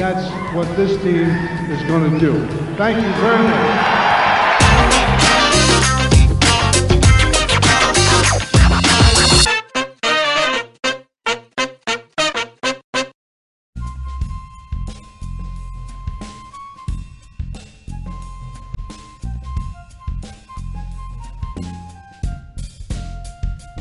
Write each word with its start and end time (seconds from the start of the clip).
that's 0.00 0.54
what 0.54 0.66
this 0.78 0.96
team 1.02 1.28
is 1.70 1.82
going 1.82 2.10
to 2.10 2.18
do. 2.18 2.46
Thank 2.76 2.96
you 2.96 3.12
very 3.20 3.42
much. 3.44 3.99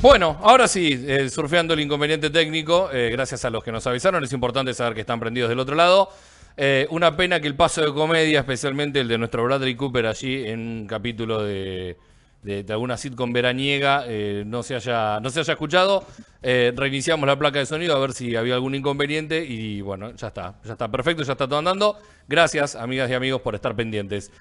Bueno, 0.10 0.40
ahora 0.42 0.68
sí, 0.68 1.06
eh, 1.08 1.30
surfeando 1.30 1.76
el 1.76 1.82
inconveniente 1.82 2.32
técnico, 2.32 2.90
eh, 2.92 3.12
gracias 3.12 3.46
a 3.46 3.52
los 3.52 3.64
que 3.64 3.72
nos 3.72 3.86
avisaron, 3.86 4.24
es 4.24 4.34
importante 4.34 4.74
saber 4.74 4.96
que 4.96 5.02
están 5.02 5.20
prendidos 5.20 5.50
del 5.50 5.60
otro 5.60 5.76
lado. 5.76 6.10
Eh, 6.58 6.88
una 6.90 7.16
pena 7.16 7.40
que 7.40 7.46
el 7.46 7.54
paso 7.54 7.82
de 7.82 7.94
comedia, 7.94 8.40
especialmente 8.40 9.02
el 9.02 9.08
de 9.08 9.20
nuestro 9.20 9.44
Bradley 9.44 9.76
Cooper 9.76 10.08
allí 10.08 10.48
en 10.48 10.62
un 10.62 10.88
capítulo 10.88 11.44
de, 11.44 11.96
de, 12.42 12.64
de 12.64 12.74
alguna 12.74 12.98
sitcom 12.98 13.32
veraniega, 13.32 14.04
no, 14.48 14.64
se 14.64 14.74
haya, 14.74 15.20
no 15.20 15.30
se 15.30 15.42
haya 15.42 15.54
escuchado. 15.54 16.04
Reiniciamos 16.42 17.28
la 17.28 17.38
placa 17.38 17.60
de 17.60 17.68
sonido 17.68 17.96
a 17.96 18.00
ver 18.00 18.14
si 18.14 18.36
había 18.36 18.56
algún 18.56 18.74
inconveniente 18.74 19.46
y 19.46 19.82
bueno, 19.82 20.16
ya 20.16 20.30
está, 20.30 20.56
ya 20.66 20.72
está 20.72 20.90
perfecto, 20.90 21.22
ya 21.22 21.34
está 21.34 21.48
todo 21.48 21.60
andando. 21.60 22.00
Gracias, 22.28 22.76
amigas 22.76 23.12
y 23.12 23.14
amigos, 23.14 23.42
por 23.42 23.54
estar 23.54 23.76
pendientes. 23.76 24.32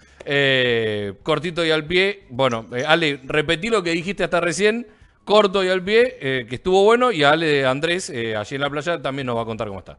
Cortito 1.22 1.62
y 1.62 1.70
al 1.70 1.84
pie, 1.84 2.25
bueno, 2.30 2.64
Ale, 2.86 3.20
repetí 3.25 3.69
lo 3.69 3.82
que 3.82 3.91
dijiste 3.91 4.25
hasta 4.25 4.41
recién 4.41 4.86
corto 5.29 5.62
y 5.62 5.69
al 5.69 5.84
pie, 5.84 6.17
eh, 6.21 6.47
que 6.48 6.55
estuvo 6.57 6.83
bueno, 6.84 7.12
y 7.12 7.23
Ale 7.23 7.67
Andrés, 7.67 8.09
eh, 8.09 8.34
allí 8.34 8.55
en 8.55 8.62
la 8.62 8.71
playa, 8.71 9.03
también 9.03 9.27
nos 9.27 9.37
va 9.37 9.43
a 9.43 9.45
contar 9.45 9.69
cómo 9.69 9.81
está. 9.81 9.98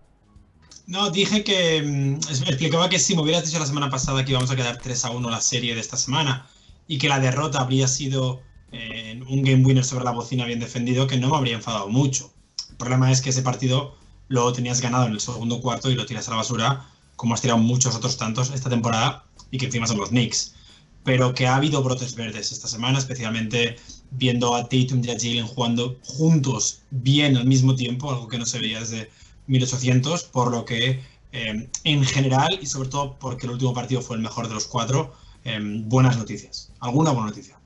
No, 0.87 1.11
dije 1.11 1.43
que. 1.43 1.83
mm, 1.83 2.31
es- 2.31 2.41
explicaba 2.41 2.89
que 2.89 2.97
si 2.97 3.15
me 3.15 3.21
hubieras 3.21 3.45
dicho 3.45 3.59
la 3.59 3.67
semana 3.67 3.89
pasada 3.91 4.25
que 4.25 4.31
íbamos 4.31 4.49
a 4.49 4.55
quedar 4.55 4.79
3 4.81 5.05
a 5.05 5.11
1 5.11 5.29
la 5.29 5.39
serie 5.39 5.75
de 5.75 5.81
esta 5.81 5.97
semana 5.97 6.47
y 6.87 6.97
que 6.97 7.07
la 7.07 7.19
derrota 7.19 7.59
habría 7.59 7.87
sido 7.87 8.41
eh, 8.71 9.19
un 9.27 9.43
game 9.43 9.63
winner 9.63 9.83
sobre 9.85 10.03
la 10.05 10.11
bocina 10.11 10.45
bien 10.45 10.59
defendido, 10.59 11.05
que 11.05 11.17
no 11.17 11.29
me 11.29 11.37
habría 11.37 11.55
enfadado 11.55 11.87
mucho. 11.89 12.31
El 12.71 12.77
problema 12.77 13.11
es 13.11 13.21
que 13.21 13.29
ese 13.29 13.43
partido 13.43 13.95
lo 14.29 14.51
tenías 14.53 14.81
ganado 14.81 15.05
en 15.05 15.13
el 15.13 15.19
segundo 15.19 15.61
cuarto 15.61 15.89
y 15.91 15.95
lo 15.95 16.05
tiras 16.07 16.27
a 16.27 16.31
la 16.31 16.37
basura, 16.37 16.85
como 17.15 17.33
has 17.35 17.41
tirado 17.41 17.59
muchos 17.59 17.95
otros 17.95 18.17
tantos 18.17 18.49
esta 18.51 18.69
temporada 18.69 19.25
y 19.51 19.57
que 19.59 19.65
encima 19.67 19.85
son 19.87 19.97
los 19.99 20.09
Knicks. 20.09 20.55
Pero 21.03 21.33
que 21.35 21.45
ha 21.47 21.55
habido 21.55 21.81
brotes 21.83 22.15
verdes 22.15 22.51
esta 22.51 22.67
semana, 22.67 22.97
especialmente 22.99 23.75
viendo 24.11 24.55
a 24.55 24.63
Tatum 24.63 25.01
y 25.03 25.11
a 25.11 25.17
Jalen 25.17 25.47
jugando 25.47 25.97
juntos 26.03 26.81
bien 26.91 27.37
al 27.37 27.45
mismo 27.45 27.75
tiempo, 27.75 28.09
algo 28.09 28.27
que 28.27 28.37
no 28.37 28.45
se 28.45 28.59
veía 28.59 28.79
desde 28.79 29.09
1800, 29.47 30.23
por 30.25 30.51
lo 30.51 30.65
que 30.65 31.01
eh, 31.31 31.67
en 31.83 32.03
general 32.03 32.57
y 32.59 32.65
sobre 32.65 32.89
todo 32.89 33.17
porque 33.19 33.45
el 33.45 33.53
último 33.53 33.73
partido 33.73 34.01
fue 34.01 34.15
el 34.15 34.21
mejor 34.21 34.47
de 34.47 34.53
los 34.53 34.65
cuatro, 34.65 35.13
eh, 35.45 35.59
buenas 35.61 36.17
noticias. 36.17 36.71
¿Alguna 36.79 37.11
buena 37.11 37.27
noticia? 37.27 37.59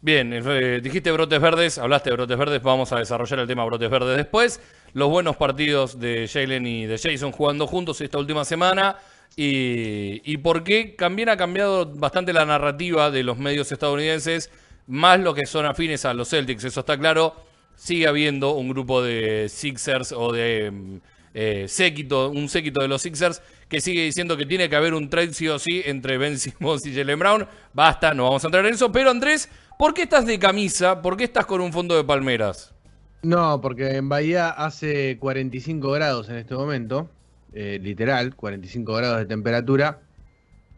Bien, 0.00 0.32
eh, 0.32 0.80
dijiste 0.80 1.10
brotes 1.10 1.40
verdes, 1.40 1.76
hablaste 1.76 2.10
de 2.10 2.16
brotes 2.16 2.38
verdes, 2.38 2.62
vamos 2.62 2.92
a 2.92 2.98
desarrollar 2.98 3.40
el 3.40 3.48
tema 3.48 3.64
brotes 3.64 3.90
verdes 3.90 4.16
después. 4.16 4.60
Los 4.92 5.10
buenos 5.10 5.36
partidos 5.36 5.98
de 5.98 6.28
Jalen 6.32 6.66
y 6.66 6.86
de 6.86 6.98
Jason 6.98 7.32
jugando 7.32 7.66
juntos 7.66 8.00
esta 8.00 8.18
última 8.18 8.44
semana. 8.44 8.96
Y, 9.36 10.22
y 10.24 10.36
por 10.38 10.64
también 10.96 11.28
ha 11.28 11.36
cambiado 11.36 11.86
bastante 11.86 12.32
la 12.32 12.44
narrativa 12.44 13.10
de 13.10 13.22
los 13.22 13.38
medios 13.38 13.70
estadounidenses, 13.70 14.50
más 14.88 15.20
los 15.20 15.34
que 15.34 15.46
son 15.46 15.66
afines 15.66 16.04
a 16.04 16.14
los 16.14 16.30
Celtics, 16.30 16.64
eso 16.64 16.80
está 16.80 16.98
claro. 16.98 17.36
Sigue 17.76 18.08
habiendo 18.08 18.54
un 18.54 18.70
grupo 18.70 19.02
de 19.02 19.48
Sixers 19.48 20.12
o 20.12 20.32
de 20.32 20.70
mm, 20.70 20.96
eh, 21.34 21.66
séquito, 21.68 22.30
un 22.30 22.48
séquito 22.48 22.82
de 22.82 22.88
los 22.88 23.02
Sixers 23.02 23.40
que 23.68 23.80
sigue 23.80 24.02
diciendo 24.02 24.36
que 24.36 24.46
tiene 24.46 24.68
que 24.68 24.76
haber 24.76 24.94
un 24.94 25.10
trade 25.10 25.34
sí 25.34 25.46
o 25.46 25.58
sí 25.58 25.82
entre 25.84 26.18
Ben 26.18 26.38
Simmons 26.38 26.84
y 26.86 26.94
Jalen 26.94 27.18
Brown. 27.18 27.46
Basta, 27.72 28.14
no 28.14 28.24
vamos 28.24 28.42
a 28.42 28.48
entrar 28.48 28.66
en 28.66 28.74
eso. 28.74 28.90
Pero 28.90 29.10
Andrés, 29.10 29.48
¿por 29.78 29.94
qué 29.94 30.02
estás 30.02 30.26
de 30.26 30.38
camisa? 30.38 31.02
¿Por 31.02 31.16
qué 31.16 31.24
estás 31.24 31.46
con 31.46 31.60
un 31.60 31.72
fondo 31.72 31.94
de 31.94 32.02
palmeras? 32.04 32.74
No, 33.22 33.60
porque 33.60 33.96
en 33.96 34.08
Bahía 34.08 34.48
hace 34.48 35.18
45 35.18 35.90
grados 35.90 36.28
en 36.28 36.36
este 36.36 36.54
momento, 36.54 37.10
eh, 37.52 37.78
literal, 37.82 38.34
45 38.34 38.94
grados 38.94 39.18
de 39.18 39.26
temperatura. 39.26 40.00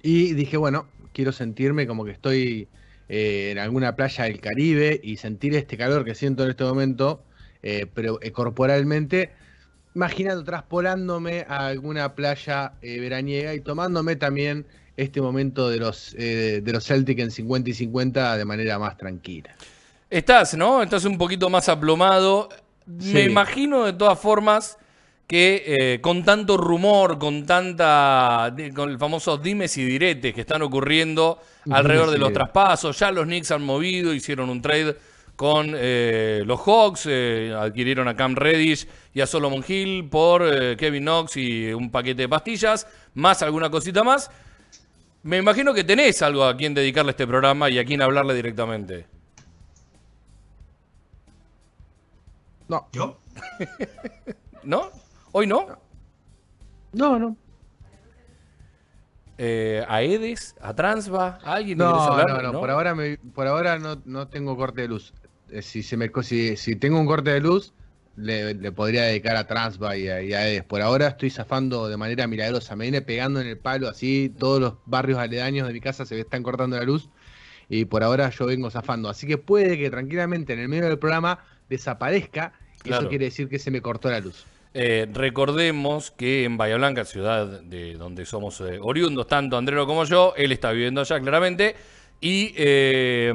Y 0.03 0.33
dije, 0.33 0.57
bueno, 0.57 0.87
quiero 1.13 1.33
sentirme 1.33 1.87
como 1.87 2.05
que 2.05 2.11
estoy 2.11 2.69
eh, 3.13 3.51
en 3.51 3.59
alguna 3.59 3.97
playa 3.97 4.23
del 4.23 4.41
Caribe 4.41 5.01
y 5.03 5.17
sentir 5.17 5.57
este 5.57 5.77
calor 5.77 6.05
que 6.05 6.15
siento 6.15 6.45
en 6.45 6.51
este 6.51 6.63
momento, 6.63 7.25
eh, 7.61 7.87
pero 7.93 8.21
eh, 8.23 8.31
corporalmente, 8.31 9.33
imaginando, 9.97 10.45
traspolándome 10.45 11.45
a 11.49 11.67
alguna 11.67 12.15
playa 12.15 12.75
veraniega 12.81 13.53
y 13.53 13.63
tomándome 13.63 14.15
también 14.15 14.65
este 14.97 15.21
momento 15.21 15.69
de 15.69 15.79
los, 15.79 16.13
de 16.13 16.63
los 16.73 16.85
Celtic 16.87 17.19
en 17.19 17.33
50 17.33 17.71
y 17.71 17.75
50 17.75 18.37
de 18.37 18.45
manera 18.45 18.79
más 18.79 18.97
tranquila. 18.97 19.57
Estás, 20.09 20.57
¿no? 20.57 20.81
Estás 20.81 21.05
un 21.05 21.19
poquito 21.19 21.51
más 21.51 21.69
aplomado. 21.69 22.49
Me 22.87 23.25
imagino 23.25 23.87
de 23.87 23.93
todas 23.93 24.21
formas 24.21 24.79
que 25.31 25.63
eh, 25.65 26.01
con 26.01 26.25
tanto 26.25 26.57
rumor, 26.57 27.17
con 27.17 27.47
tanta. 27.47 28.53
con 28.75 28.91
el 28.91 28.99
famoso 28.99 29.39
dimes 29.39 29.77
y 29.79 29.85
diretes 29.85 30.35
que 30.35 30.41
están 30.41 30.61
ocurriendo 30.63 31.39
alrededor 31.71 32.09
de 32.09 32.15
Sí. 32.17 32.19
los 32.21 32.33
traspasos, 32.33 32.99
ya 32.99 33.13
los 33.13 33.27
Knicks 33.27 33.53
han 33.53 33.63
movido, 33.63 34.13
hicieron 34.13 34.51
un 34.51 34.61
trade 34.61 34.97
con 35.37 35.73
eh, 35.77 36.43
los 36.45 36.59
Hawks, 36.63 37.07
eh, 37.09 37.55
adquirieron 37.57 38.09
a 38.09 38.17
Cam 38.17 38.35
Reddish 38.35 38.89
y 39.15 39.21
a 39.21 39.27
Solomon 39.29 39.65
Hill 39.67 40.09
por 40.11 40.43
eh, 40.45 40.77
Kevin 40.77 41.05
Knox 41.05 41.37
y 41.37 41.73
un 41.75 41.93
paquete 41.93 42.23
de 42.23 42.29
pastillas, 42.29 42.89
más 43.15 43.41
alguna 43.43 43.71
cosita 43.71 44.03
más. 44.03 44.33
Me 45.23 45.37
imagino 45.37 45.73
que 45.73 45.85
tenés 45.85 46.23
algo 46.23 46.43
a 46.43 46.57
quien 46.57 46.75
dedicarle 46.75 47.13
este 47.13 47.29
programa 47.29 47.71
y 47.71 47.79
a 47.79 47.85
quien 47.85 48.03
hablarle 48.03 48.35
directamente. 48.35 49.07
No, 52.69 52.87
¿Yo? 52.93 53.19
¿No? 54.63 54.91
¿Hoy 55.33 55.47
no? 55.47 55.67
no, 56.93 57.19
no. 57.19 57.37
Eh, 59.39 59.83
¿A 59.89 60.03
Edes? 60.03 60.55
¿A 60.61 60.75
Transva? 60.75 61.39
¿A 61.43 61.55
alguien 61.55 61.79
No, 61.79 61.89
hablar? 61.95 62.43
no, 62.43 62.53
no, 62.53 62.61
por 62.61 62.71
ahora, 62.71 62.95
me- 62.95 63.17
por 63.17 63.47
ahora 63.47 63.79
no, 63.79 64.01
no 64.05 64.29
tengo 64.29 64.57
corte 64.57 64.83
de 64.83 64.89
luz. 64.89 65.15
Eh, 65.51 65.63
Si, 65.63 65.83
se 65.83 65.97
me, 65.97 66.11
si, 66.23 66.57
si 66.57 66.77
tengo 66.77 67.01
un 67.01 67.07
corte 67.07 67.31
de 67.31 67.41
luz, 67.41 67.73
le, 68.17 68.53
le 68.55 68.73
podría 68.73 69.05
dedicar 69.05 69.37
a 69.37 69.47
Transva 69.47 69.97
y 69.97 70.09
a, 70.09 70.21
y 70.21 70.35
a 70.35 70.47
Edes. 70.47 70.65
Por 70.65 70.83
ahora 70.83 71.07
estoy 71.09 71.31
zafando 71.31 71.89
de 71.89 71.97
manera 71.97 72.27
milagrosa. 72.27 72.77
Me 72.77 72.85
viene 72.85 73.01
pegando 73.01 73.41
en 73.41 73.47
el 73.47 73.57
palo 73.57 73.89
así, 73.89 74.35
todos 74.39 74.61
los 74.61 74.75
barrios 74.85 75.19
aledaños 75.19 75.67
de 75.67 75.73
mi 75.73 75.81
casa 75.81 76.05
se 76.05 76.21
están 76.21 76.43
cortando 76.43 76.77
la 76.77 76.85
luz. 76.85 77.09
Y 77.71 77.87
por 77.87 78.03
ahora 78.03 78.29
yo 78.31 78.45
vengo 78.47 78.69
zafando. 78.71 79.09
Así 79.09 79.27
que 79.27 79.39
puede 79.39 79.79
que 79.79 79.89
tranquilamente 79.91 80.53
en 80.53 80.59
el 80.59 80.69
medio 80.69 80.87
del 80.89 80.99
programa 80.99 81.39
desaparezca. 81.71 82.53
Y 82.81 82.89
Claro. 82.89 83.03
eso 83.03 83.09
quiere 83.09 83.27
decir 83.27 83.49
que 83.49 83.59
se 83.59 83.71
me 83.71 83.81
cortó 83.81 84.11
la 84.11 84.21
luz. 84.21 84.45
Eh, 84.73 85.09
recordemos 85.13 86.11
que 86.13 86.45
en 86.45 86.57
Bahía 86.57 86.77
Blanca, 86.77 87.05
ciudad 87.05 87.61
de 87.63 87.95
donde 87.95 88.25
somos 88.25 88.61
eh, 88.61 88.79
oriundos, 88.81 89.27
tanto 89.27 89.57
Andrero 89.57 89.87
como 89.87 90.05
yo, 90.05 90.33
él 90.37 90.53
está 90.53 90.71
viviendo 90.73 91.01
allá 91.01 91.19
claramente. 91.21 91.75
Y 92.23 92.53
eh, 92.57 93.33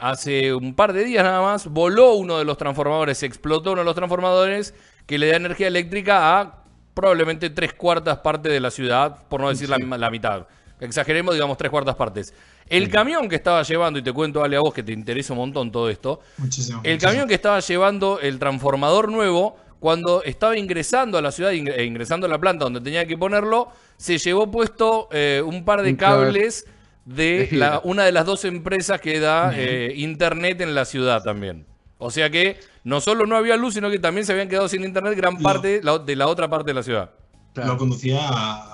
hace 0.00 0.52
un 0.52 0.74
par 0.74 0.92
de 0.92 1.04
días 1.04 1.22
nada 1.24 1.40
más 1.40 1.68
voló 1.68 2.14
uno 2.14 2.38
de 2.38 2.44
los 2.44 2.58
transformadores, 2.58 3.22
explotó 3.22 3.72
uno 3.72 3.82
de 3.82 3.84
los 3.84 3.94
transformadores 3.94 4.74
que 5.06 5.16
le 5.16 5.28
da 5.28 5.36
energía 5.36 5.68
eléctrica 5.68 6.40
a 6.40 6.64
probablemente 6.92 7.50
tres 7.50 7.72
cuartas 7.72 8.18
partes 8.18 8.52
de 8.52 8.58
la 8.58 8.70
ciudad, 8.72 9.26
por 9.28 9.40
no 9.40 9.48
decir 9.48 9.68
la, 9.68 9.78
la 9.78 10.10
mitad. 10.10 10.46
Exageremos, 10.80 11.34
digamos, 11.34 11.56
tres 11.56 11.70
cuartas 11.70 11.94
partes. 11.94 12.34
El 12.68 12.90
camión 12.90 13.28
que 13.28 13.36
estaba 13.36 13.62
llevando, 13.62 13.98
y 14.00 14.02
te 14.02 14.12
cuento, 14.12 14.42
Ale, 14.42 14.56
a 14.56 14.60
vos 14.60 14.74
que 14.74 14.82
te 14.82 14.92
interesa 14.92 15.32
un 15.32 15.38
montón 15.38 15.70
todo 15.70 15.88
esto, 15.88 16.20
Muchísimo. 16.36 16.80
el 16.82 16.94
muchísimo. 16.94 17.10
camión 17.12 17.28
que 17.28 17.34
estaba 17.34 17.60
llevando 17.60 18.18
el 18.20 18.38
transformador 18.40 19.10
nuevo, 19.12 19.56
cuando 19.80 20.22
estaba 20.24 20.56
ingresando 20.56 21.18
a 21.18 21.22
la 21.22 21.30
ciudad, 21.32 21.52
ing- 21.52 21.72
e 21.74 21.84
ingresando 21.84 22.26
a 22.26 22.30
la 22.30 22.38
planta 22.38 22.64
donde 22.64 22.80
tenía 22.80 23.06
que 23.06 23.16
ponerlo, 23.18 23.68
se 23.96 24.18
llevó 24.18 24.50
puesto 24.50 25.08
eh, 25.12 25.42
un 25.44 25.64
par 25.64 25.82
de 25.82 25.90
cables 25.96 26.66
de 27.04 27.48
la- 27.52 27.80
una 27.84 28.04
de 28.04 28.12
las 28.12 28.26
dos 28.26 28.44
empresas 28.44 29.00
que 29.00 29.20
da 29.20 29.52
eh, 29.54 29.92
internet 29.96 30.60
en 30.60 30.74
la 30.74 30.84
ciudad 30.84 31.22
también. 31.22 31.66
O 31.98 32.10
sea 32.10 32.28
que 32.30 32.58
no 32.84 33.00
solo 33.00 33.26
no 33.26 33.36
había 33.36 33.56
luz, 33.56 33.74
sino 33.74 33.90
que 33.90 33.98
también 33.98 34.26
se 34.26 34.32
habían 34.32 34.48
quedado 34.48 34.68
sin 34.68 34.84
internet 34.84 35.14
gran 35.16 35.38
parte 35.38 35.80
de 35.80 36.16
la 36.16 36.26
otra 36.26 36.48
parte 36.48 36.70
de 36.70 36.74
la 36.74 36.82
ciudad. 36.82 37.10
lo 37.54 37.78
conducía 37.78 38.20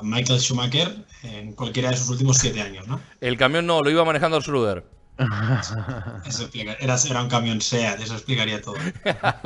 Michael 0.02 0.40
Schumacher 0.40 0.92
en 1.22 1.52
cualquiera 1.52 1.90
de 1.90 1.96
sus 1.96 2.08
últimos 2.10 2.38
siete 2.38 2.60
años, 2.60 2.88
¿no? 2.88 3.00
El 3.20 3.36
camión 3.36 3.64
no, 3.66 3.80
lo 3.80 3.90
iba 3.90 4.04
manejando 4.04 4.40
Schroeder. 4.40 4.84
Era, 6.80 7.22
un 7.22 7.28
camión 7.28 7.60
SEAT, 7.60 8.00
eso 8.00 8.14
explicaría 8.14 8.60
todo. 8.60 8.76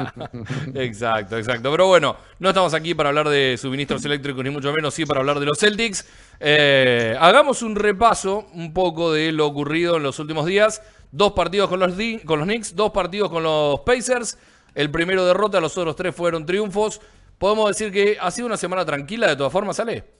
exacto, 0.74 1.36
exacto. 1.38 1.70
Pero 1.70 1.86
bueno, 1.86 2.16
no 2.38 2.48
estamos 2.48 2.74
aquí 2.74 2.94
para 2.94 3.10
hablar 3.10 3.28
de 3.28 3.56
suministros 3.60 4.04
eléctricos, 4.04 4.42
ni 4.44 4.50
mucho 4.50 4.72
menos, 4.72 4.94
sí 4.94 5.04
para 5.06 5.20
hablar 5.20 5.40
de 5.40 5.46
los 5.46 5.58
Celtics. 5.58 6.06
Eh, 6.40 7.16
hagamos 7.20 7.62
un 7.62 7.76
repaso 7.76 8.46
un 8.52 8.72
poco 8.72 9.12
de 9.12 9.32
lo 9.32 9.46
ocurrido 9.46 9.96
en 9.96 10.02
los 10.02 10.18
últimos 10.18 10.46
días. 10.46 10.82
Dos 11.12 11.32
partidos 11.32 11.68
con 11.68 11.80
los, 11.80 11.92
con 12.24 12.38
los 12.38 12.46
Knicks, 12.46 12.74
dos 12.74 12.90
partidos 12.90 13.30
con 13.30 13.42
los 13.42 13.80
Pacers. 13.80 14.38
El 14.74 14.90
primero 14.90 15.24
derrota, 15.24 15.60
los 15.60 15.76
otros 15.78 15.96
tres 15.96 16.14
fueron 16.14 16.44
triunfos. 16.44 17.00
Podemos 17.38 17.68
decir 17.68 17.92
que 17.92 18.18
ha 18.20 18.30
sido 18.30 18.46
una 18.46 18.56
semana 18.56 18.84
tranquila, 18.84 19.28
de 19.28 19.36
todas 19.36 19.52
formas, 19.52 19.76
¿sale? 19.76 20.15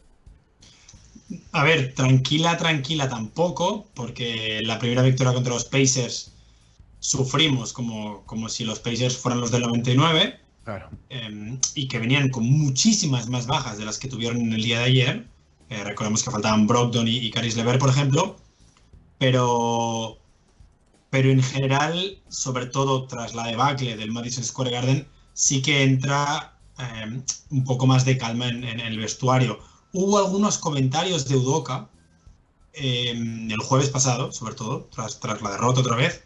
A 1.53 1.65
ver, 1.65 1.95
tranquila, 1.95 2.57
tranquila 2.57 3.09
tampoco, 3.09 3.87
porque 3.95 4.61
la 4.63 4.79
primera 4.79 5.03
victoria 5.03 5.33
contra 5.33 5.55
los 5.55 5.65
Pacers 5.65 6.33
sufrimos 6.99 7.73
como, 7.73 8.25
como 8.27 8.49
si 8.49 8.65
los 8.65 8.81
Pacers 8.81 9.17
fueran 9.17 9.41
los 9.41 9.51
del 9.51 9.63
99. 9.63 10.41
Claro. 10.65 10.91
Em, 11.09 11.59
y 11.75 11.89
que 11.89 11.99
venían 11.99 12.29
con 12.29 12.45
muchísimas 12.45 13.29
más 13.29 13.47
bajas 13.47 13.79
de 13.79 13.85
las 13.85 13.99
que 13.99 14.09
tuvieron 14.09 14.41
en 14.41 14.53
el 14.53 14.63
día 14.63 14.81
de 14.81 14.85
ayer. 14.85 15.27
Eh, 15.71 15.85
recordemos 15.85 16.23
que 16.23 16.31
faltaban 16.31 16.67
Brogdon 16.67 17.07
y, 17.09 17.31
Caris 17.31 17.57
Lever, 17.57 17.79
por 17.79 17.91
ejemplo. 17.91 18.37
Pero, 19.19 20.19
pero 21.11 21.31
en 21.31 21.43
general, 21.43 22.19
sobre 22.29 22.67
todo 22.67 23.07
tras 23.07 23.35
la 23.35 23.47
debacle 23.47 23.97
del 23.97 24.13
Madison 24.13 24.45
Square 24.45 24.71
Garden, 24.71 25.09
sí 25.33 25.63
que 25.63 25.85
entra 25.85 26.57
Em, 26.79 27.23
un 27.51 27.65
poco 27.65 27.87
más 27.87 28.05
de 28.05 28.19
calma 28.19 28.49
en, 28.49 28.65
el 28.65 28.99
vestuario. 28.99 29.59
Hubo 29.99 30.19
algunos 30.19 30.59
comentarios 30.59 31.27
de 31.27 31.37
Udoka 31.37 31.89
em, 32.75 33.51
el 33.51 33.59
jueves 33.61 33.89
pasado, 33.89 34.31
sobre 34.31 34.55
todo, 34.55 34.91
tras, 34.95 35.21
tras 35.21 35.41
la 35.41 35.53
derrota 35.53 35.81
otra 35.81 35.97
vez, 35.97 36.23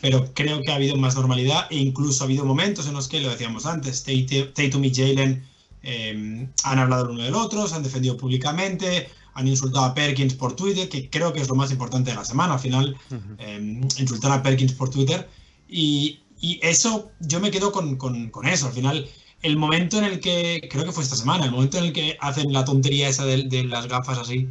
pero 0.00 0.34
creo 0.34 0.60
que 0.60 0.72
ha 0.72 0.74
habido 0.74 0.96
más 0.96 1.14
normalidad 1.14 1.68
e 1.70 1.76
incluso 1.76 2.24
ha 2.24 2.26
habido 2.26 2.44
momentos 2.44 2.88
en 2.88 2.94
los 2.94 3.06
que, 3.06 3.20
lo 3.20 3.30
decíamos 3.30 3.64
antes, 3.64 4.02
Tatum 4.02 4.84
y 4.84 4.92
Jalen 4.92 5.48
em, 5.84 6.48
han 6.64 6.78
hablado 6.80 7.04
el 7.04 7.10
uno 7.10 7.22
del 7.22 7.36
otro, 7.36 7.68
se 7.68 7.76
han 7.76 7.84
defendido 7.84 8.16
públicamente, 8.16 9.08
han 9.34 9.46
insultado 9.46 9.84
a 9.84 9.94
Perkins 9.94 10.34
por 10.34 10.56
Twitter, 10.56 10.88
que 10.88 11.08
creo 11.08 11.32
que 11.32 11.42
es 11.42 11.48
lo 11.48 11.54
más 11.54 11.70
importante 11.70 12.10
de 12.10 12.16
la 12.16 12.24
semana, 12.24 12.54
al 12.54 12.60
final, 12.60 12.96
insultar 13.98 14.32
a 14.32 14.42
Perkins 14.42 14.72
por 14.72 14.90
Twitter. 14.90 15.28
Y, 15.68 16.18
eso, 16.60 17.10
yo 17.20 17.40
me 17.40 17.50
quedo 17.50 17.72
con, 17.72 17.96
con 17.96 18.46
eso, 18.48 18.66
al 18.66 18.72
final 18.72 19.08
el 19.44 19.58
momento 19.58 19.98
en 19.98 20.04
el 20.04 20.20
que, 20.20 20.66
creo 20.70 20.86
que 20.86 20.92
fue 20.92 21.04
esta 21.04 21.16
semana, 21.16 21.44
el 21.44 21.50
momento 21.50 21.76
en 21.76 21.84
el 21.84 21.92
que 21.92 22.16
hacen 22.20 22.50
la 22.50 22.64
tontería 22.64 23.10
esa 23.10 23.26
de, 23.26 23.64
las 23.64 23.86
gafas 23.86 24.18
así, 24.18 24.48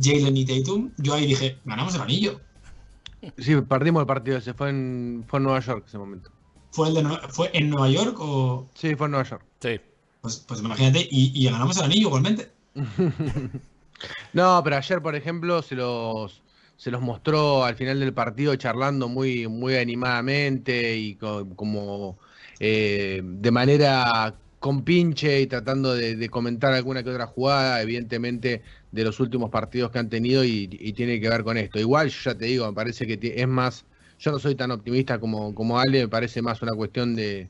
Jalen 0.00 0.36
y 0.36 0.44
Tatum, 0.44 0.90
yo 0.98 1.14
ahí 1.14 1.26
dije, 1.26 1.58
ganamos 1.64 1.94
el 1.94 2.02
anillo. 2.02 2.38
Sí, 3.38 3.56
perdimos 3.62 4.02
el 4.02 4.06
partido 4.06 4.36
ese, 4.36 4.52
fue 4.52 4.68
en, 4.68 5.24
fue 5.26 5.38
en 5.38 5.44
Nueva 5.44 5.60
York 5.60 5.84
ese 5.88 5.96
momento. 5.96 6.30
¿Fue, 6.72 6.88
el 6.88 6.94
de, 6.94 7.04
¿Fue 7.30 7.50
en 7.54 7.70
Nueva 7.70 7.88
York 7.88 8.16
o...? 8.20 8.68
Sí, 8.74 8.94
fue 8.94 9.06
en 9.06 9.12
Nueva 9.12 9.26
York. 9.26 9.42
Sí. 9.60 9.80
Pues, 10.20 10.44
pues 10.46 10.60
imagínate, 10.60 11.08
y, 11.10 11.44
ganamos 11.46 11.78
el 11.78 11.84
anillo 11.84 12.08
igualmente. 12.08 12.52
no, 14.34 14.60
pero 14.62 14.76
ayer, 14.76 15.00
por 15.00 15.16
ejemplo, 15.16 15.62
se 15.62 15.74
los, 15.74 16.42
se 16.76 16.90
los 16.90 17.00
mostró 17.00 17.64
al 17.64 17.76
final 17.76 17.98
del 17.98 18.12
partido 18.12 18.54
charlando 18.56 19.08
muy, 19.08 19.48
muy 19.48 19.76
animadamente 19.76 20.98
y 20.98 21.14
como 21.14 22.18
eh, 22.60 23.22
de 23.24 23.50
manera 23.50 24.34
con 24.58 24.82
pinche 24.82 25.40
y 25.40 25.46
tratando 25.46 25.94
de, 25.94 26.28
comentar 26.28 26.72
alguna 26.72 27.02
que 27.02 27.10
otra 27.10 27.26
jugada, 27.26 27.80
evidentemente 27.80 28.62
de 28.90 29.04
los 29.04 29.20
últimos 29.20 29.50
partidos 29.50 29.90
que 29.90 29.98
han 30.00 30.08
tenido 30.08 30.44
y, 30.44 30.66
tiene 30.94 31.20
que 31.20 31.28
ver 31.28 31.44
con 31.44 31.56
esto. 31.56 31.78
Igual, 31.78 32.08
yo 32.08 32.32
ya 32.32 32.36
te 32.36 32.46
digo, 32.46 32.66
me 32.66 32.72
parece 32.72 33.06
que 33.06 33.34
es 33.36 33.48
más, 33.48 33.84
yo 34.18 34.32
no 34.32 34.38
soy 34.38 34.54
tan 34.56 34.70
optimista 34.72 35.20
como, 35.20 35.54
como 35.54 35.78
Ale, 35.78 36.00
me 36.02 36.08
parece 36.08 36.42
más 36.42 36.60
una 36.62 36.72
cuestión 36.72 37.14
de 37.14 37.48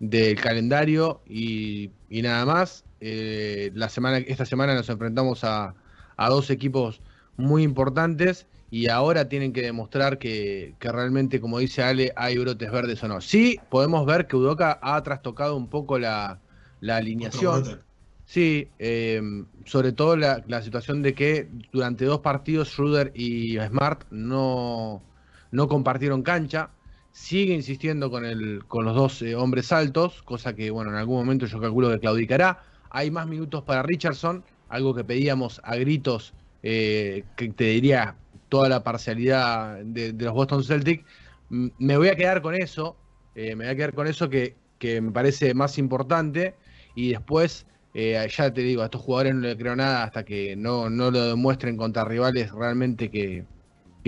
del 0.00 0.40
calendario 0.40 1.20
y, 1.28 1.90
nada 2.10 2.44
más. 2.44 2.84
Eh, 3.00 3.70
la 3.74 3.88
semana, 3.88 4.18
esta 4.18 4.44
semana 4.44 4.74
nos 4.74 4.88
enfrentamos 4.88 5.44
a, 5.44 5.74
a 6.16 6.28
dos 6.28 6.50
equipos 6.50 7.00
muy 7.36 7.62
importantes 7.62 8.46
y 8.70 8.88
ahora 8.88 9.28
tienen 9.28 9.52
que 9.52 9.62
demostrar 9.62 10.18
que, 10.18 10.74
realmente, 10.80 11.40
como 11.40 11.58
dice 11.58 11.82
Ale, 11.82 12.12
hay 12.16 12.36
brotes 12.36 12.70
verdes 12.70 13.02
o 13.02 13.08
no. 13.08 13.20
Sí, 13.20 13.58
podemos 13.70 14.04
ver 14.04 14.26
que 14.26 14.36
Udoca 14.36 14.78
ha 14.82 15.02
trastocado 15.02 15.56
un 15.56 15.68
poco 15.68 15.98
la, 15.98 16.38
alineación. 16.82 17.80
Sí, 18.26 18.68
eh, 18.78 19.22
sobre 19.64 19.92
todo 19.92 20.16
la, 20.16 20.62
situación 20.62 21.02
de 21.02 21.14
que 21.14 21.48
durante 21.72 22.04
dos 22.04 22.20
partidos 22.20 22.68
Schroeder 22.68 23.10
y 23.14 23.58
Smart 23.58 24.04
no, 24.10 25.02
no 25.50 25.68
compartieron 25.68 26.22
cancha. 26.22 26.70
Sigue 27.10 27.54
insistiendo 27.54 28.10
con, 28.10 28.26
el, 28.26 28.64
con 28.68 28.84
los 28.84 28.94
dos 28.94 29.22
eh, 29.22 29.34
hombres 29.34 29.72
altos, 29.72 30.22
cosa 30.22 30.54
que, 30.54 30.70
bueno, 30.70 30.90
en 30.90 30.96
algún 30.98 31.16
momento 31.16 31.46
yo 31.46 31.58
calculo 31.58 31.90
que 31.90 32.00
claudicará. 32.00 32.62
Hay 32.90 33.10
más 33.10 33.26
minutos 33.26 33.64
para 33.64 33.82
Richardson, 33.82 34.44
algo 34.68 34.94
que 34.94 35.04
pedíamos 35.04 35.60
a 35.64 35.76
gritos, 35.76 36.34
eh, 36.62 37.24
que 37.34 37.48
te 37.48 37.64
diría 37.64 38.14
toda 38.48 38.68
la 38.68 38.82
parcialidad 38.82 39.78
de, 39.84 40.12
los 40.12 40.32
Boston 40.32 40.64
Celtics. 40.64 41.04
Me 41.50 41.96
voy 41.96 42.08
a 42.08 42.16
quedar 42.16 42.42
con 42.42 42.54
eso, 42.54 42.96
eh, 43.34 43.54
me 43.54 43.64
voy 43.64 43.72
a 43.72 43.76
quedar 43.76 43.94
con 43.94 44.06
eso 44.06 44.28
que, 44.28 44.56
me 44.80 45.10
parece 45.10 45.54
más 45.54 45.78
importante. 45.78 46.54
Y 46.94 47.10
después, 47.10 47.66
eh, 47.94 48.26
ya 48.36 48.52
te 48.52 48.60
digo, 48.62 48.82
a 48.82 48.86
estos 48.86 49.02
jugadores 49.02 49.34
no 49.34 49.40
le 49.42 49.56
creo 49.56 49.76
nada 49.76 50.04
hasta 50.04 50.24
que 50.24 50.56
no, 50.56 50.90
no 50.90 51.10
lo 51.10 51.26
demuestren 51.26 51.76
contra 51.76 52.04
rivales 52.04 52.52
realmente 52.52 53.10
que, 53.10 53.44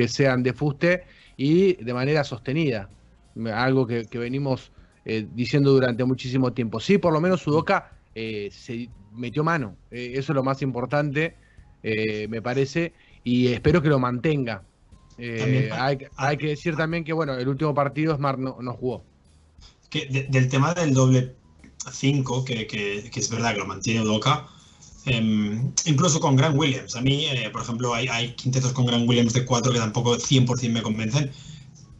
sean 0.09 0.43
de 0.43 0.55
fuste 0.55 1.05
y 1.37 1.75
de 1.75 1.93
manera 1.93 2.25
sostenida. 2.25 2.89
Algo 3.53 3.87
que, 3.87 4.07
venimos 4.15 4.73
eh, 5.05 5.27
diciendo 5.35 5.73
durante 5.73 6.05
muchísimo 6.05 6.53
tiempo. 6.53 6.81
Sí, 6.81 6.97
por 6.97 7.13
lo 7.13 7.21
menos 7.21 7.43
Sudoka 7.43 7.93
se 8.15 8.89
metió 9.13 9.45
mano. 9.45 9.77
eso 9.91 10.33
es 10.33 10.37
lo 10.37 10.43
más 10.43 10.63
importante, 10.63 11.37
me 11.83 12.43
parece 12.43 12.95
y 13.25 13.49
espero 13.49 13.83
que 13.83 13.89
lo 13.89 13.99
mantenga. 13.99 14.63
Eh, 15.19 15.71
hay, 15.73 16.37
que 16.39 16.47
decir 16.47 16.77
también 16.77 17.05
que, 17.05 17.13
bueno, 17.13 17.35
el 17.35 17.47
último 17.47 17.75
partido 17.75 18.17
Smart 18.17 18.39
no, 18.39 18.57
no 18.61 18.73
jugó. 18.73 19.05
Que 19.91 20.27
del 20.31 20.49
tema 20.49 20.73
del 20.73 20.95
doble 20.95 21.35
5, 21.91 22.45
que, 22.45 22.67
que, 22.67 23.11
es 23.15 23.31
verdad 23.31 23.53
que 23.53 23.59
lo 23.59 23.67
mantiene 23.67 24.05
Doca, 24.05 24.47
em, 25.05 25.73
incluso 25.85 26.21
con 26.21 26.37
Grant 26.37 26.57
Williams. 26.57 26.97
A 26.97 27.03
mí, 27.03 27.27
eh, 27.27 27.51
por 27.51 27.63
ejemplo, 27.63 27.95
hay, 27.95 28.09
hay, 28.09 28.35
quintetos 28.35 28.73
con 28.73 28.87
Grant 28.87 29.09
Williams 29.09 29.35
de 29.35 29.45
4 29.45 29.73
que 29.73 29.79
tampoco 29.79 30.17
100% 30.17 30.73
me 30.73 30.83
convencen. 30.83 31.31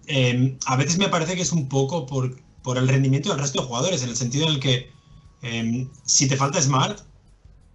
Em, 0.07 0.57
a 0.67 0.77
veces 0.77 0.99
me 0.99 1.09
parece 1.09 1.37
que 1.37 1.43
es 1.43 1.53
un 1.53 1.69
poco 1.69 2.07
por, 2.07 2.37
por 2.63 2.79
el 2.79 2.89
rendimiento 2.89 3.31
del 3.31 3.39
resto 3.39 3.61
de 3.61 3.67
jugadores, 3.67 4.03
en 4.03 4.09
el 4.09 4.17
sentido 4.17 4.47
en 4.47 4.55
el 4.55 4.61
que 4.61 4.91
em, 5.43 5.89
si 6.05 6.27
te 6.27 6.37
falta 6.37 6.61
Smart, 6.61 7.01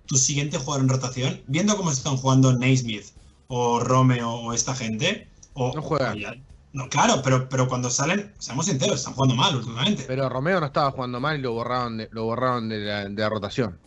tu 0.07 0.17
siguiente 0.17 0.57
jugador 0.57 0.83
en 0.83 0.89
rotación, 0.89 1.41
viendo 1.47 1.75
cómo 1.77 1.91
están 1.91 2.17
jugando 2.17 2.53
Naismith, 2.53 3.05
o 3.47 3.79
Romeo 3.79 4.29
o 4.29 4.53
esta 4.53 4.75
gente. 4.75 5.27
O, 5.53 5.73
no 5.73 5.81
juegan. 5.81 6.43
no, 6.73 6.89
claro, 6.89 7.21
pero, 7.23 7.47
pero 7.47 7.67
cuando 7.67 7.89
salen, 7.89 8.33
seamos 8.39 8.65
sinceros, 8.65 8.99
están 8.99 9.13
jugando 9.13 9.35
mal 9.35 9.55
últimamente. 9.55 10.03
Pero 10.07 10.29
Romeo 10.29 10.59
no 10.59 10.65
estaba 10.65 10.91
jugando 10.91 11.19
mal 11.19 11.39
y 11.39 11.41
lo 11.41 11.53
borraron 11.53 11.97
de, 11.97 12.09
lo 12.11 12.25
borraron 12.25 12.69
de 12.69 13.09
la, 13.09 13.29
rotación. 13.29 13.77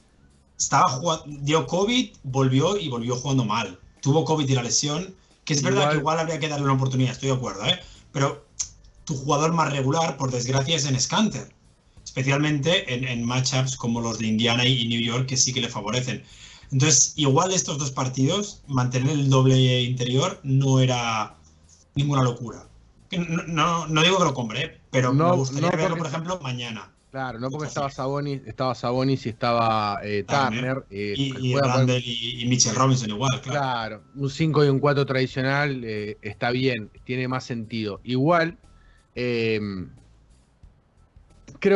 Estaba 0.59 0.89
jugando, 0.89 1.25
dio 1.43 1.67
COVID, 1.67 2.17
volvió 2.25 2.77
y 2.77 2.89
volvió 2.89 3.17
jugando 3.17 3.45
mal. 3.45 3.79
Tuvo 4.01 4.25
COVID 4.25 4.49
y 4.49 4.55
la 4.55 4.63
lesión, 4.63 5.15
que 5.45 5.55
es 5.55 5.63
verdad 5.63 5.91
que 5.91 5.99
igual 5.99 6.19
habría 6.19 6.39
que 6.39 6.49
darle 6.49 6.65
una 6.65 6.75
oportunidad, 6.75 7.13
estoy 7.13 7.29
de 7.29 7.35
acuerdo, 7.35 7.65
¿eh? 7.67 7.81
Pero 8.13 8.47
tu 9.05 9.17
jugador 9.17 9.53
más 9.53 9.73
regular, 9.73 10.17
por 10.17 10.31
desgracia, 10.31 10.77
es 10.77 10.87
en 10.87 10.99
Scanter. 10.99 11.53
Especialmente 12.05 12.93
en, 12.93 13.05
en 13.05 13.25
matchups 13.25 13.77
como 13.77 14.01
los 14.01 14.19
de 14.19 14.27
Indiana 14.27 14.65
y 14.65 14.89
New 14.89 15.01
York, 15.01 15.27
que 15.27 15.37
sí 15.37 15.53
que 15.53 15.61
le 15.61 15.69
favorecen. 15.69 16.25
Entonces, 16.71 17.15
igual 17.17 17.53
estos 17.53 17.79
dos 17.79 17.91
partidos, 17.91 18.63
mantener 18.67 19.13
el 19.13 19.31
doble 19.31 19.83
interior 19.83 20.39
no 20.43 20.81
era 20.81 21.37
ninguna 21.95 22.23
locura. 22.23 22.67
No, 23.47 23.87
no, 23.87 24.03
digo 24.03 24.19
que 24.19 24.25
lo 24.25 24.35
compre, 24.35 24.81
pero 24.91 25.15
me 25.15 25.33
gustaría 25.33 25.71
verlo, 25.71 25.97
por 25.97 26.07
ejemplo, 26.07 26.39
mañana. 26.43 26.93
Claro, 27.11 27.39
no 27.39 27.49
porque 27.49 27.69
estaba 27.69 27.91
Sabonis, 27.91 28.43
estaba 28.47 28.75
Sabonis 28.75 29.25
y 29.25 29.31
estaba 29.31 29.99
eh, 30.03 30.27
Turner. 30.29 30.85
Eh, 30.91 31.15
y, 31.17 31.57
Randall 31.57 32.03
y, 32.05 32.45
Mitchell 32.47 32.75
Robinson 32.75 33.09
igual, 33.09 33.41
claro. 33.41 33.61
Claro, 33.61 34.03
un 34.15 34.29
5 34.29 34.67
y 34.67 34.69
un 34.69 34.79
4 34.79 35.07
tradicional 35.07 35.83
eh, 35.85 36.19
está 36.21 36.51
bien, 36.51 36.91
tiene 37.05 37.27
más 37.27 37.45
sentido. 37.45 38.03
Igual, 38.05 38.59
creo 39.15 39.89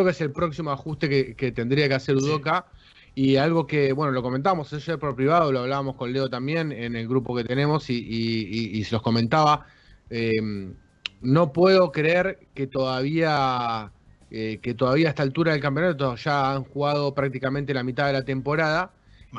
que 0.04 0.10
es 0.10 0.20
el 0.20 0.32
próximo 0.32 0.70
ajuste 0.70 1.34
que, 1.34 1.52
tendría 1.52 1.88
que 1.88 1.94
hacer 1.94 2.16
Udoca. 2.16 2.66
Y 3.14 3.36
algo 3.36 3.66
que, 3.66 3.92
bueno, 3.92 4.12
lo 4.12 4.22
comentamos 4.22 4.72
ayer 4.72 4.98
por 4.98 5.14
privado, 5.14 5.52
lo 5.52 5.60
hablábamos 5.60 5.96
con 5.96 6.12
Leo 6.12 6.30
también 6.30 6.72
en 6.72 6.96
el 6.96 7.06
grupo 7.06 7.36
que 7.36 7.44
tenemos 7.44 7.90
y, 7.90 8.84
se 8.84 8.92
los 8.92 9.02
comentaba. 9.02 9.66
Em, 10.08 10.74
no 11.20 11.52
puedo 11.52 11.92
creer 11.92 12.38
que 12.54 12.66
todavía, 12.66 13.92
eh, 14.30 14.58
que 14.62 14.74
todavía 14.74 15.08
a 15.08 15.10
esta 15.10 15.22
altura 15.22 15.52
del 15.52 15.60
campeonato 15.60 16.16
ya 16.16 16.52
han 16.52 16.64
jugado 16.64 17.14
prácticamente 17.14 17.74
la 17.74 17.82
mitad 17.82 18.06
de 18.06 18.14
la 18.14 18.24
temporada 18.24 18.92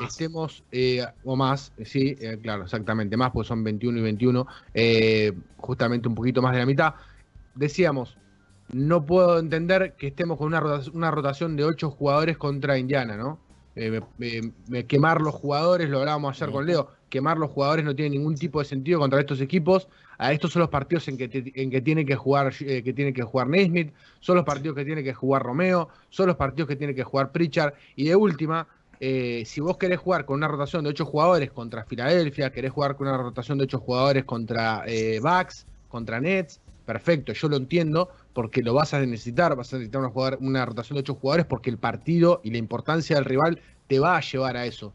estemos, 0.04 0.64
eh, 0.72 1.06
o 1.22 1.36
más, 1.36 1.72
sí, 1.84 2.16
eh, 2.20 2.36
claro, 2.42 2.64
exactamente, 2.64 3.16
más, 3.16 3.30
pues 3.30 3.46
son 3.46 3.62
21 3.62 4.00
y 4.00 4.02
21, 4.02 4.44
justamente 5.58 6.08
un 6.08 6.16
poquito 6.16 6.42
más 6.42 6.52
de 6.52 6.58
la 6.58 6.66
mitad. 6.66 6.94
Decíamos, 7.54 8.16
no 8.72 9.06
puedo 9.06 9.38
entender 9.38 9.94
que 9.96 10.08
estemos 10.08 10.36
con 10.38 10.48
una 10.48 10.58
rotación, 10.58 10.96
una 10.96 11.12
rotación 11.12 11.54
de 11.54 11.64
8 11.64 11.90
jugadores 11.90 12.36
contra 12.36 12.76
Indiana, 12.76 13.16
¿no? 13.16 13.38
Quemar 14.86 15.20
los 15.20 15.34
jugadores, 15.34 15.88
lo 15.88 16.00
hablábamos 16.00 16.40
ayer 16.40 16.52
con 16.52 16.66
Leo, 16.66 16.88
quemar 17.08 17.38
los 17.38 17.50
jugadores 17.50 17.84
no 17.84 17.94
tiene 17.94 18.16
ningún 18.16 18.34
tipo 18.36 18.60
de 18.60 18.64
sentido 18.64 19.00
contra 19.00 19.20
estos 19.20 19.40
equipos. 19.40 19.88
A 20.16 20.32
estos 20.32 20.52
son 20.52 20.60
los 20.60 20.68
partidos 20.70 21.08
en 21.08 21.16
que, 21.16 21.52
en 21.54 21.70
que 21.70 21.80
tiene 21.80 22.06
que 22.06 22.14
jugar 22.14 22.54
que 22.54 22.92
tiene 22.92 23.12
que 23.12 23.22
jugar 23.22 23.48
Naismith, 23.48 23.92
son 24.20 24.36
los 24.36 24.44
partidos 24.44 24.76
que 24.76 24.84
tiene 24.84 25.02
que 25.02 25.12
jugar 25.12 25.42
Romeo, 25.42 25.88
son 26.08 26.28
los 26.28 26.36
partidos 26.36 26.68
que 26.68 26.76
tiene 26.76 26.94
que 26.94 27.02
jugar 27.02 27.32
Pritchard. 27.32 27.74
Y 27.96 28.04
de 28.04 28.14
última, 28.14 28.68
eh, 29.00 29.42
si 29.44 29.60
vos 29.60 29.76
querés 29.76 29.98
jugar 29.98 30.24
con 30.24 30.36
una 30.36 30.48
rotación 30.48 30.84
de 30.84 30.90
8 30.90 31.04
jugadores 31.04 31.50
contra 31.50 31.84
Filadelfia, 31.84 32.50
querés 32.50 32.72
jugar 32.72 32.96
con 32.96 33.08
una 33.08 33.16
rotación 33.16 33.58
de 33.58 33.64
8 33.64 33.78
jugadores 33.78 34.24
contra 34.24 34.84
eh, 34.86 35.20
Bucks, 35.20 35.66
contra 35.88 36.20
Nets, 36.20 36.60
perfecto, 36.86 37.32
yo 37.32 37.48
lo 37.48 37.56
entiendo, 37.56 38.10
porque 38.34 38.62
lo 38.62 38.74
vas 38.74 38.92
a 38.92 39.00
necesitar, 39.00 39.56
vas 39.56 39.72
a 39.72 39.76
necesitar 39.76 40.02
una, 40.02 40.36
una 40.40 40.66
rotación 40.66 40.96
de 40.96 41.00
8 41.00 41.14
jugadores 41.14 41.46
porque 41.46 41.70
el 41.70 41.78
partido 41.78 42.40
y 42.44 42.50
la 42.50 42.58
importancia 42.58 43.16
del 43.16 43.24
rival 43.24 43.60
te 43.86 44.00
va 44.00 44.16
a 44.16 44.20
llevar 44.20 44.56
a 44.56 44.66
eso. 44.66 44.92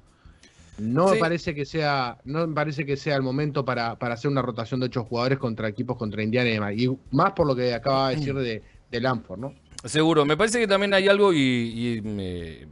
No 0.78 1.10
me 1.10 1.18
parece 1.18 1.56
que 1.56 1.66
sea, 1.66 2.20
no 2.24 2.48
me 2.48 2.54
parece 2.54 2.86
que 2.86 2.96
sea 2.96 3.16
el 3.16 3.22
momento 3.22 3.66
para, 3.66 3.98
para 3.98 4.14
hacer 4.14 4.30
una 4.30 4.42
rotación 4.42 4.80
de 4.80 4.86
8 4.88 5.04
jugadores 5.06 5.40
contra 5.40 5.68
equipos 5.68 5.98
contra 5.98 6.22
Indiana 6.22 6.50
y 6.50 6.54
demás. 6.54 6.74
Y 6.76 6.98
más 7.12 7.32
por 7.32 7.48
lo 7.48 7.56
que 7.56 7.74
acaba 7.74 8.10
de 8.10 8.18
decir 8.18 8.36
de, 8.36 8.62
de 8.92 9.02
Lanford, 9.02 9.40
¿no? 9.40 9.54
Seguro, 9.86 10.26
me 10.26 10.36
parece 10.36 10.60
que 10.60 10.68
también 10.68 10.94
hay 10.94 11.08
algo 11.08 11.32
y, 11.34 12.02
me, 12.04 12.68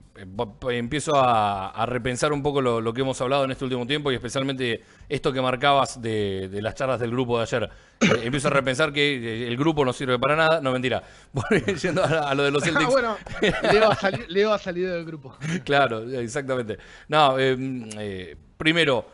empiezo 0.72 1.14
a, 1.16 1.86
repensar 1.86 2.34
un 2.34 2.44
poco 2.44 2.62
lo, 2.62 2.94
que 2.94 3.00
hemos 3.00 3.20
hablado 3.22 3.46
en 3.46 3.52
este 3.52 3.64
último 3.64 3.88
tiempo 3.88 4.12
y 4.12 4.16
especialmente 4.16 4.84
esto 5.08 5.32
que 5.32 5.42
marcabas 5.42 6.02
de, 6.02 6.50
las 6.62 6.76
charlas 6.76 7.00
del 7.00 7.12
grupo 7.12 7.38
de 7.38 7.44
ayer. 7.44 7.70
Eh, 8.02 8.08
empiezo 8.24 8.50
a 8.50 8.52
repensar 8.52 8.92
que 8.92 9.16
eh, 9.16 9.48
el 9.48 9.56
grupo 9.56 9.86
no 9.86 9.94
sirve 9.94 10.20
para 10.20 10.36
nada, 10.36 10.60
no 10.60 10.74
mentira. 10.74 11.02
Yendo 11.82 12.04
a, 12.04 12.36
lo 12.36 12.44
de 12.44 12.52
los 12.52 12.62
Celtics. 12.66 12.92
bueno, 12.92 13.16
Leo 14.28 14.52
ha, 14.52 14.60
salido 14.60 14.94
del 14.94 15.06
grupo. 15.06 15.38
claro, 15.64 16.04
exactamente. 16.12 16.78
No, 17.08 17.40
em, 17.40 17.88
eh, 17.98 18.36
primero, 18.58 19.06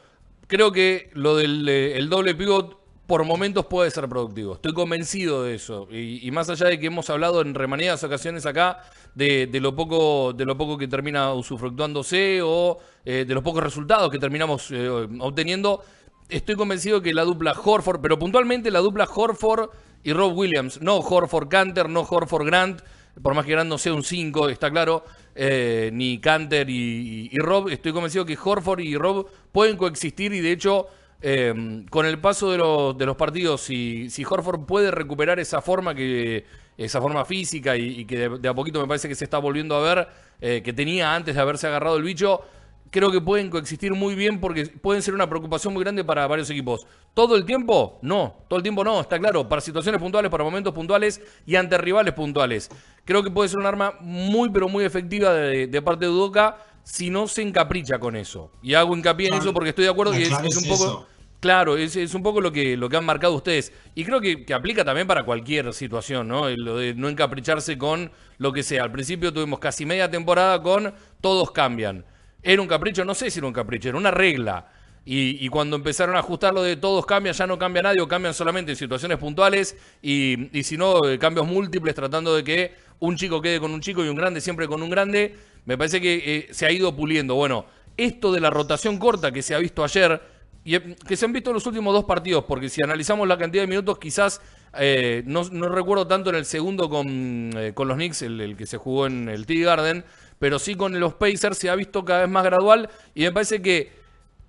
creo 0.47 0.71
que 0.71 1.11
lo 1.13 1.37
del 1.37 1.69
el 1.69 2.09
doble 2.09 2.33
pivot 2.33 2.82
por 3.07 3.25
momentos 3.25 3.65
puede 3.65 3.91
ser 3.91 4.07
productivo. 4.07 4.53
Estoy 4.53 4.73
convencido 4.73 5.43
de 5.43 5.55
eso. 5.55 5.87
Y, 5.91 6.29
más 6.31 6.49
allá 6.49 6.67
de 6.67 6.79
que 6.79 6.87
hemos 6.87 7.09
hablado 7.09 7.41
en 7.41 7.53
remanidas 7.53 8.03
ocasiones 8.03 8.45
acá 8.45 8.81
de, 9.13 9.49
lo 9.61 9.75
poco 9.75 10.33
de 10.33 10.45
lo 10.45 10.57
poco 10.57 10.77
que 10.77 10.87
termina 10.87 11.33
usufructuándose 11.33 12.41
o 12.41 12.79
eh, 13.05 13.25
de 13.27 13.33
los 13.33 13.43
pocos 13.43 13.63
resultados 13.63 14.09
que 14.09 14.19
terminamos 14.19 14.71
eh, 14.71 14.87
obteniendo, 15.19 15.83
estoy 16.29 16.55
convencido 16.55 17.01
que 17.01 17.13
la 17.13 17.23
dupla 17.23 17.51
Horford, 17.51 17.99
pero 18.01 18.17
puntualmente 18.17 18.71
la 18.71 18.79
dupla 18.79 19.07
Horford 19.13 19.69
y 20.03 20.13
Rob 20.13 20.37
Williams, 20.37 20.81
no 20.81 20.97
Horford 20.97 21.49
Canter, 21.49 21.89
no 21.89 22.01
Horford 22.01 22.45
Grant, 22.45 22.81
por 23.21 23.35
más 23.35 23.45
que 23.45 23.51
Grant 23.51 23.69
no 23.69 23.77
sea 23.77 23.93
un 23.93 24.03
5, 24.03 24.49
está 24.49 24.71
claro, 24.71 25.03
eh, 25.35 25.89
ni 25.93 26.19
Canter 26.19 26.69
y, 26.69 27.29
y 27.31 27.37
Rob, 27.37 27.69
estoy 27.69 27.91
convencido 27.91 28.25
que 28.25 28.37
Horford 28.41 28.79
y 28.79 28.95
Rob 28.95 29.27
pueden 29.51 29.77
coexistir 29.77 30.33
y 30.33 30.39
de 30.39 30.51
hecho 30.51 30.87
Em, 31.25 31.85
con 31.87 32.05
el 32.05 32.19
paso 32.19 32.51
de 32.51 32.57
los, 32.57 32.97
de 32.97 33.05
los 33.05 33.15
partidos, 33.15 33.61
si, 33.61 34.09
si 34.09 34.25
Horford 34.25 34.65
puede 34.65 34.91
recuperar 34.91 35.39
esa 35.39 35.61
forma 35.61 35.95
que 35.95 36.43
esa 36.77 36.99
forma 36.99 37.23
física 37.23 37.77
y, 37.77 38.03
que 38.03 38.27
de, 38.27 38.49
a 38.49 38.53
poquito 38.53 38.81
me 38.81 38.87
parece 38.87 39.07
que 39.07 39.15
se 39.15 39.23
está 39.23 39.37
volviendo 39.37 39.73
a 39.75 39.81
ver, 39.81 40.07
eh, 40.41 40.61
que 40.61 40.73
tenía 40.73 41.15
antes 41.15 41.35
de 41.35 41.39
haberse 41.39 41.65
agarrado 41.67 41.95
el 41.95 42.03
bicho, 42.03 42.41
creo 42.89 43.09
que 43.09 43.21
pueden 43.21 43.49
coexistir 43.49 43.93
muy 43.93 44.15
bien 44.15 44.41
porque 44.41 44.65
pueden 44.65 45.01
ser 45.01 45.13
una 45.13 45.29
preocupación 45.29 45.73
muy 45.73 45.81
grande 45.83 46.03
para 46.03 46.27
varios 46.27 46.49
equipos. 46.49 46.85
¿Todo 47.13 47.37
el 47.37 47.45
tiempo? 47.45 47.99
No, 48.01 48.35
todo 48.49 48.57
el 48.57 48.63
tiempo 48.63 48.83
no, 48.83 48.99
está 48.99 49.17
claro, 49.17 49.47
para 49.47 49.61
situaciones 49.61 50.01
puntuales, 50.01 50.29
para 50.29 50.43
momentos 50.43 50.73
puntuales 50.73 51.21
y 51.45 51.55
ante 51.55 51.77
rivales 51.77 52.13
puntuales. 52.15 52.69
Creo 53.05 53.23
que 53.23 53.31
puede 53.31 53.47
ser 53.47 53.59
un 53.59 53.65
arma 53.65 53.93
muy, 54.01 54.49
pero 54.49 54.67
muy 54.67 54.83
efectiva 54.83 55.33
de, 55.33 55.81
parte 55.81 56.03
de 56.03 56.11
Udoca 56.11 56.57
si 56.83 57.09
no 57.09 57.29
se 57.29 57.43
encapricha 57.43 57.97
con 57.97 58.17
eso. 58.17 58.51
Y 58.61 58.73
hago 58.73 58.93
hincapié 58.93 59.29
en 59.29 59.35
eso 59.35 59.53
porque 59.53 59.69
estoy 59.69 59.85
de 59.85 59.91
acuerdo 59.91 60.11
que 60.11 60.23
es, 60.23 60.57
un 60.57 60.67
poco... 60.67 61.07
Claro, 61.43 61.75
es, 61.75 62.15
un 62.15 62.23
poco 62.23 62.39
lo 62.39 62.53
que, 62.53 62.77
lo 62.77 62.87
que 62.87 62.95
han 62.95 63.03
marcado 63.03 63.33
ustedes. 63.33 63.73
Y 63.95 64.05
creo 64.05 64.21
que, 64.21 64.45
aplica 64.53 64.85
también 64.85 65.07
para 65.07 65.25
cualquier 65.25 65.73
situación, 65.73 66.25
¿no? 66.25 66.49
Lo 66.49 66.77
de 66.77 66.93
no 66.93 67.09
encapricharse 67.09 67.77
con 67.77 68.13
lo 68.37 68.53
que 68.53 68.63
sea. 68.63 68.83
Al 68.83 68.93
principio 68.93 69.33
tuvimos 69.33 69.59
casi 69.59 69.85
media 69.85 70.09
temporada 70.09 70.61
con 70.63 70.93
todos 71.19 71.51
cambian. 71.51 72.05
Era 72.41 72.61
un 72.61 72.67
capricho, 72.69 73.03
no 73.03 73.13
sé 73.13 73.29
si 73.29 73.39
era 73.39 73.47
un 73.47 73.51
capricho, 73.51 73.89
era 73.89 73.97
una 73.97 74.09
regla. 74.09 74.71
Y, 75.03 75.49
cuando 75.49 75.75
empezaron 75.75 76.15
a 76.15 76.19
ajustar 76.19 76.53
lo 76.53 76.63
de 76.63 76.77
todos 76.77 77.05
cambian, 77.05 77.35
ya 77.35 77.45
no 77.45 77.59
cambia 77.59 77.81
nadie 77.81 77.99
o 77.99 78.07
cambian 78.07 78.33
solamente 78.33 78.71
en 78.71 78.77
situaciones 78.77 79.17
puntuales 79.17 79.75
y, 80.01 80.49
si 80.63 80.77
no, 80.77 81.05
eh, 81.09 81.19
cambios 81.19 81.45
múltiples 81.45 81.93
tratando 81.93 82.33
de 82.33 82.45
que 82.45 82.73
un 82.99 83.17
chico 83.17 83.41
quede 83.41 83.59
con 83.59 83.73
un 83.73 83.81
chico 83.81 84.01
y 84.05 84.07
un 84.07 84.15
grande 84.15 84.39
siempre 84.39 84.65
con 84.65 84.81
un 84.81 84.89
grande, 84.89 85.35
me 85.65 85.77
parece 85.77 85.99
que 85.99 86.23
eh, 86.25 86.47
se 86.51 86.65
ha 86.65 86.71
ido 86.71 86.95
puliendo. 86.95 87.35
Bueno, 87.35 87.65
esto 87.97 88.31
de 88.31 88.39
la 88.39 88.49
rotación 88.49 88.97
corta 88.97 89.33
que 89.33 89.41
se 89.41 89.53
ha 89.53 89.59
visto 89.59 89.83
ayer, 89.83 90.21
y 90.65 90.75
eh, 90.75 90.95
que 91.07 91.17
se 91.17 91.25
han 91.25 91.33
visto 91.33 91.49
en 91.49 91.55
los 91.55 91.65
últimos 91.65 91.93
dos 91.93 92.05
partidos, 92.05 92.45
porque 92.45 92.69
si 92.69 92.81
analizamos 92.83 93.27
la 93.27 93.37
cantidad 93.37 93.63
de 93.63 93.67
minutos, 93.67 93.97
quizás 93.99 94.41
eh, 94.77 95.23
no, 95.25 95.43
recuerdo 95.69 96.07
tanto 96.07 96.29
en 96.29 96.37
el 96.37 96.45
segundo 96.45 96.89
con, 96.89 97.51
eh, 97.55 97.73
con 97.73 97.87
los 97.87 97.97
Knicks, 97.97 98.21
el, 98.21 98.55
que 98.57 98.65
se 98.65 98.77
jugó 98.77 99.07
en 99.07 99.29
el 99.29 99.45
T 99.45 99.59
Garden, 99.59 100.05
pero 100.39 100.59
sí 100.59 100.75
con 100.75 100.99
los 100.99 101.13
Pacers 101.15 101.57
se 101.57 101.69
ha 101.69 101.75
visto 101.75 102.03
cada 102.05 102.21
vez 102.21 102.29
más 102.29 102.43
gradual 102.43 102.89
y 103.13 103.23
me 103.23 103.31
parece 103.31 103.61
que 103.61 103.91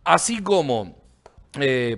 así 0.04 0.42
como 0.42 1.02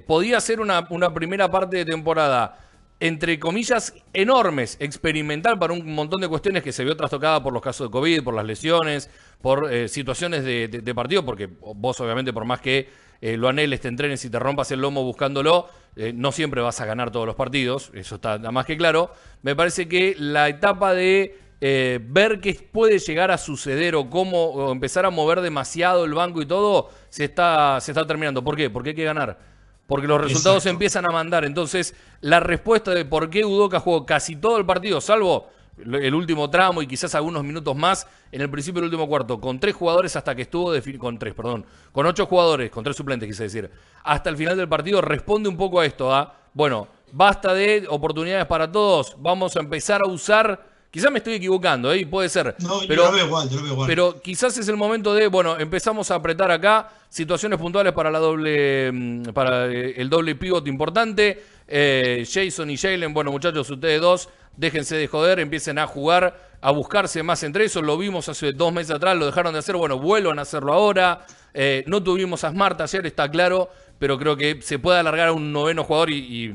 podía 0.06 0.38
ser 0.40 0.61
una, 0.61 0.87
una 0.90 1.14
primera 1.14 1.50
parte 1.50 1.78
de 1.78 1.87
temporada 1.87 2.61
entre 3.00 3.38
comillas, 3.38 3.94
enormes, 4.12 4.76
experimental 4.80 5.58
para 5.58 5.73
un 5.73 5.94
montón 5.94 6.20
de 6.20 6.28
cuestiones 6.28 6.62
que 6.62 6.73
se 6.73 6.85
vio 6.85 6.96
trastocada 6.96 7.42
por 7.42 7.52
los 7.52 7.62
casos 7.62 7.88
de 7.88 7.90
COVID, 7.90 8.23
por 8.23 8.35
las 8.35 8.44
lesiones, 8.44 9.11
por 9.40 9.70
situaciones 9.88 10.44
de, 10.44 10.94
partido, 10.94 11.25
porque 11.25 11.46
vos 11.46 11.99
obviamente 12.00 12.32
por 12.35 12.44
más 12.44 12.61
que 12.61 12.88
eh, 13.20 13.37
lo 13.37 13.49
anheles, 13.49 13.80
te 13.80 13.88
entrenes 13.88 14.25
y 14.25 14.30
te 14.30 14.38
rompas 14.38 14.70
el 14.73 14.80
lomo 14.80 15.02
buscándolo, 15.02 15.68
eh, 15.96 16.12
no 16.14 16.32
siempre 16.32 16.61
vas 16.61 16.80
a 16.80 16.87
ganar 16.87 17.11
todos 17.11 17.26
los 17.26 17.37
partidos, 17.37 17.90
eso 17.94 18.16
está 18.16 18.38
más 18.38 18.66
que 18.66 18.76
claro. 18.76 19.11
Me 19.42 19.56
parece 19.56 19.88
que 19.88 20.14
la 20.18 20.49
etapa 20.49 20.92
de 20.92 21.38
eh, 21.61 22.00
ver 22.02 22.40
qué 22.40 22.52
puede 22.70 22.99
llegar 22.99 23.30
a 23.30 23.38
suceder 23.38 23.94
o 23.94 24.11
cómo 24.11 24.70
empezar 24.70 25.06
a 25.06 25.11
mover 25.11 25.40
demasiado 25.40 26.04
el 26.04 26.12
banco 26.12 26.42
y 26.42 26.46
todo, 26.46 26.90
se 27.08 27.25
está, 27.25 27.80
se 27.80 27.92
está 27.92 28.06
terminando. 28.06 28.44
¿Por 28.44 28.56
qué? 28.56 28.68
Porque 28.68 28.90
hay 28.90 28.96
que 28.96 29.04
ganar. 29.04 29.38
Porque 29.87 30.06
los 30.06 30.20
resultados 30.20 30.66
empiezan 30.66 31.06
a 31.06 31.11
mandar. 31.11 31.44
Entonces, 31.44 31.94
la 32.20 32.40
respuesta 32.40 32.92
de 32.92 33.04
por 33.04 33.30
qué 33.30 33.44
Udoca 33.44 33.80
jugó 33.80 34.04
casi 34.04 34.37
todo 34.37 34.58
el 34.58 34.66
partido, 34.66 35.00
salvo 35.00 35.49
el 35.78 36.14
último 36.14 36.49
tramo 36.50 36.83
y 36.83 36.87
quizás 36.87 37.14
algunos 37.14 37.45
minutos 37.45 37.76
más 37.76 38.06
en 38.33 38.40
el 38.40 38.50
principio 38.50 38.80
del 38.80 38.87
último 38.87 39.06
cuarto, 39.06 39.40
con 39.40 39.59
tres 39.59 39.75
jugadores 39.75 40.16
hasta 40.16 40.35
que 40.35 40.42
estuvo 40.42 40.73
con 40.99 41.18
tres, 41.18 41.35
perdón, 41.35 41.64
con 41.92 42.06
ocho 42.06 42.26
jugadores, 42.26 42.71
con 42.71 42.83
tres 42.85 42.97
suplentes 42.97 43.28
quise 43.28 43.45
decir, 43.45 43.71
hasta 44.04 44.30
el 44.30 44.37
final 44.37 44.56
del 44.56 44.68
partido 44.68 45.00
responde 45.00 45.49
un 45.49 45.56
poco 45.56 45.80
a 45.80 45.87
esto, 45.87 46.14
¿ah? 46.14 46.35
Bueno, 46.54 46.88
basta 47.12 47.52
de 47.52 47.87
oportunidades 47.88 48.47
para 48.47 48.71
todos, 48.71 49.16
vamos 49.18 49.56
a 49.56 49.61
empezar 49.61 50.00
a 50.02 50.06
usar 50.06 50.76
Quizás 50.97 51.12
me 51.12 51.18
estoy 51.18 51.35
equivocando, 51.35 51.92
¿eh? 51.92 52.06
puede 52.06 52.30
ser. 52.30 52.54
No, 52.61 52.80
pero, 52.88 53.02
yo 53.02 53.11
lo 53.11 53.16
veo 53.16 53.26
igual, 53.26 53.50
yo 53.50 53.56
lo 53.56 53.62
veo 53.64 53.73
igual. 53.73 53.87
Pero 53.87 54.18
quizás 54.18 54.56
es 54.56 54.66
el 54.68 54.78
momento 54.78 55.12
de, 55.12 55.26
bueno, 55.26 55.59
empezamos 55.59 56.11
a 56.11 56.14
apretar 56.14 56.50
acá 56.50 56.88
situaciones 57.11 57.59
puntuales 57.59 57.92
para 57.92 58.11
la 58.11 58.18
doble, 58.18 58.90
mm, 58.90 59.23
para 59.35 59.66
eh, 59.66 59.92
el 59.99 60.09
doble 60.09 60.37
pivot 60.37 60.66
importante. 60.66 61.45
Eh, 61.68 62.26
Jason 62.26 62.71
y 62.71 62.78
Jalen, 62.78 63.12
bueno, 63.12 63.30
muchachos, 63.30 63.68
ustedes 63.68 64.00
dos 64.00 64.30
déjense 64.56 64.96
de 64.96 65.06
joder, 65.06 65.38
empiecen 65.40 65.78
a 65.78 65.86
jugar, 65.86 66.40
a 66.60 66.70
buscarse 66.70 67.22
más 67.22 67.42
entre 67.42 67.64
eso. 67.64 67.82
Lo 67.82 67.98
vimos 67.98 68.28
hace 68.28 68.52
dos 68.52 68.72
meses 68.72 68.92
atrás, 68.96 69.16
lo 69.16 69.26
dejaron 69.26 69.52
de 69.52 69.60
hacer, 69.60 69.76
bueno, 69.76 69.98
vuelvan 69.98 70.38
a 70.38 70.42
hacerlo 70.42 70.72
ahora. 70.72 71.26
Eh, 71.54 71.84
no 71.86 72.02
tuvimos 72.02 72.44
a 72.44 72.50
Smart 72.50 72.80
ayer, 72.80 73.06
está 73.06 73.30
claro, 73.30 73.70
pero 73.98 74.18
creo 74.18 74.36
que 74.36 74.60
se 74.62 74.78
puede 74.78 74.98
alargar 74.98 75.28
a 75.28 75.32
un 75.32 75.52
noveno 75.52 75.84
jugador 75.84 76.10
y, 76.10 76.48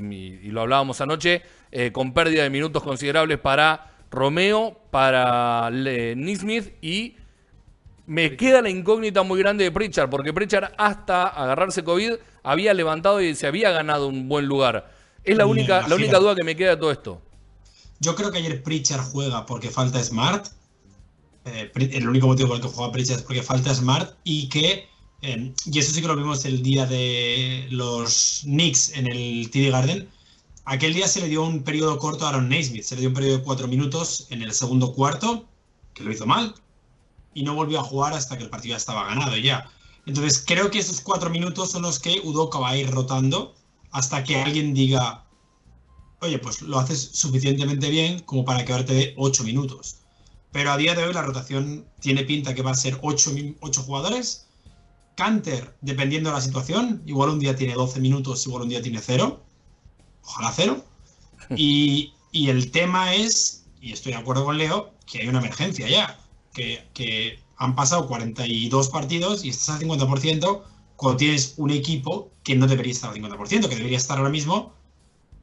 lo 0.50 0.62
hablábamos 0.62 1.02
anoche, 1.02 1.42
eh, 1.72 1.92
con 1.92 2.14
pérdida 2.14 2.44
de 2.44 2.50
minutos 2.50 2.84
considerables 2.84 3.40
para 3.40 3.92
Romeo, 4.12 4.78
para 4.92 5.70
Nismith 5.72 6.74
y 6.82 7.16
me 8.06 8.36
queda 8.36 8.62
la 8.62 8.70
incógnita 8.70 9.24
muy 9.24 9.40
grande 9.40 9.64
de 9.64 9.72
Pritchard, 9.72 10.10
porque 10.10 10.34
Pritchard 10.34 10.74
hasta 10.78 11.28
agarrarse 11.28 11.84
COVID 11.84 12.16
había 12.44 12.74
levantado 12.74 13.22
y 13.22 13.36
se 13.36 13.48
había 13.48 13.72
ganado 13.72 14.08
un 14.08 14.28
buen 14.28 14.46
lugar. 14.48 14.90
Es 15.24 15.38
la 15.38 15.46
única, 15.46 15.88
la 15.88 15.96
única 15.96 16.18
duda 16.20 16.36
que 16.36 16.44
me 16.44 16.56
queda 16.56 16.72
de 16.72 16.78
todo 16.78 16.92
esto. 16.92 17.22
Yo 18.02 18.16
creo 18.16 18.32
que 18.32 18.40
ayer 18.40 18.64
Pritchard 18.64 19.04
juega 19.12 19.46
porque 19.46 19.70
falta 19.70 20.04
Smart. 20.04 20.48
Eh, 21.46 21.72
el 21.76 22.10
único 22.10 22.28
motivo 22.28 22.50
por 22.50 22.58
el 22.58 22.64
que 22.64 22.70
juega 22.70 22.92
Pritchard 22.92 23.20
es 23.20 23.24
porque 23.24 23.44
falta 23.44 23.74
Smart 23.74 24.18
y 24.24 24.50
que, 24.50 24.88
eh, 25.22 25.54
y 25.66 25.80
eso 25.80 25.94
sí 25.94 26.02
que 26.02 26.08
lo 26.08 26.16
vimos 26.16 26.44
el 26.46 26.64
día 26.64 26.88
de 26.88 27.68
los 27.70 28.42
Knicks 28.44 28.94
en 28.96 29.06
el 29.06 29.52
TD 29.52 29.70
Garden, 29.70 30.10
aquel 30.66 30.96
día 30.96 31.08
se 31.08 31.22
le 31.22 31.30
dio 31.30 31.44
un 31.44 31.64
periodo 31.64 32.00
corto 32.00 32.26
a 32.26 32.30
Aaron 32.30 32.50
Naismith, 32.50 32.84
se 32.84 32.96
le 32.96 33.02
dio 33.02 33.10
un 33.10 33.16
periodo 33.16 33.38
de 33.38 33.44
cuatro 33.44 33.68
minutos 33.68 34.26
en 34.32 34.42
el 34.42 34.52
segundo 34.52 34.94
cuarto, 34.94 35.46
que 35.94 36.04
lo 36.04 36.12
hizo 36.12 36.26
mal, 36.26 36.56
y 37.36 37.44
no 37.44 37.54
volvió 37.54 37.80
a 37.80 37.84
jugar 37.84 38.14
hasta 38.14 38.36
que 38.36 38.44
el 38.44 38.50
partido 38.50 38.74
ya 38.74 38.78
estaba 38.78 39.06
ganado 39.06 39.38
ya. 39.38 39.70
Entonces 40.08 40.44
creo 40.46 40.72
que 40.72 40.80
esos 40.80 41.02
cuatro 41.02 41.30
minutos 41.30 41.70
son 41.70 41.84
los 41.84 42.00
que 42.00 42.20
Udoka 42.24 42.58
va 42.58 42.70
a 42.70 42.78
ir 42.78 42.90
rotando 42.90 43.54
hasta 43.92 44.24
que 44.24 44.42
alguien 44.42 44.74
diga, 44.74 45.26
oye, 46.22 46.38
pues 46.40 46.62
lo 46.62 46.80
haces 46.80 47.10
suficientemente 47.14 47.90
bien 47.90 48.20
como 48.20 48.46
para 48.46 48.64
que 48.64 48.72
ahora 48.72 48.86
te 48.86 48.94
dé 48.94 49.14
ocho 49.18 49.44
minutos. 49.44 49.98
Pero 50.52 50.72
a 50.72 50.78
día 50.78 50.96
de 50.96 51.04
hoy 51.04 51.14
la 51.14 51.24
rotación 51.24 51.86
tiene 52.00 52.24
pinta 52.24 52.54
que 52.54 52.62
va 52.62 52.72
a 52.72 52.76
ser 52.76 53.00
ocho, 53.02 53.32
ocho 53.60 53.82
jugadores. 53.84 54.48
Canter, 55.16 55.76
dependiendo 55.82 56.30
de 56.30 56.36
la 56.36 56.42
situación, 56.42 57.02
igual 57.06 57.30
un 57.30 57.40
día 57.40 57.56
tiene 57.56 57.74
12 57.74 58.00
minutos, 58.00 58.46
igual 58.46 58.64
un 58.64 58.70
día 58.70 58.82
tiene 58.82 59.00
cero. 59.02 59.44
Ojalá 60.24 60.54
cero. 60.56 60.86
Y, 61.56 62.14
y 62.32 62.50
el 62.50 62.72
tema 62.72 63.14
es, 63.14 63.66
y 63.82 63.92
estoy 63.92 64.14
de 64.14 64.20
acuerdo 64.20 64.46
con 64.46 64.58
Leo, 64.58 64.94
que 65.06 65.22
hay 65.22 65.28
una 65.28 65.40
emergencia 65.40 65.88
ya. 65.90 66.20
Que, 66.54 66.86
que 66.94 67.40
han 67.58 67.76
pasado 67.76 68.08
42 68.08 68.90
partidos 68.90 69.46
y 69.46 69.50
estás 69.50 69.70
al 69.70 69.82
50% 69.82 70.64
cuando 70.98 71.18
tienes 71.18 71.54
un 71.58 71.72
equipo 71.72 72.30
que 72.44 72.56
no 72.56 72.68
debería 72.68 72.92
estar 72.92 73.10
al 73.10 73.16
50%, 73.16 73.70
que 73.70 73.76
debería 73.76 73.98
estar 73.98 74.18
ahora 74.18 74.30
mismo 74.30 74.74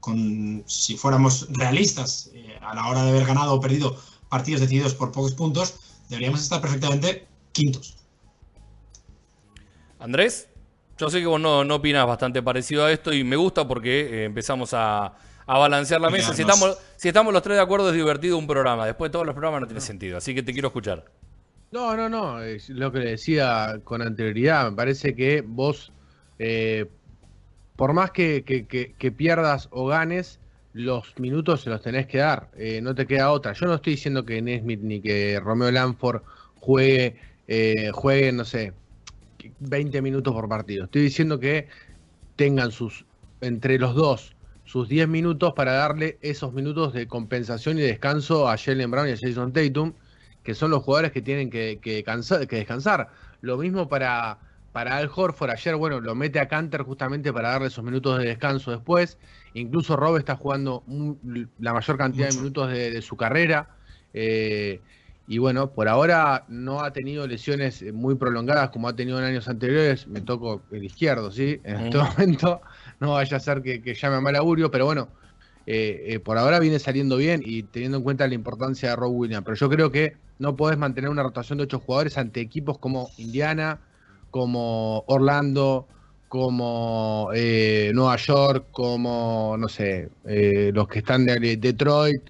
con, 0.00 0.64
si 0.66 0.96
fuéramos 0.96 1.48
realistas, 1.50 2.30
eh, 2.34 2.58
a 2.60 2.74
la 2.74 2.86
hora 2.86 3.02
de 3.02 3.10
haber 3.10 3.26
ganado 3.26 3.54
o 3.54 3.60
perdido 3.60 3.96
partidos 4.28 4.60
decididos 4.60 4.94
por 4.94 5.12
pocos 5.12 5.34
puntos, 5.34 5.74
deberíamos 6.08 6.42
estar 6.42 6.60
perfectamente 6.60 7.26
quintos. 7.52 7.96
Andrés, 9.98 10.48
yo 10.98 11.10
sé 11.10 11.20
que 11.20 11.26
vos 11.26 11.40
no, 11.40 11.64
no 11.64 11.76
opinas 11.76 12.06
bastante 12.06 12.42
parecido 12.42 12.84
a 12.84 12.92
esto 12.92 13.12
y 13.12 13.24
me 13.24 13.36
gusta 13.36 13.66
porque 13.66 14.00
eh, 14.00 14.24
empezamos 14.24 14.74
a, 14.74 15.14
a 15.46 15.58
balancear 15.58 16.00
la 16.00 16.10
mesa. 16.10 16.34
Si 16.34 16.42
estamos, 16.42 16.76
si 16.96 17.08
estamos 17.08 17.32
los 17.32 17.42
tres 17.42 17.56
de 17.56 17.62
acuerdo 17.62 17.88
es 17.88 17.94
divertido 17.94 18.36
un 18.36 18.46
programa. 18.46 18.84
Después 18.84 19.08
de 19.08 19.12
todos 19.12 19.26
los 19.26 19.34
programas 19.34 19.62
no 19.62 19.66
tiene 19.66 19.80
sentido. 19.80 20.18
Así 20.18 20.34
que 20.34 20.42
te 20.42 20.52
quiero 20.52 20.68
escuchar. 20.68 21.06
No, 21.70 21.96
no, 21.96 22.08
no. 22.08 22.42
Es 22.42 22.68
lo 22.68 22.92
que 22.92 22.98
le 22.98 23.10
decía 23.12 23.80
con 23.82 24.02
anterioridad. 24.02 24.70
Me 24.70 24.76
parece 24.76 25.14
que 25.14 25.42
vos, 25.46 25.90
eh, 26.38 26.86
por 27.78 27.92
más 27.92 28.10
que, 28.10 28.42
pierdas 29.16 29.68
o 29.70 29.86
ganes, 29.86 30.40
los 30.72 31.16
minutos 31.20 31.60
se 31.60 31.70
los 31.70 31.80
tenés 31.80 32.08
que 32.08 32.18
dar. 32.18 32.50
Eh, 32.56 32.80
no 32.82 32.92
te 32.96 33.06
queda 33.06 33.30
otra. 33.30 33.52
Yo 33.52 33.66
no 33.66 33.74
estoy 33.74 33.92
diciendo 33.92 34.24
que 34.24 34.42
Nesmith 34.42 34.80
ni 34.80 35.00
que 35.00 35.38
Romeo 35.38 35.70
Lanford 35.70 36.22
juegue, 36.56 37.14
eh, 37.46 37.92
juegue, 37.94 38.32
no 38.32 38.44
sé, 38.44 38.72
20 39.60 40.02
minutos 40.02 40.34
por 40.34 40.48
partido. 40.48 40.86
Estoy 40.86 41.02
diciendo 41.02 41.38
que 41.38 41.68
tengan 42.34 42.72
sus, 42.72 43.04
entre 43.42 43.78
los 43.78 43.94
dos, 43.94 44.34
sus 44.64 44.88
10 44.88 45.06
minutos 45.06 45.52
para 45.54 45.74
darle 45.74 46.18
esos 46.20 46.52
minutos 46.52 46.92
de 46.92 47.06
compensación 47.06 47.78
y 47.78 47.82
descanso 47.82 48.48
a 48.48 48.58
Jalen 48.58 48.90
Brown 48.90 49.08
y 49.08 49.12
a 49.12 49.16
Jason 49.16 49.52
Tatum 49.52 49.92
que 50.42 50.54
son 50.54 50.72
los 50.72 50.82
jugadores 50.82 51.12
que 51.12 51.22
tienen 51.22 51.48
que, 51.48 51.78
que, 51.80 52.02
descansar. 52.50 53.10
Lo 53.40 53.56
mismo 53.56 53.88
para, 53.88 54.38
para 54.72 54.96
Al 54.96 55.10
Horford. 55.14 55.50
Ayer, 55.50 55.76
bueno, 55.76 56.00
lo 56.00 56.14
mete 56.14 56.40
a 56.40 56.48
Canter 56.48 56.82
justamente 56.82 57.32
para 57.32 57.50
darle 57.50 57.68
esos 57.68 57.84
minutos 57.84 58.18
de 58.18 58.26
descanso 58.26 58.70
después. 58.70 59.18
Incluso 59.54 59.96
Rob 59.96 60.16
está 60.16 60.36
jugando 60.36 60.84
la 61.58 61.72
mayor 61.72 61.96
cantidad 61.96 62.28
de 62.28 62.36
minutos 62.36 62.70
de, 62.70 63.02
su 63.02 63.16
carrera. 63.16 63.70
Eh, 64.12 64.80
y 65.26 65.36
bueno, 65.36 65.72
por 65.72 65.88
ahora 65.88 66.44
no 66.48 66.80
ha 66.80 66.92
tenido 66.92 67.26
lesiones 67.26 67.84
muy 67.92 68.14
prolongadas 68.14 68.70
como 68.70 68.88
ha 68.88 68.96
tenido 68.96 69.18
en 69.18 69.24
años 69.24 69.48
anteriores. 69.48 70.06
Me 70.06 70.20
toco 70.20 70.62
el 70.70 70.84
izquierdo, 70.84 71.30
¿sí? 71.30 71.60
En 71.64 71.80
este 71.80 71.98
momento 71.98 72.62
no 73.00 73.12
vaya 73.12 73.36
a 73.36 73.40
ser 73.40 73.62
que, 73.62 73.94
llame 73.94 74.16
a 74.16 74.20
mal 74.20 74.36
augurio, 74.36 74.70
pero 74.70 74.86
bueno, 74.86 75.08
eh, 75.66 76.04
eh, 76.06 76.18
por 76.18 76.38
ahora 76.38 76.58
viene 76.60 76.78
saliendo 76.78 77.18
bien 77.18 77.42
y 77.44 77.62
teniendo 77.64 77.98
en 77.98 78.04
cuenta 78.04 78.26
la 78.26 78.34
importancia 78.34 78.90
de 78.90 78.96
Rob 78.96 79.12
Williams. 79.12 79.44
Pero 79.44 79.56
yo 79.56 79.68
creo 79.68 79.92
que 79.92 80.16
no 80.38 80.56
podés 80.56 80.78
mantener 80.78 81.10
una 81.10 81.22
rotación 81.22 81.58
de 81.58 81.64
ocho 81.64 81.78
jugadores 81.78 82.16
ante 82.16 82.40
equipos 82.40 82.78
como 82.78 83.10
Indiana, 83.18 83.80
como 84.30 85.04
Orlando, 85.06 85.86
como 86.28 87.30
eh, 87.34 87.90
Nueva 87.94 88.16
York, 88.16 88.66
como, 88.72 89.56
no 89.58 89.68
sé, 89.68 90.10
los 90.24 90.88
que 90.88 90.98
están 90.98 91.24
de 91.26 91.56
Detroit 91.56 92.22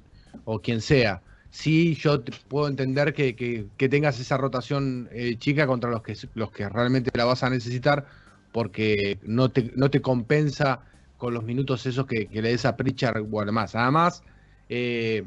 o 0.45 0.61
quien 0.61 0.81
sea. 0.81 1.23
Sí, 1.51 1.95
yo 1.97 2.23
puedo 2.49 2.69
entender 2.69 3.13
que, 3.15 3.67
tengas 3.77 4.21
esa 4.21 4.37
rotación 4.37 5.09
chica 5.39 5.67
contra 5.67 5.91
los 5.91 6.03
que, 6.03 6.17
los 6.35 6.53
que 6.53 6.69
realmente 6.69 7.11
la 7.15 7.25
vas 7.25 7.43
a 7.43 7.51
necesitar 7.51 8.07
porque 8.53 9.19
no 9.23 9.51
te, 9.51 9.73
no 9.75 9.91
te 9.91 10.01
compensa 10.01 10.81
con 11.19 11.35
los 11.35 11.45
minutos 11.45 11.85
esos 11.85 12.07
que, 12.07 12.29
le 12.31 12.43
des 12.43 12.65
a 12.65 12.77
Pritchard 12.77 13.27
o 13.31 13.41
además. 13.41 13.75
Además, 13.75 14.23
eh, 14.69 15.25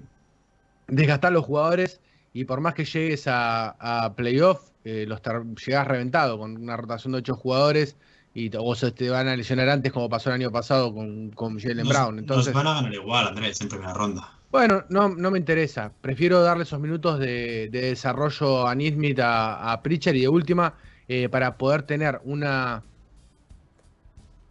desgastar 0.87 1.31
los 1.31 1.45
jugadores 1.45 1.99
y 2.33 2.45
por 2.45 2.61
más 2.61 2.73
que 2.73 2.85
llegues 2.85 3.25
a, 3.27 4.13
playoff, 4.15 4.70
eh, 4.83 5.05
los 5.07 5.21
llegás 5.65 5.87
reventado 5.87 6.37
con 6.37 6.57
una 6.57 6.77
rotación 6.77 7.13
de 7.13 7.19
ocho 7.19 7.35
jugadores 7.35 7.95
y 8.33 8.49
o 8.57 8.75
se 8.75 8.91
te 8.91 9.09
van 9.09 9.27
a 9.27 9.35
lesionar 9.35 9.69
antes 9.69 9.91
como 9.91 10.09
pasó 10.09 10.29
el 10.29 10.35
año 10.35 10.51
pasado 10.51 10.93
con, 10.93 11.31
con 11.31 11.59
Jalen 11.59 11.87
Brown. 11.87 12.19
Entonces, 12.19 12.53
van 12.53 12.67
a 12.67 12.75
ganar 12.75 12.93
igual, 12.93 13.27
Andrés, 13.27 13.59
en 13.61 13.69
primera 13.69 13.93
ronda. 13.93 14.37
Bueno, 14.51 14.83
no, 14.89 15.09
no 15.09 15.31
me 15.31 15.39
interesa. 15.39 15.91
Prefiero 16.01 16.41
darle 16.41 16.63
esos 16.63 16.79
minutos 16.79 17.19
de, 17.19 17.69
desarrollo 17.71 18.67
a 18.67 18.75
Nismith, 18.75 19.19
a, 19.19 19.71
a 19.71 19.81
Pritchard 19.81 20.15
y 20.15 20.21
de 20.21 20.29
última 20.29 20.73
eh, 21.07 21.29
para 21.29 21.57
poder 21.57 21.83
tener 21.83 22.21
una 22.23 22.83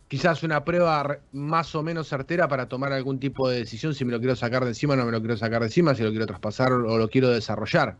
quizás 0.08 0.42
una 0.42 0.64
prueba 0.64 1.20
más 1.32 1.74
o 1.76 1.82
menos 1.84 2.08
certera 2.08 2.48
para 2.48 2.68
tomar 2.68 2.92
algún 2.92 3.20
tipo 3.20 3.48
de 3.48 3.60
decisión 3.60 3.94
si 3.94 4.04
me 4.04 4.10
lo 4.10 4.18
quiero 4.18 4.34
sacar 4.34 4.64
de 4.64 4.70
encima 4.70 4.94
o 4.94 4.96
no 4.96 5.04
me 5.04 5.12
lo 5.12 5.20
quiero 5.20 5.36
sacar 5.36 5.60
de 5.60 5.68
encima, 5.68 5.94
si 5.94 6.02
lo 6.02 6.10
quiero 6.10 6.26
traspasar 6.26 6.72
o 6.72 6.98
lo 6.98 7.08
quiero 7.08 7.30
desarrollar. 7.30 7.96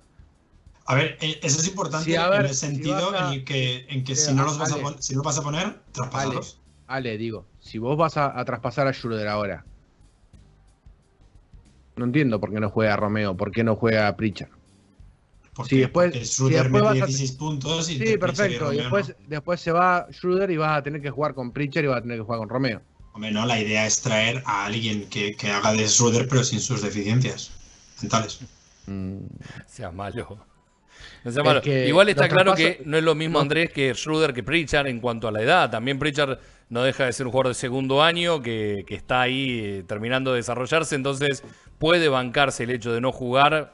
A 0.90 0.94
ver, 0.96 1.16
eh, 1.20 1.38
eso 1.44 1.60
es 1.60 1.68
importante 1.68 2.12
en 2.12 2.46
el 2.46 2.52
sentido 2.52 3.16
en 3.16 3.32
el 3.32 3.44
que, 3.44 3.86
en 3.90 4.02
que 4.02 4.16
si, 4.16 4.34
no 4.34 4.42
los 4.42 4.58
vas 4.58 4.72
a 4.72 4.76
si 5.00 5.14
no 5.14 5.22
vas 5.22 5.38
a 5.38 5.42
poner, 5.42 5.80
traspasalos. 5.92 6.58
Ale, 6.88 7.16
digo, 7.16 7.46
si 7.60 7.78
vos 7.78 7.96
vas 7.96 8.16
a, 8.16 8.44
traspasar 8.44 8.88
a 8.88 8.92
Schroeder 8.92 9.28
ahora, 9.28 9.64
no 11.94 12.06
entiendo 12.06 12.40
por 12.40 12.52
qué 12.52 12.58
no 12.58 12.70
juega 12.70 12.96
Romeo, 12.96 13.36
por 13.36 13.52
qué 13.52 13.62
no 13.62 13.76
juega 13.76 14.08
a 14.08 14.16
Pritchard. 14.16 14.50
Porque, 15.54 15.76
sí, 15.76 15.78
después, 15.78 16.28
Schroeder 16.28 16.68
mete 16.68 16.92
16 16.92 17.32
puntos 17.32 17.88
y 17.88 17.96
Sí, 17.96 18.18
perfecto. 18.18 18.72
Y 18.72 18.78
después, 18.78 19.14
después 19.28 19.60
se 19.60 19.70
va 19.70 20.08
Schroeder 20.10 20.50
y 20.50 20.56
vas 20.56 20.76
a 20.76 20.82
tener 20.82 21.00
que 21.00 21.10
jugar 21.10 21.34
con 21.34 21.52
Pritchard 21.52 21.84
y 21.84 21.86
vas 21.86 21.98
a 21.98 22.02
tener 22.02 22.18
que 22.18 22.24
jugar 22.24 22.40
con 22.40 22.48
Romeo. 22.48 22.82
Hombre, 23.12 23.30
no, 23.30 23.46
la 23.46 23.60
idea 23.60 23.86
es 23.86 24.00
traer 24.00 24.42
a 24.44 24.64
alguien 24.64 25.08
que, 25.08 25.36
que 25.36 25.52
haga 25.52 25.72
de 25.72 25.86
Schroeder 25.86 26.26
pero 26.26 26.42
sin 26.42 26.58
sus 26.58 26.82
deficiencias 26.82 27.52
mentales. 28.02 28.40
Mm. 28.88 29.18
Sea 29.68 29.92
malo. 29.92 30.49
Igual 31.86 32.08
está 32.08 32.28
claro 32.28 32.54
que 32.54 32.82
no 32.84 32.96
es 32.96 33.02
lo 33.02 33.14
mismo 33.14 33.40
Andrés 33.40 33.70
que 33.70 33.94
Schroeder 33.94 34.32
que 34.32 34.42
Pritchard 34.42 34.86
en 34.86 35.00
cuanto 35.00 35.28
a 35.28 35.32
la 35.32 35.42
edad. 35.42 35.70
También 35.70 35.98
Pritchard 35.98 36.38
no 36.68 36.82
deja 36.82 37.06
de 37.06 37.12
ser 37.12 37.26
un 37.26 37.32
jugador 37.32 37.48
de 37.48 37.54
segundo 37.54 38.02
año 38.02 38.42
que, 38.42 38.84
que 38.86 38.94
está 38.94 39.22
ahí 39.22 39.60
eh, 39.60 39.84
terminando 39.86 40.32
de 40.32 40.36
desarrollarse, 40.36 40.94
entonces 40.94 41.42
puede 41.78 42.08
bancarse 42.08 42.64
el 42.64 42.70
hecho 42.70 42.92
de 42.92 43.00
no 43.00 43.12
jugar 43.12 43.72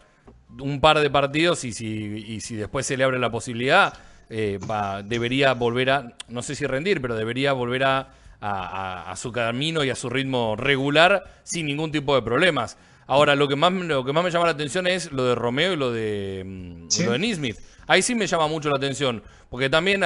un 0.61 0.81
par 0.81 1.01
de 1.01 1.11
partidos 1.11 1.65
y 1.65 1.73
si, 1.73 1.87
y 1.87 2.41
si 2.41 2.57
después 2.57 2.87
se 2.87 2.97
le 2.97 3.05
abre 3.05 3.19
la 3.19 3.31
posibilidad, 3.31 3.93
eh, 4.31 4.59
debería 5.05 5.53
volver 5.53 5.91
a, 5.91 6.15
no 6.29 6.43
sé 6.43 6.55
si 6.55 6.67
rendir, 6.67 7.01
pero 7.01 7.15
debería 7.15 7.53
volver 7.53 7.85
a, 7.85 8.09
a, 8.41 9.15
su 9.17 9.33
camino 9.33 9.85
y 9.85 9.91
a 9.91 9.95
su 9.95 10.09
ritmo 10.11 10.57
regular 10.57 11.25
sin 11.43 11.67
ningún 11.67 11.91
tipo 11.91 12.15
de 12.15 12.23
problemas. 12.23 12.77
Ahora, 13.07 13.35
lo 13.35 13.47
que 13.49 13.57
más, 13.57 13.73
lo 13.73 14.05
que 14.05 14.13
más 14.13 14.25
me 14.25 14.31
llama 14.31 14.47
la 14.47 14.53
atención 14.53 14.87
es 14.87 15.13
lo 15.13 15.25
de 15.25 15.35
Romeo 15.35 15.73
y 15.73 15.77
lo 15.77 15.93
de, 15.93 16.43
mm, 16.45 17.05
lo 17.05 17.13
de 17.13 17.19
Nismith. 17.19 17.57
Ahí 17.87 18.03
sí 18.03 18.15
me 18.15 18.27
llama 18.27 18.49
mucho 18.49 18.69
la 18.69 18.77
atención, 18.77 19.23
porque 19.49 19.71
también, 19.71 20.03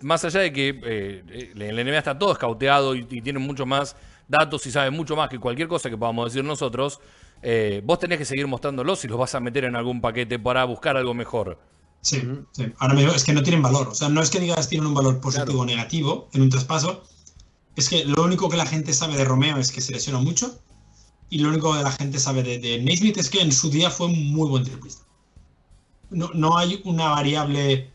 más 0.00 0.24
allá 0.24 0.40
de 0.40 0.52
que 0.52 0.80
eh, 0.84 1.52
el 1.54 1.76
NBA 1.76 1.98
está 1.98 2.18
todo 2.18 2.32
escauteado 2.32 2.96
y, 2.96 3.06
y 3.08 3.20
tiene 3.22 3.38
mucho 3.38 3.66
más 3.66 3.94
datos 4.30 4.64
y 4.66 4.70
sabe 4.70 4.90
mucho 4.90 5.16
más 5.16 5.28
que 5.28 5.38
cualquier 5.38 5.68
cosa 5.68 5.90
que 5.90 5.96
podamos 5.96 6.32
decir 6.32 6.44
nosotros, 6.44 7.00
eh, 7.42 7.82
vos 7.84 7.98
tenés 7.98 8.18
que 8.18 8.24
seguir 8.24 8.46
mostrándolos 8.46 9.00
si 9.00 9.08
los 9.08 9.18
vas 9.18 9.34
a 9.34 9.40
meter 9.40 9.64
en 9.64 9.76
algún 9.76 10.00
paquete 10.00 10.38
para 10.38 10.64
buscar 10.64 10.96
algo 10.96 11.14
mejor. 11.14 11.58
Sí, 12.02 12.22
ahora 12.78 12.94
mismo 12.94 13.12
es 13.12 13.24
que 13.24 13.32
no 13.32 13.42
tienen 13.42 13.60
valor. 13.60 13.88
O 13.88 13.94
sea, 13.94 14.08
no 14.08 14.22
es 14.22 14.30
que 14.30 14.40
digas 14.40 14.68
tienen 14.68 14.86
un 14.86 14.94
valor 14.94 15.20
positivo 15.20 15.60
o 15.60 15.64
negativo 15.64 16.28
en 16.32 16.42
un 16.42 16.50
traspaso. 16.50 17.02
Es 17.76 17.88
que 17.88 18.04
lo 18.04 18.24
único 18.24 18.48
que 18.48 18.56
la 18.56 18.66
gente 18.66 18.92
sabe 18.92 19.16
de 19.16 19.24
Romeo 19.24 19.58
es 19.58 19.70
que 19.70 19.80
se 19.80 19.92
lesiona 19.92 20.18
mucho. 20.18 20.58
Y 21.30 21.38
lo 21.38 21.48
único 21.48 21.72
que 21.72 21.82
la 21.82 21.92
gente 21.92 22.18
sabe 22.18 22.42
de, 22.42 22.58
de 22.58 22.82
Naismith 22.82 23.16
es 23.16 23.30
que 23.30 23.40
en 23.40 23.52
su 23.52 23.70
día 23.70 23.90
fue 23.90 24.08
un 24.08 24.32
muy 24.32 24.48
buen 24.48 24.64
triplista. 24.64 25.02
No, 26.10 26.28
no 26.34 26.58
hay 26.58 26.80
una 26.84 27.08
variable 27.08 27.88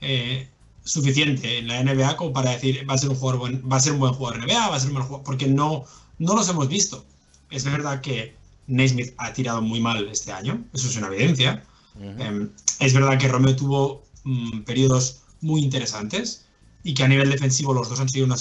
eh, 0.00 0.48
suficiente 0.84 1.58
en 1.58 1.68
la 1.68 1.82
NBA 1.82 2.16
como 2.16 2.32
para 2.32 2.52
decir 2.52 2.88
va 2.88 2.94
a 2.94 2.98
ser 2.98 3.10
un 3.10 3.16
jugador 3.16 3.40
buen, 3.40 3.70
va 3.70 3.76
a 3.76 3.80
ser 3.80 3.92
un 3.92 4.00
buen 4.00 4.14
jugador 4.14 4.42
NBA, 4.42 4.68
va 4.68 4.76
a 4.76 4.80
ser 4.80 4.88
un 4.88 4.94
buen 4.94 5.06
jugador, 5.06 5.24
porque 5.24 5.46
no, 5.46 5.84
no 6.18 6.34
los 6.34 6.48
hemos 6.48 6.68
visto. 6.68 7.04
Es 7.50 7.64
verdad 7.64 8.00
que 8.00 8.34
Naismith 8.66 9.12
ha 9.18 9.32
tirado 9.32 9.60
muy 9.60 9.80
mal 9.80 10.08
este 10.08 10.32
año, 10.32 10.64
eso 10.72 10.88
es 10.88 10.96
una 10.96 11.08
evidencia. 11.08 11.64
Em, 12.00 12.50
es 12.78 12.94
verdad 12.94 13.18
que 13.18 13.28
Romeo 13.28 13.56
tuvo 13.56 14.04
mm, 14.24 14.60
periodos 14.60 15.22
muy 15.40 15.62
interesantes 15.62 16.46
y 16.84 16.94
que 16.94 17.02
a 17.02 17.08
nivel 17.08 17.28
defensivo 17.28 17.74
los 17.74 17.88
dos 17.88 18.00
han 18.00 18.08
sido 18.08 18.24
una 18.24 18.36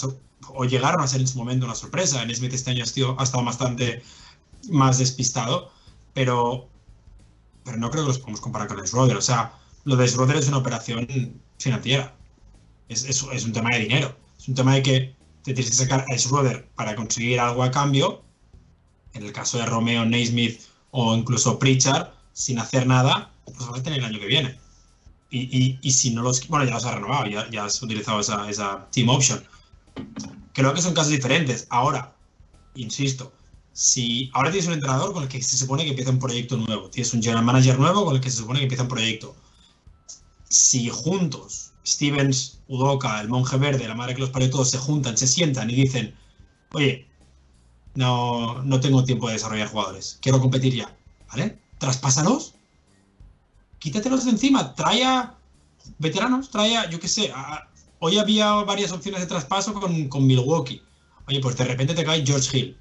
o 0.50 0.66
llegaron 0.66 1.02
a 1.02 1.08
ser 1.08 1.22
en 1.22 1.28
su 1.28 1.38
momento 1.38 1.66
una 1.66 1.76
sorpresa. 1.76 2.24
Naismith 2.24 2.54
este 2.54 2.72
año 2.72 2.84
ha, 2.84 2.86
estado, 2.86 3.20
ha 3.20 3.24
estado 3.24 3.44
bastante 3.44 4.04
más 4.69 4.97
despistado, 4.97 5.71
pero, 6.13 6.67
pero 7.63 7.77
no 7.77 7.89
creo 7.89 8.03
que 8.03 8.10
los 8.10 8.19
podamos 8.19 8.41
comparar 8.41 8.67
con 8.67 8.86
Schroeder. 8.86 9.17
O 9.17 9.21
sea, 9.21 9.53
lo 9.84 9.95
de 9.95 10.08
Schroeder 10.08 10.38
es 10.38 10.47
una 10.47 10.58
operación 10.58 11.08
financiera. 11.58 12.13
Es, 12.89 13.03
es, 13.03 13.25
es, 13.32 13.45
un 13.45 13.53
tema 13.53 13.71
de 13.71 13.80
dinero. 13.80 14.15
Es 14.38 14.47
un 14.47 14.56
tema 14.56 14.75
de 14.75 14.84
que 14.84 15.15
te 15.43 15.53
tienes 15.53 15.69
que 15.69 15.84
sacar 15.84 16.06
a 16.10 16.17
Schroeder 16.17 16.67
para 16.75 16.95
conseguir 16.95 17.39
algo 17.39 17.63
a 17.63 17.71
cambio. 17.71 18.23
En 19.13 19.23
el 19.23 19.32
caso 19.32 19.58
de 19.58 19.65
Romeo, 19.65 20.06
Naismith 20.06 20.62
o 20.91 21.15
incluso 21.15 21.60
Pritchard, 21.60 22.10
sin 22.34 22.60
hacer 22.60 22.86
nada, 22.86 23.32
pues 23.45 23.58
vas 23.67 23.80
a 23.80 23.84
tener 23.84 23.99
el 23.99 24.06
año 24.06 24.19
que 24.19 24.27
viene. 24.27 24.60
Y, 25.30 25.39
y, 25.39 25.80
y 25.82 25.91
si 25.91 26.12
no 26.12 26.21
los. 26.21 26.47
Bueno, 26.47 26.65
ya 26.65 26.73
los 26.73 26.86
has 26.86 26.95
renovado, 26.95 27.27
ya, 27.27 27.49
ya 27.49 27.65
has 27.65 27.82
utilizado 27.82 28.19
esa, 28.19 28.49
esa 28.49 28.88
team 28.91 29.10
option. 29.10 29.43
Creo 30.53 30.73
que 30.73 30.82
son 30.82 30.93
casos 30.93 31.12
diferentes. 31.12 31.67
Ahora, 31.69 32.15
insisto, 32.75 33.34
si 33.78 34.32
ahora 34.34 34.50
tienes 34.50 34.66
un 34.66 34.74
entrenador 34.74 35.13
con 35.13 35.22
el 35.22 35.30
que 35.30 35.40
se 35.40 35.56
supone 35.56 35.84
que 35.84 35.92
empieza 35.92 36.10
un 36.10 36.18
proyecto 36.18 36.58
nuevo, 36.58 36.90
tienes 36.90 37.13
un 37.13 37.22
general 37.22 37.46
manager 37.46 37.78
nuevo 37.78 38.06
con 38.06 38.16
el 38.16 38.22
que 38.22 38.32
se 38.32 38.38
supone 38.38 38.58
que 38.58 38.66
empieza 38.66 38.82
un 38.82 38.90
proyecto. 38.90 39.36
Si 40.50 40.90
juntos, 40.90 41.74
Stevens, 41.86 42.60
Udoka, 42.68 43.22
el 43.22 43.30
monje 43.30 43.56
verde, 43.58 43.88
la 43.88 43.94
madre 43.94 44.16
que 44.16 44.22
los 44.22 44.32
parió 44.32 44.50
todos, 44.50 44.72
se 44.72 44.80
juntan, 44.80 45.16
se 45.16 45.28
sientan 45.28 45.70
y 45.70 45.76
dicen, 45.76 46.16
oye, 46.74 47.08
no, 47.94 48.63
no 48.63 48.80
tengo 48.80 49.04
tiempo 49.04 49.28
de 49.28 49.34
desarrollar 49.34 49.68
jugadores, 49.68 50.18
quiero 50.24 50.40
competir 50.40 50.74
ya, 50.74 50.98
¿vale? 51.30 51.60
Traspásalos, 51.78 52.56
quítatelos 53.78 54.26
de 54.26 54.32
encima, 54.32 54.74
trae 54.74 55.06
a 55.06 55.38
veteranos, 56.00 56.50
trae 56.50 56.78
a, 56.78 56.90
yo 56.90 57.00
qué 57.00 57.08
sé, 57.08 57.32
hoy 58.00 58.18
había 58.18 58.54
varias 58.54 58.92
opciones 58.92 59.22
de 59.22 59.28
traspaso 59.28 59.76
con, 59.76 60.10
con, 60.10 60.26
Milwaukee. 60.26 60.82
Oye, 61.28 61.40
pues 61.42 61.56
de 61.58 61.66
repente 61.66 61.94
te 61.94 62.04
cae 62.04 62.26
George 62.26 62.58
Hill. 62.58 62.78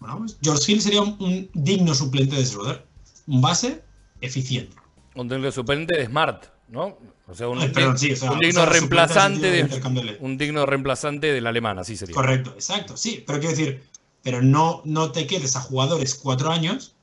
Bueno, 0.00 0.18
pues 0.18 0.38
George 0.42 0.72
Hill 0.72 0.82
sería 0.82 1.02
un, 1.02 1.16
un 1.20 1.50
digno 1.54 1.94
suplente 1.94 2.36
de 2.36 2.44
Schroeder. 2.44 2.84
Un 3.26 3.40
base 3.40 3.82
eficiente. 4.20 4.76
Un 5.14 5.28
digno 5.28 5.52
suplente 5.52 5.96
de 5.96 6.06
Smart, 6.06 6.46
¿no? 6.68 6.96
O 7.26 7.34
sea, 7.34 7.48
un, 7.48 7.60
Ay, 7.60 7.68
perdón, 7.68 7.96
sí, 7.96 8.12
o 8.12 8.16
sea, 8.16 8.32
un 8.32 8.40
digno 8.40 8.62
o 8.62 8.64
sea, 8.64 8.72
reemplazante 8.72 9.50
de, 9.50 10.16
un 10.18 10.36
digno 10.36 10.66
reemplazante 10.66 11.32
del 11.32 11.46
alemán, 11.46 11.78
así 11.78 11.96
sería. 11.96 12.14
Correcto, 12.14 12.50
exacto, 12.54 12.96
sí. 12.96 13.22
Pero 13.24 13.38
quiero 13.38 13.56
decir, 13.56 13.82
pero 14.22 14.42
no, 14.42 14.82
no 14.84 15.12
te 15.12 15.26
quedes 15.26 15.54
a 15.54 15.60
jugadores 15.60 16.14
cuatro 16.16 16.50
años 16.50 16.94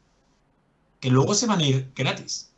que 1.00 1.10
luego 1.10 1.34
se 1.34 1.46
van 1.46 1.60
a 1.60 1.66
ir 1.66 1.92
gratis. 1.96 2.52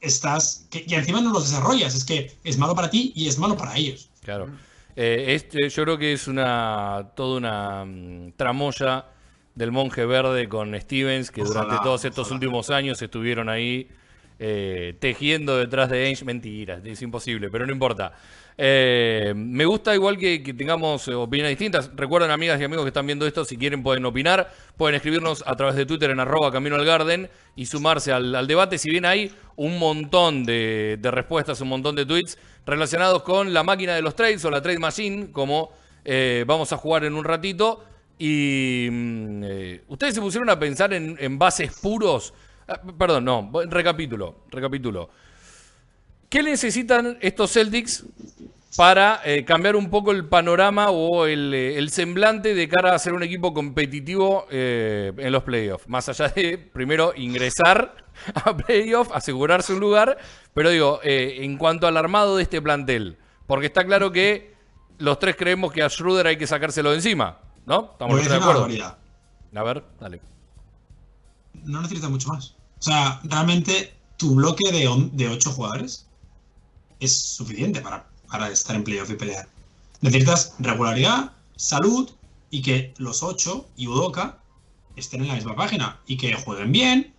Estás. 0.00 0.66
Que, 0.70 0.84
y 0.86 0.94
encima 0.94 1.20
no 1.20 1.32
los 1.32 1.50
desarrollas. 1.50 1.94
Es 1.94 2.04
que 2.04 2.36
es 2.44 2.58
malo 2.58 2.74
para 2.76 2.90
ti 2.90 3.12
y 3.16 3.26
es 3.26 3.38
malo 3.38 3.56
para 3.56 3.76
ellos. 3.76 4.08
Claro. 4.22 4.48
Eh, 4.94 5.34
este, 5.34 5.68
yo 5.68 5.82
creo 5.82 5.98
que 5.98 6.12
es 6.12 6.28
una 6.28 7.10
toda 7.16 7.38
una 7.38 7.84
mm, 7.84 8.32
tramoya 8.36 9.06
del 9.58 9.72
monje 9.72 10.06
verde 10.06 10.48
con 10.48 10.78
Stevens, 10.80 11.30
que 11.32 11.42
Ojalá, 11.42 11.62
durante 11.62 11.82
todos 11.82 12.04
estos 12.04 12.26
ojalá. 12.28 12.34
últimos 12.36 12.70
años 12.70 13.02
estuvieron 13.02 13.48
ahí 13.48 13.88
eh, 14.38 14.94
tejiendo 15.00 15.56
detrás 15.56 15.90
de 15.90 16.06
Ainge. 16.06 16.24
Mentiras, 16.24 16.80
es 16.84 17.02
imposible, 17.02 17.50
pero 17.50 17.66
no 17.66 17.72
importa. 17.72 18.12
Eh, 18.56 19.32
me 19.36 19.64
gusta 19.64 19.94
igual 19.94 20.16
que, 20.16 20.42
que 20.42 20.54
tengamos 20.54 21.08
eh, 21.08 21.14
opiniones 21.14 21.50
distintas. 21.50 21.90
Recuerden, 21.96 22.30
amigas 22.30 22.60
y 22.60 22.64
amigos 22.64 22.84
que 22.84 22.88
están 22.88 23.06
viendo 23.06 23.26
esto, 23.26 23.44
si 23.44 23.56
quieren 23.56 23.82
pueden 23.82 24.04
opinar, 24.04 24.52
pueden 24.76 24.94
escribirnos 24.94 25.42
a 25.46 25.56
través 25.56 25.74
de 25.74 25.86
Twitter 25.86 26.10
en 26.10 26.20
arroba 26.20 26.52
Camino 26.52 26.76
al 26.76 26.84
Garden 26.84 27.28
y 27.56 27.66
sumarse 27.66 28.12
al, 28.12 28.32
al 28.34 28.46
debate. 28.46 28.78
Si 28.78 28.90
bien 28.90 29.04
hay 29.06 29.32
un 29.56 29.78
montón 29.78 30.44
de, 30.44 30.98
de 31.00 31.10
respuestas, 31.10 31.60
un 31.60 31.68
montón 31.68 31.96
de 31.96 32.06
tweets 32.06 32.38
relacionados 32.64 33.22
con 33.24 33.52
la 33.52 33.64
máquina 33.64 33.94
de 33.96 34.02
los 34.02 34.14
trades 34.14 34.44
o 34.44 34.50
la 34.50 34.62
trade 34.62 34.78
machine, 34.78 35.32
como 35.32 35.72
eh, 36.04 36.44
vamos 36.46 36.72
a 36.72 36.76
jugar 36.76 37.04
en 37.04 37.14
un 37.14 37.24
ratito. 37.24 37.84
Y 38.18 38.88
mm, 38.90 39.42
eh, 39.44 39.80
ustedes 39.88 40.14
se 40.14 40.20
pusieron 40.20 40.50
a 40.50 40.58
pensar 40.58 40.92
en, 40.92 41.16
en 41.20 41.38
bases 41.38 41.78
puros. 41.80 42.34
Ah, 42.66 42.80
perdón, 42.98 43.24
no, 43.24 43.50
recapitulo, 43.68 44.42
recapitulo. 44.50 45.08
¿Qué 46.28 46.42
necesitan 46.42 47.16
estos 47.20 47.52
Celtics 47.52 48.04
para 48.76 49.22
eh, 49.24 49.44
cambiar 49.44 49.76
un 49.76 49.88
poco 49.88 50.12
el 50.12 50.26
panorama 50.26 50.90
o 50.90 51.24
el, 51.24 51.54
eh, 51.54 51.78
el 51.78 51.90
semblante 51.90 52.54
de 52.54 52.68
cara 52.68 52.94
a 52.94 52.98
ser 52.98 53.14
un 53.14 53.22
equipo 53.22 53.54
competitivo 53.54 54.46
en 54.50 55.32
los 55.32 55.42
playoffs? 55.44 55.88
Más 55.88 56.08
allá 56.08 56.28
de, 56.28 56.58
primero, 56.58 57.14
ingresar 57.16 57.94
a 58.34 58.54
playoffs, 58.54 59.12
asegurarse 59.14 59.72
un 59.72 59.80
lugar, 59.80 60.18
pero 60.52 60.68
digo, 60.68 61.00
en 61.02 61.56
cuanto 61.56 61.86
al 61.86 61.96
armado 61.96 62.36
de 62.36 62.42
este 62.42 62.60
plantel, 62.60 63.16
porque 63.46 63.66
está 63.66 63.84
claro 63.86 64.12
que 64.12 64.52
los 64.98 65.18
tres 65.18 65.36
creemos 65.36 65.72
que 65.72 65.82
a 65.82 65.88
Schroeder 65.88 66.26
hay 66.26 66.36
que 66.36 66.46
sacárselo 66.46 66.90
de 66.90 66.96
encima, 66.96 67.38
¿no? 67.68 67.90
Estamos 67.92 68.16
de 68.16 68.22
acuerdo. 68.34 68.46
barbaridad. 68.62 68.98
A 69.54 69.62
ver, 69.62 69.84
dale. 70.00 70.20
No 71.64 71.80
necesitas 71.82 72.10
mucho 72.10 72.28
más. 72.30 72.54
O 72.78 72.82
sea, 72.82 73.20
realmente 73.24 73.92
tu 74.16 74.34
bloque 74.34 74.70
de, 74.72 74.88
on- 74.88 75.16
de 75.16 75.28
ocho 75.28 75.50
jugadores 75.52 76.06
es 77.00 77.16
suficiente 77.16 77.80
para, 77.80 78.06
para 78.30 78.48
estar 78.48 78.74
en 78.76 78.84
playoff 78.84 79.10
y 79.10 79.14
pelear. 79.14 79.48
Necesitas 80.00 80.54
regularidad, 80.58 81.32
salud 81.56 82.10
y 82.50 82.62
que 82.62 82.94
los 82.98 83.22
ocho 83.22 83.66
y 83.76 83.86
Udoka 83.88 84.38
estén 84.96 85.22
en 85.22 85.28
la 85.28 85.34
misma 85.34 85.54
página 85.56 85.98
y 86.06 86.16
que 86.16 86.34
jueguen 86.34 86.72
bien 86.72 87.14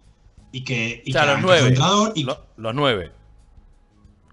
y 0.51 0.63
que, 0.63 1.01
y 1.05 1.11
O 1.11 1.13
sea, 1.13 1.21
que 1.21 1.27
los 1.27 1.35
hagan 1.37 1.41
caso 1.41 1.47
nueve. 1.47 1.59
al 1.61 1.67
entrenador 1.67 2.11
y 2.15 2.23
Lo- 2.23 2.45
los 2.57 2.75
nueve. 2.75 3.11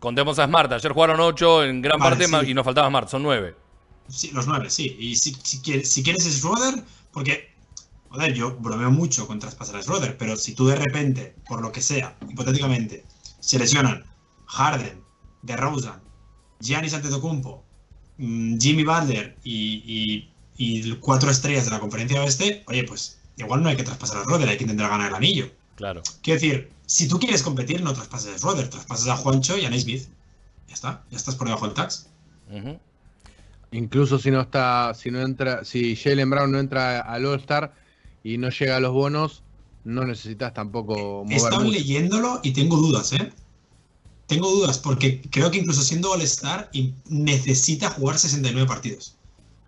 Contemos 0.00 0.38
a 0.38 0.46
Smart. 0.46 0.70
Ayer 0.72 0.92
jugaron 0.92 1.20
ocho 1.20 1.64
en 1.64 1.82
gran 1.82 1.98
Vale, 1.98 2.16
parte 2.28 2.44
sí. 2.44 2.50
y 2.50 2.54
nos 2.54 2.64
faltaba 2.64 2.88
Smart. 2.88 3.08
Son 3.08 3.22
nueve. 3.22 3.56
Sí, 4.08 4.30
los 4.32 4.46
nueve, 4.46 4.70
sí. 4.70 4.96
Y 4.98 5.16
si, 5.16 5.36
si, 5.42 5.60
quieres, 5.60 5.90
si 5.90 6.02
quieres 6.02 6.26
es 6.26 6.38
Schroeder, 6.38 6.82
porque, 7.12 7.50
joder, 8.08 8.34
yo 8.34 8.56
bromeo 8.56 8.90
mucho 8.90 9.26
con 9.26 9.38
traspasar 9.38 9.76
a 9.76 9.82
Schroeder, 9.82 10.16
pero 10.16 10.36
si 10.36 10.54
tú 10.54 10.66
de 10.66 10.76
repente, 10.76 11.34
por 11.48 11.60
lo 11.60 11.72
que 11.72 11.82
sea, 11.82 12.16
hipotéticamente, 12.28 13.04
se 13.40 13.58
lesionan 13.58 14.04
Harden, 14.46 15.02
DeRozan, 15.42 16.00
Giannis 16.60 16.94
Antetokounmpo, 16.94 17.64
mm, 18.18 18.58
Jimmy 18.58 18.84
Butler 18.84 19.36
y, 19.44 19.82
y, 19.86 20.30
y 20.56 20.96
cuatro 20.96 21.30
estrellas 21.30 21.64
de 21.66 21.70
la 21.72 21.80
conferencia 21.80 22.20
oeste, 22.22 22.64
oye, 22.66 22.84
pues 22.84 23.18
igual 23.36 23.62
no 23.62 23.68
hay 23.68 23.76
que 23.76 23.84
traspasar 23.84 24.18
a 24.18 24.22
Schroeder, 24.22 24.48
hay 24.48 24.56
que 24.56 24.64
intentar 24.64 24.88
ganar 24.90 25.08
el 25.08 25.14
anillo. 25.14 25.50
Claro. 25.76 26.02
Quiero 26.22 26.40
decir, 26.40 26.72
si 26.86 27.08
tú 27.08 27.18
quieres 27.18 27.42
competir, 27.42 27.82
no 27.82 27.92
traspases 27.92 28.34
a 28.34 28.38
Schroeder, 28.38 28.68
traspasas 28.68 29.08
a 29.08 29.16
Juancho 29.16 29.58
y 29.58 29.64
a 29.64 29.70
Naismith. 29.70 30.08
Ya 30.68 30.74
está, 30.74 31.04
ya 31.10 31.16
estás 31.16 31.34
por 31.34 31.46
debajo 31.46 31.66
del 31.66 31.74
tax. 31.74 32.08
Incluso 33.72 34.18
si 34.18 34.30
no 34.30 34.40
está, 34.40 34.94
si 34.94 35.10
no 35.10 35.20
entra, 35.20 35.64
si 35.64 35.96
Jalen 35.96 36.30
Brown 36.30 36.52
no 36.52 36.58
entra 36.58 37.00
al 37.00 37.26
All-Star 37.26 37.74
y 38.22 38.38
no 38.38 38.50
llega 38.50 38.76
a 38.76 38.80
los 38.80 38.92
bonos, 38.92 39.42
no 39.84 40.04
necesitas 40.04 40.54
tampoco 40.54 41.24
mover 41.24 41.52
mucho. 41.52 41.70
leyéndolo 41.70 42.40
y 42.42 42.52
tengo 42.52 42.76
dudas, 42.76 43.12
¿eh? 43.12 43.32
Tengo 44.26 44.50
dudas 44.50 44.78
porque 44.78 45.20
creo 45.30 45.50
que 45.50 45.58
incluso 45.58 45.82
siendo 45.82 46.12
All-Star 46.12 46.70
necesita 47.08 47.90
jugar 47.90 48.18
69 48.18 48.66
partidos. 48.66 49.16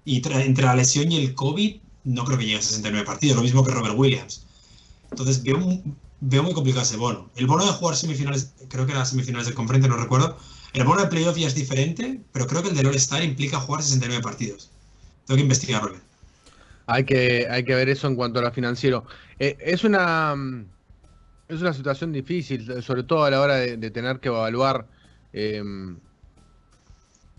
Y 0.04 0.16
entre 0.16 0.64
la 0.64 0.74
lesión 0.74 1.12
y 1.12 1.18
el 1.18 1.34
COVID 1.34 1.76
no 2.04 2.24
creo 2.24 2.38
que 2.38 2.46
llegue 2.46 2.58
a 2.58 2.62
69 2.62 3.04
partidos, 3.04 3.36
lo 3.36 3.42
mismo 3.42 3.64
que 3.64 3.72
Robert 3.72 3.94
Williams. 3.96 4.44
Entonces 5.10 5.42
veo, 5.42 5.58
veo 6.20 6.42
muy 6.42 6.54
complicado 6.54 6.82
ese 6.82 6.96
bono. 6.96 7.28
El 7.36 7.46
bono 7.46 7.64
de 7.64 7.72
jugar 7.72 7.96
semifinales, 7.96 8.52
creo 8.68 8.86
que 8.86 8.92
era 8.92 9.04
semifinales 9.04 9.46
de 9.46 9.54
conferencia, 9.54 9.88
no 9.88 9.96
recuerdo. 9.96 10.36
El 10.72 10.84
bono 10.84 11.02
de 11.02 11.08
playoff 11.08 11.36
ya 11.36 11.46
es 11.46 11.54
diferente, 11.54 12.20
pero 12.32 12.46
creo 12.46 12.62
que 12.62 12.68
el 12.68 12.76
del 12.76 12.86
All-Star 12.86 13.22
implica 13.22 13.58
jugar 13.58 13.82
69 13.82 14.22
partidos. 14.22 14.70
Tengo 15.26 15.36
que 15.36 15.42
investigarlo. 15.42 15.96
Hay 16.86 17.04
que, 17.04 17.46
hay 17.50 17.64
que 17.64 17.74
ver 17.74 17.88
eso 17.88 18.06
en 18.06 18.16
cuanto 18.16 18.38
a 18.38 18.42
lo 18.42 18.52
financiero. 18.52 19.04
Eh, 19.38 19.56
es 19.60 19.84
una 19.84 20.34
mm, 20.34 20.64
es 21.48 21.60
una 21.62 21.72
situación 21.72 22.12
difícil, 22.12 22.82
sobre 22.82 23.02
todo 23.02 23.24
a 23.24 23.30
la 23.30 23.40
hora 23.40 23.56
de, 23.56 23.90
tener 23.90 24.20
que 24.20 24.28
evaluar 24.28 24.86
eh, 25.32 25.62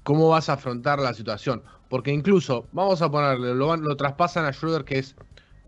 cómo 0.04 0.30
vas 0.30 0.50
a 0.50 0.54
afrontar 0.54 1.00
la 1.00 1.13
situación. 1.13 1.62
Porque 1.89 2.12
incluso, 2.12 2.68
vamos 2.72 3.02
a 3.02 3.10
ponerle, 3.10 3.54
lo, 3.54 3.76
lo 3.78 3.96
traspasan 3.96 4.46
a 4.46 4.54
Schroeder, 4.54 4.84
que 4.84 5.00
es 5.00 5.15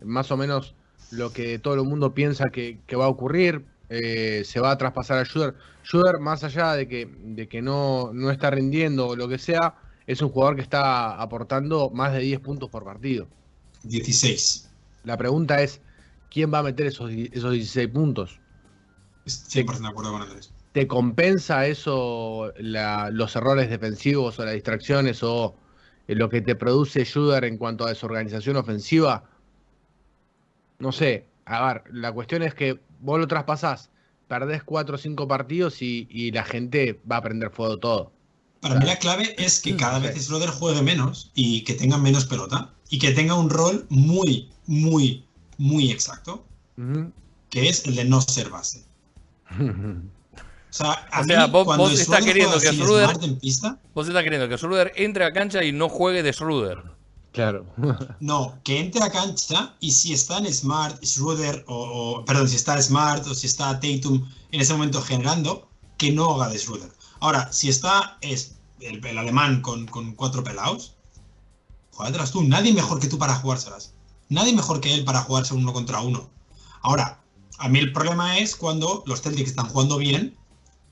más 0.04 0.30
o 0.30 0.36
menos 0.36 0.74
lo 1.10 1.32
que 1.32 1.58
todo 1.58 1.74
el 1.74 1.84
mundo 1.84 2.14
piensa 2.14 2.50
que 2.50 2.78
va 2.96 3.04
a 3.04 3.08
ocurrir. 3.08 3.64
Eh, 3.92 4.42
se 4.44 4.58
va 4.60 4.70
a 4.70 4.78
traspasar 4.78 5.18
a 5.18 5.24
Schroeder. 5.24 5.54
Schroeder, 5.84 6.18
más 6.18 6.42
allá 6.44 6.72
de 6.74 6.88
que, 6.88 7.06
de 7.06 7.48
que 7.48 7.60
no, 7.60 8.10
no 8.12 8.30
está 8.30 8.50
rindiendo 8.50 9.08
o 9.08 9.16
lo 9.16 9.28
que 9.28 9.38
sea, 9.38 9.74
es 10.06 10.22
un 10.22 10.30
jugador 10.30 10.56
que 10.56 10.62
está 10.62 11.20
aportando 11.20 11.90
más 11.90 12.12
de 12.12 12.20
10 12.20 12.40
puntos 12.40 12.70
por 12.70 12.84
partido. 12.84 13.28
16. 13.82 14.68
La 15.04 15.16
pregunta 15.16 15.60
es, 15.62 15.80
¿quién 16.30 16.52
va 16.52 16.60
a 16.60 16.62
meter 16.62 16.86
esos, 16.86 17.10
esos 17.10 17.52
16 17.52 17.88
puntos? 17.88 18.40
Estoy 19.26 19.64
100% 19.64 19.82
de 19.82 19.88
acuerdo 19.88 20.12
con 20.12 20.22
Andrés. 20.22 20.52
¿Te 20.72 20.86
compensa 20.86 21.66
eso 21.66 22.52
la- 22.56 23.10
los 23.10 23.36
errores 23.36 23.68
defensivos 23.68 24.38
o 24.38 24.44
las 24.44 24.54
distracciones 24.54 25.22
o 25.22 25.54
eh, 26.08 26.14
lo 26.14 26.30
que 26.30 26.40
te 26.40 26.54
produce 26.54 27.04
Schroeder 27.04 27.44
en 27.44 27.58
cuanto 27.58 27.84
a 27.84 27.90
desorganización 27.90 28.56
ofensiva? 28.56 29.28
No 30.78 30.92
sé, 30.92 31.26
a 31.44 31.66
ver, 31.74 31.84
la 31.92 32.12
cuestión 32.12 32.42
es 32.42 32.54
que 32.54 32.80
vos 33.02 33.18
lo 33.20 33.28
traspasás, 33.28 33.90
perdés 34.28 34.62
4 34.64 34.94
o 34.94 34.98
5 34.98 35.28
partidos 35.28 35.82
y, 35.82 36.06
y 36.10 36.30
la 36.32 36.44
gente 36.44 37.00
va 37.10 37.16
a 37.18 37.22
prender 37.22 37.50
fuego 37.50 37.78
todo. 37.78 38.12
Para 38.60 38.76
mí 38.76 38.86
la 38.86 38.96
clave 38.98 39.34
es 39.38 39.60
que 39.60 39.76
cada 39.76 39.98
Sí. 40.00 40.06
vez 40.06 40.24
Schroeder 40.24 40.48
juegue 40.50 40.82
menos 40.82 41.30
y 41.34 41.62
que 41.64 41.74
tenga 41.74 41.98
menos 41.98 42.24
pelota 42.26 42.72
y 42.88 42.98
que 42.98 43.10
tenga 43.12 43.34
un 43.34 43.50
rol 43.50 43.84
muy, 43.90 44.48
muy, 44.66 45.24
muy 45.58 45.90
exacto, 45.90 46.44
que 47.50 47.68
es 47.68 47.84
el 47.86 47.96
de 47.96 48.04
no 48.04 48.20
ser 48.22 48.48
base. 48.50 48.84
O 49.50 50.74
sea, 50.74 50.92
a 51.10 51.20
O 51.20 51.24
sea, 51.24 51.46
mí, 51.46 51.52
vos- 51.52 51.64
cuando 51.64 51.84
vos 51.84 51.92
estás 51.92 52.06
Schroeder 52.20 52.24
queriendo 52.32 52.52
juega 52.54 52.70
que 52.70 52.76
sin 52.76 52.84
Schroeder- 52.86 53.08
Smart 53.10 53.24
en 53.24 53.38
pista, 53.38 53.78
Vos 53.94 54.08
estás 54.08 54.22
queriendo 54.22 54.48
que 54.48 54.56
Schroeder 54.56 54.92
entre 54.96 55.24
a 55.24 55.32
cancha 55.32 55.62
y 55.64 55.72
no 55.72 55.88
juegue 55.88 56.22
de 56.22 56.32
Schroeder. 56.32 56.82
Claro. 57.32 57.64
no, 58.20 58.58
que 58.62 58.78
entre 58.80 59.02
a 59.02 59.10
cancha 59.10 59.74
y 59.80 59.90
si 59.92 60.12
está 60.12 60.38
en 60.38 60.52
Smart, 60.52 61.02
Schroeder, 61.04 61.64
o, 61.66 61.74
o- 62.18 62.24
perdón, 62.24 62.48
si 62.48 62.56
está 62.56 62.80
Smart 62.80 63.26
o 63.26 63.34
si 63.34 63.46
está 63.46 63.80
Tatum 63.80 64.28
en 64.50 64.60
ese 64.60 64.72
momento 64.74 65.00
generando, 65.00 65.68
que 65.96 66.12
no 66.12 66.34
haga 66.34 66.50
de 66.52 66.58
Schroeder. 66.58 66.92
Ahora, 67.20 67.50
si 67.52 67.68
está 67.68 68.18
es 68.20 68.56
el, 68.80 69.04
el 69.04 69.18
alemán 69.18 69.62
con, 69.62 69.86
con 69.86 70.12
cuatro 70.14 70.42
pelados, 70.44 70.94
jugártelas 71.92 72.32
tú. 72.32 72.42
Nadie 72.42 72.72
mejor 72.72 73.00
que 73.00 73.08
tú 73.08 73.18
para 73.18 73.34
jugárselas. 73.36 73.94
Nadie 74.28 74.54
mejor 74.54 74.80
que 74.80 74.92
él 74.94 75.04
para 75.04 75.22
jugarse 75.22 75.54
uno 75.54 75.72
contra 75.72 76.00
uno. 76.00 76.28
Ahora, 76.82 77.22
a 77.58 77.68
mí 77.68 77.78
el 77.78 77.92
problema 77.92 78.38
es 78.38 78.56
cuando 78.56 79.02
los 79.06 79.22
Celtics 79.22 79.50
están 79.50 79.68
jugando 79.68 79.98
bien, 79.98 80.36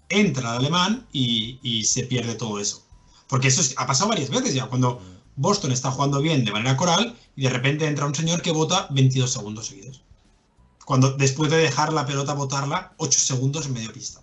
entra 0.09 0.51
el 0.53 0.57
alemán 0.59 1.07
y, 1.13 1.59
y 1.63 1.85
se 1.85 2.05
pierde 2.05 2.35
todo 2.35 2.59
eso. 2.61 2.83
Porque 3.29 3.49
eso 3.49 3.61
es- 3.61 3.75
ha 3.77 3.87
pasado 3.87 4.11
varias 4.11 4.31
veces 4.31 4.55
ya, 4.55 4.67
cuando 4.67 5.01
Boston 5.41 5.73
está 5.73 5.91
jugando 5.91 6.21
bien 6.21 6.45
de 6.45 6.53
manera 6.53 6.77
coral 6.77 7.17
y 7.35 7.45
de 7.45 7.49
repente 7.49 7.87
entra 7.87 8.05
un 8.05 8.15
señor 8.15 8.43
que 8.43 8.53
vota 8.53 8.87
22 8.91 9.33
segundos 9.33 9.69
seguidos. 9.69 10.03
Cuando 10.85 11.13
después 11.13 11.51
de 11.51 11.57
dejar 11.57 11.95
la 11.95 12.05
pelota 12.05 12.35
botarla 12.35 12.93
8 12.99 13.19
segundos 13.19 13.65
en 13.67 13.73
medio 13.73 13.91
pista. 13.91 14.21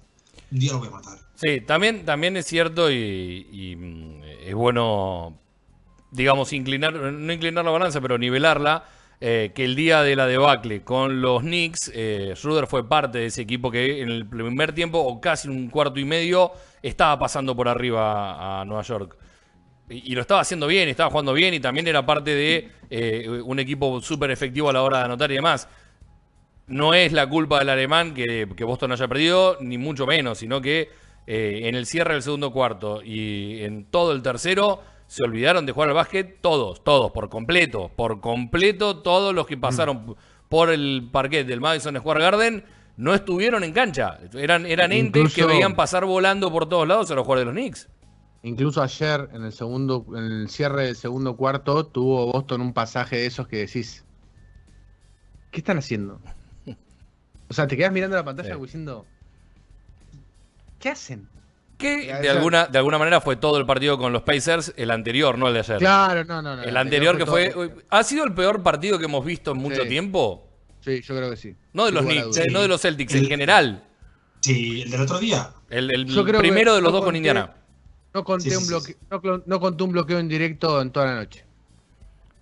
Un 0.52 0.60
día 0.60 0.74
lo 0.74 0.80
voy 0.80 0.90
a 0.90 0.92
matar. 0.92 1.18
Sí, 1.34 1.62
también, 1.62 2.06
también 2.06 2.38
es 2.38 2.46
cierto 2.46 2.92
y, 2.92 3.76
mm, 3.76 4.24
es 4.46 4.54
bueno, 4.54 5.36
digamos, 6.12 6.54
inclinar, 6.54 6.94
no 6.94 7.34
inclinar 7.34 7.66
la 7.66 7.72
balanza, 7.72 8.00
pero 8.00 8.20
nivelarla, 8.20 8.86
eh, 9.20 9.54
que 9.56 9.66
el 9.66 9.76
día 9.76 10.04
de 10.04 10.16
la 10.16 10.28
debacle 10.28 10.84
con 10.84 11.22
los 11.22 11.42
Knicks, 11.42 11.92
eh, 11.96 12.34
Schroeder 12.36 12.68
fue 12.68 12.88
parte 12.88 13.18
de 13.18 13.26
ese 13.26 13.42
equipo 13.42 13.72
que 13.72 14.04
en 14.04 14.12
el 14.12 14.28
primer 14.28 14.72
tiempo, 14.74 15.00
o 15.00 15.20
casi 15.20 15.48
un 15.48 15.70
cuarto 15.70 16.00
y 16.00 16.06
medio, 16.06 16.52
estaba 16.84 17.18
pasando 17.18 17.56
por 17.56 17.68
arriba 17.68 18.62
a 18.62 18.66
Nueva 18.66 18.84
York. 18.84 19.18
Y, 19.90 20.12
y 20.12 20.16
lo 20.16 20.22
estaba 20.22 20.42
haciendo 20.42 20.68
bien, 20.68 20.90
estaba 20.90 21.10
jugando 21.10 21.34
bien 21.34 21.54
y 21.54 21.60
también 21.60 21.88
era 21.88 22.06
parte 22.06 22.34
de 22.34 22.70
eh, 22.90 23.28
un 23.44 23.60
equipo 23.60 24.02
súper 24.02 24.32
efectivo 24.32 24.70
a 24.70 24.74
la 24.74 24.84
hora 24.84 25.00
de 25.00 25.06
anotar 25.06 25.32
y 25.32 25.36
demás. 25.36 25.68
No 26.68 26.94
es 26.94 27.14
la 27.14 27.28
culpa 27.28 27.60
del 27.60 27.70
alemán 27.70 28.14
que, 28.14 28.48
que 28.56 28.64
Boston 28.64 28.92
haya 28.92 29.08
perdido, 29.08 29.58
ni 29.62 29.78
mucho 29.78 30.06
menos, 30.06 30.40
sino 30.40 30.62
que 30.62 30.90
eh, 31.26 31.62
en 31.64 31.76
el 31.76 31.86
cierre 31.86 32.14
del 32.14 32.24
segundo 32.24 32.52
cuarto 32.52 33.02
y 33.04 33.64
en 33.64 33.86
todo 33.86 34.12
el 34.12 34.22
tercero 34.22 34.82
se 35.08 35.24
olvidaron 35.24 35.66
de 35.66 35.72
jugar 35.72 35.90
al 35.90 35.96
básquet 35.96 36.40
todos, 36.42 36.84
todos, 36.84 37.12
por 37.12 37.30
completo, 37.30 37.90
por 37.96 38.20
completo, 38.20 38.98
todos 38.98 39.34
los 39.34 39.48
que 39.48 39.58
pasaron 39.58 40.16
por 40.50 40.70
el 40.70 41.08
parquet 41.12 41.48
del 41.48 41.62
Madison 41.62 41.98
Square 41.98 42.22
Garden 42.22 42.64
no 42.98 43.14
estuvieron 43.14 43.64
en 43.64 43.72
cancha. 43.74 44.20
Eran, 44.34 44.66
eran 44.66 44.92
entes 44.92 45.34
que 45.34 45.46
veían 45.46 45.76
pasar 45.76 46.06
volando 46.06 46.52
por 46.52 46.68
todos 46.68 46.88
lados 46.88 47.12
a 47.12 47.16
los 47.16 47.26
jugadores 47.26 47.48
de 47.48 47.54
los 47.54 47.62
Knicks. 47.62 47.90
Incluso 48.44 48.82
ayer, 48.82 49.30
en 49.34 49.44
el 49.44 49.52
segundo, 49.52 50.06
en 50.10 50.24
el 50.24 50.50
cierre 50.50 50.86
del 50.86 50.96
segundo 50.96 51.36
cuarto, 51.36 51.86
tuvo 51.86 52.32
Boston 52.32 52.62
un 52.62 52.74
pasaje 52.74 53.18
de 53.18 53.26
esos 53.26 53.48
que 53.48 53.58
decís. 53.58 54.04
¿Qué 55.52 55.60
están 55.60 55.78
haciendo? 55.80 56.20
O 57.50 57.54
sea, 57.54 57.68
te 57.68 57.76
quedas 57.78 57.92
mirando 57.92 58.16
la 58.16 58.24
pantalla 58.24 58.54
Sí. 58.56 58.62
diciendo. 58.62 59.06
¿Qué 60.80 60.90
hacen? 60.90 61.28
Que 61.78 62.08
de 62.22 62.30
alguna, 62.30 62.66
de 62.68 62.78
alguna 62.80 62.98
manera 62.98 63.22
fue 63.22 63.36
todo 63.36 63.58
el 63.58 63.66
partido 63.66 63.98
con 63.98 64.12
los 64.12 64.24
Pacers, 64.24 64.74
el 64.78 64.90
anterior, 64.92 65.38
no 65.38 65.48
el 65.48 65.54
de 65.54 65.60
ayer. 65.60 65.78
Claro, 65.78 66.26
no, 66.26 66.42
no, 66.42 66.56
no. 66.56 66.64
el 66.64 66.76
anterior 66.76 67.18
que 67.18 67.26
fue... 67.26 67.50
todo- 67.50 67.72
¿Ha 67.90 68.04
sido 68.04 68.26
el 68.26 68.34
peor 68.34 68.64
partido 68.64 68.98
que 68.98 69.06
hemos 69.06 69.24
visto 69.24 69.52
en 69.52 69.58
mucho 69.58 69.84
Sí. 69.84 69.88
tiempo? 69.90 70.48
Sí, 70.82 71.02
yo 71.02 71.16
creo 71.16 71.30
que 71.30 71.38
sí. 71.38 71.56
No 71.74 71.86
de 71.86 71.92
los 71.92 72.04
Knicks, 72.06 72.38
eh, 72.38 72.48
no 72.52 72.62
de 72.62 72.68
los 72.68 72.82
Celtics, 72.82 73.14
en 73.14 73.22
El- 73.22 73.28
general. 73.28 73.84
Sí, 74.40 74.82
el 74.84 74.92
del 74.92 75.02
otro 75.02 75.20
día. 75.20 75.52
El, 75.70 75.92
el 75.92 76.06
primero 76.38 76.76
de 76.76 76.82
los 76.82 76.92
dos 76.92 77.04
con 77.04 77.16
Indiana. 77.16 77.54
No 78.18 78.24
conté, 78.24 78.46
Sí, 78.46 78.50
sí, 78.50 78.56
un 78.58 78.64
sí, 78.82 78.96
bloque- 79.10 79.44
No, 79.46 79.60
conté 79.60 79.84
un 79.84 79.92
bloqueo 79.92 80.18
en 80.18 80.28
directo 80.28 80.82
en 80.82 80.90
toda 80.92 81.06
la 81.06 81.16
noche. 81.16 81.46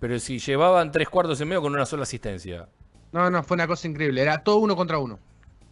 Pero 0.00 0.18
si 0.18 0.38
llevaban 0.38 0.90
tres 0.90 1.06
cuartos 1.08 1.38
y 1.40 1.44
medio 1.44 1.60
con 1.60 1.74
una 1.74 1.84
sola 1.84 2.04
asistencia. 2.04 2.66
No, 3.12 3.30
no, 3.30 3.42
fue 3.42 3.56
una 3.56 3.66
cosa 3.66 3.86
increíble. 3.86 4.22
Era 4.22 4.42
todo 4.42 4.56
uno 4.56 4.74
contra 4.74 4.96
uno. 4.98 5.18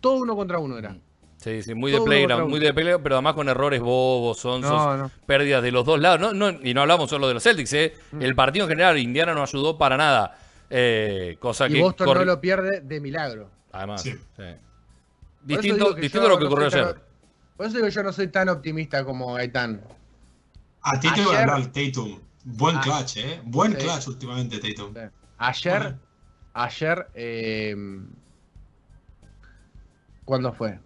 Todo 0.01 0.17
uno 0.19 0.37
contra 0.37 0.59
uno 0.59 0.77
era. 0.79 0.95
Sí, 1.39 1.63
sí, 1.63 1.75
muy 1.75 1.91
de 1.91 2.01
playground, 2.03 2.49
muy 2.51 2.61
de 2.61 2.73
playground, 2.75 3.03
pero 3.03 3.15
además 3.17 3.33
con 3.35 3.49
errores 3.49 3.81
bobos, 3.81 4.39
sonsos, 4.39 4.71
No, 4.71 4.97
no. 4.97 5.11
pérdidas 5.27 5.63
de 5.63 5.73
los 5.73 5.85
dos 5.87 5.99
lados. 6.01 6.21
No, 6.21 6.33
no, 6.35 6.59
y 6.63 6.75
no 6.75 6.83
hablamos 6.83 7.09
solo 7.09 7.27
de 7.29 7.35
los 7.35 7.43
Celtics, 7.43 7.73
¿eh? 7.73 7.95
Mm. 8.13 8.23
El 8.23 8.35
partido 8.35 8.65
en 8.67 8.71
general, 8.71 8.99
Indiana 8.99 9.33
no 9.35 9.43
ayudó 9.43 9.77
para 9.79 9.97
nada. 9.97 10.39
Eh, 10.71 11.37
cosa 11.41 11.67
Y 11.69 11.73
que. 11.75 11.81
Boston 11.81 12.09
corri- 12.09 12.19
no 12.21 12.25
lo 12.27 12.41
pierde 12.43 12.81
de 12.81 13.01
milagro. 13.01 13.49
Además, 13.73 14.03
Sí. 14.03 14.13
sí. 14.37 14.43
Distinto, 15.43 15.93
distinto 15.95 16.21
yo 16.21 16.27
a 16.27 16.29
lo 16.31 16.39
que 16.39 16.45
ocurrió 16.47 16.67
ayer. 16.67 16.97
Por 17.57 17.67
eso 17.67 17.77
digo 17.77 17.89
yo 17.89 18.03
no 18.03 18.13
soy 18.13 18.29
tan 18.29 18.49
optimista 18.49 19.05
como 19.05 19.35
Gaitán. 19.35 19.81
A 20.83 20.99
ti 20.99 21.09
te 21.15 21.23
iba 21.23 21.35
a 21.35 21.41
hablar 21.43 21.73
Tatum. 21.73 22.21
Buen 22.45 22.77
Ah. 22.77 22.81
clutch, 22.83 23.17
¿eh? 23.19 23.41
Buen 23.45 23.73
Sí. 23.73 23.79
clutch 23.79 24.09
últimamente, 24.09 24.59
Tatum. 24.59 24.95
Ayer, 25.39 25.79
Bueno. 25.83 26.01
ayer, 26.53 27.11
eh, 27.15 27.77
¿cuándo 30.25 30.53
fue? 30.53 30.79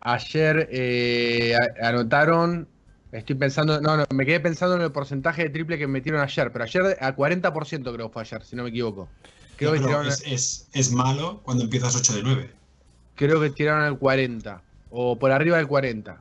Ayer 0.00 0.68
eh, 0.70 1.56
anotaron, 1.82 2.68
estoy 3.12 3.36
pensando, 3.36 3.80
no, 3.80 3.96
no, 3.96 4.04
me 4.14 4.26
quedé 4.26 4.40
pensando 4.40 4.76
en 4.76 4.82
el 4.82 4.92
porcentaje 4.92 5.44
de 5.44 5.50
triple 5.50 5.78
que 5.78 5.86
metieron 5.86 6.20
ayer, 6.20 6.52
pero 6.52 6.64
ayer 6.64 6.96
a 7.00 7.14
40% 7.16 7.92
creo 7.94 8.08
que 8.08 8.12
fue 8.12 8.22
ayer, 8.22 8.44
si 8.44 8.54
no 8.56 8.64
me 8.64 8.68
equivoco. 8.70 9.08
Creo, 9.56 9.70
No, 9.74 9.80
que, 9.80 9.86
tiraron, 9.86 10.06
es, 10.06 10.22
es, 10.26 10.68
es 10.72 10.92
malo 10.92 11.40
cuando 11.42 11.64
empiezas 11.64 11.96
8 11.96 12.14
de 12.14 12.22
9. 12.22 12.50
creo 13.16 13.40
que 13.40 13.50
tiraron 13.50 13.82
al 13.82 13.98
40, 13.98 14.62
o 14.90 15.18
por 15.18 15.30
arriba 15.32 15.56
del 15.58 15.66
40. 15.66 16.20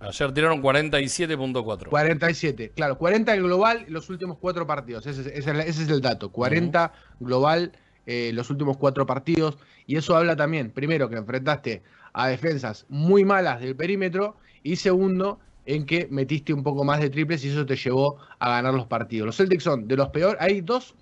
Ayer 0.00 0.32
tiraron 0.32 0.60
47.4. 0.62 1.88
47, 1.88 2.72
claro, 2.74 2.98
40 2.98 3.34
el 3.34 3.42
global 3.44 3.84
los 3.88 4.10
últimos 4.10 4.38
cuatro 4.38 4.66
partidos, 4.66 5.06
ese, 5.06 5.20
es- 5.22 5.26
ese 5.28 5.50
es, 5.52 5.66
ese 5.66 5.82
es 5.84 5.88
el 5.88 6.00
dato, 6.00 6.30
40 6.32 6.92
global 7.20 7.72
eh, 8.06 8.32
los 8.34 8.50
últimos 8.50 8.76
cuatro 8.78 9.06
partidos, 9.06 9.58
y 9.86 9.94
eso 9.96 10.16
habla 10.16 10.34
también, 10.34 10.70
primero, 10.72 11.08
que 11.08 11.14
enfrentaste 11.16 11.82
a 12.12 12.26
defensas 12.26 12.84
muy 12.88 13.24
malas 13.24 13.60
del 13.60 13.76
perímetro, 13.76 14.36
y 14.64 14.74
segundo, 14.76 15.38
en 15.66 15.86
que 15.86 16.08
metiste 16.10 16.52
un 16.52 16.64
poco 16.64 16.82
más 16.82 16.98
de 17.00 17.08
triples 17.10 17.44
y 17.44 17.50
eso 17.50 17.64
te 17.64 17.76
llevó 17.76 18.18
a 18.40 18.50
ganar 18.50 18.74
los 18.74 18.86
partidos. 18.88 19.26
Los 19.26 19.36
Celtics 19.36 19.62
son 19.62 19.86
de 19.86 19.96
los 19.96 20.08
peores, 20.08 20.36
hay 20.40 20.60
dos 20.62 20.96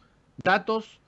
datos 0.44 1.00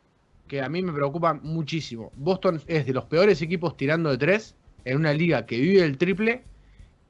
que 0.48 0.62
a 0.62 0.68
mí 0.70 0.80
me 0.82 0.92
preocupan 0.92 1.40
muchísimo. 1.42 2.10
Boston 2.16 2.62
es 2.66 2.86
de 2.86 2.92
los 2.94 3.04
peores 3.04 3.42
equipos 3.42 3.76
tirando 3.76 4.08
de 4.10 4.16
tres 4.16 4.54
en 4.84 4.96
una 4.96 5.12
liga 5.12 5.46
que 5.46 5.58
vive 5.58 5.84
el 5.84 5.96
triple 5.98 6.42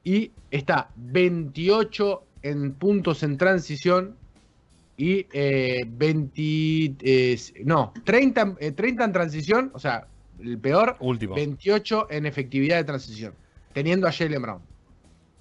y 0.03 0.31
está 0.51 0.89
28 0.95 2.23
en 2.43 2.73
puntos 2.73 3.23
en 3.23 3.37
transición 3.37 4.15
y 4.97 5.25
eh, 5.33 5.83
20 5.87 6.41
eh, 7.01 7.37
no 7.65 7.93
30, 8.03 8.55
eh, 8.59 8.71
30 8.73 9.03
en 9.05 9.11
transición, 9.11 9.71
o 9.73 9.79
sea, 9.79 10.05
el 10.39 10.57
peor, 10.59 10.97
Último. 10.99 11.35
28 11.35 12.07
en 12.11 12.25
efectividad 12.25 12.77
de 12.77 12.83
transición, 12.83 13.33
teniendo 13.73 14.07
a 14.07 14.11
Jalen 14.11 14.41
Brown, 14.41 14.61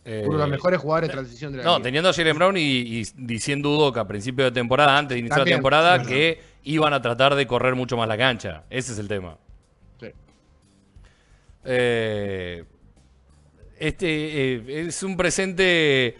Eh, 0.04 0.22
uno 0.26 0.36
de 0.38 0.42
los 0.44 0.50
mejores 0.50 0.80
jugadores 0.80 1.08
de 1.08 1.12
transición 1.14 1.52
de 1.52 1.58
la 1.58 1.64
No, 1.64 1.70
liga. 1.76 1.82
teniendo 1.84 2.08
a 2.08 2.12
Jalen 2.12 2.36
Brown 2.36 2.56
y, 2.56 2.60
y 3.00 3.02
diciendo 3.16 3.70
Udoka 3.70 4.00
a 4.00 4.08
principio 4.08 4.44
de 4.44 4.50
temporada, 4.52 4.96
antes 4.98 5.14
de 5.16 5.20
iniciar 5.20 5.40
También, 5.40 5.56
la 5.56 5.58
temporada, 5.58 6.02
que 6.02 6.40
iban 6.64 6.92
a 6.92 7.02
tratar 7.02 7.34
de 7.34 7.46
correr 7.46 7.74
mucho 7.74 7.96
más 7.96 8.08
la 8.08 8.16
cancha. 8.16 8.64
Ese 8.70 8.92
es 8.92 8.98
el 8.98 9.06
tema. 9.08 9.38
Eh, 11.64 12.64
este 13.78 14.54
eh, 14.54 14.86
es 14.86 15.02
un 15.02 15.16
presente 15.16 16.16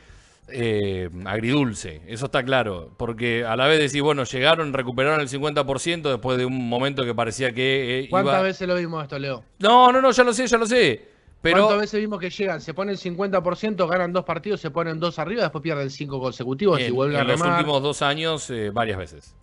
eh, 0.49 1.09
agridulce, 1.25 2.03
eso 2.07 2.27
está 2.27 2.43
claro. 2.43 2.91
Porque 2.97 3.45
a 3.45 3.57
la 3.57 3.67
vez 3.67 3.79
decís, 3.79 4.03
bueno, 4.03 4.25
llegaron, 4.25 4.73
recuperaron 4.73 5.21
el 5.21 5.29
50% 5.29 6.03
después 6.03 6.39
de 6.39 6.45
un 6.45 6.69
momento 6.69 7.05
que 7.05 7.15
parecía 7.15 7.53
que 7.53 8.01
eh, 8.01 8.09
¿Cuántas 8.11 8.35
iba... 8.35 8.43
veces 8.43 8.69
lo 8.69 8.75
vimos 8.75 9.03
esto, 9.03 9.19
Leo? 9.19 9.45
No, 9.59 9.93
no, 9.93 10.01
no, 10.01 10.11
ya 10.11 10.25
lo 10.25 10.33
sé, 10.33 10.47
ya 10.47 10.59
lo 10.59 10.67
sé. 10.67 11.09
Pero 11.41 11.63
¿Cuántas 11.63 11.81
veces 11.81 12.01
vimos 12.01 12.21
que 12.21 12.31
llegan, 12.31 12.61
se 12.61 12.73
ponen 12.73 12.97
50%, 12.97 13.89
ganan 13.89 14.13
dos 14.13 14.25
partidos, 14.25 14.61
se 14.61 14.71
ponen 14.71 15.01
dos 15.01 15.19
arriba, 15.19 15.43
después 15.43 15.61
pierden 15.61 15.91
cinco 15.91 16.21
consecutivos 16.21 16.79
y 16.81 16.85
en, 16.85 16.95
vuelven 16.95 17.17
en 17.17 17.23
a 17.23 17.25
los 17.25 17.41
remar? 17.41 17.59
últimos 17.59 17.83
dos 17.83 18.01
años, 18.01 18.49
eh, 18.51 18.71
varias 18.71 18.99
veces. 18.99 19.35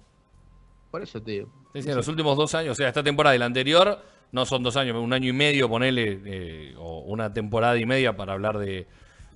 Por 0.91 1.03
eso 1.03 1.21
te 1.21 1.31
digo. 1.31 1.49
Sí, 1.73 1.81
sí, 1.81 1.89
en 1.89 1.97
los 1.97 2.07
últimos 2.07 2.37
dos 2.37 2.55
años, 2.55 2.71
o 2.71 2.75
sea, 2.75 2.87
esta 2.87 3.03
temporada 3.03 3.35
y 3.35 3.39
la 3.39 3.45
anterior, 3.45 4.01
no 4.31 4.45
son 4.45 4.63
dos 4.63 4.75
años, 4.77 4.95
un 4.97 5.13
año 5.13 5.29
y 5.29 5.33
medio, 5.33 5.67
ponele, 5.69 6.19
eh, 6.25 6.73
o 6.77 6.99
una 7.01 7.33
temporada 7.33 7.77
y 7.77 7.85
media 7.85 8.15
para 8.15 8.33
hablar 8.33 8.57
de, 8.59 8.85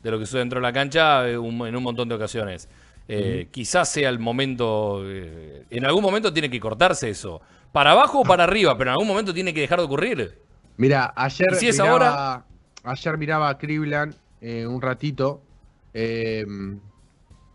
de 0.04 0.12
lo 0.12 0.20
que 0.20 0.26
sucede 0.26 0.40
dentro 0.42 0.60
de 0.60 0.64
la 0.64 0.74
cancha 0.74 1.28
eh, 1.28 1.38
un- 1.38 1.66
en 1.68 1.76
un 1.76 1.84
montón 1.84 2.10
de 2.10 2.16
ocasiones. 2.16 2.70
Eh, 3.08 3.48
Quizás 3.52 3.90
sea 3.90 4.10
el 4.10 4.20
momento, 4.20 5.02
eh, 5.06 5.66
en 5.70 5.86
algún 5.86 6.02
momento 6.04 6.32
tiene 6.32 6.50
que 6.50 6.60
cortarse 6.60 7.10
eso. 7.10 7.42
Para 7.72 7.92
abajo 7.92 8.22
o 8.22 8.24
para 8.24 8.44
arriba, 8.46 8.78
pero 8.78 8.92
en 8.92 8.94
algún 8.94 9.08
momento 9.08 9.34
tiene 9.34 9.54
que 9.54 9.62
dejar 9.62 9.80
de 9.80 9.86
ocurrir. 9.86 10.38
Mira, 10.78 11.12
ayer 11.16 11.48
¿Y 11.52 11.56
si 11.56 11.68
es 11.70 11.80
miraba, 11.80 12.46
ayer 12.84 13.18
miraba 13.18 13.50
a 13.50 13.58
Cleveland 13.58 14.16
un 14.42 14.82
ratito. 14.82 15.42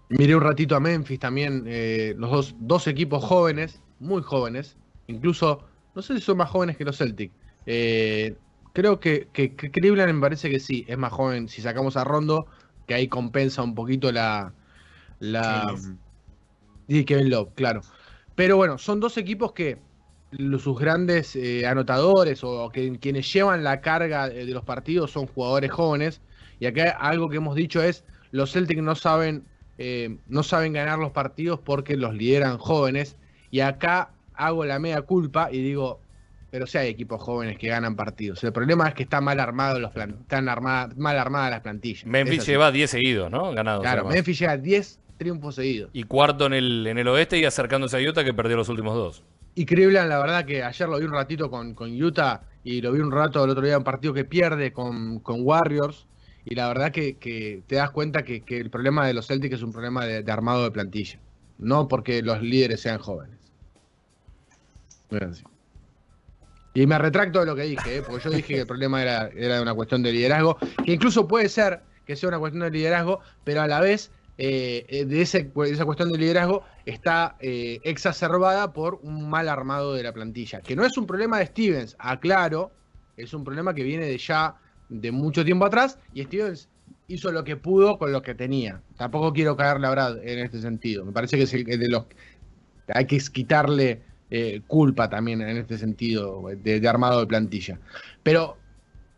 miré 0.08 0.34
un 0.36 0.42
ratito 0.42 0.74
a 0.76 0.80
Memphis 0.80 1.18
también. 1.18 1.64
los 2.18 2.30
dos, 2.30 2.54
dos 2.58 2.86
equipos 2.86 3.24
jóvenes, 3.24 3.80
muy 4.00 4.22
jóvenes. 4.22 4.76
Incluso, 5.06 5.64
no 5.98 6.02
sé 6.02 6.14
si 6.14 6.20
son 6.20 6.36
más 6.36 6.48
jóvenes 6.50 6.76
que 6.76 6.84
los 6.84 6.96
Celtic. 6.96 7.32
Eh, 7.66 8.36
Creo 8.72 9.00
que, 9.00 9.28
que, 9.32 9.56
que 9.56 9.72
Cleveland 9.72 10.12
me 10.14 10.20
parece 10.20 10.48
que 10.48 10.60
sí, 10.60 10.84
es 10.86 10.96
más 10.96 11.12
joven. 11.12 11.48
Si 11.48 11.60
sacamos 11.62 11.96
a 11.96 12.04
Rondo, 12.04 12.46
que 12.86 12.94
ahí 12.94 13.08
compensa 13.08 13.64
un 13.64 13.74
poquito 13.74 14.12
la. 14.12 14.54
la 15.18 15.42
Kevin 15.42 15.66
Love. 15.66 15.98
y 16.86 17.04
Kevin 17.04 17.30
Love, 17.30 17.54
claro. 17.56 17.86
Pero 18.36 18.56
bueno, 18.56 18.78
son 18.78 19.00
dos 19.00 19.16
equipos 19.16 19.52
que 19.52 19.82
sus 20.60 20.78
grandes 20.78 21.34
eh, 21.34 21.66
anotadores 21.66 22.44
o 22.44 22.70
que 22.70 22.96
quienes 23.00 23.32
llevan 23.32 23.64
la 23.64 23.80
carga 23.80 24.28
de 24.28 24.46
de 24.46 24.54
los 24.54 24.64
partidos 24.64 25.10
son 25.10 25.26
jugadores 25.26 25.72
jóvenes. 25.72 26.22
Y 26.60 26.66
acá 26.66 26.90
algo 26.90 27.28
que 27.28 27.38
hemos 27.38 27.56
dicho 27.56 27.82
es, 27.82 28.04
los 28.30 28.52
Celtics 28.52 28.82
no 28.82 28.94
saben, 28.94 29.48
eh, 29.76 30.20
no 30.28 30.44
saben 30.44 30.72
ganar 30.74 31.00
los 31.00 31.10
partidos 31.10 31.58
porque 31.58 31.96
los 31.96 32.14
lideran 32.14 32.58
jóvenes. 32.58 33.18
Y 33.50 33.58
acá 33.60 34.17
hago 34.38 34.64
la 34.64 34.78
media 34.78 35.02
culpa 35.02 35.48
y 35.52 35.60
digo, 35.62 36.00
pero 36.50 36.66
sí 36.66 36.78
hay 36.78 36.88
equipos 36.88 37.20
jóvenes 37.22 37.58
que 37.58 37.68
ganan 37.68 37.94
partidos. 37.96 38.42
El 38.44 38.52
problema 38.52 38.88
es 38.88 38.94
que 38.94 39.02
está 39.02 39.20
mal 39.20 39.38
armado 39.38 39.78
los 39.78 39.90
plan- 39.92 40.16
están 40.22 40.48
armada- 40.48 40.88
mal 40.96 41.18
armadas 41.18 41.50
las 41.50 41.60
plantillas. 41.60 42.06
Memphis 42.06 42.46
lleva 42.46 42.72
10 42.72 42.90
seguidos, 42.90 43.30
¿no? 43.30 43.52
Ganados. 43.52 43.82
Claro, 43.82 43.98
además. 44.00 44.14
Memphis 44.14 44.38
llega 44.38 44.52
a 44.52 44.56
10 44.56 45.00
triunfos 45.18 45.56
seguidos. 45.56 45.90
Y 45.92 46.04
cuarto 46.04 46.46
en 46.46 46.54
el, 46.54 46.86
en 46.86 46.96
el 46.96 47.08
oeste 47.08 47.38
y 47.38 47.44
acercándose 47.44 47.96
a 47.98 48.08
Utah 48.08 48.24
que 48.24 48.32
perdió 48.32 48.56
los 48.56 48.68
últimos 48.68 48.94
dos. 48.94 49.24
Y 49.54 49.66
Cleveland, 49.66 50.08
la 50.08 50.18
verdad 50.20 50.44
que 50.44 50.62
ayer 50.62 50.88
lo 50.88 50.98
vi 50.98 51.04
un 51.04 51.12
ratito 51.12 51.50
con, 51.50 51.74
con 51.74 52.00
Utah 52.00 52.42
y 52.62 52.80
lo 52.80 52.92
vi 52.92 53.00
un 53.00 53.10
rato 53.10 53.42
el 53.44 53.50
otro 53.50 53.62
día 53.64 53.72
en 53.72 53.78
un 53.78 53.84
partido 53.84 54.14
que 54.14 54.24
pierde 54.24 54.72
con, 54.72 55.18
con 55.20 55.40
Warriors. 55.42 56.06
Y 56.44 56.54
la 56.54 56.68
verdad 56.68 56.92
que, 56.92 57.16
que 57.16 57.62
te 57.66 57.74
das 57.76 57.90
cuenta 57.90 58.22
que, 58.22 58.40
que 58.42 58.58
el 58.58 58.70
problema 58.70 59.06
de 59.06 59.12
los 59.14 59.26
Celtics 59.26 59.56
es 59.56 59.62
un 59.62 59.72
problema 59.72 60.06
de, 60.06 60.22
de 60.22 60.32
armado 60.32 60.62
de 60.64 60.70
plantilla. 60.70 61.18
No 61.58 61.88
porque 61.88 62.22
los 62.22 62.40
líderes 62.40 62.80
sean 62.80 62.98
jóvenes. 62.98 63.36
Y 66.74 66.86
me 66.86 66.98
retracto 66.98 67.40
de 67.40 67.46
lo 67.46 67.56
que 67.56 67.62
dije, 67.62 67.98
¿eh? 67.98 68.02
porque 68.02 68.24
yo 68.24 68.30
dije 68.30 68.54
que 68.54 68.60
el 68.60 68.66
problema 68.66 69.02
era, 69.02 69.28
era 69.28 69.60
una 69.62 69.74
cuestión 69.74 70.02
de 70.02 70.12
liderazgo, 70.12 70.58
que 70.84 70.92
incluso 70.92 71.26
puede 71.26 71.48
ser 71.48 71.80
que 72.06 72.16
sea 72.16 72.28
una 72.28 72.38
cuestión 72.38 72.62
de 72.62 72.70
liderazgo, 72.70 73.20
pero 73.44 73.62
a 73.62 73.66
la 73.66 73.80
vez 73.80 74.10
eh, 74.40 74.86
eh, 74.88 75.04
de, 75.04 75.20
esa 75.20 75.84
cuestión 75.84 76.12
de 76.12 76.16
liderazgo 76.16 76.62
está 76.86 77.36
eh, 77.40 77.80
exacerbada 77.82 78.72
por 78.72 79.00
un 79.02 79.28
mal 79.28 79.48
armado 79.48 79.94
de 79.94 80.04
la 80.04 80.12
plantilla. 80.12 80.60
Que 80.60 80.76
no 80.76 80.84
es 80.84 80.96
un 80.96 81.06
problema 81.06 81.38
de 81.38 81.46
Stevens, 81.46 81.96
aclaro, 81.98 82.70
es 83.16 83.34
un 83.34 83.42
problema 83.42 83.74
que 83.74 83.82
viene 83.82 84.06
de 84.06 84.16
ya 84.16 84.54
de 84.88 85.10
mucho 85.10 85.44
tiempo 85.44 85.66
atrás 85.66 85.98
y 86.14 86.22
Stevens 86.22 86.68
hizo 87.08 87.32
lo 87.32 87.42
que 87.42 87.56
pudo 87.56 87.98
con 87.98 88.12
lo 88.12 88.22
que 88.22 88.36
tenía. 88.36 88.80
Tampoco 88.96 89.32
quiero 89.32 89.56
caerle 89.56 89.88
a 89.88 89.90
Brad 89.90 90.18
en 90.24 90.38
este 90.38 90.60
sentido. 90.60 91.04
Me 91.04 91.10
parece 91.10 91.36
que 91.36 91.42
es 91.42 91.52
el 91.52 91.64
de 91.64 91.88
los 91.88 92.04
hay 92.94 93.06
que 93.06 93.18
quitarle 93.18 94.02
eh, 94.30 94.60
culpa 94.66 95.08
también 95.08 95.40
en 95.40 95.56
este 95.56 95.78
sentido 95.78 96.42
de, 96.56 96.80
de 96.80 96.88
armado 96.88 97.20
de 97.20 97.26
plantilla. 97.26 97.78
Pero 98.22 98.56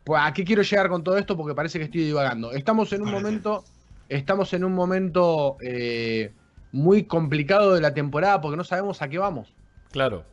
pues, 0.05 0.21
¿a 0.25 0.33
qué 0.33 0.45
quiero 0.45 0.63
llegar 0.63 0.89
con 0.89 1.05
todo 1.05 1.19
esto? 1.19 1.37
Porque 1.37 1.55
parece 1.55 1.79
que 1.79 1.85
estoy 1.87 2.05
divagando. 2.05 2.53
Estamos 2.53 2.93
en 2.93 3.03
un 3.03 3.09
Parece. 3.09 3.23
momento, 3.25 3.65
estamos 4.09 4.53
en 4.55 4.65
un 4.65 4.73
momento 4.75 5.57
eh, 5.61 6.33
muy 6.73 7.05
complicado 7.05 7.75
de 7.75 7.81
la 7.81 7.95
temporada 7.95 8.41
porque 8.41 8.57
no 8.57 8.65
sabemos 8.65 9.03
a 9.03 9.09
qué 9.09 9.19
vamos. 9.19 9.53
Claro. 9.91 10.25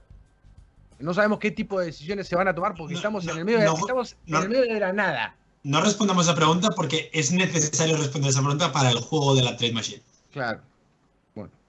No 1.00 1.14
sabemos 1.14 1.40
qué 1.40 1.52
tipo 1.52 1.80
de 1.80 1.88
decisiones 1.88 2.28
se 2.28 2.36
van 2.36 2.48
a 2.48 2.56
tomar 2.56 2.74
porque 2.76 2.94
No, 2.94 3.00
estamos 3.00 3.26
no, 3.26 3.34
en 3.34 3.38
el 3.40 3.46
medio 3.46 3.60
de, 3.60 3.66
no, 3.66 3.76
estamos 3.76 4.16
no. 4.26 4.38
en 4.38 4.44
el 4.44 4.50
medio 4.50 4.74
de 4.74 4.80
la 4.80 4.94
nada. 4.94 5.36
No 5.64 5.82
respondamos 5.82 6.28
a 6.28 6.32
esa 6.32 6.36
pregunta 6.36 6.70
porque 6.76 7.10
es 7.14 7.32
necesario 7.32 7.98
responder 7.98 8.30
esa 8.32 8.40
pregunta 8.40 8.72
para 8.72 8.90
el 8.90 9.00
juego 9.00 9.36
de 9.36 9.44
la 9.44 9.58
Trade 9.58 9.74
Machine. 9.74 10.02
Claro. 10.32 10.62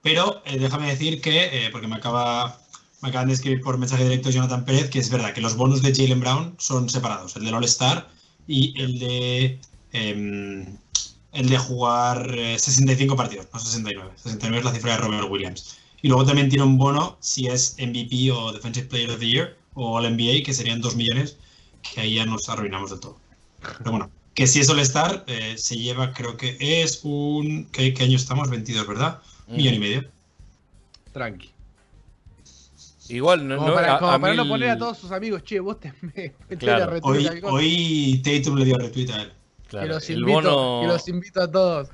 Pero 0.00 0.40
eh, 0.46 0.58
déjame 0.58 0.88
decir 0.88 1.20
que, 1.20 1.66
eh, 1.66 1.68
porque 1.72 1.88
me 1.88 1.96
acaba 1.96 2.58
me 3.00 3.08
acaban 3.08 3.28
de 3.28 3.34
escribir 3.34 3.60
por 3.60 3.78
mensaje 3.78 4.04
directo 4.04 4.30
Jonathan 4.30 4.64
Pérez, 4.64 4.90
que 4.90 4.98
es 4.98 5.10
verdad 5.10 5.32
que 5.32 5.40
los 5.40 5.56
bonus 5.56 5.82
de 5.82 5.94
Jalen 5.94 6.20
Brown 6.20 6.54
son 6.58 6.88
separados, 6.88 7.36
el 7.36 7.44
del 7.44 7.54
All-Star 7.54 8.08
y 8.46 8.80
el 8.80 8.98
de 8.98 9.60
em, 9.92 10.66
el 11.32 11.48
de 11.48 11.58
jugar 11.58 12.34
eh, 12.36 12.58
65 12.58 13.14
partidos, 13.14 13.46
no 13.52 13.60
69. 13.60 14.10
69 14.16 14.58
es 14.58 14.64
la 14.64 14.72
cifra 14.72 14.92
de 14.92 14.98
Robert 14.98 15.30
Williams. 15.30 15.78
Y 16.02 16.08
luego 16.08 16.24
también 16.24 16.48
tiene 16.48 16.64
un 16.64 16.78
bono 16.78 17.16
si 17.20 17.46
es 17.46 17.76
MVP 17.78 18.30
o 18.32 18.52
Defensive 18.52 18.86
Player 18.86 19.10
of 19.10 19.18
the 19.18 19.26
Year 19.26 19.56
o 19.74 19.96
All 19.96 20.10
NBA, 20.16 20.42
que 20.44 20.54
serían 20.54 20.80
2 20.80 20.96
millones, 20.96 21.36
que 21.94 22.00
ahí 22.00 22.14
ya 22.14 22.26
nos 22.26 22.48
arruinamos 22.48 22.90
del 22.90 23.00
todo. 23.00 23.18
Pero 23.78 23.90
bueno, 23.90 24.10
que 24.34 24.46
si 24.46 24.60
es 24.60 24.70
All-Star, 24.70 25.24
eh, 25.26 25.54
se 25.58 25.76
lleva, 25.76 26.12
creo 26.12 26.36
que 26.36 26.56
es 26.60 27.00
un. 27.02 27.66
¿Qué, 27.72 27.92
qué 27.94 28.04
año 28.04 28.16
estamos? 28.16 28.48
22, 28.50 28.86
¿verdad? 28.86 29.20
Millón 29.48 29.74
y 29.74 29.78
medio. 29.78 30.04
Tranqui. 31.12 31.50
Igual 33.10 33.46
no, 33.48 33.56
Como 33.56 33.68
no- 33.68 33.74
para, 33.74 33.96
a- 33.96 33.98
como 33.98 34.10
a 34.12 34.18
para 34.18 34.34
no 34.34 34.42
el- 34.42 34.48
poner 34.48 34.70
a 34.70 34.78
todos 34.78 34.98
sus 34.98 35.10
amigos, 35.12 35.42
che, 35.44 35.60
vos 35.60 35.78
te 35.80 35.92
me, 36.02 36.34
Claro. 36.56 36.98
Hoy, 37.02 37.28
hoy 37.42 38.22
Tatum 38.24 38.56
le 38.58 38.64
dio 38.64 38.78
retweet 38.78 39.10
a 39.10 39.22
él. 39.22 39.32
claro, 39.68 39.86
que, 39.86 39.92
los 39.94 40.10
el 40.10 40.18
invito, 40.20 40.32
bono, 40.40 40.80
que 40.82 40.88
los 40.88 41.08
invito 41.08 41.42
a 41.42 41.50
todos. 41.50 41.88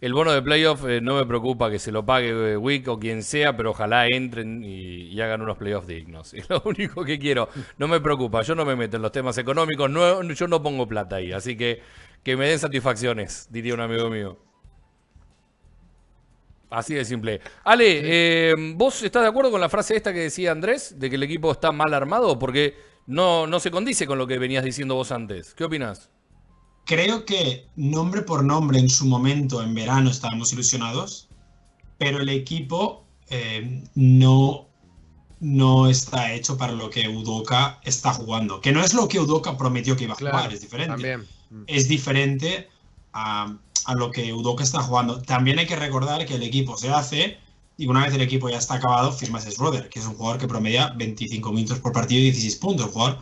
el 0.00 0.12
bono 0.12 0.30
de 0.32 0.42
playoff 0.42 0.84
eh, 0.86 1.00
no 1.00 1.16
me 1.16 1.24
preocupa 1.26 1.70
que 1.70 1.78
se 1.78 1.90
lo 1.92 2.04
pague 2.04 2.52
eh, 2.52 2.56
Wick 2.56 2.86
o 2.88 2.98
quien 2.98 3.22
sea, 3.22 3.56
pero 3.56 3.70
ojalá 3.70 4.06
entren 4.08 4.62
y, 4.62 5.08
y 5.08 5.20
hagan 5.20 5.40
unos 5.42 5.56
playoffs 5.56 5.86
dignos. 5.86 6.34
Es 6.34 6.48
lo 6.50 6.62
único 6.64 7.04
que 7.04 7.18
quiero. 7.18 7.48
No 7.78 7.88
me 7.88 8.00
preocupa, 8.00 8.42
yo 8.42 8.54
no 8.54 8.64
me 8.64 8.76
meto 8.76 8.96
en 8.96 9.02
los 9.02 9.12
temas 9.12 9.38
económicos, 9.38 9.90
no, 9.90 10.22
yo 10.22 10.48
no 10.48 10.62
pongo 10.62 10.86
plata 10.86 11.16
ahí. 11.16 11.32
Así 11.32 11.56
que 11.56 11.80
que 12.22 12.36
me 12.36 12.48
den 12.48 12.58
satisfacciones, 12.58 13.46
diría 13.50 13.72
un 13.74 13.80
amigo 13.80 14.10
mío. 14.10 14.36
Así 16.70 16.94
de 16.94 17.04
simple. 17.04 17.40
Ale, 17.64 18.00
eh, 18.50 18.54
¿vos 18.74 19.02
estás 19.02 19.22
de 19.22 19.28
acuerdo 19.28 19.50
con 19.50 19.60
la 19.60 19.68
frase 19.68 19.96
esta 19.96 20.12
que 20.12 20.20
decía 20.20 20.50
Andrés, 20.52 20.94
de 20.98 21.08
que 21.08 21.16
el 21.16 21.22
equipo 21.22 21.52
está 21.52 21.70
mal 21.72 21.94
armado? 21.94 22.38
Porque 22.38 22.74
no, 23.06 23.46
no 23.46 23.60
se 23.60 23.70
condice 23.70 24.06
con 24.06 24.18
lo 24.18 24.26
que 24.26 24.38
venías 24.38 24.64
diciendo 24.64 24.94
vos 24.96 25.12
antes. 25.12 25.54
¿Qué 25.54 25.64
opinas? 25.64 26.10
Creo 26.84 27.24
que 27.24 27.66
nombre 27.76 28.22
por 28.22 28.44
nombre 28.44 28.78
en 28.78 28.88
su 28.88 29.06
momento, 29.06 29.62
en 29.62 29.74
verano, 29.74 30.10
estábamos 30.10 30.52
ilusionados, 30.52 31.28
pero 31.98 32.20
el 32.20 32.28
equipo 32.28 33.06
eh, 33.28 33.82
no, 33.94 34.68
no 35.40 35.88
está 35.88 36.32
hecho 36.32 36.56
para 36.56 36.72
lo 36.72 36.90
que 36.90 37.08
Udoka 37.08 37.80
está 37.84 38.12
jugando. 38.12 38.60
Que 38.60 38.72
no 38.72 38.82
es 38.82 38.92
lo 38.94 39.08
que 39.08 39.18
Udoka 39.20 39.56
prometió 39.56 39.96
que 39.96 40.04
iba 40.04 40.14
a 40.14 40.16
Claro, 40.16 40.36
jugar, 40.38 40.52
es 40.52 40.60
diferente. 40.60 40.90
También. 40.92 41.26
es 41.66 41.88
diferente 41.88 42.68
a, 43.16 43.94
lo 43.94 44.10
que 44.10 44.32
Udoka 44.32 44.64
está 44.64 44.82
jugando. 44.82 45.22
También 45.22 45.58
hay 45.58 45.66
que 45.66 45.76
recordar 45.76 46.26
que 46.26 46.34
el 46.34 46.42
equipo 46.42 46.76
se 46.76 46.90
hace 46.90 47.38
y 47.78 47.86
una 47.86 48.04
vez 48.04 48.14
el 48.14 48.20
equipo 48.20 48.48
ya 48.48 48.58
está 48.58 48.74
acabado, 48.74 49.12
firmas 49.12 49.46
a 49.46 49.50
Schroeder, 49.50 49.88
que 49.88 50.00
es 50.00 50.06
un 50.06 50.14
jugador 50.14 50.38
que 50.40 50.48
promedia 50.48 50.92
25 50.96 51.52
minutos 51.52 51.78
por 51.78 51.92
partido 51.92 52.20
y 52.20 52.24
16 52.24 52.56
puntos. 52.56 52.86
Un 52.86 52.92
jugador 52.92 53.18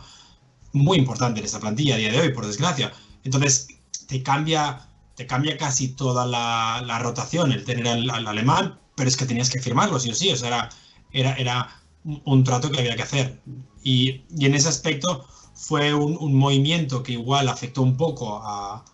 muy 0.73 0.97
importante 0.97 1.39
en 1.39 1.45
esta 1.45 1.59
plantilla 1.59 1.95
a 1.95 1.97
día 1.97 2.11
de 2.11 2.19
hoy, 2.19 2.33
por 2.33 2.45
desgracia. 2.45 2.91
Entonces, 3.23 3.67
te 4.07 4.23
cambia, 4.23 4.87
te 5.15 5.27
cambia 5.27 5.57
casi 5.57 5.89
toda 5.89 6.25
la, 6.25 6.99
rotación 6.99 7.51
el 7.51 7.63
tener 7.63 7.87
al, 7.87 8.09
al 8.09 8.27
alemán, 8.27 8.79
pero 8.95 9.09
es 9.09 9.17
que 9.17 9.25
tenías 9.25 9.49
que 9.49 9.61
firmarlo, 9.61 9.99
sí 9.99 10.09
o 10.09 10.15
sí. 10.15 10.31
O 10.31 10.37
sea, 10.37 10.69
era, 11.11 11.33
era, 11.35 11.81
un 12.03 12.43
trato 12.43 12.71
que 12.71 12.79
había 12.79 12.95
que 12.95 13.03
hacer. 13.03 13.41
Y, 13.83 14.23
y 14.37 14.45
en 14.45 14.55
ese 14.55 14.69
aspecto 14.69 15.27
fue 15.53 15.93
un, 15.93 16.17
un 16.19 16.35
movimiento 16.35 17.01
que 17.03 17.13
igual 17.13 17.49
afectó 17.49 17.81
un 17.81 17.97
poco 17.97 18.39
a, 18.43 18.85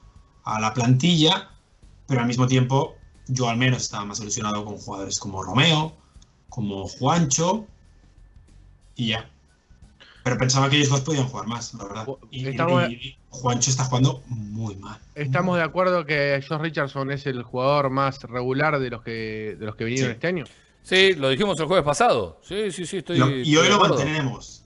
a 0.43 0.59
la 0.59 0.73
plantilla, 0.73 1.49
pero 2.07 2.21
al 2.21 2.27
mismo 2.27 2.47
tiempo 2.47 2.95
yo 3.27 3.47
al 3.49 3.57
menos 3.57 3.81
estaba 3.83 4.05
más 4.05 4.19
ilusionado 4.19 4.65
con 4.65 4.77
jugadores 4.77 5.19
como 5.19 5.43
Romeo, 5.43 5.93
como 6.49 6.87
Juancho 6.87 7.65
y 8.95 9.07
ya. 9.09 9.29
Pero 10.23 10.37
pensaba 10.37 10.69
que 10.69 10.75
ellos 10.77 10.89
dos 10.89 11.01
podían 11.01 11.27
jugar 11.27 11.47
más, 11.47 11.73
la 11.73 11.85
verdad. 11.85 12.05
Y, 12.29 12.47
Estamos- 12.47 12.89
y- 12.89 12.93
y 12.93 13.17
Juancho 13.29 13.71
está 13.71 13.85
jugando 13.85 14.21
muy 14.27 14.75
mal. 14.75 14.99
Estamos 15.15 15.57
de 15.57 15.63
acuerdo 15.63 16.05
que 16.05 16.43
Josh 16.47 16.59
Richardson 16.61 17.09
es 17.11 17.25
el 17.25 17.41
jugador 17.43 17.89
más 17.89 18.21
regular 18.23 18.77
de 18.79 18.89
los 18.89 19.01
que 19.01 19.55
de 19.59 19.65
los 19.65 19.75
que 19.75 19.83
vinieron 19.85 20.09
Sí. 20.09 20.13
este 20.13 20.27
año. 20.27 20.43
Sí, 20.83 21.13
lo 21.13 21.29
dijimos 21.29 21.59
el 21.59 21.65
jueves 21.67 21.85
pasado. 21.85 22.39
Sí, 22.43 22.71
sí, 22.71 22.85
sí, 22.85 22.97
estoy. 22.97 23.17
Lo- 23.17 23.29
y 23.29 23.55
hoy 23.55 23.69
lo 23.69 23.79
mantenemos. 23.79 24.63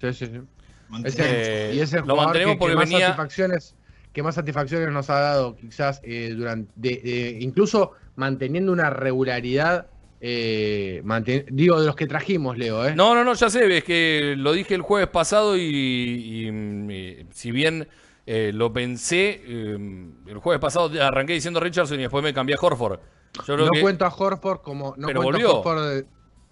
Sí, 0.00 0.12
sí, 0.12 0.26
sí. 0.26 0.40
Mantenemos. 0.88 1.26
Eh, 1.26 1.72
y 1.74 1.80
es 1.80 1.92
el 1.92 2.04
lo 2.06 2.16
mantenemos 2.16 2.52
que, 2.54 2.56
que 2.56 2.58
porque 2.58 2.74
más 2.76 2.84
venía- 2.88 3.06
satisfacciones 3.06 3.74
que 4.12 4.22
más 4.22 4.34
satisfacciones 4.34 4.90
nos 4.90 5.10
ha 5.10 5.20
dado 5.20 5.56
quizás 5.56 6.00
eh, 6.04 6.34
durante 6.36 6.70
de- 6.76 7.00
de- 7.02 7.38
incluso 7.40 7.92
manteniendo 8.16 8.72
una 8.72 8.90
regularidad 8.90 9.86
eh, 10.20 11.00
manten- 11.04 11.44
digo 11.50 11.78
de 11.80 11.86
los 11.86 11.94
que 11.94 12.06
trajimos 12.08 12.58
Leo 12.58 12.84
eh 12.86 12.94
No, 12.96 13.14
no, 13.14 13.22
no, 13.22 13.34
ya 13.34 13.48
sé, 13.50 13.76
es 13.76 13.84
que 13.84 14.34
lo 14.36 14.52
dije 14.52 14.74
el 14.74 14.82
jueves 14.82 15.08
pasado 15.08 15.56
y, 15.56 15.62
y, 15.62 16.50
mm, 16.50 16.90
eh, 16.90 17.26
si 17.30 17.50
bien 17.52 17.86
eh, 18.26 18.50
lo 18.52 18.72
pensé, 18.72 19.40
el 19.46 20.38
jueves 20.42 20.60
pasado 20.60 20.90
arranqué 21.02 21.32
diciendo 21.34 21.60
Richardson 21.60 21.98
y 21.98 22.02
después 22.02 22.22
me 22.22 22.34
cambié 22.34 22.56
a 22.56 22.58
Horford. 22.60 22.98
Yo 23.46 23.54
creo 23.54 23.66
no 23.66 23.70
que 23.70 23.80
cuento 23.80 24.04
a 24.04 24.08
Horford 24.14 24.60
como 24.60 24.94
no 24.98 25.06
Pero 25.06 25.22
cuento 25.22 25.38
volvió. 25.38 25.48
a 25.50 25.58
Horford 25.60 25.88
de- 25.94 26.06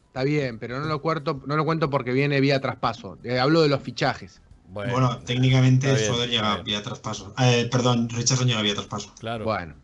está 0.07 0.22
bien 0.24 0.59
pero 0.59 0.78
no 0.81 0.87
lo 0.87 1.03
cuento 1.03 1.43
no 1.47 1.57
lo 1.57 1.64
cuento 1.66 1.91
porque 1.91 2.12
viene 2.12 2.41
vía 2.41 2.59
traspaso 2.61 3.18
hablo 3.39 3.61
de 3.61 3.68
los 3.68 3.83
fichajes 3.83 4.41
bueno, 4.69 4.93
Bueno, 4.93 5.19
técnicamente 5.19 5.87
bien, 5.87 5.99
Schroeder 5.99 6.31
está 6.31 6.43
llega 6.51 6.62
vía 6.62 6.83
traspaso. 6.83 7.35
Eh, 7.39 7.69
perdón, 7.71 8.09
Richardson 8.09 8.47
llega 8.47 8.62
vía 8.62 8.75
traspaso. 8.75 9.12
claro. 9.19 9.45
bueno 9.45 9.75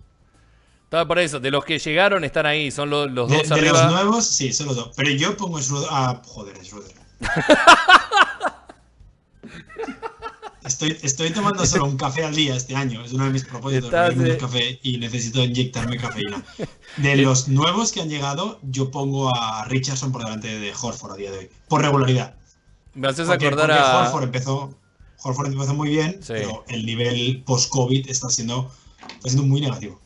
Estaba 0.84 1.08
por 1.08 1.18
eso, 1.18 1.40
de 1.40 1.50
los 1.50 1.64
que 1.64 1.78
llegaron 1.78 2.22
están 2.22 2.44
ahí, 2.44 2.70
son 2.70 2.90
los, 2.90 3.10
los 3.10 3.30
De, 3.30 3.38
dos 3.38 3.48
de 3.48 3.54
arriba. 3.54 3.82
los 3.84 3.92
nuevos, 3.92 4.26
sí, 4.26 4.52
solo 4.52 4.74
dos. 4.74 4.90
Pero 4.94 5.10
yo 5.10 5.34
pongo 5.38 5.58
Schroeder. 5.60 5.88
Ah, 5.90 6.20
joder, 6.26 6.62
Schroeder. 6.62 6.92
Estoy, 10.64 10.96
estoy 11.02 11.30
tomando 11.30 11.66
solo 11.66 11.86
un 11.86 11.96
café 11.96 12.24
al 12.24 12.36
día 12.36 12.54
este 12.54 12.76
año. 12.76 13.04
Es 13.04 13.12
uno 13.12 13.24
de 13.24 13.30
mis 13.30 13.44
propósitos. 13.44 13.92
Eh. 13.92 14.36
café 14.38 14.78
y 14.82 14.96
necesito 14.98 15.42
inyectarme 15.42 15.96
cafeína. 15.96 16.44
De 16.98 17.16
los 17.16 17.48
nuevos 17.48 17.90
que 17.90 18.00
han 18.00 18.08
llegado, 18.08 18.60
yo 18.62 18.90
pongo 18.90 19.34
a 19.34 19.64
Richardson 19.64 20.12
por 20.12 20.22
delante 20.22 20.60
de 20.60 20.72
Horford 20.72 21.12
a 21.12 21.16
día 21.16 21.30
de 21.32 21.38
hoy. 21.38 21.50
Por 21.68 21.82
regularidad. 21.82 22.36
Me 22.94 23.08
haces 23.08 23.26
Porque, 23.26 23.46
acordar 23.46 23.68
porque 23.70 23.82
a. 23.82 24.00
Horford 24.04 24.24
empezó. 24.24 24.78
Horford 25.22 25.52
empezó 25.52 25.74
muy 25.74 25.88
bien, 25.90 26.22
Sí. 26.22 26.32
pero 26.34 26.64
el 26.68 26.84
nivel 26.84 27.42
post-COVID 27.46 28.08
está 28.10 28.28
siendo, 28.28 28.70
está 29.16 29.28
siendo 29.28 29.44
muy 29.44 29.60
negativo. 29.60 30.00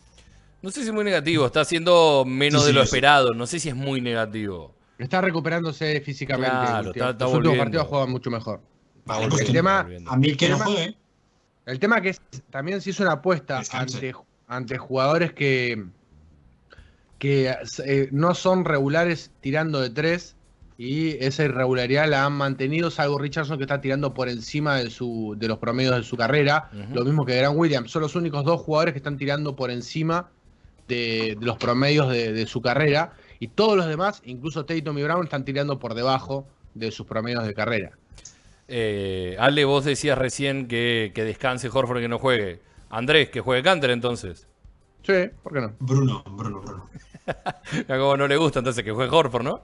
No 0.63 0.71
sé 0.71 0.83
si 0.83 0.89
es 0.89 0.93
muy 0.95 1.05
negativo, 1.05 1.47
está 1.47 1.65
siendo 1.65 2.25
menos 2.27 2.63
Sí, 2.63 2.67
de 2.69 2.73
sí, 2.73 2.77
lo 2.77 2.83
esperado. 2.83 3.35
No 3.35 3.47
sé 3.47 3.59
si 3.61 3.69
es 3.69 3.75
muy 3.75 4.01
negativo. 4.01 4.75
Está 4.99 5.21
recuperándose 5.21 6.01
físicamente. 6.01 6.51
Claro, 6.51 6.89
último- 6.89 6.91
está- 7.05 7.11
está 7.11 7.25
Los 7.27 7.35
últimos 7.35 7.59
partidos 7.59 7.87
juegan 7.87 8.11
mucho 8.11 8.31
mejor. 8.31 8.61
Vale, 9.05 9.29
pues 9.29 9.43
el 9.43 9.53
tema- 9.53 9.87
a 10.07 10.17
mí 10.17 10.35
que 10.37 10.49
no 10.49 10.57
tema- 10.59 10.65
juegue. 10.67 10.97
El 11.67 11.79
tema 11.79 12.01
que 12.01 12.11
es, 12.11 12.21
también 12.51 12.81
se 12.81 12.91
hizo 12.91 13.03
una 13.03 13.13
apuesta 13.13 13.63
ante 14.49 14.79
jugadores 14.79 15.33
que, 15.33 15.85
que 17.19 17.55
eh, 17.85 18.09
no 18.13 18.35
son 18.35 18.65
regulares 18.65 19.31
tirando 19.41 19.81
de 19.81 19.91
tres 19.91 20.36
y 20.79 21.23
esa 21.25 21.45
irregularidad 21.45 22.09
la 22.09 22.27
han 22.27 22.35
mantenido, 22.35 22.91
salvo 22.91 23.19
Richardson 23.19 23.57
que 23.57 23.65
está 23.65 23.81
tirando 23.81 24.13
por 24.13 24.29
encima 24.29 24.77
de, 24.77 24.91
su, 24.91 25.35
de 25.39 25.49
los 25.49 25.59
promedios 25.59 25.97
de 25.97 26.03
su 26.03 26.17
carrera, 26.17 26.71
lo 26.93 27.05
mismo 27.05 27.25
que 27.25 27.37
Grant 27.37 27.57
Williams, 27.57 27.91
son 27.91 28.03
los 28.03 28.15
únicos 28.15 28.45
dos 28.45 28.61
jugadores 28.61 28.93
que 28.93 28.99
están 28.99 29.17
tirando 29.17 29.57
por 29.57 29.71
encima 29.71 30.29
de, 30.87 31.37
de 31.39 31.47
los 31.47 31.57
promedios 31.57 32.11
de, 32.11 32.33
de 32.33 32.47
su 32.47 32.61
carrera 32.61 33.15
y 33.39 33.49
todos 33.49 33.77
los 33.77 33.87
demás, 33.87 34.23
incluso 34.25 34.65
Tatum 34.67 34.99
y 34.99 35.03
Brown, 35.03 35.25
están 35.25 35.45
tirando 35.45 35.79
por 35.79 35.95
debajo 35.95 36.47
de 36.75 36.91
sus 36.91 37.07
promedios 37.07 37.47
de 37.47 37.55
carrera. 37.55 37.93
Eh, 38.69 39.37
Ale, 39.39 39.65
vos 39.65 39.85
decías 39.85 40.19
recién 40.19 40.69
que, 40.69 41.13
que 41.15 41.25
descanse 41.25 41.69
Horford 41.73 41.99
y 41.99 42.03
que 42.03 42.09
no 42.09 42.19
juegue. 42.19 42.61
Andrés, 42.91 43.31
que 43.31 43.41
juegue 43.41 43.63
Canter 43.63 43.91
entonces. 43.91 44.47
Sí, 45.03 45.31
¿por 45.43 45.53
qué 45.53 45.61
no? 45.61 45.73
Bruno, 45.79 46.25
Bruno, 46.29 46.61
Bruno. 46.61 46.91
Como 47.87 48.17
no 48.17 48.29
le 48.29 48.37
gusta, 48.37 48.59
entonces 48.59 48.85
que 48.85 48.91
juegue 48.91 49.15
Horford, 49.15 49.45
¿no? 49.45 49.63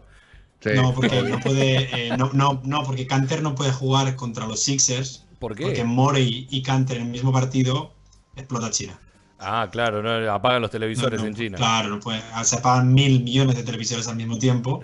Sí. 0.62 0.70
No, 0.74 0.94
porque 0.94 1.22
no 1.22 1.40
puede. 1.40 2.08
eh, 2.08 2.16
no, 2.16 2.30
no, 2.32 2.60
no, 2.64 2.84
porque 2.84 3.06
Canter 3.06 3.42
no 3.42 3.54
puede 3.54 3.72
jugar 3.72 4.14
contra 4.16 4.46
los 4.46 4.62
Sixers. 4.62 5.24
¿Por 5.38 5.56
qué? 5.56 5.64
Porque 5.64 5.82
Morey 5.84 6.46
y 6.50 6.62
Canter 6.62 6.98
en 6.98 7.04
el 7.04 7.08
mismo 7.08 7.32
partido 7.32 7.92
explota 8.36 8.70
China. 8.70 8.98
Ah, 9.40 9.68
claro, 9.72 10.02
no, 10.02 10.32
apagan 10.32 10.62
los 10.62 10.70
televisores 10.70 11.18
No, 11.18 11.24
no, 11.24 11.28
en 11.30 11.34
China. 11.34 11.58
Claro, 11.58 11.88
no 11.88 11.98
puede. 12.00 12.22
Se 12.44 12.56
apagan 12.56 12.94
mil 12.94 13.24
millones 13.24 13.56
de 13.56 13.64
televisores 13.64 14.06
al 14.06 14.14
mismo 14.16 14.38
tiempo. 14.38 14.82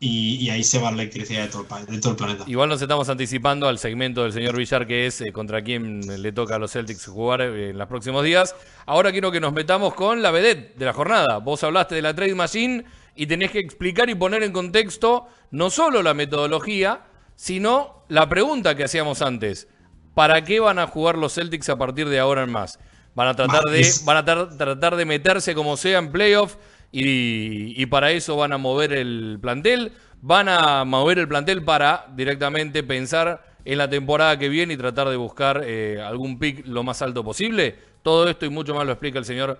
Y, 0.00 0.36
y 0.36 0.50
ahí 0.50 0.62
se 0.62 0.78
va 0.78 0.92
la 0.92 1.02
electricidad 1.02 1.42
de 1.42 1.48
todo 1.48 1.62
el, 1.62 1.66
pa- 1.66 1.82
de 1.84 1.98
todo 1.98 2.10
el 2.12 2.16
planeta. 2.16 2.44
Igual 2.46 2.68
nos 2.68 2.80
estamos 2.80 3.08
anticipando 3.08 3.66
al 3.66 3.78
segmento 3.80 4.22
del 4.22 4.32
señor 4.32 4.56
Villar, 4.56 4.86
que 4.86 5.06
es 5.06 5.20
eh, 5.22 5.32
contra 5.32 5.62
quién 5.62 6.22
le 6.22 6.30
toca 6.30 6.54
a 6.54 6.58
los 6.60 6.70
Celtics 6.70 7.06
jugar 7.06 7.40
eh, 7.40 7.70
en 7.70 7.78
los 7.78 7.88
próximos 7.88 8.22
días. 8.22 8.54
Ahora 8.86 9.10
quiero 9.10 9.32
que 9.32 9.40
nos 9.40 9.52
metamos 9.52 9.94
con 9.94 10.22
la 10.22 10.30
vedette 10.30 10.76
de 10.78 10.84
la 10.84 10.92
jornada. 10.92 11.38
Vos 11.38 11.64
hablaste 11.64 11.96
de 11.96 12.02
la 12.02 12.14
Trade 12.14 12.36
Machine 12.36 12.84
y 13.18 13.26
tenés 13.26 13.50
que 13.50 13.58
explicar 13.58 14.08
y 14.08 14.14
poner 14.14 14.42
en 14.42 14.52
contexto 14.52 15.26
no 15.50 15.68
solo 15.70 16.02
la 16.02 16.14
metodología, 16.14 17.02
sino 17.34 18.04
la 18.08 18.28
pregunta 18.28 18.74
que 18.74 18.84
hacíamos 18.84 19.20
antes. 19.22 19.68
¿Para 20.14 20.42
qué 20.44 20.60
van 20.60 20.78
a 20.78 20.86
jugar 20.86 21.18
los 21.18 21.34
Celtics 21.34 21.68
a 21.68 21.76
partir 21.76 22.08
de 22.08 22.18
ahora 22.18 22.42
en 22.44 22.50
más? 22.50 22.78
Van 23.14 23.28
a 23.28 23.34
tratar 23.34 23.64
de, 23.64 23.86
van 24.04 24.16
a 24.16 24.24
tar- 24.24 24.56
tratar 24.56 24.96
de 24.96 25.04
meterse 25.04 25.54
como 25.54 25.76
sea 25.76 25.98
en 25.98 26.12
playoff 26.12 26.56
y, 26.92 27.80
y 27.80 27.86
para 27.86 28.12
eso 28.12 28.36
van 28.36 28.52
a 28.52 28.58
mover 28.58 28.92
el 28.92 29.38
plantel. 29.40 29.92
Van 30.20 30.48
a 30.48 30.84
mover 30.84 31.18
el 31.18 31.28
plantel 31.28 31.62
para 31.64 32.06
directamente 32.14 32.82
pensar 32.82 33.44
en 33.64 33.78
la 33.78 33.88
temporada 33.90 34.38
que 34.38 34.48
viene 34.48 34.74
y 34.74 34.76
tratar 34.76 35.08
de 35.08 35.16
buscar 35.16 35.62
eh, 35.64 36.00
algún 36.00 36.38
pick 36.38 36.66
lo 36.66 36.82
más 36.82 37.02
alto 37.02 37.22
posible. 37.22 37.76
Todo 38.02 38.28
esto 38.28 38.46
y 38.46 38.48
mucho 38.50 38.74
más 38.74 38.86
lo 38.86 38.92
explica 38.92 39.18
el 39.18 39.24
señor 39.24 39.58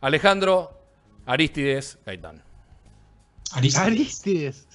Alejandro 0.00 0.70
Aristides 1.26 1.98
Gaitán. 2.06 2.42
Aristides. 3.52 3.86
Aristides. 3.86 4.68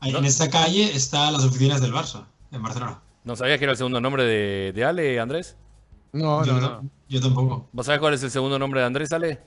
Ahí 0.00 0.14
En 0.14 0.24
esta 0.24 0.50
calle 0.50 0.94
están 0.94 1.32
las 1.32 1.44
oficinas 1.44 1.80
del 1.80 1.92
Barça, 1.92 2.26
en 2.52 2.62
Barcelona. 2.62 3.00
¿No 3.24 3.36
sabías 3.36 3.58
que 3.58 3.64
era 3.64 3.72
el 3.72 3.78
segundo 3.78 4.00
nombre 4.00 4.24
de, 4.24 4.72
de 4.74 4.84
Ale, 4.84 5.18
Andrés? 5.18 5.56
No, 6.12 6.44
yo, 6.44 6.52
no, 6.54 6.60
no- 6.82 6.90
yo 7.08 7.20
tampoco, 7.20 7.68
¿Vos 7.72 7.86
sabés 7.86 8.00
cuál 8.00 8.14
es 8.14 8.22
el 8.22 8.30
segundo 8.30 8.58
nombre 8.58 8.80
de 8.80 8.86
Andrés, 8.86 9.12
Ale? 9.12 9.40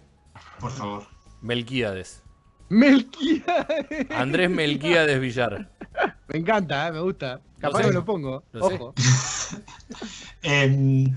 por 0.60 0.72
favor. 0.72 1.04
Melquíades. 1.42 2.24
Melquíades. 2.70 4.08
Andrés 4.12 4.50
Melquíades 4.50 5.20
Villar. 5.22 5.72
Me 6.28 6.40
encanta, 6.40 6.88
eh, 6.88 6.92
me 6.92 7.00
gusta. 7.00 7.40
Capaz 7.60 7.80
me 7.86 7.92
lo 7.94 8.04
pongo. 8.04 8.44
Lo 8.52 8.68
sé. 8.68 8.76
Ojo. 8.76 8.94
Em, 10.42 11.16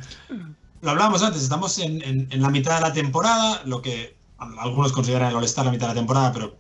lo 0.81 0.91
hablábamos 0.91 1.23
antes, 1.23 1.43
estamos 1.43 1.79
en, 1.79 2.03
en- 2.03 2.29
en 2.31 2.43
la 2.43 2.49
mitad 2.51 2.77
de 2.77 2.81
la 2.83 2.93
temporada, 2.93 3.63
lo 3.65 3.83
que 3.83 4.17
al- 4.39 4.59
algunos 4.59 4.93
consideran 4.93 5.31
el 5.31 5.37
All-Star 5.37 5.65
la 5.67 5.73
mitad 5.73 5.89
de 5.89 5.95
la 5.95 6.01
temporada, 6.01 6.33
pero 6.33 6.57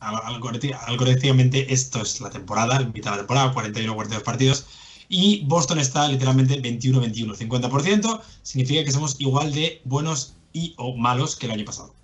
algorítmicamente 0.00 1.72
esto 1.72 2.02
es 2.02 2.20
la 2.20 2.30
temporada, 2.30 2.78
mitad 2.80 3.10
de 3.12 3.16
la 3.16 3.22
temporada, 3.22 3.52
41 3.52 3.94
42 3.94 4.22
partidos. 4.22 4.66
Y 5.08 5.44
Boston 5.46 5.80
está 5.80 6.06
literalmente 6.08 6.62
21-21, 6.62 7.36
50%, 7.36 8.20
significa 8.42 8.84
que 8.84 8.92
somos 8.92 9.16
igual 9.18 9.52
de 9.52 9.82
buenos 9.84 10.34
y 10.52 10.74
o 10.78 10.96
malos 10.96 11.34
que 11.36 11.46
el 11.46 11.52
año 11.52 11.64
pasado. 11.64 11.94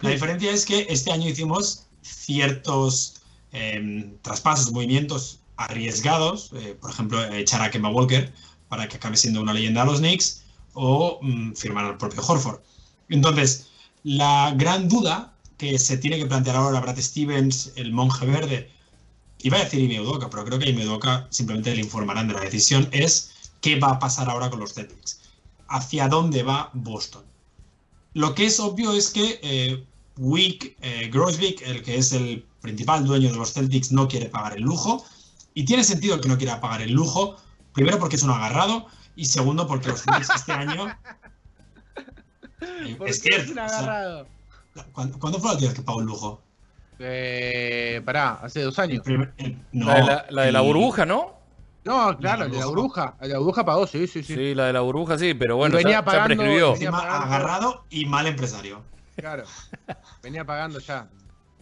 La 0.00 0.10
diferencia 0.10 0.50
es 0.50 0.64
que 0.64 0.86
este 0.88 1.12
año 1.12 1.28
hicimos 1.28 1.86
ciertos 2.00 3.20
em, 3.52 4.16
traspasos, 4.22 4.72
movimientos 4.72 5.40
arriesgados, 5.56 6.50
eh, 6.54 6.76
por 6.80 6.90
ejemplo, 6.90 7.22
echar 7.34 7.60
a 7.60 7.70
Kemba 7.70 7.90
Walker 7.90 8.32
para 8.68 8.88
que 8.88 8.96
acabe 8.96 9.18
siendo 9.18 9.42
una 9.42 9.52
leyenda 9.52 9.82
a 9.82 9.84
los 9.84 9.98
Knicks 9.98 10.44
o 10.72 11.18
mm, 11.20 11.52
firmar 11.52 11.84
al 11.84 11.98
propio 11.98 12.22
Horford. 12.26 12.60
Entonces, 13.10 13.66
la 14.02 14.54
gran 14.56 14.88
duda 14.88 15.29
que 15.60 15.78
se 15.78 15.98
tiene 15.98 16.16
que 16.18 16.24
plantear 16.24 16.56
ahora 16.56 16.80
Brad 16.80 16.98
Stevens, 16.98 17.72
el 17.76 17.92
monje 17.92 18.24
verde, 18.24 18.70
iba 19.40 19.58
a 19.58 19.64
decir 19.64 19.80
Ime 19.80 20.00
Udoka, 20.00 20.30
pero 20.30 20.42
creo 20.46 20.58
que 20.58 20.64
a 20.64 20.68
Ime 20.70 20.86
Udoka 20.86 21.26
simplemente 21.28 21.74
le 21.74 21.82
informarán 21.82 22.28
de 22.28 22.32
la 22.32 22.40
decisión, 22.40 22.88
es 22.92 23.32
qué 23.60 23.78
va 23.78 23.90
a 23.90 23.98
pasar 23.98 24.30
ahora 24.30 24.48
con 24.48 24.60
los 24.60 24.72
Celtics. 24.72 25.20
¿Hacia 25.68 26.08
dónde 26.08 26.42
va 26.42 26.70
Boston? 26.72 27.24
Lo 28.14 28.34
que 28.34 28.46
es 28.46 28.58
obvio 28.58 28.94
es 28.94 29.10
que 29.10 29.38
eh, 29.42 29.84
Wick, 30.16 30.78
eh, 30.80 31.10
el 31.12 31.82
que 31.82 31.98
es 31.98 32.12
el 32.12 32.46
principal 32.62 33.04
dueño 33.04 33.30
de 33.30 33.36
los 33.36 33.52
Celtics, 33.52 33.92
no 33.92 34.08
quiere 34.08 34.30
pagar 34.30 34.56
el 34.56 34.62
lujo. 34.62 35.04
Y 35.52 35.66
tiene 35.66 35.84
sentido 35.84 36.22
que 36.22 36.28
no 36.28 36.38
quiera 36.38 36.58
pagar 36.58 36.80
el 36.80 36.92
lujo, 36.92 37.36
primero 37.74 37.98
porque 37.98 38.16
es 38.16 38.22
un 38.22 38.30
agarrado 38.30 38.86
y 39.14 39.26
segundo 39.26 39.66
porque 39.66 39.88
los 39.88 40.02
Celtics 40.02 40.30
este 40.34 40.52
año... 40.52 40.88
eh, 42.62 42.94
¿Por 42.96 43.10
es 43.10 43.20
qué 43.20 43.34
cierto. 43.34 43.52
un 43.52 43.58
o 43.58 43.68
sea, 43.68 43.78
agarrado? 43.78 44.39
¿Cuándo, 44.92 45.18
cuándo 45.18 45.38
fue 45.38 45.48
la 45.48 45.52
última 45.54 45.70
vez 45.70 45.78
que 45.78 45.84
pagó 45.84 46.00
el 46.00 46.06
lujo? 46.06 46.42
Eh, 46.98 48.02
pará, 48.04 48.32
hace 48.42 48.62
dos 48.62 48.78
años. 48.78 49.02
primer- 49.04 49.32
el- 49.38 49.56
no, 49.72 49.86
la, 49.86 49.94
de 49.94 50.00
la, 50.02 50.26
la 50.30 50.42
de 50.42 50.52
la 50.52 50.60
el- 50.60 50.66
burbuja, 50.66 51.06
¿no? 51.06 51.38
No, 51.82 52.16
claro, 52.18 52.44
La 52.44 52.48
de 52.50 52.58
la 52.58 52.66
burbuja. 52.66 53.16
de 53.20 53.28
la 53.28 53.38
burbuja 53.38 53.64
pagó, 53.64 53.86
sí, 53.86 54.06
sí, 54.06 54.22
sí. 54.22 54.34
Sí, 54.34 54.54
la 54.54 54.66
de 54.66 54.74
la 54.74 54.80
burbuja 54.80 55.18
sí, 55.18 55.32
pero 55.32 55.56
bueno, 55.56 55.76
venía 55.76 55.92
ya, 55.92 55.98
ya 56.00 56.04
pagando- 56.04 56.26
prescribió. 56.36 56.72
venía- 56.74 56.90
pagando. 56.90 57.26
agarrado 57.26 57.84
y 57.88 58.04
mal 58.04 58.26
empresario. 58.26 58.82
Claro. 59.16 59.44
Venía 60.22 60.44
pagando 60.44 60.78
ya. 60.78 61.08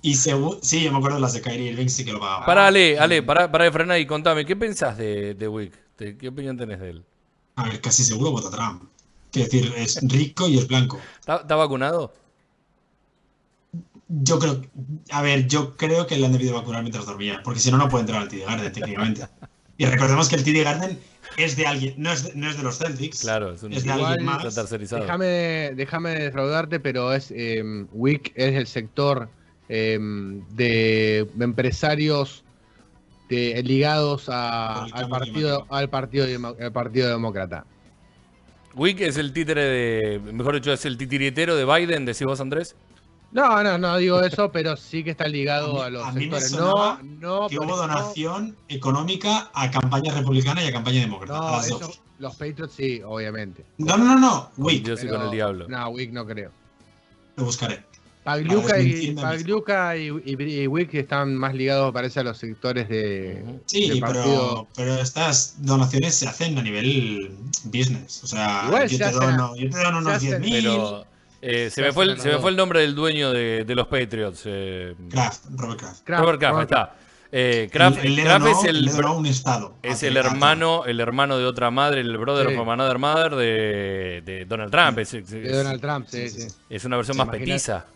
Y 0.03 0.15
según. 0.15 0.59
Sí, 0.63 0.83
yo 0.83 0.91
me 0.93 0.99
acuerdo 0.99 1.17
de 1.17 1.23
las 1.23 1.33
de 1.35 1.41
Kyrie 1.41 1.71
Irving, 1.73 1.89
sí 1.89 2.05
que 2.05 2.13
lo 2.13 2.21
pagaba. 2.21 2.47
Pará, 2.47 2.67
Ale, 2.67 2.99
Ale, 2.99 3.23
pará, 3.23 3.51
pará 3.51 3.65
de 3.65 3.73
frenar 3.73 3.99
y 3.99 4.07
contame, 4.07 4.45
¿qué 4.45 4.55
pensás 4.57 4.97
de, 4.97 5.35
de 5.35 5.49
Wick? 5.49 5.73
¿De- 5.97 6.17
¿Qué 6.17 6.29
opinión 6.29 6.57
tenés 6.57 6.81
de 6.81 6.91
él? 6.91 7.05
A 7.57 7.65
ver, 7.65 7.81
casi 7.81 8.03
seguro 8.05 8.31
vota 8.33 8.51
Trump. 8.51 8.85
Quiero 9.33 9.49
decir, 9.51 9.73
es 9.77 10.01
rico 10.03 10.49
y 10.49 10.59
es 10.59 10.67
blanco. 10.69 10.99
¿Está, 11.21 11.37
está 11.37 11.55
vacunado? 11.57 12.13
Yo 14.09 14.39
creo. 14.39 14.63
A 15.11 15.23
ver, 15.23 15.47
yo 15.49 15.77
creo 15.77 16.07
que 16.07 16.17
le 16.17 16.27
han 16.27 16.33
debido 16.33 16.55
vacunar 16.55 16.83
mientras 16.83 17.05
dormía. 17.07 17.41
Porque 17.45 17.61
si 17.61 17.71
no, 17.71 17.77
no 17.77 17.89
puede 17.89 18.03
entrar 18.03 18.23
al 18.23 18.29
TD 18.29 18.45
Garden, 18.47 18.73
técnicamente. 18.73 19.27
Y 19.77 19.85
recordemos 19.87 20.29
que 20.29 20.37
el 20.37 20.45
TD 20.45 20.65
Garden 20.65 20.99
es 21.37 21.57
de 21.57 21.67
alguien. 21.67 21.95
No 21.99 22.11
es 22.11 22.25
de, 22.25 22.35
no 22.35 22.49
es 22.51 22.57
de 22.57 22.63
los 22.63 22.79
Celtics. 22.79 23.21
Claro, 23.21 23.53
es 23.53 23.63
un 23.63 23.73
Es 23.73 23.85
de 23.85 23.91
Igual 23.91 24.07
alguien 24.13 24.25
más. 24.27 24.55
tercerizado. 24.55 25.03
Déjame, 25.03 25.73
déjame 25.77 26.11
defraudarte, 26.15 26.81
pero 26.81 27.13
es 27.13 27.31
eh, 27.37 27.63
WIC 27.93 28.33
es 28.35 28.55
el 28.55 28.67
sector 28.67 29.29
eh, 29.69 29.99
de 30.55 31.29
empresarios 31.39 32.45
de- 33.29 33.63
ligados 33.63 34.29
a- 34.31 34.85
al, 34.85 35.09
partido, 35.11 35.67
al, 35.69 35.91
partido, 35.91 36.57
al 36.59 36.73
partido 36.73 37.11
Demócrata. 37.11 37.67
Wick 38.75 39.01
es 39.01 39.17
el 39.17 39.33
títere 39.33 39.63
de, 39.65 40.19
mejor 40.33 40.55
dicho, 40.55 40.73
es 40.73 40.85
el 40.87 40.97
titiritero 40.97 41.57
de 41.57 41.65
Biden, 41.65 42.05
decís 42.05 42.25
vos, 42.27 42.41
Andrés. 42.41 42.75
No, 43.31 43.63
no, 43.63 43.77
no 43.77 43.97
digo 43.99 44.21
eso, 44.23 44.51
pero 44.51 44.77
sí 44.77 45.05
que 45.05 45.11
está 45.11 45.29
ligado 45.29 45.83
a, 45.83 45.91
los 45.91 46.03
a 46.07 46.13
mí 46.13 46.29
me 46.29 46.41
sectores. 46.41 46.53
no, 46.53 46.99
no, 47.03 47.49
Que 47.49 47.59
hubo 47.59 47.65
eso- 47.67 47.77
donación 47.77 48.57
económica 48.69 49.51
a 49.53 49.71
campaña 49.71 50.15
republicana 50.15 50.65
y 50.65 50.69
a 50.69 50.73
campaña 50.73 51.01
demócrata. 51.01 51.39
a 51.39 51.41
No, 51.51 51.57
las 51.59 51.67
eso- 51.67 51.79
dos. 51.79 52.01
los 52.19 52.35
Patriots 52.37 52.73
sí, 52.75 53.03
obviamente. 53.05 53.65
No, 53.77 53.97
no, 53.99 54.05
no, 54.05 54.19
no. 54.19 54.51
Wick, 54.57 54.83
Dios 54.85 55.01
y 55.03 55.07
Pero- 55.07 55.17
con 55.19 55.27
el 55.27 55.31
diablo. 55.33 55.67
No, 55.69 55.89
WIC 55.91 56.13
no 56.13 56.27
creo. 56.27 56.51
lo 57.37 57.45
buscaré. 57.45 57.85
Pagliuca, 58.25 58.79
y. 58.81 59.13
Pagliuca 59.15 59.97
y, 59.97 60.09
y, 60.27 60.43
y 60.43 60.67
Wick 60.67 60.93
están 60.95 61.35
más 61.37 61.55
ligados, 61.55 61.93
parece, 61.95 62.21
a 62.21 62.25
los 62.25 62.37
sectores 62.37 62.89
de. 62.89 63.43
Sí, 63.67 63.99
partido. 64.01 64.23
pero, 64.25 64.67
pero 64.75 64.95
estas 65.01 65.55
donaciones 65.65 66.15
se 66.15 66.29
hacen 66.29 66.59
a 66.59 66.63
nivel 66.63 67.31
business. 67.65 68.23
O 68.25 68.27
sea, 68.27 68.65
Igual 68.67 68.83
yo, 68.83 68.89
se 68.89 68.99
te 68.99 69.05
hacen 69.05 69.21
dono, 69.21 69.57
yo 69.57 69.71
te 69.71 69.79
dono 69.83 69.99
unos 69.99 70.13
hacen, 70.15 70.43
10.000. 70.43 71.05
Eh, 71.41 71.71
se, 71.71 71.83
me 71.83 71.93
fue 71.93 72.05
el, 72.05 72.11
hacen 72.11 72.23
se 72.23 72.29
me 72.29 72.33
los 72.35 72.43
fue 72.43 72.51
el 72.51 72.57
nombre 72.57 72.81
del 72.81 72.95
dueño 72.95 73.31
de, 73.33 73.65
de 73.65 73.75
los 73.75 73.87
Patriots. 73.87 74.43
eh, 74.47 74.95
Kraft, 75.11 75.45
Robert 75.57 75.79
Kraft. 75.81 76.05
Kraft, 76.05 76.21
Robert 76.23 76.39
Kraft, 76.41 76.51
ahí 76.59 76.65
Robert 76.65 76.71
está. 76.73 76.95
Eh, 77.31 77.69
Kraft, 77.71 77.99
es 77.99 78.05
el, 78.05 78.89
un 79.11 79.27
estado. 79.27 79.75
es 79.83 80.03
a- 80.03 80.07
el 80.07 80.17
hermano, 80.17 80.85
el 80.87 80.99
hermano 80.99 81.37
de 81.39 81.45
otra 81.45 81.71
madre, 81.71 82.01
el 82.01 82.17
brother 82.17 82.49
Sí. 82.49 82.57
of 82.57 82.69
another 82.69 82.99
mother 82.99 83.35
de, 83.37 84.23
de 84.25 84.45
Donald 84.47 84.71
Trump. 84.73 84.99
Es, 84.99 85.13
es- 85.15 85.29
de 85.31 85.53
Donald 85.53 85.81
Trump, 85.81 86.07
sí, 86.09 86.29
Sí, 86.29 86.41
sí. 86.43 86.49
sí, 86.51 86.57
es 86.71 86.85
una 86.87 86.97
versión 86.97 87.15
Sí, 87.15 87.19
más 87.19 87.27
imagina- 87.29 87.45
petiza. 87.55 87.87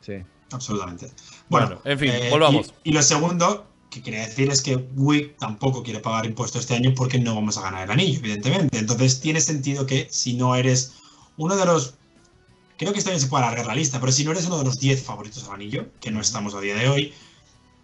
sí. 0.00 0.12
Absolutamente. 0.52 1.10
Bueno, 1.48 1.66
Bueno, 1.66 1.80
en 1.84 1.98
fin, 1.98 2.10
eh, 2.12 2.28
volvamos. 2.30 2.72
Y, 2.84 2.90
y 2.90 2.92
lo 2.92 3.02
segundo 3.02 3.66
que 3.90 4.02
quería 4.02 4.20
decir 4.26 4.50
es 4.50 4.62
que 4.62 4.76
Wick 4.76 5.36
tampoco 5.38 5.82
quiere 5.82 6.00
pagar 6.00 6.26
impuestos 6.26 6.60
este 6.60 6.74
año 6.76 6.92
porque 6.94 7.18
no 7.18 7.34
vamos 7.34 7.56
a 7.58 7.62
ganar 7.62 7.84
el 7.84 7.90
anillo, 7.90 8.18
evidentemente. 8.20 8.78
Entonces 8.78 9.20
tiene 9.20 9.40
sentido 9.40 9.86
que 9.86 10.06
si 10.10 10.34
no 10.34 10.54
eres 10.54 10.92
uno 11.36 11.56
de 11.56 11.64
los. 11.64 11.94
Creo 12.76 12.92
que 12.92 12.98
este 12.98 13.10
año 13.10 13.20
se 13.20 13.28
puede 13.28 13.44
alargar 13.44 13.66
la 13.66 13.74
lista, 13.74 14.00
pero 14.00 14.10
si 14.10 14.24
no 14.24 14.32
eres 14.32 14.46
uno 14.46 14.58
de 14.58 14.64
los 14.64 14.78
10 14.78 15.02
favoritos 15.02 15.44
al 15.44 15.54
anillo, 15.54 15.88
que 16.00 16.10
no 16.10 16.20
estamos 16.20 16.54
a 16.54 16.60
día 16.60 16.74
de 16.74 16.88
hoy, 16.88 17.14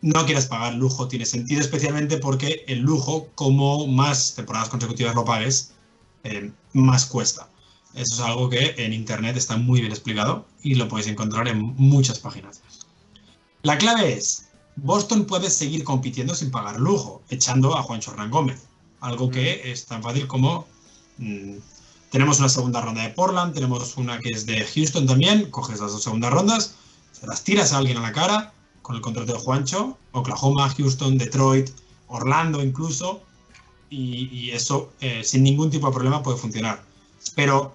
no 0.03 0.25
quieres 0.25 0.47
pagar 0.47 0.75
lujo, 0.75 1.07
tiene 1.09 1.27
sentido, 1.27 1.61
especialmente 1.61 2.19
porque 2.19 2.65
el 2.67 2.81
lujo, 2.81 3.29
como 3.35 3.87
más 3.87 4.35
temporadas 4.35 4.69
consecutivas 4.69 5.15
lo 5.15 5.25
pagues, 5.25 5.73
eh, 6.25 6.51
más 6.73 7.07
cuesta. 7.07 7.49
Eso 7.95 8.15
es 8.15 8.21
algo 8.21 8.49
que 8.49 8.75
en 8.79 8.93
internet 8.93 9.37
está 9.37 9.57
muy 9.57 9.81
bien 9.81 9.93
explicado 9.93 10.47
y 10.63 10.75
lo 10.75 10.89
podéis 10.89 11.09
encontrar 11.09 11.49
en 11.49 11.75
muchas 11.77 12.19
páginas. 12.19 12.63
La 13.63 13.79
clave 13.79 14.15
es, 14.15 14.49
Boston 14.77 15.27
puede 15.27 15.51
seguir 15.51 15.85
compitiendo 15.85 16.35
sin 16.35 16.51
pagar 16.51 16.81
lujo, 16.81 17.23
echando 17.29 17.77
a 17.77 17.83
Juancho 17.83 18.13
Hernán 18.13 18.31
Gómez. 18.31 18.63
Algo 19.01 19.31
que 19.31 19.71
es 19.71 19.87
tan 19.87 20.03
fácil 20.03 20.27
como... 20.27 20.67
mm, 21.19 21.57
tenemos 22.11 22.41
una 22.41 22.49
segunda 22.49 22.81
ronda 22.81 23.03
de 23.03 23.11
Portland, 23.11 23.55
tenemos 23.55 23.97
una 23.97 24.19
que 24.19 24.31
es 24.31 24.45
de 24.45 24.65
Houston 24.65 25.07
también, 25.07 25.51
coges 25.51 25.81
las 25.81 25.93
dos 25.93 26.03
segundas 26.03 26.33
rondas, 26.33 26.75
se 27.13 27.27
las 27.27 27.45
tiras 27.45 27.73
a 27.73 27.79
alguien 27.79 27.99
a 27.99 28.03
la 28.03 28.13
cara 28.13 28.53
con 28.83 28.97
el 28.97 29.03
contrato 29.03 29.33
de 29.33 29.39
Juancho, 29.39 29.97
Oklahoma, 30.13 30.69
Houston, 30.71 31.17
Detroit, 31.19 31.71
Orlando 32.09 32.63
incluso, 32.63 33.23
y, 33.89 34.51
eso 34.51 34.93
eh, 35.01 35.23
sin 35.25 35.43
ningún 35.43 35.71
tipo 35.71 35.87
de 35.87 35.93
problema 35.93 36.23
puede 36.23 36.39
funcionar. 36.39 36.83
Pero, 37.35 37.75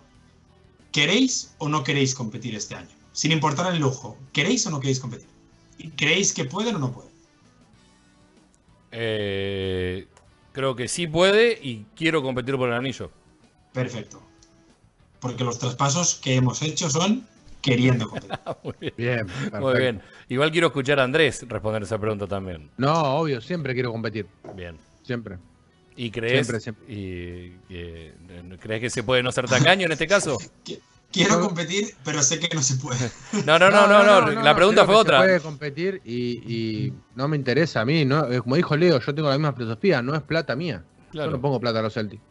¿queréis 0.91 1.53
o 1.57 1.69
no 1.69 1.83
queréis 1.83 2.15
competir 2.15 2.55
este 2.55 2.75
año? 2.75 2.89
Sin 3.11 3.31
importar 3.31 3.73
el 3.73 3.81
lujo, 3.81 4.17
¿queréis 4.33 4.65
o 4.67 4.71
no 4.71 4.79
queréis 4.79 4.99
competir? 4.99 5.27
¿Y 5.77 5.89
¿Creéis 5.89 6.33
que 6.33 6.45
pueden 6.45 6.75
o 6.75 6.79
no 6.79 6.91
pueden? 6.91 7.11
Eh, 8.91 10.07
creo 10.53 10.75
que 10.75 10.87
sí 10.87 11.05
puede 11.07 11.59
y 11.61 11.85
quiero 11.95 12.21
competir 12.23 12.55
por 12.57 12.69
el 12.69 12.75
anillo. 12.75 13.11
Perfecto. 13.75 14.21
Porque 15.19 15.43
los 15.43 15.59
traspasos 15.59 16.15
que 16.15 16.35
hemos 16.35 16.61
hecho 16.63 16.89
son 16.89 17.27
queriendo 17.61 18.07
competir. 18.09 18.39
Muy 18.63 18.73
bien. 18.79 18.93
Bien, 18.97 19.25
Muy 19.25 19.49
perfecto. 19.51 19.77
bien. 19.77 20.01
Igual 20.29 20.51
quiero 20.51 20.67
escuchar 20.67 20.99
a 20.99 21.03
Andrés 21.03 21.45
responder 21.47 21.83
esa 21.83 21.97
pregunta 21.99 22.25
también. 22.27 22.71
No, 22.77 22.93
obvio, 23.17 23.41
siempre 23.41 23.73
quiero 23.73 23.91
competir. 23.91 24.25
Bien. 24.55 24.77
Siempre. 25.03 25.37
¿Y 25.97 26.11
crees, 26.11 26.45
Siempre, 26.47 26.59
siempre. 26.59 26.85
Y, 26.93 27.51
que- 27.69 28.13
crees 28.59 28.81
que 28.81 28.89
se 28.89 29.03
puede 29.03 29.23
no 29.23 29.31
ser 29.31 29.45
tacaño 29.45 29.85
en 29.85 29.91
este 29.91 30.07
caso? 30.07 30.37
Qui- 30.65 30.79
Quiero 31.11 31.39
competir, 31.39 31.95
pero 32.03 32.21
sé 32.21 32.39
que 32.39 32.53
no 32.53 32.61
se 32.61 32.75
puede. 32.75 33.09
No, 33.45 33.57
no, 33.57 33.69
no, 33.71 33.87
no, 33.87 34.03
no. 34.03 34.41
La 34.43 34.53
pregunta 34.55 34.83
creo 34.83 34.85
fue 34.85 34.95
que 34.95 34.97
Se 34.97 35.01
otra. 35.01 35.17
puede 35.19 35.39
competir 35.39 36.01
y, 36.03 36.13
y 36.53 36.93
no 37.15 37.27
me 37.29 37.37
interesa 37.37 37.81
a 37.81 37.85
mí. 37.85 38.03
¿no? 38.03 38.27
Como 38.43 38.57
dijo 38.57 38.75
Leo, 38.75 38.99
yo 38.99 39.15
tengo 39.15 39.29
la 39.29 39.37
misma 39.37 39.53
filosofía, 39.53 40.01
no 40.01 40.13
es 40.15 40.21
plata 40.23 40.55
mía. 40.57 40.83
Claro. 41.11 41.31
Yo 41.31 41.37
no 41.37 41.41
pongo 41.41 41.59
plata 41.61 41.79
a 41.79 41.81
los 41.83 41.93
Celtics. 41.93 42.21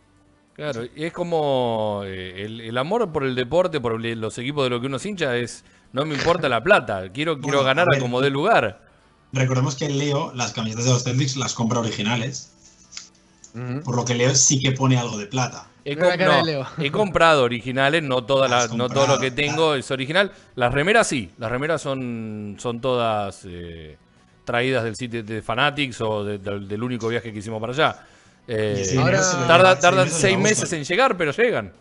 Claro, 0.55 0.85
y 0.85 1.05
es 1.05 1.13
como 1.13 2.03
eh, 2.05 2.45
el, 2.45 2.61
el 2.61 2.79
amor 2.79 3.11
por 3.13 3.25
el 3.25 3.35
deporte, 3.35 3.81
por 3.81 4.05
el- 4.05 4.21
los 4.21 4.39
equipos 4.39 4.65
de 4.65 4.71
lo 4.71 4.81
que 4.81 4.87
uno 4.87 4.99
es 4.99 5.07
hincha, 5.07 5.37
es 5.37 5.65
no 5.93 6.05
me 6.05 6.15
importa 6.15 6.49
la 6.49 6.63
plata, 6.63 7.11
quiero, 7.13 7.41
quiero 7.41 7.65
ganar 7.65 7.89
a 7.95 7.99
como 7.99 8.21
dé 8.21 8.31
lugar. 8.31 8.81
Recordemos 9.33 9.75
que 9.75 9.89
Leo 9.89 10.33
las 10.33 10.53
camisetas 10.53 10.85
de 10.85 10.91
los 10.93 11.03
Celtics 11.03 11.37
las 11.37 11.55
compra 11.55 11.81
originales, 11.81 12.53
por 13.85 13.97
lo 13.97 14.05
que 14.05 14.15
Leo 14.15 14.33
sí 14.35 14.61
que 14.61 14.71
pone 14.73 14.97
algo 14.97 15.19
de 15.19 15.27
plata. 15.27 15.67
He, 15.85 15.97
no, 15.97 16.91
comprado 16.91 17.43
originales, 17.43 18.03
no, 18.03 18.25
toda 18.25 18.49
la- 18.49 18.59
Has 18.59 18.73
no 18.75 18.89
todo 18.89 19.07
lo 19.07 19.19
que 19.19 19.31
tengo 19.33 19.57
claro. 19.57 19.75
es 19.75 19.91
original. 19.91 20.33
Las 20.55 20.73
remeras 20.73 21.07
sí, 21.09 21.31
las 21.37 21.51
remeras 21.51 21.83
son, 21.83 22.57
son 22.59 22.81
todas 22.81 23.43
eh, 23.45 23.99
traídas 24.45 24.85
del 24.85 24.97
sitio 24.97 25.23
de 25.23 25.43
Fanatics 25.43 26.01
o 26.01 26.25
de- 26.25 26.39
del, 26.39 26.67
del 26.69 26.83
único 26.83 27.09
viaje 27.09 27.33
que 27.33 27.41
hicimos 27.41 27.61
para 27.61 27.73
allá. 27.73 28.07
Eh, 28.47 28.97
Ahora- 28.99 29.79
tardan 29.79 30.05
dinero 30.05 30.15
se 30.15 30.21
seis 30.21 30.39
meses 30.39 30.73
en 30.73 30.85
llegar, 30.85 31.17
pero 31.17 31.33
llegan. 31.33 31.73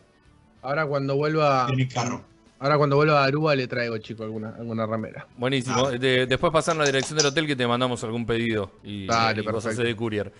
Ahora 0.61 0.86
cuando 0.86 1.16
vuelva. 1.16 1.68
en 1.70 1.76
mi 1.76 1.88
carro. 1.88 2.24
Ahora 2.59 2.78
cuando 2.78 2.95
vuelva 2.95 3.22
a 3.22 3.26
Aruba 3.26 3.53
le 3.55 3.68
traigo, 3.68 3.97
chico, 3.97 4.24
alguna, 4.24 4.55
alguna 4.57 4.86
ramera. 4.86 5.28
Buenísimo. 5.38 5.91
De- 5.91 6.26
después 6.26 6.53
pasar 6.53 6.78
la 6.78 6.86
dirección 6.86 7.18
del 7.18 7.28
hotel 7.28 7.45
que 7.45 7.57
te 7.57 7.68
mandamos 7.68 8.01
algún 8.05 8.26
pedido 8.26 8.72
y, 8.84 9.05
Dale, 9.05 9.41
y 9.41 9.45
cosas 9.45 9.76
de 9.76 9.93
courier. 9.95 10.32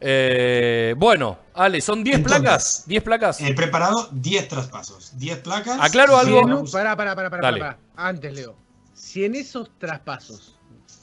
Eh, 0.00 0.94
bueno, 0.96 1.38
Ale, 1.54 1.80
¿son 1.80 2.02
10 2.02 2.16
Entonces, 2.16 2.40
placas? 2.40 2.84
¿10 2.88 3.02
placas? 3.02 3.40
He 3.42 3.54
preparado 3.54 4.08
10 4.10 4.48
traspasos, 4.48 5.16
10 5.18 5.38
placas. 5.38 5.78
Aclaro 5.80 6.16
algo. 6.16 6.44
No, 6.48 6.64
pará, 6.64 6.96
pará, 6.96 7.14
pará, 7.14 7.30
pará, 7.30 7.42
Dale. 7.42 7.60
pará. 7.60 7.78
Antes, 7.96 8.32
Leo. 8.32 8.56
Si 8.94 9.24
en 9.24 9.34
esos 9.36 9.70
traspasos, 9.78 10.58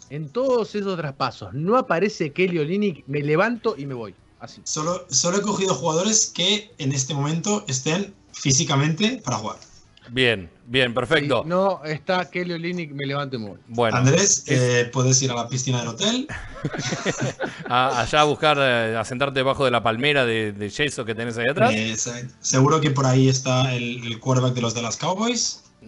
en 0.10 0.30
todos 0.30 0.74
esos 0.76 0.98
traspasos, 0.98 1.54
no 1.54 1.78
aparece 1.78 2.32
Kelly 2.34 2.60
Olynyk, 2.60 3.04
me 3.08 3.22
levanto 3.22 3.76
y 3.78 3.86
me 3.86 3.94
voy. 3.94 4.16
Así. 4.40 4.62
Solo, 4.64 5.06
solo 5.10 5.38
he 5.38 5.42
cogido 5.42 5.74
jugadores 5.74 6.28
que 6.34 6.72
en 6.78 6.92
este 6.92 7.14
momento 7.14 7.66
estén 7.68 8.14
físicamente 8.34 9.22
para 9.24 9.38
jugar. 9.38 9.58
Bien, 10.10 10.50
bien, 10.68 10.94
perfecto. 10.94 11.42
Si 11.44 11.50
no 11.50 11.84
está 11.84 12.30
Kelly 12.30 12.54
Olynyk, 12.54 12.92
me 12.94 13.06
levanto 13.06 13.36
y 13.36 13.40
me 13.40 13.50
voy. 13.50 13.58
Bueno, 13.68 13.98
Andrés, 13.98 14.46
eh, 14.48 14.90
puedes 14.94 15.22
ir 15.22 15.32
a 15.32 15.36
la 15.36 15.50
piscina 15.50 15.80
del 15.80 15.90
hotel. 15.90 16.28
a- 17.68 18.00
allá 18.02 18.22
a 18.22 18.24
buscar, 18.24 18.58
eh, 18.60 18.96
a 18.98 19.04
sentarte 19.04 19.40
debajo 19.40 19.66
de 19.66 19.72
la 19.72 19.84
palmera 19.84 20.26
de, 20.26 20.54
de 20.54 20.70
yeso 20.70 21.04
que 21.04 21.14
tenés 21.14 21.38
ahí 21.38 21.46
atrás. 21.50 21.72
Eh, 21.74 21.98
se- 21.98 22.30
seguro 22.40 22.80
que 22.80 22.92
por 22.92 23.06
ahí 23.06 23.28
está 23.28 23.74
el, 23.76 24.02
el 24.06 24.20
quarterback 24.20 24.54
de 24.54 24.62
los 24.62 24.74
Dallas 24.74 24.96
Cowboys. 24.98 25.64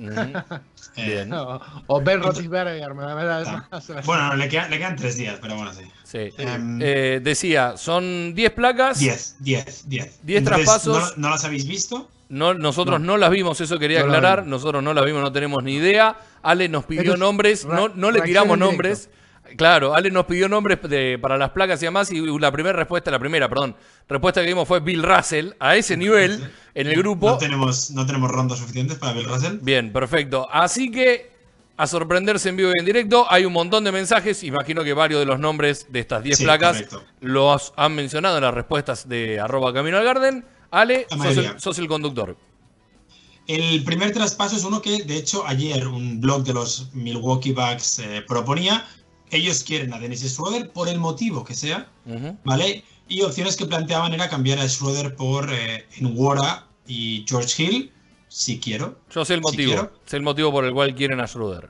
Bien. 0.95 1.29
No, 1.29 1.61
o 1.87 2.01
Ben 2.01 2.21
Roethlisberger, 2.21 2.93
me- 2.93 3.15
me 3.15 3.23
da- 3.23 3.67
Ah. 3.71 3.81
Bueno, 4.05 4.35
le 4.35 4.47
quedan, 4.49 4.69
le 4.69 4.77
quedan 4.77 4.95
tres 4.95 5.17
días, 5.17 5.37
pero 5.41 5.55
bueno, 5.55 5.71
sí. 5.73 5.83
Sí. 6.03 6.33
Em, 6.37 6.79
Eh, 6.81 7.19
decía, 7.23 7.77
son 7.77 8.33
10 8.35 8.51
placas. 8.51 8.99
10, 8.99 9.35
10, 9.39 9.87
10. 9.89 10.19
10 10.23 10.37
Entonces, 10.39 10.65
traspasos. 10.65 11.17
¿no, 11.17 11.27
no 11.27 11.29
las 11.29 11.43
habéis 11.45 11.67
visto? 11.67 12.09
No, 12.29 12.53
nosotros 12.53 12.99
no. 13.01 13.17
las 13.17 13.31
vimos, 13.31 13.59
eso 13.61 13.79
quería 13.79 14.01
aclarar. 14.01 14.45
Nosotros 14.45 14.83
no 14.83 14.93
las 14.93 15.03
vimos, 15.05 15.21
no 15.21 15.31
tenemos 15.31 15.63
ni 15.63 15.75
idea. 15.75 16.15
Ale 16.43 16.69
nos 16.69 16.85
pidió 16.85 17.17
nombres, 17.17 17.65
no, 17.65 17.89
no 17.89 18.11
le 18.11 18.21
tiramos 18.21 18.57
nombres. 18.57 19.09
Claro, 19.57 19.93
Ale 19.95 20.11
nos 20.11 20.25
pidió 20.25 20.47
nombres 20.49 20.79
de- 20.83 21.17
para 21.21 21.37
las 21.37 21.49
placas 21.51 21.81
y 21.81 21.85
demás. 21.85 22.11
Y 22.11 22.19
la 22.39 22.51
primera 22.51 22.75
respuesta, 22.77 23.11
la 23.11 23.19
primera, 23.19 23.47
perdón, 23.49 23.75
respuesta 24.07 24.41
que 24.41 24.47
dimos 24.47 24.67
fue 24.67 24.79
Bill 24.79 25.03
Russell. 25.03 25.51
A 25.59 25.75
ese 25.75 25.95
nivel, 25.97 26.49
en 26.73 26.87
el 26.87 26.95
grupo. 26.97 27.31
No 27.31 27.37
tenemos, 27.37 27.91
no 27.91 28.05
tenemos 28.05 28.29
rondas 28.31 28.59
suficientes 28.59 28.97
para 28.97 29.13
Bill 29.13 29.25
Russell. 29.25 29.57
Bien, 29.61 29.91
perfecto. 29.93 30.47
Así 30.51 30.91
que, 30.91 31.31
a 31.77 31.87
sorprenderse 31.87 32.49
en 32.49 32.57
vivo 32.57 32.71
y 32.75 32.79
en 32.79 32.85
directo, 32.85 33.25
hay 33.29 33.45
un 33.45 33.53
montón 33.53 33.83
de 33.83 33.91
mensajes. 33.91 34.43
Imagino 34.43 34.83
que 34.83 34.93
varios 34.93 35.19
de 35.21 35.25
los 35.25 35.39
nombres 35.39 35.87
de 35.89 35.99
estas 36.01 36.21
10 36.23 36.37
Sí, 36.37 36.43
placas 36.43 36.77
correcto. 36.77 37.03
los 37.21 37.73
han 37.77 37.95
mencionado 37.95 38.37
en 38.37 38.43
las 38.43 38.53
respuestas 38.53 39.07
de 39.07 39.39
arroba 39.39 39.73
Camino 39.73 39.97
al 39.97 40.03
Garden. 40.03 40.45
Ale, 40.71 41.07
el, 41.09 41.59
sos 41.59 41.79
el 41.79 41.87
conductor. 41.87 42.35
El 43.47 43.83
primer 43.83 44.11
traspaso 44.11 44.55
es 44.55 44.63
uno 44.63 44.79
que, 44.81 45.03
de 45.03 45.17
hecho, 45.17 45.43
ayer 45.47 45.87
un 45.87 46.21
blog 46.21 46.43
de 46.43 46.53
los 46.53 46.89
Milwaukee 46.93 47.51
Bucks 47.51 47.97
eh, 47.99 48.23
proponía. 48.27 48.85
Ellos 49.31 49.63
quieren 49.63 49.93
a 49.93 49.99
Dennis 49.99 50.21
Schroeder 50.27 50.69
por 50.71 50.87
el 50.89 50.99
motivo 50.99 51.43
que 51.43 51.53
sea. 51.53 51.87
¿vale? 52.43 52.83
Y 53.07 53.21
opciones 53.21 53.55
que 53.55 53.65
planteaban 53.65 54.13
era 54.13 54.29
cambiar 54.29 54.59
a 54.59 54.67
Schroeder 54.67 55.15
por 55.15 55.49
eh, 55.51 55.85
Nwora 55.99 56.65
y 56.87 57.25
George 57.27 57.63
Hill, 57.63 57.91
si 58.27 58.59
quiero. 58.59 58.99
Yo 59.11 59.25
sé 59.25 59.33
el 59.35 59.39
Si 59.39 59.43
motivo. 59.43 59.71
quiero. 59.73 59.91
sé 60.05 60.17
el 60.17 60.23
motivo 60.23 60.51
por 60.51 60.65
el 60.65 60.73
cual 60.73 60.93
quieren 60.95 61.19
a 61.19 61.27
Schroeder. 61.27 61.69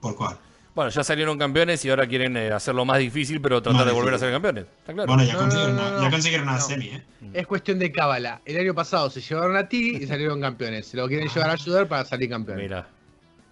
¿Por 0.00 0.14
cuál? 0.16 0.38
Bueno, 0.74 0.90
ya 0.90 1.02
salieron 1.02 1.36
campeones 1.38 1.84
y 1.84 1.90
ahora 1.90 2.06
quieren 2.06 2.36
eh, 2.36 2.52
hacerlo 2.52 2.84
más 2.84 2.98
difícil, 2.98 3.40
pero 3.40 3.60
tratar 3.60 3.78
Más 3.80 3.86
de 3.86 3.92
volver 3.92 4.14
a 4.14 4.18
ser 4.18 4.30
campeones. 4.30 4.64
Está 4.80 4.92
claro. 4.92 5.08
Bueno, 5.08 5.24
ya 5.24 5.32
No, 5.32 5.38
consiguieron, 5.40 5.76
no, 5.76 5.82
no, 5.82 5.88
una, 5.88 5.96
no. 5.98 6.02
ya 6.04 6.10
consiguieron 6.10 6.48
una 6.48 6.58
No. 6.58 6.64
semi, 6.64 6.86
¿eh? 6.86 7.02
Es 7.32 7.46
cuestión 7.48 7.78
de 7.80 7.90
cábala. 7.90 8.40
El 8.44 8.58
año 8.58 8.74
pasado 8.74 9.10
se 9.10 9.20
llevaron 9.20 9.56
a 9.56 9.68
ti 9.68 9.96
y 10.00 10.06
salieron 10.06 10.40
campeones. 10.40 10.86
Se 10.86 10.96
lo 10.96 11.08
quieren 11.08 11.28
llevar 11.28 11.50
a 11.50 11.54
ayudar 11.54 11.88
para 11.88 12.04
salir 12.04 12.28
campeones. 12.30 12.62
Mira, 12.62 12.88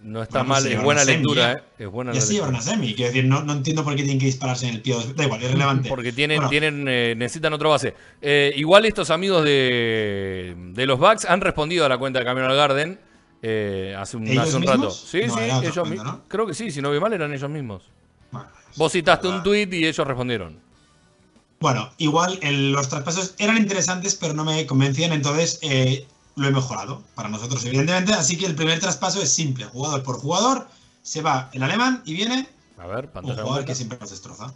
no 0.01 0.21
está 0.23 0.39
Bueno, 0.39 0.49
mal, 0.53 0.67
es 0.67 0.81
buena 0.83 1.01
semi, 1.01 1.17
lectura, 1.17 1.41
ya. 1.41 1.51
¿eh? 1.53 1.63
Es 1.79 1.87
buena 1.89 2.11
Ya 2.13 2.19
la 2.19 2.25
se 2.25 2.33
llevaron 2.33 2.53
lectura. 2.55 2.73
a 2.73 2.77
semi. 2.77 2.93
Quiero 2.95 3.11
decir, 3.11 3.25
no, 3.25 3.43
no 3.43 3.53
entiendo 3.53 3.83
por 3.83 3.93
qué 3.95 4.03
tienen 4.03 4.19
que 4.19 4.25
dispararse 4.27 4.67
en 4.67 4.75
el 4.75 4.81
pie. 4.81 4.95
Da 5.15 5.23
igual, 5.25 5.41
es 5.43 5.51
relevante. 5.51 5.89
Porque 5.89 6.11
tienen, 6.11 6.37
Bueno, 6.37 6.49
tienen, 6.49 6.85
eh, 6.87 7.15
necesitan 7.17 7.53
otra 7.53 7.69
base. 7.69 7.93
Eh, 8.21 8.53
igual 8.55 8.85
estos 8.85 9.09
amigos 9.09 9.43
de, 9.43 10.55
de 10.73 10.85
los 10.85 10.99
Bucks 10.99 11.25
han 11.25 11.41
respondido 11.41 11.85
a 11.85 11.89
la 11.89 11.97
cuenta 11.97 12.19
de 12.19 12.25
Camino 12.25 12.45
al 12.47 12.55
Garden 12.55 12.99
eh, 13.41 13.95
hace 13.97 14.17
un, 14.17 14.27
¿Ellos 14.27 14.43
hace 14.47 14.55
un 14.55 14.63
rato. 14.63 14.77
mismos? 14.79 14.99
Sí, 15.09 15.21
No, 15.27 15.33
sí, 15.35 15.41
ellos 15.41 15.79
cuenta, 15.79 16.03
mi- 16.03 16.09
¿no? 16.09 16.23
Creo 16.27 16.47
que 16.47 16.53
sí, 16.53 16.71
si 16.71 16.81
no 16.81 16.91
vi 16.91 16.99
mal 16.99 17.13
eran 17.13 17.33
ellos 17.33 17.49
mismos. 17.49 17.83
Bueno, 18.31 18.47
Vos 18.75 18.91
citaste 18.91 19.27
un 19.27 19.41
tweet 19.43 19.69
y 19.71 19.85
ellos 19.85 20.05
respondieron. 20.07 20.59
Bueno, 21.59 21.91
igual 21.97 22.37
el- 22.43 22.71
los 22.71 22.87
traspasos 22.87 23.33
eran 23.39 23.57
interesantes, 23.57 24.15
pero 24.15 24.33
no 24.35 24.43
me 24.45 24.65
convencían, 24.67 25.11
entonces 25.11 25.57
eh, 25.63 26.05
lo 26.37 26.47
he 26.47 26.51
mejorado 26.51 27.03
para 27.15 27.27
nosotros, 27.29 27.65
evidentemente. 27.65 28.13
Así 28.13 28.37
que 28.37 28.45
el 28.45 28.55
primer 28.55 28.79
traspaso 28.79 29.21
es 29.21 29.33
simple, 29.33 29.65
jugador 29.65 30.03
por 30.03 30.19
jugador. 30.19 30.67
Se 31.01 31.21
va 31.21 31.49
el 31.53 31.63
alemán 31.63 32.01
y 32.05 32.13
viene 32.13 32.47
A 32.77 32.87
ver, 32.87 33.09
un 33.23 33.35
jugador 33.35 33.65
que 33.65 33.75
siempre 33.75 33.97
nos 33.99 34.09
destroza. 34.11 34.53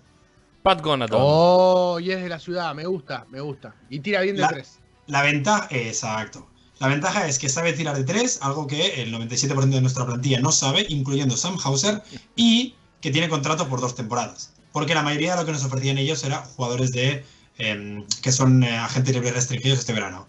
Pat 0.63 0.81
Conaton. 0.81 1.19
Oh, 1.21 1.99
y 1.99 2.11
es 2.11 2.21
de 2.21 2.29
la 2.29 2.39
ciudad, 2.39 2.73
me 2.75 2.85
gusta, 2.85 3.25
me 3.29 3.41
gusta. 3.41 3.75
Y 3.89 3.99
tira 3.99 4.21
bien 4.21 4.35
de 4.35 4.43
La- 4.43 4.49
tres. 4.49 4.79
La 5.07 5.23
ventaja, 5.23 5.67
exacto. 5.71 6.47
La 6.79 6.87
ventaja 6.87 7.27
es 7.27 7.37
que 7.39 7.49
sabe 7.49 7.73
tirar 7.73 7.95
de 7.95 8.03
tres, 8.03 8.39
algo 8.41 8.67
que 8.67 9.01
el 9.01 9.13
97% 9.13 9.69
de 9.69 9.81
nuestra 9.81 10.05
plantilla 10.05 10.39
no 10.39 10.51
sabe, 10.51 10.85
incluyendo 10.89 11.35
Sam 11.35 11.57
Hauser, 11.63 12.01
y 12.35 12.75
que 13.01 13.11
tiene 13.11 13.29
contrato 13.29 13.67
por 13.67 13.81
dos 13.81 13.95
temporadas. 13.95 14.53
Porque 14.71 14.95
la 14.95 15.01
mayoría 15.03 15.31
de 15.35 15.41
lo 15.41 15.45
que 15.45 15.51
nos 15.51 15.63
ofrecían 15.65 15.97
ellos 15.97 16.23
era 16.23 16.43
jugadores 16.55 16.91
de 16.91 17.25
em, 17.57 18.05
que 18.21 18.31
son 18.31 18.63
eh, 18.63 18.77
agentes 18.77 19.13
libres 19.13 19.33
restringidos 19.33 19.79
este 19.79 19.93
verano. 19.93 20.27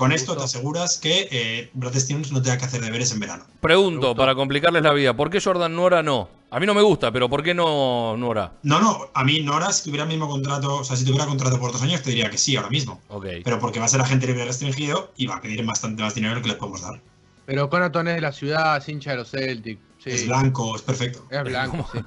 Con 0.00 0.12
esto 0.12 0.34
te 0.34 0.42
aseguras 0.42 0.96
que 0.96 1.28
eh, 1.30 1.70
Brad 1.74 1.94
Stevens 1.94 2.32
no 2.32 2.40
tenga 2.40 2.56
que 2.56 2.64
hacer 2.64 2.80
deberes 2.80 3.12
en 3.12 3.20
verano. 3.20 3.44
Pregunto, 3.60 4.16
para 4.16 4.34
complicarles 4.34 4.82
la 4.82 4.94
vida, 4.94 5.14
¿por 5.14 5.28
qué 5.28 5.42
Jordan 5.42 5.76
Nora 5.76 6.02
no? 6.02 6.30
A 6.50 6.58
mí 6.58 6.64
no 6.64 6.72
me 6.72 6.80
gusta, 6.80 7.12
pero 7.12 7.28
¿por 7.28 7.42
qué 7.42 7.52
no 7.52 8.16
Nora? 8.16 8.50
No, 8.62 8.80
no, 8.80 9.10
a 9.12 9.24
mí 9.24 9.42
Nora, 9.42 9.70
si 9.74 9.84
tuviera 9.84 10.04
el 10.04 10.08
mismo 10.08 10.26
contrato, 10.26 10.76
o 10.76 10.84
sea, 10.84 10.96
si 10.96 11.04
tuviera 11.04 11.26
contrato 11.26 11.60
por 11.60 11.70
dos 11.70 11.82
años, 11.82 12.00
te 12.00 12.08
diría 12.08 12.30
que 12.30 12.38
sí 12.38 12.56
ahora 12.56 12.70
mismo. 12.70 12.98
Ok. 13.08 13.26
Pero 13.44 13.58
porque 13.58 13.78
va 13.78 13.84
a 13.84 13.88
ser 13.88 14.00
agente 14.00 14.26
libre 14.26 14.46
restringido 14.46 15.12
y 15.18 15.26
va 15.26 15.36
a 15.36 15.42
pedir 15.42 15.62
bastante 15.66 16.02
más 16.02 16.14
dinero 16.14 16.40
que 16.40 16.48
le 16.48 16.54
podemos 16.54 16.80
dar. 16.80 16.98
Pero 17.44 17.68
Conaton 17.68 18.08
es 18.08 18.14
de 18.14 18.20
la 18.22 18.32
ciudad, 18.32 18.78
es 18.78 18.88
hincha 18.88 19.10
de 19.10 19.16
los 19.18 19.30
Celtics. 19.30 19.82
Sí. 20.02 20.10
Es 20.12 20.26
blanco, 20.26 20.76
es 20.76 20.80
perfecto. 20.80 21.26
Es 21.30 21.44
blanco, 21.44 21.86
sí. 21.92 21.98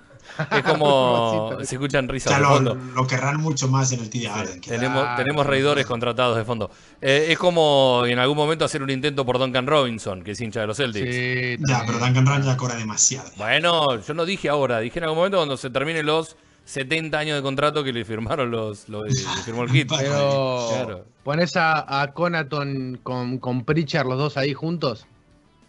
Es 0.51 0.63
como 0.63 1.51
se 1.63 1.75
escuchan 1.75 2.07
risas 2.07 2.35
de 2.35 2.41
lo, 2.41 2.49
fondo. 2.49 2.75
lo 2.95 3.07
querrán 3.07 3.37
mucho 3.37 3.67
más 3.67 3.91
en 3.91 3.99
el 4.01 4.09
TD 4.09 4.23
Garden. 4.23 4.61
que- 4.61 4.69
Tenemos, 4.71 5.45
reidores 5.45 5.85
contratados 5.85 6.37
de 6.37 6.43
fondo. 6.45 6.69
Eh, 7.01 7.27
es 7.29 7.37
como 7.37 8.03
en 8.05 8.19
algún 8.19 8.37
momento 8.37 8.65
hacer 8.65 8.81
un 8.83 8.89
intento 8.89 9.25
por 9.25 9.39
Duncan 9.39 9.67
Robinson, 9.67 10.23
que 10.23 10.31
es 10.31 10.41
hincha 10.41 10.61
de 10.61 10.67
los 10.67 10.77
Celtics. 10.77 11.05
Sí, 11.13 11.57
Ya, 11.67 11.83
pero 11.85 11.99
Duncan 11.99 12.25
Run 12.25 12.43
ya 12.43 12.57
cobra 12.57 12.75
demasiado. 12.75 13.29
Bueno, 13.37 13.99
yo 14.01 14.13
no 14.13 14.25
dije 14.25 14.49
ahora, 14.49 14.79
dije 14.79 14.99
en 14.99 15.03
algún 15.05 15.17
momento 15.19 15.37
cuando 15.37 15.57
se 15.57 15.69
terminen 15.69 16.05
los 16.05 16.35
70 16.65 17.17
años 17.19 17.35
de 17.35 17.41
contrato 17.41 17.83
que 17.83 17.91
le 17.91 18.05
firmaron 18.05 18.49
los, 18.49 18.87
los- 18.89 19.05
le 19.13 19.43
firmó 19.43 19.63
el 19.63 19.69
Hit. 19.71 19.89
Pero 19.95 20.67
Claro. 20.69 21.05
pones 21.23 21.55
a, 21.57 22.01
a 22.01 22.13
Conaton 22.13 22.99
con, 23.03 23.37
con 23.37 23.65
Pritchard 23.65 24.07
los 24.07 24.17
dos 24.17 24.37
ahí 24.37 24.53
juntos. 24.53 25.05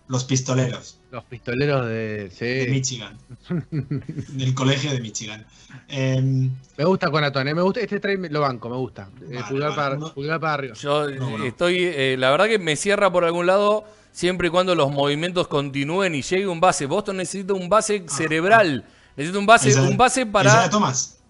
Los 0.07 0.25
pistoleros 0.25 0.99
Los 1.15 1.25
pistoleros 1.25 1.87
de. 1.87 2.29
sí. 2.35 2.45
de 2.45 2.67
Michigan. 2.71 3.17
del 3.71 4.53
colegio 4.53 4.91
de 4.91 5.01
Michigan. 5.01 5.47
Em, 5.87 6.51
Me 6.77 6.85
gusta 6.85 7.09
Conaton, 7.09 7.47
eh, 7.47 7.55
me 7.55 7.63
gusta. 7.63 7.79
Este 7.81 8.01
trade 8.01 8.29
lo 8.31 8.41
banco, 8.41 8.69
me 8.69 8.75
gusta. 8.77 9.09
Eh, 9.23 9.35
Vale, 9.37 9.45
pulgar, 9.49 9.71
vale, 9.71 9.77
para, 9.77 9.95
uno- 9.97 10.13
pulgar 10.15 10.41
para 10.41 10.55
arriba. 10.55 10.75
Yo 10.75 11.09
No, 11.11 11.39
no. 11.39 11.45
estoy, 11.45 11.77
eh, 11.85 12.17
la 12.19 12.31
verdad 12.33 12.47
que 12.47 12.59
me 12.59 12.75
cierra 12.75 13.13
por 13.13 13.25
algún 13.25 13.47
lado 13.47 13.85
siempre 14.11 14.49
y 14.49 14.51
cuando 14.51 14.75
los 14.75 14.91
movimientos 14.91 15.47
continúen 15.47 16.17
y 16.17 16.23
llegue 16.23 16.49
un 16.49 16.59
base. 16.61 16.87
Boston 16.87 17.19
necesita 17.19 17.55
un 17.55 17.69
base 17.69 18.05
cerebral. 18.09 18.85
Necesita 19.17 19.39
un 19.39 19.47
base, 19.47 19.81
un 19.81 19.97
base 19.97 20.27
para. 20.27 20.69
Thomas. 20.69 21.21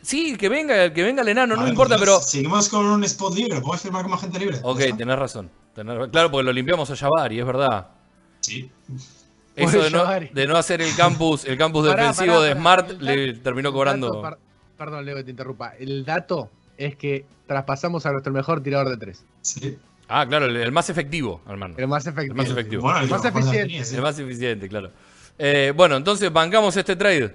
Sí, 0.00 0.36
que 0.38 0.48
venga, 0.48 0.92
que 0.94 1.02
venga 1.02 1.20
el 1.20 1.28
enano, 1.28 1.48
no 1.48 1.56
Vale, 1.56 1.66
me 1.66 1.70
importa, 1.72 1.98
pero. 1.98 2.20
Seguimos 2.20 2.70
con 2.70 2.86
un 2.86 3.04
spot 3.04 3.34
libre. 3.34 3.60
¿Podemos 3.60 3.82
firmar 3.82 4.02
como 4.04 4.14
agente 4.14 4.38
libre? 4.38 4.60
Ok, 4.62 4.78
tenés 4.96 5.18
razón. 5.18 5.50
tenés- 5.74 6.10
Claro, 6.10 6.30
porque 6.30 6.44
lo 6.44 6.52
limpiamos 6.54 6.90
a 6.90 6.96
Jabari, 6.96 7.38
es 7.38 7.44
verdad. 7.44 7.88
Sí. 8.40 8.70
Eso 9.56 9.82
de 9.82 9.90
no, 9.90 10.04
de 10.32 10.46
no 10.46 10.56
hacer 10.56 10.82
el 10.82 10.94
campus, 10.94 11.44
el 11.46 11.56
campus 11.56 11.88
Pará, 11.88 12.08
defensivo 12.08 12.36
pará, 12.36 12.46
de. 12.46 12.52
Smart 12.54 12.90
le 13.00 13.32
terminó 13.34 13.72
cobrando. 13.72 14.08
dato, 14.08 14.22
par- 14.22 14.38
perdón, 14.76 15.04
Leo, 15.06 15.16
que 15.16 15.24
te 15.24 15.30
interrumpa. 15.30 15.74
El 15.78 16.04
dato 16.04 16.50
es 16.76 16.94
que 16.96 17.24
traspasamos 17.46 18.04
a 18.06 18.12
nuestro 18.12 18.32
mejor 18.32 18.62
tirador 18.62 18.90
de 18.90 18.96
tres. 18.98 19.24
Sí. 19.40 19.78
Ah, 20.08 20.26
claro, 20.28 20.44
el, 20.46 20.56
el 20.56 20.72
más 20.72 20.90
efectivo, 20.90 21.40
hermano. 21.48 21.74
El 21.78 21.88
más 21.88 22.06
efectivo. 22.06 22.32
El 22.32 22.36
más 22.36 22.50
efectivo. 22.50 22.82
Bueno, 22.82 23.00
El 23.00 23.08
más 23.10 23.24
eficiente. 23.24 23.96
El 23.96 24.02
más 24.02 24.18
eficiente, 24.18 24.68
claro. 24.68 24.90
Eh, 25.38 25.72
bueno, 25.74 25.96
entonces 25.96 26.32
bancamos 26.32 26.76
este 26.76 26.94
trade. 26.94 27.34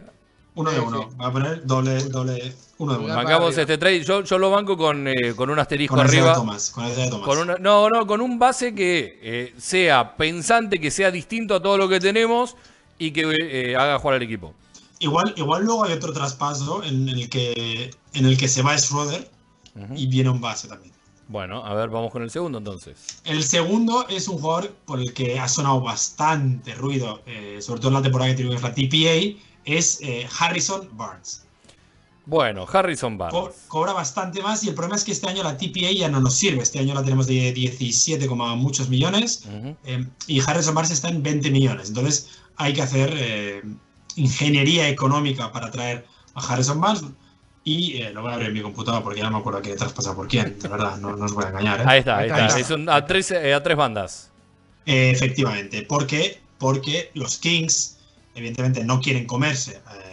Uno 0.55 0.69
de 0.71 0.79
uno. 0.79 1.09
Va 1.17 1.27
a 1.27 1.31
poner 1.31 1.65
doble, 1.65 2.03
doble, 2.05 2.53
uno 2.81 2.93
de 2.93 2.99
uno. 2.99 3.07
Va 3.09 3.15
para 3.15 3.29
Bancamos 3.29 3.57
este 3.57 3.77
trade. 3.77 4.03
Yo, 4.03 4.23
yo 4.23 4.37
lo 4.37 4.49
banco 4.49 4.75
con, 4.75 5.07
eh, 5.07 5.33
con 5.35 5.49
un 5.49 5.59
asterisco 5.59 5.95
Con 5.95 6.05
ese 6.05 6.15
de 6.15 6.21
arriba. 6.21 6.35
Thomas. 6.35 6.71
Con 6.71 6.85
de 6.87 7.41
una, 7.41 7.55
no, 7.57 7.89
no, 7.89 8.07
con 8.07 8.21
un 8.21 8.39
base 8.39 8.73
que 8.73 9.19
eh, 9.21 9.53
sea 9.57 10.15
pensante, 10.17 10.79
que 10.79 10.89
sea 10.89 11.11
distinto 11.11 11.55
a 11.55 11.61
todo 11.61 11.77
lo 11.77 11.87
que 11.87 11.99
tenemos 11.99 12.55
y 12.97 13.11
que 13.11 13.35
eh, 13.39 13.75
haga 13.75 13.99
jugar 13.99 14.15
al 14.15 14.23
equipo. 14.23 14.53
Igual, 14.99 15.33
igual 15.37 15.63
luego 15.63 15.85
hay 15.85 15.93
otro 15.93 16.11
traspaso 16.11 16.83
en 16.83 17.07
el 17.07 17.29
que, 17.29 17.91
en 18.13 18.25
el 18.25 18.37
que 18.37 18.47
se 18.47 18.61
va 18.61 18.77
Schroeder 18.77 19.29
Ujú. 19.75 19.93
y 19.95 20.07
viene 20.07 20.29
un 20.29 20.41
base 20.41 20.67
también. 20.67 20.93
Bueno, 21.27 21.65
a 21.65 21.73
ver, 21.75 21.89
vamos 21.89 22.11
con 22.11 22.23
el 22.23 22.29
segundo 22.29 22.57
entonces. 22.57 23.21
El 23.23 23.43
segundo 23.43 24.05
es 24.09 24.27
un 24.27 24.39
jugador 24.39 24.71
por 24.85 24.99
el 24.99 25.13
que 25.13 25.39
ha 25.39 25.47
sonado 25.47 25.79
bastante 25.79 26.75
ruido, 26.75 27.21
sobre 27.61 27.79
todo 27.79 27.87
en 27.87 27.93
la 27.93 28.01
temporada 28.01 28.35
que 28.35 28.43
tuvimos 28.43 28.61
la 28.61 28.73
TPA, 28.73 29.39
es 29.63 30.01
Harrison 30.37 30.89
Barnes. 30.91 31.45
Bueno, 32.25 32.67
Harrison 32.71 33.17
Barnes. 33.17 33.39
Co- 33.41 33.53
cobra 33.67 33.93
bastante 33.93 34.41
más 34.43 34.63
y 34.63 34.69
el 34.69 34.75
problema 34.75 34.95
es 34.95 35.03
que 35.03 35.11
este 35.11 35.27
año 35.27 35.43
la 35.43 35.57
TPA 35.57 35.91
ya 35.91 36.07
no 36.09 36.19
nos 36.21 36.35
sirve. 36.35 36.61
Este 36.61 36.79
año 36.79 36.93
la 36.93 37.03
tenemos 37.03 37.27
de 37.27 37.51
17, 37.51 38.27
como 38.27 38.55
muchos 38.55 38.89
millones 38.89 39.43
eh, 39.85 40.05
y 40.27 40.39
Harrison 40.39 40.75
Barnes 40.75 40.91
está 40.91 41.09
en 41.09 41.23
20 41.23 41.49
millones. 41.49 41.89
Entonces 41.89 42.29
hay 42.57 42.73
que 42.73 42.81
hacer 42.83 43.11
eh, 43.17 43.61
ingeniería 44.15 44.87
económica 44.89 45.51
para 45.51 45.71
traer 45.71 46.05
a 46.35 46.41
Harrison 46.45 46.79
Barnes. 46.79 47.03
Y 47.63 48.01
eh, 48.01 48.11
lo 48.11 48.23
voy 48.23 48.31
a 48.31 48.35
abrir 48.35 48.47
en 48.49 48.53
mi 48.55 48.61
computadora 48.61 49.03
porque 49.03 49.19
ya 49.19 49.25
no 49.25 49.31
me 49.31 49.37
acuerdo 49.37 49.61
quién 49.61 49.77
traspasar 49.77 50.15
por 50.15 50.27
quién. 50.27 50.57
De 50.59 50.67
verdad, 50.67 50.97
no, 50.97 51.15
no 51.15 51.25
os 51.25 51.33
voy 51.33 51.45
a 51.45 51.49
engañar. 51.49 51.81
¿eh? 51.81 51.83
Ahí 51.87 51.99
está, 51.99 52.17
ahí 52.17 52.23
Ahí 52.29 52.29
está. 52.29 52.45
está. 52.47 52.59
Es 52.59 52.69
un- 52.71 52.89
a, 52.89 53.05
tres, 53.05 53.29
eh, 53.31 53.53
a 53.53 53.61
tres 53.61 53.77
bandas. 53.77 54.31
Eh, 54.85 55.11
efectivamente. 55.11 55.83
¿Por 55.83 56.07
qué? 56.07 56.41
Porque 56.57 57.11
los 57.13 57.37
Kings, 57.37 57.97
evidentemente, 58.33 58.83
no 58.83 58.99
quieren 58.99 59.25
comerse 59.27 59.73
eh, 59.73 60.10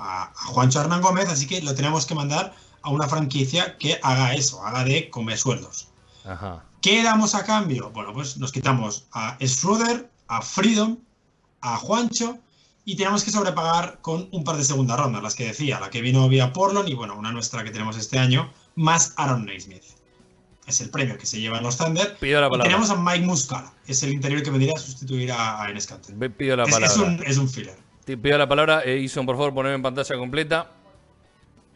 a, 0.00 0.24
a 0.24 0.44
Juancho 0.46 0.80
Hernán 0.80 1.02
Gómez, 1.02 1.28
así 1.28 1.46
que 1.46 1.60
lo 1.62 1.74
tenemos 1.74 2.06
que 2.06 2.14
mandar 2.14 2.54
a 2.82 2.90
una 2.90 3.08
franquicia 3.08 3.76
que 3.78 3.98
haga 4.02 4.34
eso, 4.34 4.64
haga 4.64 4.84
de 4.84 5.10
comer 5.10 5.38
sueldos. 5.38 5.88
Ajá. 6.24 6.64
¿Qué 6.80 7.02
damos 7.02 7.34
a 7.34 7.44
cambio? 7.44 7.90
Bueno, 7.90 8.12
pues 8.12 8.38
nos 8.38 8.52
quitamos 8.52 9.06
a 9.12 9.36
Schroeder, 9.44 10.10
a 10.28 10.40
Freedom, 10.42 10.96
a 11.60 11.76
Juancho 11.76 12.38
y 12.86 12.96
tenemos 12.96 13.22
que 13.22 13.30
sobrepagar 13.30 13.98
con 14.00 14.28
un 14.32 14.42
par 14.44 14.56
de 14.56 14.64
segunda 14.64 14.96
rondas, 14.96 15.22
las 15.22 15.34
que 15.34 15.44
decía, 15.46 15.78
la 15.78 15.90
que 15.90 16.00
vino 16.00 16.26
vía 16.28 16.52
Portland 16.54 16.88
y 16.88 16.94
bueno, 16.94 17.14
una 17.16 17.32
nuestra 17.32 17.62
que 17.64 17.70
tenemos 17.70 17.96
este 17.98 18.18
año, 18.18 18.50
más 18.76 19.12
Aaron 19.16 19.44
Naismith. 19.44 19.82
Es 20.66 20.80
el 20.80 20.88
premio 20.90 21.18
que 21.18 21.26
se 21.26 21.40
llevan 21.40 21.62
los 21.64 21.76
Thunder. 21.76 22.16
Pido 22.18 22.40
la 22.40 22.46
Y 22.46 22.50
palabra. 22.50 22.70
tenemos 22.70 22.90
a 22.90 22.96
Mike 22.96 23.26
Muscala, 23.26 23.72
es 23.86 24.02
el 24.02 24.12
interior 24.12 24.42
que 24.42 24.50
vendría 24.50 24.72
a 24.74 24.78
sustituir 24.78 25.32
a, 25.32 25.62
a 25.62 25.68
Enes 25.70 25.86
Kanter. 25.86 26.14
Ve- 26.14 26.30
Pido 26.30 26.56
la 26.56 26.64
Es, 26.64 26.70
palabra. 26.70 26.94
es 26.94 26.96
un, 26.96 27.22
es 27.26 27.36
un 27.38 27.48
filler. 27.48 27.76
Te 28.10 28.18
pido 28.18 28.36
la 28.38 28.48
palabra. 28.48 28.82
Eh, 28.84 28.96
Ison, 28.98 29.24
por 29.24 29.36
favor, 29.36 29.54
poneme 29.54 29.76
en 29.76 29.82
pantalla 29.82 30.16
completa. 30.16 30.66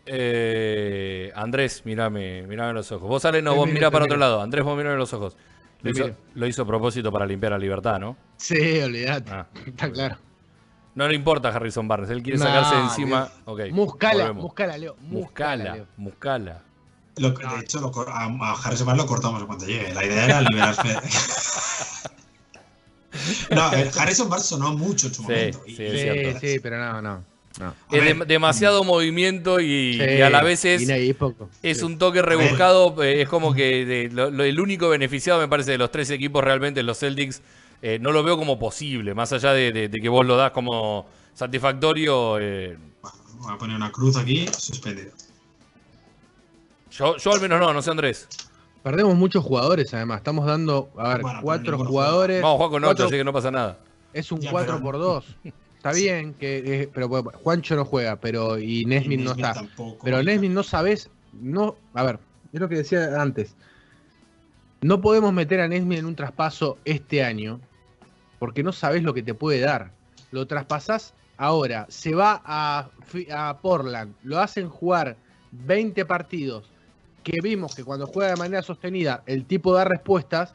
Eh, 0.05 1.31
Andrés, 1.33 1.83
mírame, 1.85 2.43
mírame 2.49 2.73
los 2.73 2.91
ojos. 2.91 3.09
Vos, 3.09 3.25
Ale, 3.25 3.41
no, 3.41 3.53
Te 3.53 3.57
vos 3.57 3.67
miro, 3.67 3.75
mirá 3.79 3.91
para 3.93 4.05
otro 4.07 4.17
lado. 4.17 4.43
Andrés, 4.43 4.65
vos 4.65 4.77
mirame 4.77 4.97
los 4.97 5.13
ojos. 5.13 5.37
Lo 5.83 5.91
hizo, 5.93 6.05
miro. 6.07 6.17
lo 6.35 6.47
hizo 6.49 6.63
a 6.63 6.67
propósito 6.67 7.13
para 7.13 7.25
limpiar 7.25 7.53
la 7.53 7.59
libertad, 7.59 8.01
¿no? 8.01 8.17
Sí, 8.37 8.81
olvidate. 8.81 9.31
Ah. 9.31 9.47
Está 9.67 9.93
claro. 9.93 10.17
No 10.97 11.07
le 11.07 11.15
importa 11.15 11.51
a 11.51 11.53
Harrison 11.53 11.87
Barnes, 11.87 12.11
él 12.11 12.21
quiere 12.23 12.39
No, 12.39 12.47
sacarse 12.47 12.75
de 12.75 12.83
encima. 12.83 13.29
Ok, 13.45 13.61
Muscala, 13.71 14.25
volvemos. 14.25 14.43
Muscala, 14.43 14.77
Leo. 14.79 14.97
Muscala, 15.03 15.57
Muscala, 15.57 15.75
Leo. 15.77 15.87
Muscala. 15.97 16.63
Lo- 17.19 17.31
de 17.31 17.61
hecho, 17.61 17.81
lo 17.81 17.93
a, 18.09 18.25
a 18.25 18.53
Harrison 18.55 18.87
Barnes 18.89 19.05
lo 19.05 19.09
cortamos 19.09 19.41
en 19.41 19.47
cuanto 19.47 19.67
llegue. 19.67 19.95
La 19.95 20.05
idea 20.05 20.25
era 20.25 20.41
liberarse. 20.41 20.97
no, 23.51 23.63
Harrison 24.01 24.29
Barnes 24.29 24.47
sonó 24.47 24.73
mucho 24.75 25.07
en 25.09 25.15
su 25.15 25.23
Sí, 25.23 25.29
momento. 25.29 25.63
sí, 25.67 25.77
Sí, 25.77 25.87
sí, 26.41 26.59
pero 26.61 26.79
no, 26.79 27.03
no. 27.03 27.25
Es 27.93 28.27
demasiado 28.27 28.83
movimiento 28.83 29.61
y, 29.61 29.95
Sí, 29.95 30.05
y 30.19 30.21
a 30.23 30.29
la 30.31 30.43
vez 30.43 30.65
es, 30.65 30.83
y 30.89 30.91
es 31.11 31.17
poco. 31.17 31.49
es 31.63 31.79
Sí. 31.79 31.85
un 31.85 31.99
toque 31.99 32.21
rebuscado. 32.21 33.01
eh, 33.05 33.23
Es 33.23 33.29
como 33.29 33.55
que 33.55 33.85
de- 33.87 34.11
lo- 34.11 34.31
lo- 34.31 34.43
el 34.43 34.59
único 34.59 34.89
beneficiado, 34.89 35.39
me 35.41 35.47
parece, 35.47 35.71
de 35.71 35.79
los 35.79 35.93
tres 35.93 36.11
equipos 36.11 36.43
realmente, 36.43 36.83
los 36.83 36.99
Celtics, 36.99 37.43
eh, 37.81 37.99
no 38.01 38.11
lo 38.11 38.25
veo 38.25 38.37
como 38.37 38.59
posible. 38.59 39.15
Más 39.15 39.33
allá 39.33 39.53
de, 39.53 39.71
de- 39.71 39.89
de 39.89 40.01
que 40.01 40.09
vos 40.09 40.27
lo 40.27 40.37
das 40.37 40.51
como 40.51 41.07
satisfactorio, 41.33 42.39
eh, 42.41 42.77
bueno, 43.03 43.17
voy 43.39 43.55
a 43.55 43.59
poner 43.59 43.77
una 43.77 43.93
cruz 43.93 44.17
aquí, 44.17 44.47
suspendido. 44.59 45.13
yo, 46.91 47.17
yo 47.17 47.33
al 47.33 47.41
menos 47.41 47.61
no, 47.61 47.73
no 47.73 47.83
sé 47.83 47.91
Andrés. 47.91 48.27
Perdemos 48.85 49.17
muchos 49.17 49.43
jugadores, 49.43 49.93
además. 49.95 50.19
Estamos 50.19 50.47
dando, 50.47 50.91
a 50.97 51.09
ver, 51.15 51.23
Bueno, 51.23 51.41
cuatro 51.43 51.79
jugadores. 51.79 52.41
Vamos 52.43 52.55
a 52.55 52.57
jugar 52.59 52.71
con 52.71 52.85
ocho, 52.85 52.89
cuatro- 52.91 53.07
así 53.07 53.17
que 53.17 53.25
no 53.25 53.33
pasa 53.33 53.51
nada. 53.51 53.79
Es 54.13 54.31
un 54.31 54.41
Ya, 54.41 54.51
4 54.53 54.75
pero- 54.75 54.85
por 54.85 54.99
2 54.99 55.25
Está 55.77 55.93
bien, 55.93 56.33
que 56.35 56.83
eh, 56.83 56.91
pero 56.95 57.09
bueno, 57.09 57.31
Juancho 57.35 57.77
no 57.77 57.85
juega, 57.85 58.17
pero 58.17 58.59
y 58.59 58.85
Nesmith 58.87 59.21
no 59.21 59.33
está. 59.33 59.53
tampoco. 59.55 59.99
Pero 60.05 60.23
Nesmith 60.23 60.53
no 60.53 60.63
sabes, 60.63 61.11
no, 61.33 61.77
a 61.93 62.03
ver, 62.05 62.19
es 62.55 62.61
lo 62.61 62.69
que 62.71 62.77
decía 62.77 63.21
antes. 63.21 63.55
No 64.81 65.01
podemos 65.03 65.33
meter 65.33 65.61
a 65.61 65.69
Nesmith 65.69 65.99
en 65.99 66.07
un 66.07 66.15
traspaso 66.17 66.79
este 66.85 67.23
año 67.25 67.61
porque 68.39 68.63
no 68.63 68.73
sabes 68.73 69.03
lo 69.03 69.13
que 69.15 69.23
te 69.23 69.35
puede 69.35 69.61
dar. 69.61 69.91
Lo 70.31 70.47
traspasás 70.47 71.13
ahora, 71.37 71.87
se 71.91 72.15
va 72.15 72.41
a, 72.45 72.89
a 73.35 73.59
Portland, 73.61 74.15
lo 74.23 74.39
hacen 74.41 74.69
jugar 74.69 75.17
20 75.53 76.05
partidos, 76.07 76.71
que 77.25 77.41
vimos 77.43 77.75
que 77.75 77.83
cuando 77.83 78.07
juega 78.07 78.31
de 78.31 78.37
manera 78.37 78.63
sostenida 78.63 79.23
el 79.27 79.47
tipo 79.47 79.73
da 79.75 79.85
respuestas, 79.85 80.55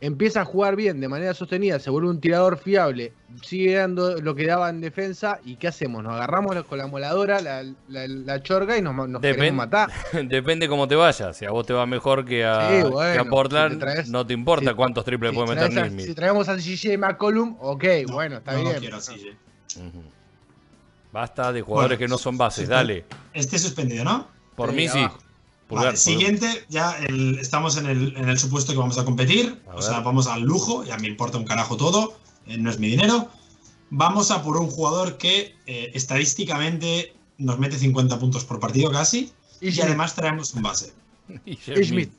empieza 0.00 0.40
a 0.42 0.44
jugar 0.44 0.76
bien 0.76 1.00
de 1.00 1.08
manera 1.08 1.32
sostenida, 1.32 1.78
se 1.78 1.88
vuelve 1.88 2.10
un 2.10 2.20
tirador 2.20 2.58
fiable, 2.58 3.12
sigue 3.42 3.74
dando 3.76 4.20
lo 4.20 4.34
que 4.34 4.46
daba 4.46 4.68
en 4.68 4.80
defensa, 4.82 5.40
¿y 5.44 5.56
qué 5.56 5.68
hacemos? 5.68 6.02
Nos 6.02 6.12
agarramos 6.14 6.62
con 6.64 6.76
la 6.78 6.86
moladora, 6.86 7.40
la, 7.40 7.62
la- 7.88 8.06
la 8.08 8.42
chorga 8.42 8.76
y 8.76 8.82
nos, 8.82 8.94
nos 9.08 9.22
queremos 9.22 9.54
matar. 9.54 9.90
Depende 10.28 10.68
cómo 10.68 10.86
te 10.88 10.94
vaya. 10.94 11.32
Si 11.32 11.46
a 11.46 11.50
vos 11.52 11.64
te 11.64 11.72
va 11.72 11.86
mejor 11.86 12.24
que 12.26 12.44
a, 12.44 12.68
Sí, 12.68 12.74
que 12.82 12.86
a 12.86 12.90
bueno, 12.90 13.30
Portland, 13.30 13.72
si 13.74 13.78
te 13.78 13.84
traes- 13.86 14.08
no 14.08 14.26
te 14.26 14.34
importa 14.34 14.70
si- 14.70 14.76
cuántos 14.76 15.04
triples 15.06 15.30
Si 15.30 15.36
puede 15.36 15.54
meter 15.54 15.78
a- 15.78 15.84
Nismi. 15.84 16.02
si 16.02 16.14
traemos 16.14 16.48
a 16.50 16.56
CJ 16.58 16.98
McCollum, 16.98 17.56
ok, 17.60 17.84
No, 18.08 18.12
bueno, 18.14 18.36
está 18.38 18.52
no 18.52 18.62
bien. 18.62 18.80
quiero. 18.80 18.98
Basta 21.12 21.52
de 21.52 21.62
jugadores 21.62 21.96
Bueno, 21.98 22.06
que 22.06 22.08
no 22.12 22.18
son 22.18 22.36
bases, 22.36 22.68
dale. 22.68 23.04
Este 23.32 23.58
suspendido, 23.58 24.04
¿no? 24.04 24.26
Por 24.56 24.70
Sí, 24.70 24.76
mí 24.76 24.88
sí. 24.88 25.06
Pulgar, 25.68 25.86
Vale, 25.86 25.96
pulgar. 25.96 25.96
siguiente, 25.96 26.64
ya 26.68 26.96
el- 26.98 27.38
estamos 27.38 27.76
en 27.76 27.86
el, 27.86 28.16
en 28.16 28.28
el 28.28 28.38
supuesto 28.38 28.72
que 28.72 28.78
vamos 28.78 28.98
a 28.98 29.04
competir. 29.04 29.60
A 29.70 29.76
o 29.76 29.82
sea, 29.82 30.00
vamos 30.00 30.26
al 30.26 30.42
lujo, 30.42 30.84
ya 30.84 30.96
me 30.98 31.08
importa 31.08 31.38
un 31.38 31.44
carajo 31.44 31.76
todo, 31.76 32.18
eh, 32.46 32.58
no 32.58 32.70
es 32.70 32.78
mi 32.78 32.88
dinero. 32.88 33.28
Vamos 33.90 34.30
a 34.30 34.42
por 34.42 34.56
un 34.56 34.68
jugador 34.70 35.16
que 35.18 35.54
eh, 35.66 35.90
estadísticamente 35.94 37.14
nos 37.38 37.58
mete 37.58 37.78
50 37.78 38.18
puntos 38.18 38.44
por 38.44 38.60
partido 38.60 38.90
casi. 38.90 39.32
Y 39.60 39.70
Y, 39.70 39.80
además 39.80 40.14
traemos 40.14 40.52
un 40.54 40.62
base. 40.62 40.92
Y 41.46 41.52
Y 41.52 41.84
Schmidt. 41.84 42.10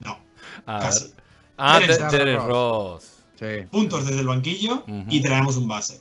No, 0.00 0.18
A 0.66 0.80
casi. 0.80 1.04
ver. 1.04 1.12
Ah, 1.56 1.78
Terence 1.78 2.02
Te- 2.04 2.10
Terence 2.18 2.46
Ross. 2.46 3.04
Sí. 3.38 3.66
Puntos 3.70 4.06
desde 4.06 4.20
el 4.20 4.26
banquillo 4.26 4.84
y 5.08 5.20
traemos 5.22 5.56
un 5.56 5.66
base. 5.68 6.00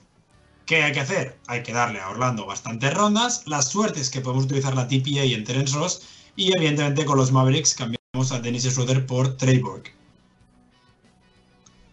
¿Qué 0.65 0.83
hay 0.83 0.91
que 0.93 0.99
hacer? 1.01 1.37
Hay 1.47 1.61
que 1.63 1.73
darle 1.73 1.99
a 1.99 2.09
Orlando 2.09 2.45
bastantes 2.45 2.93
rondas. 2.93 3.43
La 3.47 3.61
suerte 3.61 3.99
es 4.01 4.09
que 4.09 4.21
podemos 4.21 4.45
utilizar 4.45 4.75
la 4.75 4.87
TPA 4.87 5.23
en 5.23 5.43
Terence 5.43 5.75
Ross. 5.75 6.01
Y 6.35 6.55
evidentemente 6.55 7.05
con 7.05 7.17
los 7.17 7.31
Mavericks 7.31 7.75
cambiamos 7.75 8.31
a 8.31 8.39
Dennis 8.39 8.63
Schroeder 8.63 9.05
por 9.05 9.37
Trey 9.37 9.59
Burke. 9.59 9.93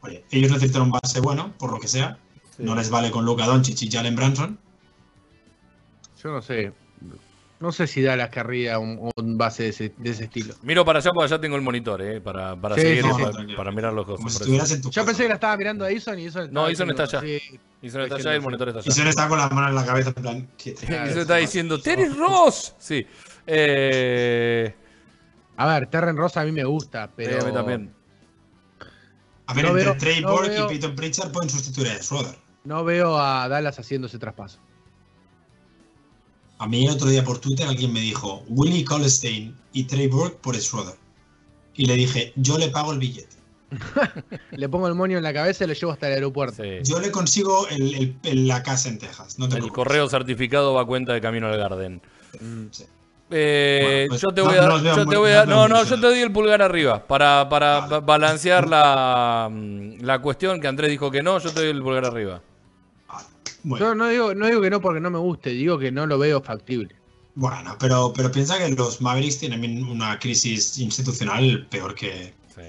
Oye, 0.03 0.25
ellos 0.31 0.51
necesitan 0.51 0.83
un 0.83 0.91
base 0.93 1.21
bueno, 1.21 1.53
por 1.59 1.73
lo 1.73 1.79
que 1.79 1.89
sea. 1.89 2.19
Sí. 2.57 2.63
No 2.63 2.75
les 2.75 2.89
vale 2.91 3.11
con 3.11 3.25
Luka 3.25 3.45
Doncic 3.47 3.83
y 3.83 3.91
Jalen 3.91 4.17
Branson. 4.17 4.59
Yo 6.23 6.31
no 6.33 6.43
sé. 6.43 6.73
No 7.61 7.73
sé 7.73 7.87
si 7.87 8.01
Dallas 8.01 8.31
querría 8.31 8.79
un, 8.79 9.11
un 9.17 9.37
base 9.37 9.65
de 9.65 9.69
ese, 9.69 9.93
de 9.99 10.11
ese 10.11 10.25
estilo. 10.25 10.55
Miro 10.63 10.83
para 10.87 11.01
allá 11.01 11.11
porque 11.13 11.27
allá 11.27 11.39
tengo 11.43 11.57
el 11.57 11.63
monitor, 11.63 12.01
eh, 12.01 12.19
para, 12.19 12.57
para 12.57 12.75
Sí, 12.75 12.81
seguir, 12.81 13.05
sí, 13.05 13.11
sí. 13.15 13.23
para, 13.23 13.57
para 13.57 13.71
mirar 13.73 13.93
los 13.93 14.07
Como 14.07 14.17
cosas. 14.17 14.33
si 14.33 14.39
por 14.39 14.43
estuvieras 14.45 14.71
en 14.71 14.81
tu 14.81 14.89
Yo 14.91 14.95
casa. 15.03 15.07
pensé 15.07 15.23
que 15.25 15.29
la 15.29 15.35
estaba 15.35 15.57
mirando 15.59 15.85
a 15.85 15.93
Ison 15.93 16.19
y 16.19 16.25
Ison 16.25 16.49
No, 16.51 16.71
Ison 16.71 16.89
está 16.89 17.03
allá. 17.03 17.21
se 17.21 17.37
está 17.83 18.15
allá 18.15 18.33
y 18.33 18.37
el 18.37 18.41
monitor 18.41 18.69
está 18.69 18.81
allá. 18.81 18.91
se 18.91 19.07
está 19.11 19.29
con 19.29 19.37
la 19.39 19.51
mano 19.51 19.69
en 19.69 19.75
la 19.75 19.85
cabeza 19.85 20.09
en 20.17 20.23
plan... 20.23 20.49
Está 20.65 21.37
diciendo, 21.37 21.79
Terence 21.79 22.17
Ross. 22.17 22.75
Sí. 22.79 23.07
Eh, 23.47 24.75
A 25.57 25.67
ver, 25.67 25.87
Terren 25.89 26.17
Rosa 26.17 26.41
a 26.41 26.45
mí 26.45 26.53
me 26.53 26.65
gusta, 26.65 27.11
pero. 27.15 27.43
a 27.43 27.45
mí 27.45 27.53
también. 27.53 27.93
A 29.47 29.55
ver, 29.55 29.65
No 29.65 29.71
entre 29.71 29.85
veo- 29.85 29.97
Trey 29.99 30.21
no 30.21 30.33
Burke 30.33 30.49
veo- 30.51 30.67
y 30.67 30.69
Peyton 30.69 30.95
Pritchard 30.97 31.33
pueden 31.33 31.51
sustituir 31.51 31.89
a 31.89 32.03
Schroeder. 32.03 32.37
No 32.65 32.85
veo 32.85 33.19
a 33.19 33.49
Dallas 33.49 33.79
haciendo 33.79 34.07
ese 34.07 34.19
traspaso. 34.19 34.59
A 36.59 36.67
mí 36.67 36.87
el 36.87 36.93
otro 36.93 37.09
día 37.09 37.25
por 37.25 37.39
Twitter 37.39 37.67
alguien 37.67 37.93
me 37.93 38.01
dijo 38.01 38.45
Willie 38.49 38.85
Colstein 38.85 39.57
y 39.73 39.85
Trey 39.85 40.09
Burke 40.09 40.37
por 40.41 40.55
Schroeder. 40.57 40.95
Y 41.75 41.87
le 41.87 41.95
dije, 41.95 42.33
yo 42.37 42.59
le 42.59 42.69
pago 42.69 42.93
el 42.93 42.99
billete. 42.99 43.37
Le 44.51 44.69
pongo 44.69 44.89
el 44.89 44.95
moño 44.97 45.17
en 45.17 45.23
la 45.23 45.33
cabeza 45.33 45.63
y 45.65 45.69
lo 45.69 45.75
llevo 45.75 45.93
hasta 45.93 46.09
el 46.09 46.15
aeropuerto. 46.15 46.63
Sí. 46.63 46.81
Yo 46.83 46.99
le 47.01 47.11
consigo 47.13 47.69
el- 47.69 47.95
el- 47.95 48.17
el- 48.25 48.49
la 48.49 48.63
casa 48.65 48.89
en 48.89 48.99
Texas. 48.99 49.39
No 49.39 49.49
te 49.49 49.55
El 49.55 49.61
preocupes. 49.63 49.75
correo 49.85 50.09
certificado 50.09 50.75
va 50.75 50.83
a 50.83 50.85
cuenta 50.87 51.13
de 51.13 51.21
Camino 51.21 51.47
al 51.47 51.57
Garden. 51.57 52.03
Mm. 52.41 52.65
Sí. 52.73 52.85
Eh, 53.33 53.81
Bueno, 53.83 54.09
pues 54.09 54.21
yo 54.23 54.29
te 54.35 54.41
voy 54.41 54.57
a 54.57 54.63
no 54.63 54.79
yo 54.83 55.07
te 55.07 55.17
voy 55.17 55.31
no 55.47 55.63
a- 55.65 55.69
no, 55.69 55.85
yo 55.85 55.95
te 56.01 56.07
doy 56.07 56.19
el 56.19 56.33
pulgar 56.33 56.61
arriba 56.63 57.07
para, 57.07 57.49
para 57.49 57.81
Vale. 57.81 58.05
balancear 58.05 58.69
la, 58.69 59.49
mm, 59.51 60.01
la 60.01 60.19
cuestión 60.21 60.61
que 60.61 60.67
Andrés 60.67 60.91
dijo 60.91 61.11
que 61.13 61.23
no, 61.23 61.39
yo 61.39 61.53
te 61.53 61.61
doy 61.61 61.71
el 61.71 61.81
pulgar 61.83 62.05
arriba. 62.07 62.43
Bueno, 63.63 63.87
Yo 63.87 63.95
no 63.95 64.09
digo, 64.09 64.35
no 64.35 64.47
digo 64.47 64.61
que 64.63 64.71
no 64.71 64.81
porque 64.81 65.01
no 65.01 65.11
me 65.11 65.19
guste, 65.19 65.51
digo 65.51 65.79
que 65.79 65.93
no 65.93 66.07
lo 66.07 66.19
veo 66.19 66.41
factible. 66.43 66.95
bueno, 67.35 67.77
pero, 67.79 68.13
pero 68.15 68.33
piensa 68.33 68.59
que 68.59 68.69
los 68.71 69.01
Mavericks 69.01 69.39
tienen 69.39 69.85
una 69.85 70.19
crisis 70.19 70.79
institucional 70.79 71.67
peor 71.71 71.95
que... 71.95 72.33
Sí. 72.55 72.63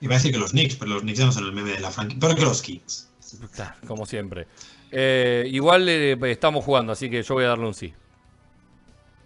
Iba 0.00 0.14
a 0.14 0.18
decir 0.18 0.32
que 0.32 0.38
los 0.38 0.50
Knicks, 0.50 0.76
pero 0.76 0.90
los 0.92 1.02
Knicks 1.02 1.18
ya 1.20 1.26
no 1.26 1.32
son 1.32 1.44
el 1.44 1.52
meme 1.52 1.70
de 1.70 1.80
la 1.80 1.90
franquicia. 1.90 2.20
Peor 2.20 2.34
que 2.36 2.42
los 2.44 2.60
Kings. 2.60 3.08
Como 3.86 4.04
siempre. 4.04 4.46
Eh, 4.90 5.48
igual 5.50 5.88
eh, 5.88 6.18
estamos 6.30 6.64
jugando, 6.64 6.92
así 6.92 7.08
que 7.08 7.22
yo 7.22 7.34
voy 7.34 7.44
a 7.44 7.48
darle 7.48 7.66
un 7.66 7.74
sí. 7.74 7.94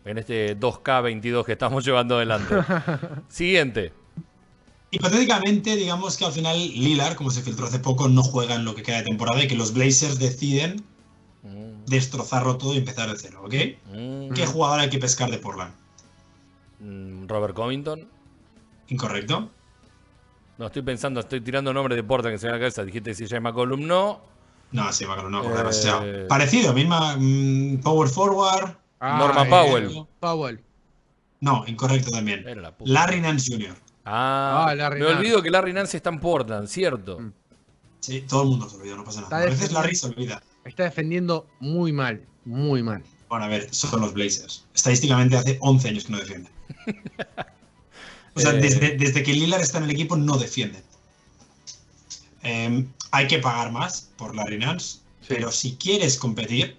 En 0.09 0.19
este 0.19 0.59
2K22 0.59 1.45
que 1.45 1.53
estamos 1.53 1.85
llevando 1.85 2.17
adelante. 2.17 2.55
Siguiente. 3.29 3.93
Hipotéticamente, 4.91 5.77
digamos 5.77 6.17
que 6.17 6.25
al 6.25 6.33
final 6.33 6.57
Lillard, 6.57 7.15
como 7.15 7.31
se 7.31 7.43
filtró 7.43 7.67
hace 7.67 7.79
poco, 7.79 8.09
no 8.09 8.23
juega 8.23 8.55
en 8.55 8.65
lo 8.65 8.75
que 8.75 8.83
queda 8.83 8.99
de 8.99 9.03
temporada 9.05 9.45
y 9.45 9.49
que 9.49 9.55
los 9.55 9.73
Blazers 9.75 10.19
deciden 10.19 10.85
Mm, 11.43 11.85
destrozarlo 11.87 12.59
todo 12.59 12.75
y 12.75 12.79
empezar 12.79 13.09
de 13.09 13.17
cero, 13.17 13.43
¿ok? 13.45 13.55
mm, 13.95 14.35
¿Qué 14.35 14.45
jugador 14.45 14.81
hay 14.81 14.91
que 14.91 14.99
pescar 14.99 15.31
de 15.31 15.39
Portland? 15.39 15.73
mm, 16.81 17.29
Robert 17.29 17.55
Covington. 17.55 18.09
¿Incorrecto? 18.89 19.49
No, 20.59 20.67
estoy 20.67 20.83
pensando, 20.83 21.21
estoy 21.21 21.41
tirando 21.41 21.73
nombres 21.73 21.97
de 21.97 22.03
Porta 22.03 22.31
que 22.31 22.39
se 22.39 22.47
me 22.47 22.53
la 22.53 22.59
cabeza. 22.59 22.85
Dijiste 22.85 23.15
si 23.15 23.29
se 23.29 23.35
llama 23.35 23.51
McCollum, 23.51 23.87
no. 23.87 24.21
No, 24.73 24.93
sí, 24.93 25.07
Macron, 25.07 25.31
no, 25.31 25.45
Eh, 25.45 25.57
demasiado. 25.57 26.29
Parecido, 26.29 26.75
misma 26.75 27.17
Power 27.83 28.09
Forward. 28.09 28.77
Norman 29.01 29.47
eh, 29.47 29.51
Powell. 29.51 30.07
Powell. 30.21 30.61
No, 31.41 31.65
incorrecto 31.67 32.11
también. 32.11 32.45
Larry 32.85 33.21
Nance 33.21 33.53
Jr. 33.53 33.75
Ah, 34.05 34.67
Ah, 34.69 34.75
Larry 34.75 35.01
me 35.01 35.07
Nance. 35.07 35.19
olvido 35.21 35.43
que 35.43 35.51
Larry 35.51 35.73
Nance 35.73 35.97
está 35.97 36.11
en 36.11 36.19
Portland, 36.21 36.67
cierto. 36.69 37.21
Mm. 37.21 37.33
Sí, 38.01 38.25
todo 38.29 38.43
el 38.43 38.49
mundo 38.49 38.69
se 38.69 38.77
olvida, 38.77 38.97
no 38.97 39.05
pasa 39.05 39.21
nada. 39.23 39.37
A 39.37 39.45
veces 39.45 39.71
Larry 39.73 39.95
se 39.95 40.07
olvida. 40.07 40.43
Está 40.65 40.85
defendiendo 40.85 41.47
muy 41.61 41.93
mal, 41.93 42.25
muy 42.45 42.83
mal. 42.83 43.03
Bueno, 43.29 43.45
a 43.45 43.49
ver, 43.49 43.73
son 43.75 44.01
los 44.01 44.15
Blazers. 44.15 44.65
Estadísticamente 44.75 45.37
hace 45.37 45.59
11 45.61 45.89
años 45.89 46.05
que 46.05 46.13
no 46.13 46.19
defienden. 46.19 46.53
O 48.35 48.41
sea, 48.41 48.53
Eh. 48.53 48.61
desde, 48.61 48.97
desde 48.97 49.25
que 49.25 49.33
Lillard 49.33 49.61
está 49.63 49.79
en 49.79 49.85
el 49.85 49.91
equipo 49.91 50.17
no 50.17 50.37
defienden. 50.39 50.81
Em, 52.43 52.87
hay 53.11 53.27
que 53.27 53.41
pagar 53.41 53.73
más 53.73 54.11
por 54.17 54.35
Larry 54.35 54.59
Nance, 54.59 54.99
Sí. 55.23 55.27
pero 55.29 55.51
si 55.51 55.75
quieres 55.77 56.17
competir, 56.17 56.77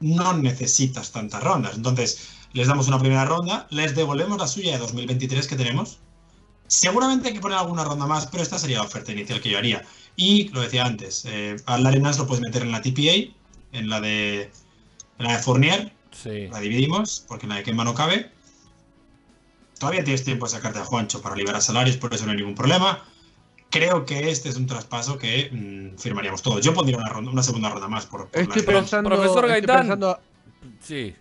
no 0.00 0.32
necesitas 0.34 1.12
tantas 1.12 1.42
rondas. 1.42 1.74
Entonces, 1.76 2.28
les 2.52 2.68
damos 2.68 2.88
una 2.88 2.98
primera 2.98 3.24
ronda, 3.24 3.66
les 3.70 3.94
devolvemos 3.94 4.38
la 4.38 4.46
suya 4.46 4.72
de 4.72 4.78
2023 4.78 5.46
que 5.46 5.56
tenemos. 5.56 5.98
Seguramente 6.66 7.28
hay 7.28 7.34
que 7.34 7.40
poner 7.40 7.58
alguna 7.58 7.84
ronda 7.84 8.06
más, 8.06 8.26
pero 8.26 8.42
esta 8.42 8.58
sería 8.58 8.78
la 8.78 8.84
oferta 8.84 9.12
inicial 9.12 9.40
que 9.40 9.50
yo 9.50 9.58
haría. 9.58 9.84
Y 10.16 10.48
lo 10.48 10.60
decía 10.60 10.84
antes, 10.84 11.24
eh, 11.26 11.56
a 11.66 11.78
Larry 11.78 12.00
Nance 12.00 12.18
lo 12.20 12.26
puedes 12.26 12.42
meter 12.42 12.62
en 12.62 12.72
la 12.72 12.82
TPA, 12.82 13.32
en 13.72 13.88
la 13.88 14.00
de, 14.00 14.50
en 15.18 15.26
la 15.26 15.32
de 15.36 15.38
Fournier, 15.42 15.92
Sí. 16.10 16.48
la 16.48 16.58
dividimos, 16.60 17.24
porque 17.28 17.46
en 17.46 17.50
la 17.50 17.56
de 17.56 17.62
Kemba 17.62 17.84
no 17.84 17.94
cabe. 17.94 18.30
Todavía 19.78 20.02
tienes 20.02 20.24
tiempo 20.24 20.46
de 20.46 20.52
sacarte 20.52 20.80
a 20.80 20.84
Juancho 20.84 21.22
para 21.22 21.36
liberar 21.36 21.62
salarios, 21.62 21.96
por 21.96 22.12
eso 22.12 22.24
no 22.24 22.32
hay 22.32 22.38
ningún 22.38 22.54
problema. 22.56 23.04
Creo 23.70 24.04
que 24.06 24.30
este 24.30 24.48
es 24.48 24.56
un 24.56 24.66
traspaso 24.66 25.18
que 25.18 25.50
mm, 25.52 25.98
firmaríamos 25.98 26.40
todos. 26.42 26.64
Yo 26.64 26.72
pondría 26.72 26.96
una, 26.96 27.08
ronda- 27.10 27.30
una 27.30 27.42
segunda 27.42 27.68
ronda 27.70 27.86
más 27.88 28.06
por, 28.06 28.28
por 28.28 28.40
Estoy 28.40 28.62
pensando. 28.62 29.10
Profesor 29.10 29.36
estoy 29.44 29.50
Gaitán. 29.50 29.78
pensando- 29.80 30.18
Sí. 30.80 31.14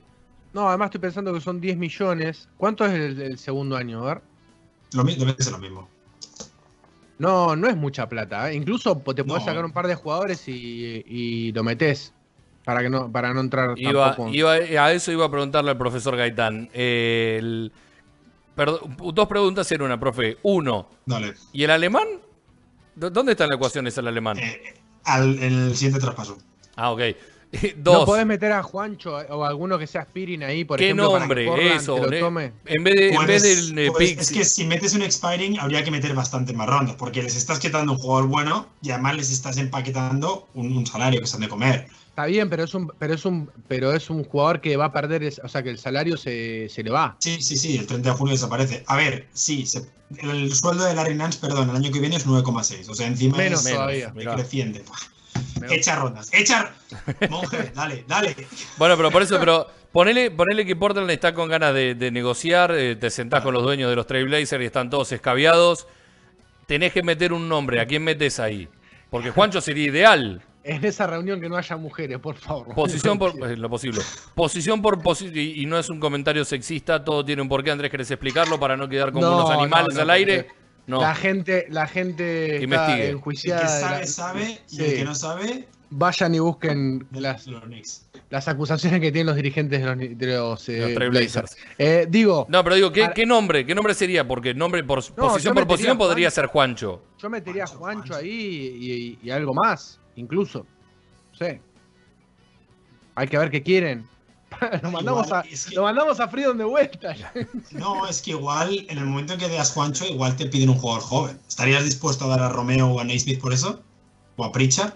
no, 0.53 0.67
además 0.69 0.87
estoy 0.87 1.01
pensando 1.01 1.33
que 1.33 1.41
son 1.41 1.59
10 1.59 1.75
millones. 1.77 2.47
¿Cuánto 2.57 2.85
es 2.85 2.93
el, 2.93 3.21
el 3.21 3.37
segundo 3.37 3.75
año? 3.75 4.01
A 4.03 4.13
ver. 4.13 4.21
Lo, 4.93 5.03
mi- 5.03 5.15
debe 5.15 5.35
ser 5.37 5.51
lo 5.53 5.59
mismo. 5.59 5.89
No, 7.19 7.55
no 7.55 7.67
es 7.67 7.75
mucha 7.75 8.07
plata. 8.07 8.49
¿eh? 8.51 8.55
Incluso 8.55 8.95
te 8.97 9.23
podés 9.23 9.43
No. 9.43 9.45
sacar 9.45 9.65
un 9.65 9.71
par 9.71 9.87
de 9.87 9.95
jugadores 9.95 10.47
y, 10.47 11.03
y 11.05 11.51
lo 11.51 11.63
metés. 11.63 12.13
Para 12.63 12.81
que 12.81 12.89
no, 12.89 13.11
para 13.11 13.33
no 13.33 13.39
entrar 13.41 13.77
Iba, 13.79 14.07
tampoco. 14.09 14.29
iba- 14.33 14.53
a 14.53 14.91
eso 14.91 15.11
iba 15.11 15.25
a 15.25 15.31
preguntarle 15.31 15.71
al 15.71 15.77
profesor 15.77 16.15
Gaitán. 16.17 16.69
Eh, 16.73 17.37
el- 17.39 17.71
perdón, 18.55 18.95
dos 19.13 19.27
preguntas 19.27 19.71
en 19.71 19.81
una, 19.81 19.99
profe. 19.99 20.37
Uno, 20.43 20.89
Dale. 21.05 21.33
¿y 21.53 21.63
el 21.63 21.71
alemán? 21.71 22.07
¿Dó- 22.97 23.09
¿Dónde 23.09 23.33
está 23.33 23.45
la 23.47 23.55
ecuación 23.55 23.85
ese 23.87 23.99
el 24.01 24.07
alemán? 24.07 24.37
Eh, 24.39 24.73
al, 25.03 25.37
el 25.39 25.75
siguiente 25.75 25.99
traspaso. 25.99 26.37
Ah, 26.75 26.91
ok. 26.91 27.01
Dos. 27.77 27.99
No 27.99 28.05
podés 28.05 28.25
meter 28.25 28.51
a 28.51 28.61
Juancho 28.63 29.15
o 29.29 29.43
a 29.43 29.47
alguno 29.47 29.79
que 29.79 29.87
sea 29.87 30.03
Spirin 30.03 30.43
ahí, 30.43 30.65
por 30.65 30.77
¿Qué 30.79 30.85
ejemplo, 30.85 31.17
nombre? 31.17 31.27
para 31.27 31.41
que 31.41 31.47
Portland 31.47 31.81
Eso. 31.81 31.97
lo 31.97 32.19
tome. 32.19 32.53
En 32.65 32.83
vez, 32.83 32.93
de, 32.95 33.07
en 33.09 33.25
vez 33.25 33.41
Puedes- 33.41 33.75
del 33.75 33.79
eh, 33.79 34.15
es 34.19 34.31
que 34.31 34.43
si 34.45 34.65
metes 34.65 34.93
un 34.93 35.01
expiring 35.01 35.59
habría 35.59 35.83
que 35.83 35.91
meter 35.91 36.13
bastante 36.13 36.53
más 36.53 36.67
rondas, 36.67 36.95
porque 36.97 37.23
les 37.23 37.35
estás 37.35 37.59
quitando 37.59 37.93
un 37.93 37.97
jugador 37.99 38.27
bueno 38.27 38.67
y 38.81 38.91
además 38.91 39.15
les 39.15 39.31
estás 39.31 39.57
empaquetando 39.57 40.47
un, 40.55 40.75
un 40.75 40.85
salario 40.85 41.21
que 41.21 41.27
se 41.27 41.35
han 41.35 41.41
de 41.41 41.47
comer. 41.49 41.87
Está 42.09 42.25
bien, 42.25 42.49
pero 42.49 42.63
es 42.63 42.73
un, 42.73 42.91
pero 42.97 43.13
es 43.13 43.25
un, 43.25 43.49
pero 43.67 43.93
es 43.93 44.09
un 44.09 44.23
jugador 44.23 44.59
que 44.59 44.75
va 44.75 44.85
a 44.85 44.91
perder, 44.91 45.23
es- 45.23 45.39
o 45.43 45.47
sea 45.47 45.61
que 45.63 45.69
el 45.69 45.77
salario 45.77 46.17
se, 46.17 46.67
se 46.69 46.83
le 46.83 46.89
va. 46.89 47.15
Sí, 47.19 47.41
sí, 47.41 47.55
sí, 47.55 47.77
el 47.77 47.85
30 47.85 48.09
de 48.11 48.15
junio 48.17 48.33
desaparece. 48.33 48.83
A 48.87 48.95
ver, 48.97 49.27
sí, 49.33 49.65
se- 49.67 49.85
el 50.19 50.53
sueldo 50.53 50.83
de 50.83 50.95
Larry 50.95 51.15
Nance, 51.15 51.39
perdón, 51.39 51.69
el 51.69 51.75
año 51.75 51.91
que 51.91 51.99
viene 51.99 52.15
es 52.15 52.25
9,6. 52.25 52.89
O 52.89 52.95
sea, 52.95 53.07
encima 53.07 53.37
Menos 53.37 53.65
es 53.65 53.71
todavía. 53.73 54.11
Mirá. 54.15 54.35
Echa 55.69 55.95
rondas, 55.95 56.29
echa. 56.33 56.71
Monje, 57.29 57.71
dale, 57.75 58.03
dale. 58.07 58.35
Bueno, 58.77 58.95
pero 58.97 59.11
por 59.11 59.21
eso, 59.21 59.39
pero 59.39 59.67
ponele, 59.91 60.31
ponele 60.31 60.65
que 60.65 60.75
Portland 60.75 61.09
está 61.11 61.33
con 61.33 61.49
ganas 61.49 61.73
de, 61.73 61.95
de 61.95 62.11
negociar, 62.11 62.71
eh, 62.71 62.95
te 62.95 63.09
sentás 63.09 63.43
con 63.43 63.53
los 63.53 63.63
dueños 63.63 63.89
de 63.89 63.95
los 63.95 64.07
Trailblazers 64.07 64.63
y 64.63 64.65
están 64.65 64.89
todos 64.89 65.11
escabiados. 65.11 65.87
Tenés 66.65 66.91
que 66.93 67.03
meter 67.03 67.33
un 67.33 67.47
nombre, 67.47 67.79
¿a 67.79 67.85
quién 67.85 68.03
metes 68.03 68.39
ahí? 68.39 68.67
Porque 69.09 69.31
Juancho 69.31 69.61
sería 69.61 69.85
ideal. 69.85 70.41
En 70.63 70.83
esa 70.83 71.07
reunión 71.07 71.39
que 71.39 71.47
no 71.47 71.55
haya 71.55 71.77
mujeres, 71.77 72.19
por 72.19 72.35
favor. 72.35 72.75
Posición 72.75 73.17
por 73.17 73.31
eh, 73.49 73.55
lo 73.55 73.69
posible. 73.69 74.01
Posición 74.35 74.81
por 74.81 74.99
y, 75.33 75.61
y 75.61 75.65
no 75.65 75.79
es 75.79 75.89
un 75.89 75.99
comentario 75.99 76.43
sexista, 76.43 77.03
todo 77.03 77.23
tiene 77.23 77.41
un 77.41 77.47
porqué, 77.47 77.71
Andrés, 77.71 77.89
¿querés 77.89 78.11
explicarlo 78.11 78.59
para 78.59 78.75
no 78.75 78.89
quedar 78.89 79.13
como 79.13 79.25
No, 79.25 79.35
unos 79.37 79.49
no, 79.49 79.61
animales 79.61 79.95
no, 79.95 80.01
al 80.01 80.09
aire? 80.09 80.47
No. 80.87 81.01
La 81.01 81.13
gente, 81.15 81.67
la 81.69 81.85
gente 81.87 82.55
está 82.55 82.63
Investigue. 82.63 83.03
El 83.05 83.11
enjuiciada. 83.15 83.61
que 83.61 83.67
sabe, 83.67 83.99
la- 83.99 84.07
sabe, 84.07 84.43
y 84.71 84.75
Sí. 84.75 84.83
el 84.85 84.93
que 84.95 85.03
no 85.05 85.15
sabe, 85.15 85.67
Vayan 85.89 86.35
y 86.35 86.39
busquen 86.39 87.07
las, 87.11 87.45
las 88.29 88.47
acusaciones 88.49 88.99
que 88.99 89.09
tienen 89.09 89.27
los 89.27 89.37
dirigentes 89.37 89.79
de 89.79 89.85
los, 89.85 89.97
de 90.17 90.27
los, 90.37 90.67
eh, 90.69 90.79
Los 90.81 90.93
Trailblazers. 90.95 91.55
Blazers. 91.55 91.57
Eh, 91.77 92.07
digo, 92.09 92.45
No, 92.49 92.61
pero 92.61 92.75
digo, 92.75 92.91
¿qué, 92.91 93.03
Para- 93.03 93.13
qué 93.13 93.25
nombre? 93.25 93.65
¿Qué 93.65 93.73
nombre 93.73 93.93
sería? 93.93 94.27
Porque 94.27 94.53
nombre 94.53 94.83
por 94.83 95.01
posición 95.13 95.53
por 95.53 95.65
posición 95.65 95.97
podría 95.97 96.29
ser 96.29 96.47
Juancho. 96.47 97.03
yo 97.17 97.29
metería 97.29 97.63
a 97.63 97.67
Juancho, 97.67 97.79
Juancho 97.79 98.13
Juancho. 98.15 98.25
ahí 98.25 98.29
y, 98.31 98.91
y- 98.91 99.19
y 99.23 99.29
algo 99.31 99.53
más, 99.53 100.01
incluso. 100.17 100.65
Sí. 101.39 101.59
Hay 103.15 103.27
que 103.29 103.37
ver 103.37 103.49
qué 103.49 103.63
quieren. 103.63 104.05
lo, 104.83 104.91
mandamos 104.91 105.27
Igual, 105.27 105.43
a, 105.45 105.47
es 105.49 105.65
que- 105.65 105.75
lo 105.75 105.83
mandamos 105.83 106.19
a 106.19 106.27
Freedom 106.27 106.57
de 106.57 106.63
vuelta. 106.63 107.15
No, 107.71 108.07
es 108.07 108.21
que 108.21 108.31
igual 108.31 108.85
en 108.89 108.97
el 108.97 109.05
momento 109.05 109.33
en 109.33 109.39
que 109.39 109.49
das 109.49 109.71
Juancho, 109.71 110.05
igual 110.05 110.35
te 110.35 110.45
piden 110.47 110.69
un 110.69 110.77
jugador 110.77 111.03
joven. 111.03 111.39
¿Estarías 111.47 111.83
dispuesto 111.83 112.25
a 112.25 112.27
dar 112.29 112.41
a 112.41 112.49
Romeo 112.49 112.87
o 112.87 112.99
a 112.99 113.03
Naismith 113.03 113.39
por 113.41 113.53
eso? 113.53 113.81
¿O 114.35 114.43
a 114.45 114.51
Pritchard? 114.51 114.93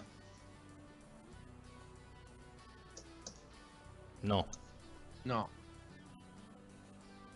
No. 4.24 4.46
no. 5.24 5.50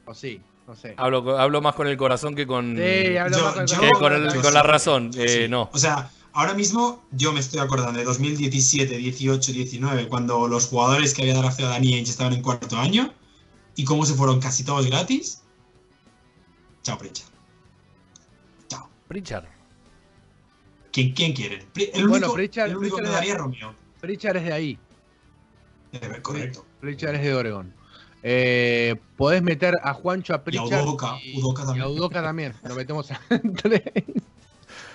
O 0.05 0.13
sí, 0.13 0.39
no 0.67 0.75
sé. 0.75 0.93
Hablo, 0.97 1.37
hablo 1.39 1.61
más 1.61 1.73
con 1.75 1.87
el 1.87 1.97
corazón 1.97 2.35
que 2.35 2.45
con, 2.45 2.75
Sí, 2.75 3.17
hablo 3.17 3.37
Yo- 3.37 3.43
más 3.45 3.53
con 3.55 3.65
yo- 3.67 3.79
que 3.81 3.89
con, 3.91 4.13
el- 4.13 4.31
yo 4.33 4.41
con 4.41 4.53
la 4.53 4.61
razón. 4.63 5.11
Eh, 5.17 5.47
no. 5.49 5.69
O 5.73 5.77
sea, 5.79 6.09
ahora 6.35 6.53
mismo 6.53 7.03
yo 7.11 7.31
me 7.33 7.39
estoy 7.39 7.59
acordando 7.59 7.97
de 7.97 8.05
2017, 8.05 8.95
18, 8.97 9.51
19, 9.51 10.07
cuando 10.07 10.47
los 10.47 10.67
jugadores 10.67 11.13
que 11.13 11.23
había 11.23 11.35
drafteado 11.37 11.71
Dani 11.71 11.95
Ainge 11.95 12.11
estaban 12.11 12.33
en 12.33 12.41
cuarto 12.43 12.77
año 12.77 13.11
y 13.75 13.83
cómo 13.85 14.05
se 14.05 14.13
fueron 14.13 14.39
casi 14.39 14.63
todos 14.63 14.85
gratis. 14.85 15.41
Chao, 16.83 16.97
Pritchard. 16.97 17.29
Chao. 18.67 18.87
Pritchard. 19.07 19.45
¿Quién, 20.91 21.13
quién 21.13 21.33
quieren? 21.33 21.65
El 21.75 22.07
Bueno, 22.07 22.27
único, 22.27 22.37
Pritchard- 22.37 22.69
el 22.69 22.77
único 22.77 22.97
Pritchard 22.97 23.11
que 23.11 23.15
daría 23.15 23.33
es 23.33 23.39
Romeo. 23.39 23.75
Pritchard 23.99 24.37
es 24.37 24.43
de 24.43 24.53
ahí. 24.53 24.79
Eh, 25.93 26.19
correcto. 26.21 26.65
Pritchard 26.79 27.15
es 27.15 27.21
de 27.23 27.33
Oregon. 27.33 27.73
Eh, 28.23 28.95
podés 29.17 29.41
meter 29.43 29.75
a 29.83 29.93
Juancho 29.93 30.33
a 30.33 30.43
Pritchard. 30.43 30.83
Udoka, 30.85 31.17
Udoka 31.35 31.63
y 31.63 31.65
también. 31.65 31.85
a 31.85 31.89
Udoka 31.89 32.21
también. 32.21 32.53
Lo 32.63 32.75
metemos 32.75 33.09
a. 33.11 33.19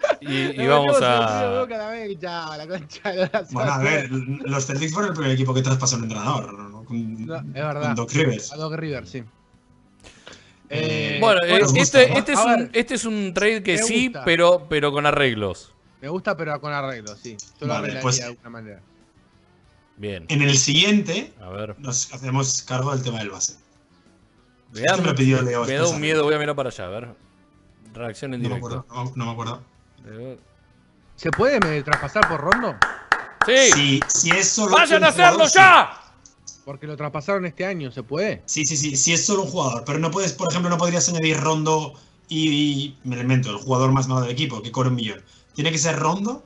Y, 0.22 0.66
vamos 0.66 1.00
a. 1.02 1.64
Bueno, 3.50 3.72
a 3.72 3.78
ver, 3.78 4.10
los 4.10 4.66
Celtics 4.66 4.92
fueron 4.92 5.10
el 5.12 5.16
primer 5.16 5.32
equipo 5.32 5.54
que 5.54 5.62
traspasó 5.62 5.96
un 5.96 6.04
entrenador, 6.04 6.52
¿no? 6.52 6.84
Con, 6.84 7.26
No, 7.26 7.36
es 7.36 7.52
verdad. 7.52 7.82
con 7.82 7.94
Doc 7.96 8.12
Rivers. 8.12 8.52
A 8.52 8.56
Doc 8.56 8.74
River, 8.74 9.06
sí. 9.06 9.22
Eh, 10.68 11.18
Bueno, 11.20 11.40
eh, 11.44 11.50
Bueno, 11.50 11.66
este, 11.66 11.78
gusta. 11.80 12.02
este, 12.02 12.32
es 12.32 12.38
A 12.38 12.44
un, 12.44 12.56
ver, 12.56 12.70
este 12.74 12.94
es 12.94 13.04
un 13.04 13.34
trade 13.34 13.62
que 13.62 13.78
sí, 13.78 14.12
pero, 14.24 14.66
pero 14.68 14.92
con 14.92 15.04
arreglos. 15.06 15.72
Me 16.00 16.08
gusta, 16.08 16.36
pero 16.36 16.58
con 16.60 16.72
arreglo, 16.72 17.14
sí. 17.16 17.36
Yo 17.60 17.66
lo 17.66 17.74
Vale, 17.74 17.98
pues- 18.00 18.18
de 18.18 18.24
alguna 18.24 18.50
manera. 18.50 18.80
Bien. 19.96 20.24
En 20.28 20.40
el 20.42 20.56
siguiente 20.56 21.32
A 21.42 21.50
ver. 21.50 21.78
nos 21.78 22.12
hacemos 22.14 22.62
cargo 22.62 22.92
del 22.94 23.02
tema 23.02 23.18
del 23.18 23.30
base. 23.30 23.56
Me 24.72 24.80
da, 24.82 24.94
Este 24.94 25.02
me 25.12 25.42
Leo 25.42 25.64
me 25.66 25.74
da 25.74 25.88
un 25.88 26.00
miedo, 26.00 26.22
voy 26.24 26.34
a 26.34 26.38
mirar 26.38 26.54
para 26.56 26.70
allá, 26.70 26.86
a 26.86 26.88
ver. 26.88 27.08
Reacción 27.92 28.32
en 28.32 28.42
No 28.42 28.48
me 28.48 28.54
directo. 28.54 28.78
acuerdo, 28.86 29.04
no, 29.04 29.12
no 29.16 29.24
me 29.26 29.32
acuerdo. 29.32 29.62
Eh, 30.06 30.38
¿Se 31.16 31.30
puede 31.30 31.60
me, 31.60 31.82
traspasar 31.82 32.26
por 32.28 32.40
Rondo? 32.40 32.76
¡Sí! 33.46 33.70
Si, 33.72 34.00
si 34.08 34.30
es 34.30 34.48
solo 34.48 34.72
¡Vayan 34.76 34.98
un 34.98 35.04
a 35.04 35.08
hacerlo 35.08 35.32
jugador, 35.46 35.52
ya! 35.52 35.96
Porque 36.64 36.86
lo 36.86 36.96
traspasaron 36.96 37.46
este 37.46 37.64
año, 37.64 37.90
¿se 37.90 38.02
puede? 38.02 38.42
Sí, 38.46 38.64
sí, 38.66 38.76
sí, 38.76 38.96
si 38.96 39.12
es 39.12 39.24
solo 39.24 39.42
un 39.42 39.48
jugador. 39.50 39.82
Pero 39.84 39.98
no 39.98 40.10
puedes, 40.10 40.32
por 40.32 40.48
ejemplo, 40.50 40.70
no 40.70 40.78
podrías 40.78 41.08
añadir 41.08 41.38
Rondo 41.40 41.94
y, 42.28 42.48
y- 42.50 42.98
me 43.04 43.16
lo 43.16 43.22
invento, 43.22 43.50
el 43.50 43.56
jugador 43.56 43.92
más 43.92 44.06
malo 44.08 44.22
del 44.22 44.30
equipo, 44.30 44.62
que 44.62 44.70
cobre 44.70 44.88
un 44.90 44.94
millón. 44.94 45.22
Tiene 45.54 45.72
que 45.72 45.78
ser 45.78 45.96
Rondo 45.98 46.44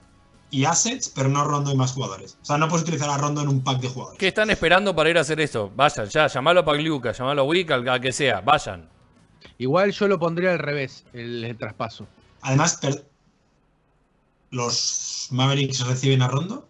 y 0.50 0.64
assets, 0.64 1.08
pero 1.14 1.28
no 1.28 1.44
Rondo 1.44 1.72
y 1.72 1.76
más 1.76 1.92
jugadores. 1.92 2.38
O 2.42 2.44
sea, 2.44 2.58
no 2.58 2.68
puedes 2.68 2.82
utilizar 2.84 3.10
a 3.10 3.18
Rondo 3.18 3.42
en 3.42 3.48
un 3.48 3.62
pack 3.62 3.80
de 3.80 3.88
jugadores. 3.88 4.18
¿Qué 4.18 4.28
están 4.28 4.50
esperando 4.50 4.94
para 4.94 5.10
ir 5.10 5.18
a 5.18 5.22
hacer 5.22 5.40
esto? 5.40 5.70
Vayan, 5.74 6.08
ya, 6.08 6.26
llamalo 6.28 6.60
a 6.60 6.64
Pagliuca, 6.64 7.12
llamalo 7.12 7.42
a 7.42 7.44
Wick, 7.44 7.70
al 7.72 7.86
al 7.88 8.00
que 8.00 8.12
sea, 8.12 8.40
vayan. 8.40 8.88
Igual 9.58 9.90
yo 9.92 10.08
lo 10.08 10.18
pondría 10.18 10.52
al 10.52 10.58
revés, 10.58 11.04
el, 11.12 11.44
el 11.44 11.56
traspaso. 11.58 12.06
Además, 12.42 12.76
per- 12.80 13.04
¿los 14.54 15.28
Mavericks 15.30 15.86
reciben 15.86 16.22
a 16.22 16.28
Rondo? 16.28 16.66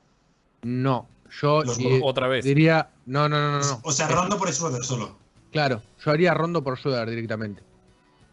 No, 0.63 1.07
yo 1.41 1.63
Los- 1.63 1.79
eh, 1.79 2.01
Otra 2.03 2.27
vez. 2.29 2.45
diría. 2.45 2.89
No, 3.07 3.29
no, 3.29 3.39
no, 3.41 3.59
no. 3.59 3.65
no. 3.65 3.81
O 3.83 3.93
sea, 3.93 4.09
Rondo 4.09 4.39
por 4.39 4.51
Schroeder 4.53 4.83
solo. 4.85 5.17
Claro, 5.53 5.83
yo 6.05 6.11
haría 6.11 6.33
Rondo 6.35 6.65
por 6.65 6.79
Schroeder 6.79 7.09
directamente. 7.11 7.63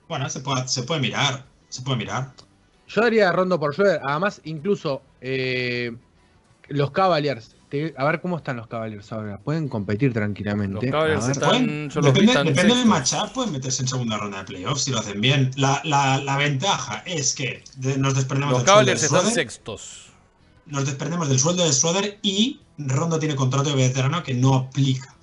Bueno, 0.08 0.30
se 0.30 0.40
puede, 0.40 0.68
se 0.68 0.84
puede 0.84 1.02
mirar. 1.02 1.46
Se 1.70 1.82
puede 1.82 1.98
mirar. 1.98 2.32
Yo 2.88 3.02
daría 3.02 3.32
Rondo 3.32 3.60
por 3.60 3.74
Schroeder. 3.74 4.00
Además, 4.04 4.42
incluso 4.46 5.02
eh, 5.20 5.96
los 6.70 6.92
Cavaliers. 6.92 7.56
Te- 7.72 7.94
a 7.98 8.04
ver 8.06 8.22
cómo 8.22 8.38
están 8.38 8.58
los 8.58 8.68
Cavaliers 8.68 9.12
ahora. 9.12 9.40
Pueden 9.40 9.68
competir 9.70 10.14
tranquilamente. 10.14 10.74
Los 10.74 10.92
Cavaliers 10.92 11.24
A 11.24 11.28
ver. 11.28 11.32
están- 11.32 11.50
Pueden- 11.50 11.90
yo 11.90 12.02
los 12.02 12.14
vi 12.14 12.26
depende 12.28 12.52
depende 12.52 12.76
del 12.76 12.86
matchup, 12.86 13.32
pueden 13.34 13.52
meterse 13.54 13.82
en 13.82 13.88
segunda 13.88 14.18
ronda 14.18 14.40
de 14.40 14.44
playoffs 14.44 14.84
si 14.84 14.92
lo 14.92 15.00
hacen 15.00 15.20
bien. 15.22 15.50
La, 15.56 15.82
la- 15.86 16.20
la 16.20 16.38
ventaja 16.38 17.02
es 17.08 17.34
que 17.34 17.64
de- 17.78 17.98
nos 17.98 18.14
desprendemos 18.16 18.54
Los 18.54 18.62
del 18.64 18.68
sueldo 18.68 18.80
de 18.82 18.86
Cavaliers 18.86 19.04
están 19.04 19.20
Schroeder, 19.22 19.34
sextos. 19.34 20.06
nos 20.68 20.86
desprendemos 20.86 21.30
del 21.30 21.40
sueldo 21.40 21.64
de 21.64 21.72
Schroeder 21.74 22.20
y 22.22 22.60
Rondo 22.78 23.18
tiene 23.18 23.36
contrato 23.36 23.70
de 23.70 23.76
veterano 23.76 24.22
que 24.24 24.34
no 24.34 24.54
aplica 24.56 25.16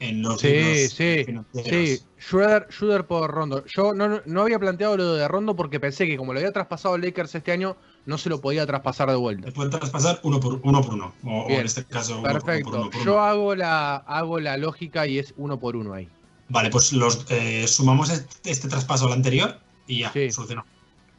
en 0.00 0.22
los 0.22 0.40
Sí, 0.40 0.88
sí, 0.88 1.24
financieros. 1.24 1.98
sí. 1.98 2.02
Schroeder, 2.18 2.66
Schroeder 2.70 3.06
por 3.06 3.30
Rondo. 3.30 3.64
Yo 3.66 3.94
no, 3.94 4.08
no- 4.08 4.20
no 4.26 4.42
había 4.42 4.58
planteado 4.58 4.96
lo 4.96 5.14
de 5.14 5.26
Rondo 5.28 5.54
porque 5.56 5.80
pensé 5.80 6.06
que 6.06 6.16
como 6.16 6.32
lo 6.32 6.38
había 6.38 6.52
traspasado 6.52 6.98
Lakers 6.98 7.34
este 7.34 7.52
año, 7.52 7.76
no 8.06 8.18
se 8.18 8.28
lo 8.30 8.40
podía 8.40 8.66
traspasar 8.66 9.10
de 9.10 9.16
vuelta. 9.16 9.46
Le 9.46 9.52
pueden 9.52 9.70
traspasar 9.70 10.20
uno 10.22 10.40
por 10.40 10.60
uno, 10.62 10.80
por 10.82 10.94
uno 10.94 11.12
o, 11.24 11.46
Bien. 11.46 11.60
en 11.60 11.66
este 11.66 11.84
caso 11.84 12.14
uno 12.18 12.22
por- 12.22 12.32
Perfecto. 12.44 12.70
por 12.70 12.80
uno 12.80 12.90
por 12.90 13.04
Yo 13.04 13.12
uno. 13.14 13.22
hago 13.22 13.54
la, 13.54 13.96
hago 13.96 14.40
la 14.40 14.56
lógica 14.56 15.06
y 15.06 15.18
es 15.18 15.34
uno 15.36 15.58
por 15.58 15.76
uno 15.76 15.92
ahí. 15.92 16.08
Vale, 16.48 16.70
pues 16.70 16.92
los 16.92 17.26
eh, 17.30 17.66
sumamos 17.66 18.08
este, 18.10 18.50
este 18.50 18.68
traspaso 18.68 19.06
al 19.06 19.12
anterior 19.14 19.58
y 19.86 20.00
ya, 20.00 20.12
Sí. 20.12 20.30
solucionó. 20.30 20.64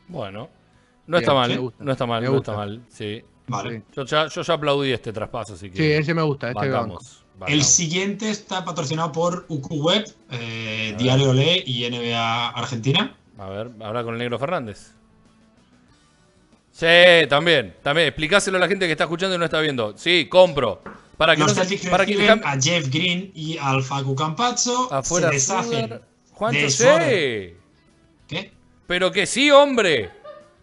Bueno, 0.08 0.50
no 1.06 1.18
está 1.18 1.34
mal, 1.34 1.60
gusta, 1.60 1.84
no 1.84 1.92
está 1.92 2.06
mal, 2.06 2.22
me 2.22 2.28
no 2.28 2.34
gusta. 2.36 2.52
está 2.54 2.58
mal, 2.66 2.82
sí. 2.90 3.22
Vale. 3.50 3.84
Yo 3.96 4.04
ya, 4.06 4.28
yo 4.28 4.42
ya 4.42 4.54
aplaudí 4.54 4.92
este 4.92 5.14
traspaso, 5.14 5.54
así 5.54 5.70
que 5.70 5.78
Sí, 5.78 5.84
ese 5.92 6.14
me 6.14 6.22
gusta, 6.22 6.50
este 6.52 6.70
bancamos, 6.70 7.24
El 7.48 7.64
siguiente 7.64 8.30
está 8.30 8.66
patrocinado 8.66 9.12
por 9.12 9.46
UQ 9.48 9.72
Web, 9.82 10.06
eh, 10.32 10.96
Diario 10.98 11.34
Le 11.34 11.64
y 11.66 11.86
NBA 11.90 12.50
Argentina. 12.50 13.16
A 13.38 13.50
ver, 13.50 13.72
habla 13.82 14.04
con 14.04 14.14
el 14.16 14.20
negro 14.20 14.40
Fernández. 14.40 14.94
Sí, 16.78 17.28
también, 17.28 17.76
también. 17.82 18.08
Explicáselo 18.10 18.58
a 18.58 18.60
la 18.60 18.68
gente 18.68 18.86
que 18.86 18.92
está 18.92 19.06
escuchando 19.06 19.36
y 19.36 19.40
no 19.40 19.46
está 19.46 19.60
viendo. 19.62 19.98
Sí, 19.98 20.28
compro. 20.30 20.84
Para 21.18 21.34
que 21.36 21.42
Los 21.42 21.58
no 21.58 21.64
se- 21.66 21.90
para 21.90 22.06
que 22.06 22.30
a 22.30 22.62
Jeff 22.62 22.90
Green 22.90 23.32
y 23.34 23.58
al 23.58 23.82
Facu 23.82 24.16
Campazzo. 24.16 24.94
afuera 24.94 25.30
se 25.30 25.34
deshacen. 25.34 26.00
Juancho, 26.34 26.70
sí. 26.70 27.56
¿Qué? 28.28 28.52
Pero 28.86 29.12
que 29.12 29.26
sí, 29.26 29.50
hombre. 29.50 30.12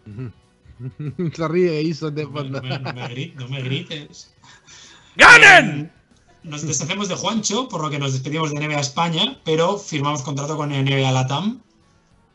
Se 1.35 1.47
ríe 1.49 1.81
hizo 1.81 2.09
de 2.11 2.23
No 2.23 2.43
no 2.45 2.61
me- 2.61 2.79
no 2.79 2.93
me 2.93 3.07
gri- 3.09 3.33
no 3.35 3.47
me 3.49 3.61
grites. 3.61 4.33
¡Ganen! 5.17 5.91
Nos 6.43 6.65
deshacemos 6.65 7.09
de 7.09 7.15
Juancho, 7.15 7.67
por 7.67 7.81
lo 7.81 7.89
que 7.89 7.99
nos 7.99 8.13
despedimos 8.13 8.53
de 8.53 8.59
NBA 8.65 8.79
España, 8.79 9.37
pero 9.43 9.77
firmamos 9.77 10.21
contrato 10.21 10.55
con 10.55 10.69
NBA 10.71 11.11
Latam 11.11 11.61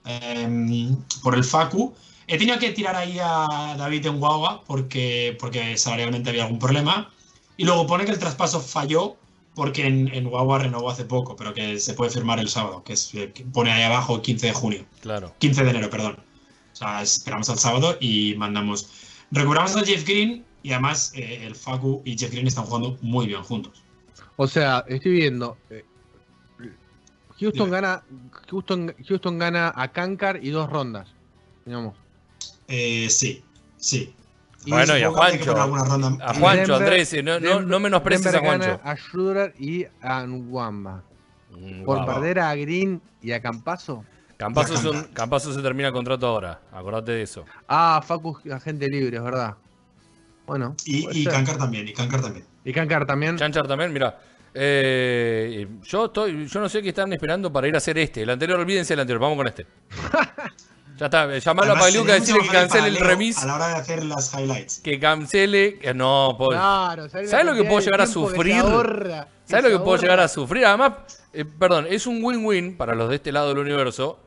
em, 0.04 0.96
por 1.22 1.34
el 1.34 1.44
Facu. 1.44 1.94
He 2.32 2.38
tenido 2.38 2.60
que 2.60 2.70
tirar 2.70 2.94
ahí 2.94 3.18
a 3.20 3.74
David 3.76 4.06
en 4.06 4.20
Guagua 4.20 4.62
porque, 4.64 5.36
porque 5.40 5.76
salarialmente 5.76 6.30
había 6.30 6.44
algún 6.44 6.60
problema. 6.60 7.10
Y 7.56 7.64
luego 7.64 7.88
pone 7.88 8.04
que 8.04 8.12
el 8.12 8.20
traspaso 8.20 8.60
falló 8.60 9.16
porque 9.56 9.84
en, 9.84 10.06
en 10.14 10.30
Guagua 10.30 10.60
renovó 10.60 10.90
hace 10.90 11.04
poco, 11.04 11.34
pero 11.34 11.52
que 11.52 11.80
se 11.80 11.92
puede 11.94 12.12
firmar 12.12 12.38
el 12.38 12.48
sábado, 12.48 12.84
que, 12.84 12.92
es, 12.92 13.12
eh, 13.14 13.32
que 13.34 13.44
pone 13.44 13.72
ahí 13.72 13.82
abajo 13.82 14.22
15 14.22 14.46
de 14.46 14.52
junio. 14.52 14.86
Claro. 15.00 15.34
15 15.40 15.64
de 15.64 15.70
enero, 15.70 15.90
perdón. 15.90 16.18
O 16.72 16.76
sea, 16.76 17.02
esperamos 17.02 17.50
al 17.50 17.58
sábado 17.58 17.96
y 18.00 18.36
mandamos. 18.36 18.88
Recuperamos 19.32 19.76
a 19.76 19.84
Jeff 19.84 20.06
Green 20.06 20.44
y 20.62 20.70
además 20.70 21.12
eh, 21.16 21.44
el 21.44 21.56
Facu 21.56 22.00
y 22.04 22.16
Jeff 22.16 22.30
Green 22.30 22.46
están 22.46 22.64
jugando 22.64 22.96
muy 23.02 23.26
bien 23.26 23.42
juntos. 23.42 23.82
O 24.36 24.46
sea, 24.46 24.84
estoy 24.86 25.10
viendo. 25.12 25.58
eh, 25.68 25.84
Houston 27.40 27.66
Dime. 27.66 27.76
gana. 27.80 28.04
Houston, 28.50 28.94
Houston 29.08 29.38
gana 29.38 29.72
a 29.74 29.88
Kankar 29.88 30.38
y 30.44 30.50
dos 30.50 30.70
rondas. 30.70 31.08
Digamos. 31.66 31.96
Eh, 32.70 33.08
sí, 33.10 33.42
sí. 33.76 34.14
Bueno, 34.66 34.96
y 34.96 35.02
a 35.02 35.10
Juancho. 35.10 35.54
ronda- 35.54 36.24
A 36.24 36.34
Juancho, 36.34 36.72
Denver- 36.74 36.74
Andrés, 36.74 37.12
no, 37.14 37.22
no, 37.22 37.40
Denver- 37.40 37.66
no 37.66 37.80
menosprecies 37.80 38.34
a 38.34 38.38
Juancho. 38.40 38.80
a 38.84 38.96
Schroeder 38.96 39.54
y 39.58 39.86
a 40.02 40.24
Nwamba. 40.26 41.02
Mm, 41.50 41.82
Por 41.84 42.06
perder 42.06 42.38
a 42.40 42.54
Green 42.54 43.00
y 43.22 43.32
a 43.32 43.40
Campazo. 43.42 44.04
Campazo, 44.36 44.74
es 44.74 44.84
un- 44.84 44.92
Canta. 44.92 45.14
Campazo 45.14 45.52
se 45.52 45.60
termina 45.60 45.88
el 45.88 45.94
contrato 45.94 46.26
ahora. 46.26 46.60
Acordate 46.72 47.12
de 47.12 47.22
eso. 47.22 47.44
Ah, 47.68 48.00
Facu 48.06 48.38
agente 48.52 48.86
libre, 48.88 49.16
es 49.16 49.22
verdad. 49.22 49.56
Bueno. 50.46 50.74
Y. 50.84 51.24
Kankar 51.24 51.58
también, 51.58 51.88
y 51.88 51.92
Kankar 51.92 52.20
también. 52.22 52.44
Y 52.64 52.72
Kankar 52.72 53.06
también. 53.06 53.36
Chanchar 53.36 53.66
también, 53.66 53.92
mira. 53.92 54.18
Eh, 54.54 55.66
yo 55.84 56.06
estoy, 56.06 56.46
yo 56.46 56.60
no 56.60 56.68
sé 56.68 56.82
qué 56.82 56.88
están 56.90 57.12
esperando 57.12 57.52
para 57.52 57.68
ir 57.68 57.74
a 57.74 57.78
hacer 57.78 57.96
este. 57.98 58.22
El 58.22 58.30
anterior, 58.30 58.58
olvídense 58.60 58.92
del 58.94 59.00
anterior, 59.00 59.20
vamos 59.22 59.36
con 59.36 59.46
este. 59.46 59.66
ya 61.00 61.06
está, 61.06 61.34
eh, 61.34 61.40
llamalo 61.40 61.72
a 61.72 61.72
Además, 61.72 61.84
Pagliuca, 61.86 62.12
sería 62.12 62.20
decirle 62.20 62.42
que 62.42 62.48
cancele 62.56 62.88
el 62.88 62.96
remis, 62.98 63.38
A 63.42 63.46
la 63.46 63.54
hora 63.56 63.68
de 63.68 63.74
hacer 63.74 64.04
las 64.04 64.32
highlights. 64.34 64.80
que 64.84 65.00
cancele, 65.00 65.78
que 65.78 65.94
no, 65.94 66.36
po- 66.38 66.48
Claro, 66.50 67.08
¿sabes 67.08 67.30
¿Sabes 67.30 67.46
la 67.46 67.52
lo 67.52 67.56
que 67.62 67.64
puedo 67.68 67.80
llegar 67.80 68.00
a 68.02 68.06
sufrir? 68.06 68.54
ahorra? 68.56 69.26
¿Sabes 69.46 69.64
lo 69.64 69.70
que 69.78 69.84
puedo 69.84 69.96
llegar 69.96 70.20
a 70.20 70.28
sufrir? 70.28 70.66
Además, 70.66 70.92
eh, 71.32 71.44
perdón, 71.44 71.86
es 71.88 72.06
un 72.06 72.22
win-win 72.22 72.76
para 72.76 72.94
los 72.94 73.08
de 73.08 73.16
este 73.16 73.32
lado 73.32 73.48
del 73.48 73.58
universo, 73.58 74.18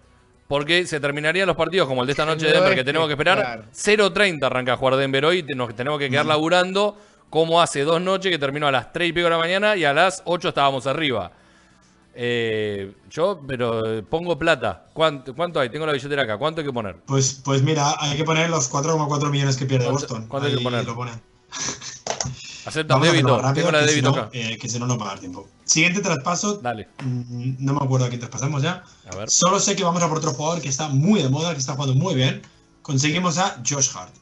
porque 0.47 0.85
se 0.85 0.99
terminarían 0.99 1.47
los 1.47 1.55
partidos 1.55 1.87
como 1.87 2.01
el 2.01 2.07
de 2.07 2.11
esta 2.11 2.25
noche 2.25 2.47
de 2.47 2.53
Denver, 2.53 2.75
que 2.75 2.83
tenemos 2.83 3.07
que 3.07 3.13
esperar. 3.13 3.37
claro. 3.37 3.63
0.30 3.73 4.43
arranca 4.45 4.73
a 4.73 4.77
jugar 4.77 4.95
Denver 4.97 5.23
hoy, 5.25 5.43
nos 5.55 5.75
tenemos 5.75 5.99
que 5.99 6.09
quedar 6.09 6.25
laburando, 6.25 6.97
como 7.29 7.61
hace 7.61 7.83
dos 7.83 8.01
noches 8.01 8.31
que 8.31 8.37
terminó 8.39 8.67
a 8.67 8.71
las 8.71 8.91
3 8.91 9.09
y 9.09 9.13
pico 9.13 9.25
de 9.25 9.29
la 9.31 9.37
mañana 9.37 9.75
y 9.75 9.85
a 9.85 9.93
las 9.93 10.21
8 10.25 10.49
estábamos 10.49 10.85
arriba. 10.87 11.31
Eh, 12.15 12.93
yo, 13.09 13.41
pero 13.47 13.85
eh, 13.91 14.03
pongo 14.03 14.37
plata. 14.37 14.87
¿Cuánto, 14.93 15.35
¿Cuánto 15.35 15.59
hay? 15.59 15.69
Tengo 15.69 15.85
la 15.85 15.93
billetera 15.93 16.23
acá. 16.23 16.37
¿Cuánto 16.37 16.61
hay 16.61 16.67
que 16.67 16.73
poner? 16.73 16.97
Pues, 17.07 17.41
pues 17.43 17.63
mira, 17.63 17.95
hay 17.99 18.15
que 18.17 18.23
poner 18.23 18.49
los 18.49 18.71
4,4 18.71 19.29
millones 19.31 19.57
que 19.57 19.65
pierde 19.65 19.85
¿Cuánto- 19.85 20.01
Boston. 20.07 20.27
cuánto 20.27 20.47
hay 20.49 20.55
que 20.57 20.63
poner? 20.63 20.85
lo 20.85 20.95
ponen. 20.95 21.19
Acepta 22.65 22.97
débito. 22.97 23.41
rápido, 23.41 23.53
Tengo 23.53 23.71
la 23.71 23.79
de 23.79 23.85
que 23.85 23.89
si 23.89 23.95
débito 23.95 24.15
no, 24.15 24.21
acá. 24.21 24.29
eh, 24.33 24.57
que 24.57 24.69
si 24.69 24.79
no, 24.79 24.87
no 24.87 24.95
dar 24.97 25.19
tiempo. 25.19 25.49
Siguiente 25.65 26.01
traspaso. 26.01 26.59
Dale. 26.59 26.87
mm, 27.03 27.55
No 27.59 27.73
me 27.73 27.79
acuerdo 27.83 28.05
a 28.05 28.09
quién 28.09 28.19
traspasamos 28.19 28.61
ya. 28.63 28.83
A 29.11 29.15
ver. 29.17 29.29
Solo 29.29 29.59
sé 29.59 29.75
que 29.75 29.83
vamos 29.83 30.01
a 30.01 30.07
por 30.07 30.19
otro 30.19 30.31
jugador 30.31 30.61
que 30.61 30.69
está 30.69 30.87
muy 30.87 31.21
de 31.21 31.29
moda, 31.29 31.51
que 31.53 31.59
está 31.59 31.73
jugando 31.73 31.95
muy 31.95 32.15
bien. 32.15 32.41
Conseguimos 32.81 33.37
a 33.37 33.61
Josh 33.67 33.89
Hart. 33.95 34.13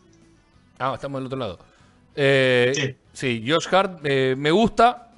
Ah, 0.79 0.93
estamos 0.95 1.19
del 1.19 1.27
otro 1.27 1.37
lado. 1.37 1.59
Eh, 2.15 2.71
Sí. 3.13 3.41
sí. 3.41 3.45
Josh 3.47 3.67
Hart 3.73 4.01
me 4.01 4.49
gusta. 4.51 5.10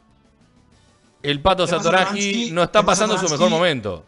El 1.23 1.41
Pato 1.41 1.65
Satoransky- 1.65 2.51
no 2.51 2.63
está 2.63 2.83
pasando 2.83 3.17
su 3.17 3.29
mejor 3.29 3.49
momento. 3.49 4.05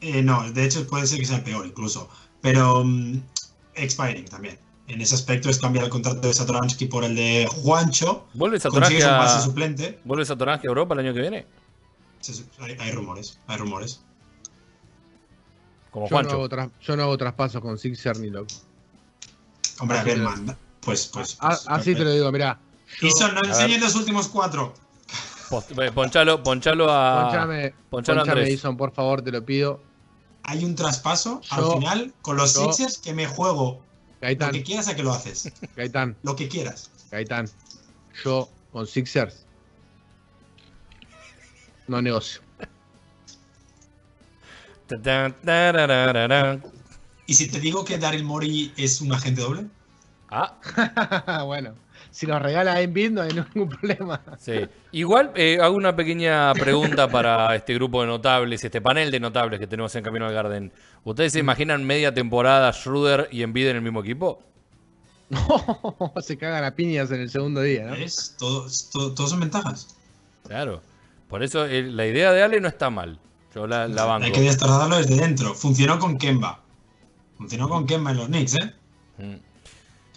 Eh, 0.00 0.22
no, 0.22 0.50
de 0.50 0.64
hecho 0.64 0.86
puede 0.86 1.06
ser 1.06 1.18
que 1.20 1.26
sea 1.26 1.44
peor 1.44 1.66
incluso. 1.66 2.08
Pero 2.40 2.82
mm, 2.84 3.20
expiring 3.74 4.24
también. 4.24 4.58
En 4.86 5.00
ese 5.02 5.14
aspecto 5.16 5.50
es 5.50 5.58
cambiar 5.58 5.84
el 5.84 5.90
contrato 5.90 6.26
de 6.26 6.32
Satoransky 6.32 6.86
por 6.86 7.04
el 7.04 7.14
de 7.14 7.46
Juancho. 7.62 8.26
¿Vuelve 8.32 8.58
Satoransky 8.58 9.02
base 9.02 9.34
a, 9.36 9.40
suplente. 9.42 9.98
¿vuelve 10.04 10.24
Satoransky 10.24 10.66
a 10.66 10.70
Europa 10.70 10.94
el 10.94 11.00
año 11.00 11.12
que 11.14 11.20
viene? 11.20 11.46
Hay, 12.60 12.76
hay 12.80 12.90
rumores, 12.92 13.38
hay 13.46 13.58
rumores. 13.58 14.00
Como 15.90 16.06
Yo 16.06 16.10
no, 16.10 16.16
Juancho. 16.16 16.34
hago 16.36 16.48
tras- 16.48 16.70
yo 16.80 16.96
no 16.96 17.02
hago 17.02 17.18
traspasos 17.18 17.60
con 17.60 17.76
Sixer 17.78 18.18
ni 18.18 18.30
loco. 18.30 18.54
Hombre, 19.80 19.98
a 19.98 20.04
ver, 20.04 20.18
manda. 20.18 20.56
Pues, 20.80 21.06
pues. 21.12 21.36
Pues, 21.40 21.64
así 21.66 21.94
te 21.94 22.04
lo 22.04 22.10
digo, 22.12 22.32
mirá. 22.32 22.58
yo- 23.00 23.08
Y 23.08 23.10
son, 23.10 23.34
no 23.34 23.42
enseñen 23.44 23.80
los 23.80 23.94
últimos 23.94 24.28
cuatro. 24.28 24.72
Post- 25.48 25.72
eh, 25.78 25.90
ponchalo, 25.92 26.42
ponchalo 26.42 26.86
a. 26.90 27.24
Ponchame, 27.24 27.74
ponchalo 27.90 28.20
a 28.20 28.24
ponchame. 28.24 28.42
Edison, 28.42 28.76
por 28.76 28.92
favor, 28.92 29.22
te 29.22 29.30
lo 29.32 29.44
pido. 29.44 29.80
Hay 30.44 30.64
un 30.64 30.74
traspaso 30.74 31.40
Yo- 31.42 31.72
al 31.72 31.78
final 31.78 32.14
con 32.22 32.36
los 32.36 32.54
yo- 32.54 32.72
Sixers 32.72 32.98
que 32.98 33.14
me 33.14 33.26
juego. 33.26 33.82
Lo 34.20 34.50
que 34.50 34.62
quieras 34.62 34.88
a 34.88 34.96
que 34.96 35.02
lo 35.02 35.12
haces. 35.12 35.52
Gaitán, 35.76 36.16
Lo 36.22 36.34
que 36.36 36.48
quieras. 36.48 36.90
Gaitán. 37.10 37.48
Yo 38.24 38.48
con 38.72 38.86
Sixers 38.86 39.44
no 41.86 42.02
negocio. 42.02 42.40
¿Y 47.26 47.34
si 47.34 47.48
te 47.48 47.60
digo 47.60 47.84
que 47.84 47.98
Daryl 47.98 48.24
Morey 48.24 48.72
es 48.76 49.00
un 49.00 49.12
agente 49.12 49.42
doble? 49.42 49.66
Ah, 50.30 50.54
bueno, 51.46 51.74
si 52.18 52.26
nos 52.26 52.42
regala 52.42 52.80
Embiid 52.80 53.12
no 53.12 53.22
hay 53.22 53.30
ningún 53.32 53.68
problema. 53.78 54.20
sí. 54.38 54.54
Igual 54.90 55.30
eh, 55.36 55.58
hago 55.62 55.76
una 55.76 55.94
pequeña 55.94 56.52
pregunta 56.54 57.08
para 57.08 57.54
este 57.54 57.74
grupo 57.74 58.00
de 58.00 58.08
notables, 58.08 58.64
este 58.64 58.80
panel 58.80 59.12
de 59.12 59.20
notables 59.20 59.60
que 59.60 59.68
tenemos 59.68 59.94
en 59.94 60.02
Camino 60.02 60.26
al 60.26 60.32
Garden. 60.34 60.72
¿Ustedes 61.04 61.32
Mm. 61.32 61.34
se 61.34 61.38
imaginan 61.38 61.84
media 61.84 62.12
temporada 62.12 62.72
Schroeder 62.72 63.28
y 63.30 63.42
Embiid 63.42 63.68
en 63.68 63.76
el 63.76 63.82
mismo 63.82 64.00
equipo? 64.00 64.42
No, 65.30 66.12
se 66.22 66.36
cagan 66.36 66.64
a 66.64 66.74
piñas 66.74 67.10
en 67.12 67.20
el 67.20 67.30
segundo 67.30 67.60
día, 67.60 67.84
¿no? 67.86 67.92
¿Ves? 67.92 68.34
Todo, 68.38 68.66
todo, 68.92 69.14
todos 69.14 69.30
son 69.30 69.40
ventajas. 69.40 69.96
Claro. 70.46 70.80
Por 71.28 71.42
eso 71.42 71.66
eh, 71.66 71.82
la 71.82 72.06
idea 72.06 72.32
de 72.32 72.42
Ale 72.42 72.60
no 72.60 72.66
está 72.68 72.90
mal. 72.90 73.20
Yo 73.54 73.66
la, 73.66 73.86
la 73.86 74.04
banco. 74.06 74.26
Hay 74.26 74.32
que 74.32 74.40
destradarlo 74.40 74.96
desde 74.96 75.16
dentro. 75.16 75.54
Funcionó 75.54 75.98
con 75.98 76.18
Kemba. 76.18 76.60
Funcionó 77.36 77.68
con 77.68 77.86
Kemba 77.86 78.10
en 78.10 78.16
los 78.16 78.26
Knicks, 78.26 78.54
¿eh? 78.54 78.72
Mm. 79.18 79.34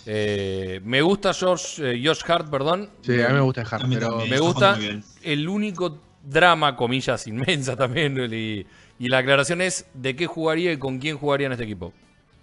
Eh, 0.05 0.81
me 0.83 1.01
gusta 1.01 1.33
George, 1.33 1.93
eh, 1.95 2.01
Josh 2.03 2.21
Hart, 2.27 2.49
perdón. 2.49 2.89
Sí, 3.01 3.21
a 3.21 3.27
mí 3.29 3.33
me 3.35 3.41
gusta 3.41 3.63
pero 3.63 3.79
también. 3.79 4.29
Me 4.29 4.39
gusta 4.39 4.79
el 5.21 5.47
único 5.47 5.99
drama, 6.23 6.75
comillas, 6.75 7.27
inmensa 7.27 7.75
también. 7.75 8.17
Y, 8.33 8.65
y 8.99 9.07
la 9.09 9.19
aclaración 9.19 9.61
es 9.61 9.85
de 9.93 10.15
qué 10.15 10.25
jugaría 10.27 10.71
y 10.71 10.77
con 10.77 10.99
quién 10.99 11.17
jugaría 11.17 11.47
en 11.47 11.53
este 11.53 11.65
equipo. 11.65 11.93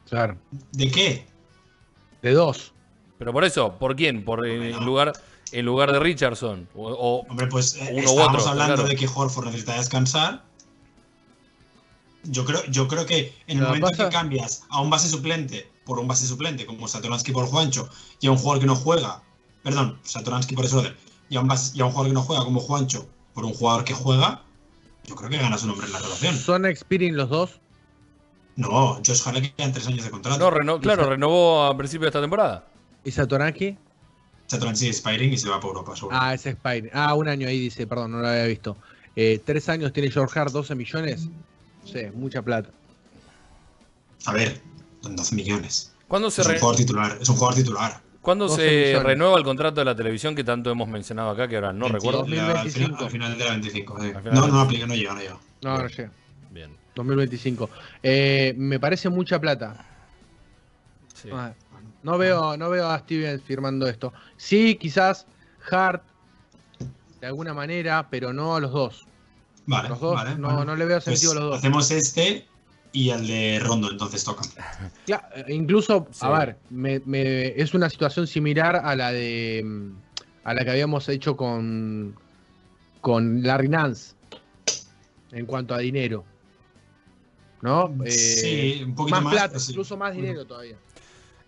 claro, 0.09 0.37
¿De 0.73 0.91
qué? 0.91 1.27
de 2.23 2.33
dos. 2.33 2.73
Pero 3.19 3.33
por 3.33 3.45
eso, 3.45 3.77
¿por 3.79 3.97
quién? 3.97 4.25
Por 4.25 4.47
en 4.47 4.85
lugar, 4.85 5.13
en 5.53 5.67
lugar 5.67 5.91
de 5.93 5.99
Richardson. 5.99 6.69
O, 6.75 6.89
o- 6.89 7.27
Hombre, 7.29 7.47
pues 7.49 7.75
eh, 7.77 7.89
Uno 7.93 8.01
estábamos 8.11 8.43
otro, 8.43 8.51
hablando 8.53 8.75
claro. 8.75 8.89
de 8.89 8.95
que 8.97 9.09
Horford 9.13 9.47
necesita 9.47 9.77
descansar. 9.77 10.45
Yo 12.25 12.45
creo, 12.45 12.65
yo 12.67 12.87
creo 12.89 13.07
que 13.07 13.33
en 13.47 13.59
el 13.59 13.65
momento 13.65 13.89
pasa- 13.89 14.05
que 14.09 14.13
cambias 14.13 14.65
a 14.69 14.81
un 14.83 14.91
base 14.91 15.09
suplente 15.09 15.69
por 15.89 15.99
un 15.99 16.07
base 16.07 16.27
suplente 16.27 16.67
como 16.67 16.87
Satoransky 16.87 17.33
por 17.33 17.47
Juancho 17.47 17.89
y 18.21 18.27
a 18.27 18.31
un 18.31 18.37
jugador 18.37 18.61
que 18.61 18.67
no 18.67 18.77
juega, 18.77 19.23
perdón, 19.65 19.99
Satoransky 20.05 20.55
por 20.55 20.67
Schroeder, 20.69 20.95
y 21.31 21.37
a 21.37 21.41
un, 21.41 21.49
base- 21.49 21.73
y 21.77 21.81
a 21.81 21.87
un 21.87 21.93
jugador 21.93 22.11
que 22.11 22.15
no 22.15 22.23
juega 22.23 22.45
como 22.45 22.61
Juancho 22.61 23.09
por 23.33 23.47
un 23.47 23.55
jugador 23.55 23.85
que 23.85 23.95
juega, 23.95 24.43
yo 25.05 25.15
creo 25.17 25.31
que 25.31 25.39
ganas 25.39 25.63
un 25.65 25.71
hombre 25.71 25.87
en 25.87 25.93
la 25.95 25.99
relación. 26.01 26.37
¿Son 26.37 26.67
expiring 26.67 27.17
los 27.17 27.31
dos? 27.31 27.59
No, 28.57 28.97
Josh 29.07 29.23
Hart 29.25 29.37
le 29.39 29.53
quedan 29.55 29.73
tres 29.73 29.87
años 29.87 30.05
de 30.05 30.11
contrato. 30.11 30.39
no, 30.39 30.51
reno- 30.51 30.79
claro, 30.79 31.09
renovó 31.09 31.65
a 31.65 31.77
principio 31.77 32.03
de 32.05 32.09
esta 32.09 32.21
temporada. 32.21 32.67
¿Y 33.03 33.11
Satoranki? 33.11 33.79
Satoransky 34.47 34.89
es 34.89 34.97
Spiring 34.99 35.33
y 35.33 35.39
se 35.39 35.49
va 35.49 35.59
por 35.59 35.71
Europa, 35.71 35.97
seguro. 35.97 36.17
Ah, 36.21 36.35
es 36.35 36.45
expiring. 36.45 36.91
Ah, 36.93 37.15
un 37.15 37.29
año 37.29 37.49
ahí 37.49 37.59
dice, 37.59 37.87
perdón, 37.87 38.13
no 38.13 38.19
lo 38.19 38.29
había 38.29 38.45
visto. 38.45 38.77
Eh, 39.17 39.41
tres 39.45 39.69
años 39.71 39.93
tiene 39.93 40.11
George 40.11 40.39
Hart, 40.39 40.53
12 40.53 40.75
millones. 40.75 41.29
Sé, 41.85 42.11
mucha 42.13 42.43
plata. 42.43 42.71
A 44.27 44.33
ver, 44.33 44.61
son 45.03 45.17
12 45.17 45.35
millones. 45.35 45.93
¿Cuándo 46.07 46.31
se, 46.31 46.41
Es 46.43 46.47
un 46.47 46.53
re- 46.55 46.59
jugador 46.61 46.77
titular, 46.77 47.19
es 47.21 47.29
un 47.29 47.37
jugador 47.37 47.55
titular. 47.57 48.01
¿cuándo 48.23 48.47
12 48.49 48.63
se 48.63 48.71
millones. 48.87 49.03
renueva 49.05 49.39
el 49.39 49.45
contrato 49.45 49.81
de 49.81 49.85
la 49.85 49.95
televisión 49.97 50.35
que 50.35 50.45
tanto 50.45 50.71
hemos 50.71 50.89
mencionado 50.89 51.31
acá? 51.31 51.49
Que 51.49 51.57
ahora 51.57 51.73
no 51.73 51.87
20, 51.87 51.99
recuerdo. 51.99 52.27
la- 52.27 52.61
Al 52.61 52.71
final, 52.71 52.91
2025. 52.91 53.05
al 53.05 53.11
final 53.11 53.39
de 53.39 53.45
la 53.45 53.51
25. 53.53 54.01
sí. 54.01 54.07
Al 54.09 54.23
final 54.23 54.35
No, 54.35 54.47
de- 54.47 54.53
no 54.53 54.61
aplica, 54.61 54.87
no 54.87 54.95
llega, 54.95 55.15
no 55.15 55.21
llega. 55.21 55.37
No, 55.63 55.79
no 55.79 55.87
llega. 55.87 56.13
Bien. 56.51 56.77
2025. 56.95 57.71
Eh, 58.03 58.55
me 58.57 58.81
parece 58.81 59.09
mucha 59.09 59.39
plata. 59.41 59.85
sí. 61.15 61.29
Ah, 61.33 61.53
No 62.03 62.17
veo, 62.17 62.57
no 62.57 62.71
veo 62.71 62.89
a 62.89 62.99
Stevens 63.01 63.43
firmando 63.43 63.87
esto. 63.89 64.13
Sí, 64.37 64.77
quizás 64.77 65.27
Hart 65.71 66.03
de 67.21 67.27
alguna 67.27 67.53
manera, 67.53 68.07
pero 68.09 68.33
no 68.33 68.55
a 68.55 68.61
los 68.61 68.71
dos. 68.73 69.07
Vale, 69.67 69.89
Los 69.89 70.01
dos, 70.01 70.15
vale. 70.15 70.37
no, 70.37 70.65
no 70.65 70.77
le 70.77 70.85
veo 70.87 71.01
Pues 71.01 71.19
sentido 71.19 71.33
a 71.33 71.35
los 71.35 71.45
dos. 71.51 71.59
Hacemos 71.59 71.91
este 71.91 72.47
y 72.93 73.11
el 73.11 73.27
de 73.27 73.61
Rondo, 73.63 73.91
entonces 73.91 74.25
toca. 74.25 74.43
Cla- 75.07 75.29
eh, 75.35 75.45
incluso, 75.49 76.07
Sí. 76.11 76.21
a 76.23 76.31
ver, 76.39 76.57
me- 76.71 77.01
me- 77.05 77.49
es 77.61 77.75
una 77.75 77.89
situación 77.91 78.27
similar 78.27 78.77
a 78.77 78.95
la 78.97 79.13
de 79.13 79.63
mm, 79.65 79.91
a 80.45 80.55
la 80.55 80.65
que 80.65 80.71
habíamos 80.71 81.09
hecho 81.09 81.37
con 81.37 82.17
con 83.01 83.43
Larry 83.43 83.69
Nance 83.69 84.15
en 85.33 85.47
cuanto 85.47 85.75
a 85.75 85.79
dinero. 85.79 86.25
¿No? 87.63 87.93
Eh, 88.05 88.11
sí, 88.11 88.83
un 88.85 88.95
poquito 88.95 89.17
más 89.17 89.25
más. 89.25 89.33
plata, 89.35 89.59
sí. 89.59 89.73
incluso 89.73 89.97
más 89.97 90.15
dinero 90.15 90.45
todavía. 90.45 90.77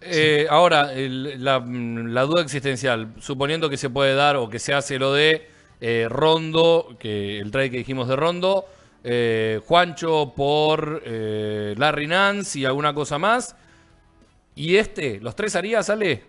Eh, 0.01 0.47
ahora, 0.51 0.93
el- 0.95 1.43
la, 1.45 1.61
mm, 1.61 2.09
la 2.13 2.23
duda 2.23 2.43
existencial, 2.43 3.15
suponiendo 3.21 3.69
que 3.71 3.77
se 3.77 3.91
puede 3.91 4.15
dar 4.15 4.37
o 4.37 4.49
que 4.49 4.59
se 4.59 4.73
hace 4.75 4.99
lo 4.99 5.13
de 5.13 5.49
eh, 5.83 6.07
Rondo, 6.11 6.97
que 6.99 7.39
el 7.39 7.51
trade 7.51 7.71
que 7.71 7.79
dijimos 7.79 8.07
de 8.09 8.15
Rondo, 8.17 8.67
eh, 9.05 9.61
Juancho 9.67 10.33
por 10.37 11.03
eh, 11.05 11.75
Larry 11.77 12.07
Nance 12.07 12.59
y 12.59 12.65
alguna 12.65 12.93
cosa 12.95 13.19
más. 13.19 13.55
¿Y 14.55 14.77
este? 14.77 15.21
¿Los 15.21 15.35
tres 15.37 15.55
haría, 15.57 15.83
sale? 15.83 16.25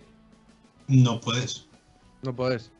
No 0.88 1.19
puedes. 1.19 1.65
No 2.22 2.36
podés. 2.36 2.72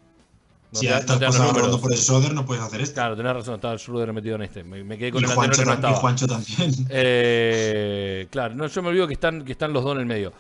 No 0.72 0.80
si 0.80 0.86
te- 0.86 0.92
ya 0.92 0.96
no 0.96 1.00
estás 1.02 1.20
pasando. 1.20 1.60
Rondo 1.60 1.82
por 1.82 1.92
el 1.92 1.98
Schroeder, 1.98 2.34
no 2.34 2.46
puedes 2.46 2.64
hacer 2.64 2.80
esto. 2.82 2.94
Claro, 2.96 3.18
tenés 3.18 3.34
razón, 3.34 3.56
estaba 3.56 3.78
Schroeder 3.78 4.14
metido 4.14 4.36
en 4.36 4.44
este. 4.44 4.64
Me, 4.64 4.84
me 4.84 4.98
quedé 4.98 5.12
con 5.12 5.22
Y 5.22 5.26
el 5.26 5.32
anterior 5.32 5.56
Juancho, 5.56 5.78
que 5.78 5.82
no 5.82 5.90
y. 5.90 6.00
Juancho 6.00 6.28
también. 6.28 6.88
Eh, 6.90 8.28
claro, 8.30 8.56
no, 8.56 8.68
yo 8.68 8.82
me 8.82 8.90
olvido 8.90 9.08
que 9.08 9.14
están, 9.14 9.44
que 9.44 9.52
están 9.52 9.74
los 9.74 9.84
dos 9.84 9.94
en 9.96 10.00
el 10.02 10.06
medio. 10.06 10.32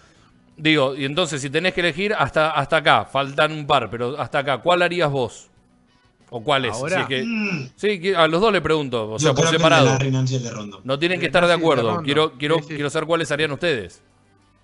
Digo, 0.55 0.95
y 0.95 1.05
entonces 1.05 1.41
si 1.41 1.49
tenés 1.49 1.73
que 1.73 1.81
elegir 1.81 2.13
hasta, 2.13 2.51
hasta 2.51 2.77
acá, 2.77 3.05
faltan 3.05 3.51
un 3.51 3.65
par, 3.67 3.89
pero 3.89 4.19
hasta 4.19 4.39
acá, 4.39 4.59
¿cuál 4.59 4.81
harías 4.83 5.09
vos? 5.11 5.49
¿O? 6.33 6.41
Ahora. 6.53 6.95
Si 6.95 7.01
es 7.01 7.07
que- 7.07 7.23
Mm, 7.27 7.69
sí, 7.75 8.13
a 8.15 8.27
los 8.27 8.39
dos 8.41 8.53
le 8.53 8.61
pregunto, 8.61 9.11
o 9.11 9.19
sea, 9.19 9.33
por 9.33 9.47
separado. 9.47 9.97
de 9.97 10.49
Rondo. 10.51 10.81
No 10.83 10.97
tienen 10.97 11.19
que 11.19 11.25
estar 11.27 11.45
de 11.45 11.53
acuerdo. 11.53 12.01
Quiero, 12.03 12.33
quiero, 12.37 12.55
Sí, 12.59 12.63
sí. 12.69 12.73
quiero 12.75 12.89
saber 12.89 13.05
cuáles 13.07 13.29
harían 13.31 13.51
ustedes. 13.51 14.01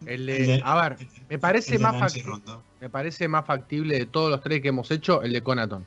El 0.05 0.29
El 0.29 0.47
de, 0.47 0.61
a 0.63 0.81
ver, 0.89 0.97
me 1.29 1.39
parece 1.39 1.77
más 1.79 1.99
factible. 1.99 2.29
Rondo. 2.31 2.63
Me 2.79 2.89
parece 2.89 3.27
más 3.27 3.45
factible 3.45 3.97
de 3.99 4.05
todos 4.05 4.29
los 4.29 4.41
tres 4.41 4.61
que 4.61 4.67
hemos 4.69 4.89
hecho 4.91 5.21
el 5.23 5.33
de 5.33 5.41
Conaton. 5.41 5.85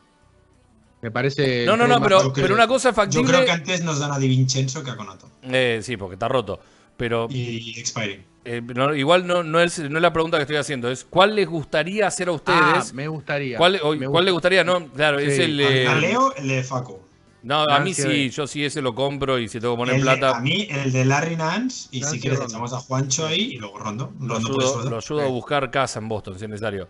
Me 1.03 1.11
parece. 1.11 1.65
No, 1.65 1.77
no, 1.79 1.87
no, 1.87 1.99
pero, 2.03 2.19
creo- 2.19 2.33
pero 2.35 2.55
una 2.55 2.67
cosa 2.67 2.91
es 2.91 2.95
Yo 2.97 3.03
factible. 3.03 3.29
creo 3.33 3.45
que 3.47 3.51
antes 3.53 3.83
nos 3.83 4.01
dan 4.01 4.13
a 4.13 4.19
Di 4.19 4.29
Vincenzo 4.29 4.85
que 4.85 4.91
a 4.91 4.97
Conato. 4.97 5.31
Eh, 5.45 5.81
sí, 5.83 5.97
porque 5.97 6.15
está 6.15 6.29
roto. 6.29 6.61
Pero 6.99 7.27
Y 7.31 7.79
Expiring. 7.81 8.23
Eh, 8.45 8.63
no, 8.63 8.95
igual 8.95 9.27
no, 9.27 9.43
no, 9.43 9.61
es, 9.61 9.79
no 9.79 9.99
es 9.99 10.03
la 10.03 10.13
pregunta 10.13 10.37
que 10.39 10.43
estoy 10.43 10.57
haciendo, 10.57 10.91
es 10.91 11.05
¿cuál 11.05 11.35
les 11.37 11.47
gustaría 11.49 12.07
hacer 12.07 12.29
a 12.29 12.33
Ah, 12.33 12.35
ustedes? 12.35 12.95
me 12.95 13.07
gustaría. 13.09 13.59
¿Cuál, 13.59 13.79
o- 13.83 13.95
me 13.95 14.07
¿cuál 14.09 14.25
les 14.25 14.33
gusta. 14.33 14.49
gustaría? 14.49 14.65
No, 14.65 14.87
claro, 14.93 15.19
es 15.19 15.39
el. 15.39 15.61
Eh, 15.61 15.87
a 15.89 15.95
Leo, 15.97 16.35
el 16.37 16.49
de 16.49 16.63
Faco. 16.63 17.07
No, 17.43 17.63
a 17.63 17.67
Nance 17.67 17.85
mí 17.85 17.95
sí, 17.95 18.29
yo 18.31 18.47
sí 18.47 18.63
ese 18.65 18.83
lo 18.83 18.95
compro 18.95 19.39
y 19.39 19.49
si 19.49 19.61
tengo 19.61 19.75
que 19.75 19.79
poner 19.79 19.95
El 19.95 20.01
de- 20.03 20.05
plata, 20.05 20.37
a 20.37 20.41
mí, 20.41 20.67
el 20.71 20.93
de 20.93 21.05
Larry 21.07 21.37
Nance. 21.37 21.89
Y 21.91 22.03
si 22.05 22.21
quieres, 22.21 22.39
Rondo. 22.39 22.53
echamos 22.53 22.73
a 22.75 22.81
Juancho 22.81 23.27
ahí 23.27 23.53
y 23.53 23.57
luego 23.57 23.79
Rondo. 23.79 24.13
lo 24.21 24.35
Rondo 24.35 24.53
por 24.53 24.63
ayudo, 24.63 24.91
lo 24.91 24.97
ayudo 24.99 25.21
a 25.23 25.29
buscar 25.29 25.71
casa 25.71 25.99
en 26.01 26.09
Boston 26.09 26.39
si 26.39 26.45
es 26.45 26.51
necesario. 26.51 26.87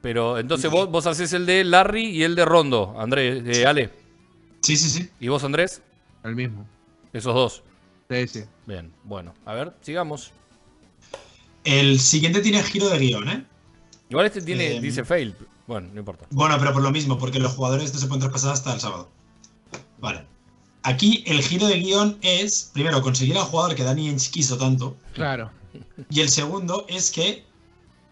Pero 0.00 0.38
entonces 0.38 0.70
vos, 0.70 0.88
vos 0.90 1.06
haces 1.06 1.32
el 1.32 1.44
de 1.46 1.64
Larry 1.64 2.04
y 2.06 2.22
el 2.22 2.34
de 2.34 2.44
Rondo, 2.44 2.94
Andrés, 2.98 3.42
eh, 3.46 3.66
Ale. 3.66 3.90
Sí, 4.60 4.76
sí, 4.76 4.88
sí. 4.90 5.10
¿Y 5.18 5.28
vos, 5.28 5.42
Andrés? 5.44 5.82
El 6.22 6.36
mismo. 6.36 6.66
Esos 7.12 7.34
dos. 7.34 7.62
Sí, 8.10 8.28
sí. 8.28 8.44
Bien, 8.66 8.92
bueno, 9.02 9.34
a 9.44 9.54
ver, 9.54 9.72
sigamos. 9.80 10.32
El 11.68 12.00
siguiente 12.00 12.40
tiene 12.40 12.62
giro 12.62 12.88
de 12.88 12.98
guion, 12.98 13.28
¿eh? 13.28 13.44
Igual 14.08 14.24
este 14.24 14.40
tiene, 14.40 14.76
Eh, 14.76 14.80
dice 14.80 15.04
fail. 15.04 15.34
Bueno, 15.66 15.88
no 15.92 15.98
importa. 15.98 16.26
Bueno, 16.30 16.56
pero 16.58 16.72
por 16.72 16.82
lo 16.82 16.90
mismo, 16.90 17.18
porque 17.18 17.38
los 17.38 17.52
jugadores 17.52 17.92
no 17.92 18.00
se 18.00 18.06
pueden 18.06 18.20
traspasar 18.20 18.52
hasta 18.54 18.72
el 18.72 18.80
sábado. 18.80 19.10
Vale. 19.98 20.24
Aquí 20.82 21.22
el 21.26 21.42
giro 21.42 21.66
de 21.66 21.78
guion 21.78 22.16
es, 22.22 22.70
primero, 22.72 23.02
conseguir 23.02 23.36
al 23.36 23.44
jugador 23.44 23.74
que 23.74 23.82
Danny 23.84 24.08
Ainge 24.08 24.30
quiso 24.30 24.56
tanto. 24.56 24.96
Claro. 25.12 25.50
Y 26.08 26.20
el 26.20 26.30
segundo 26.30 26.86
es 26.88 27.10
que 27.10 27.44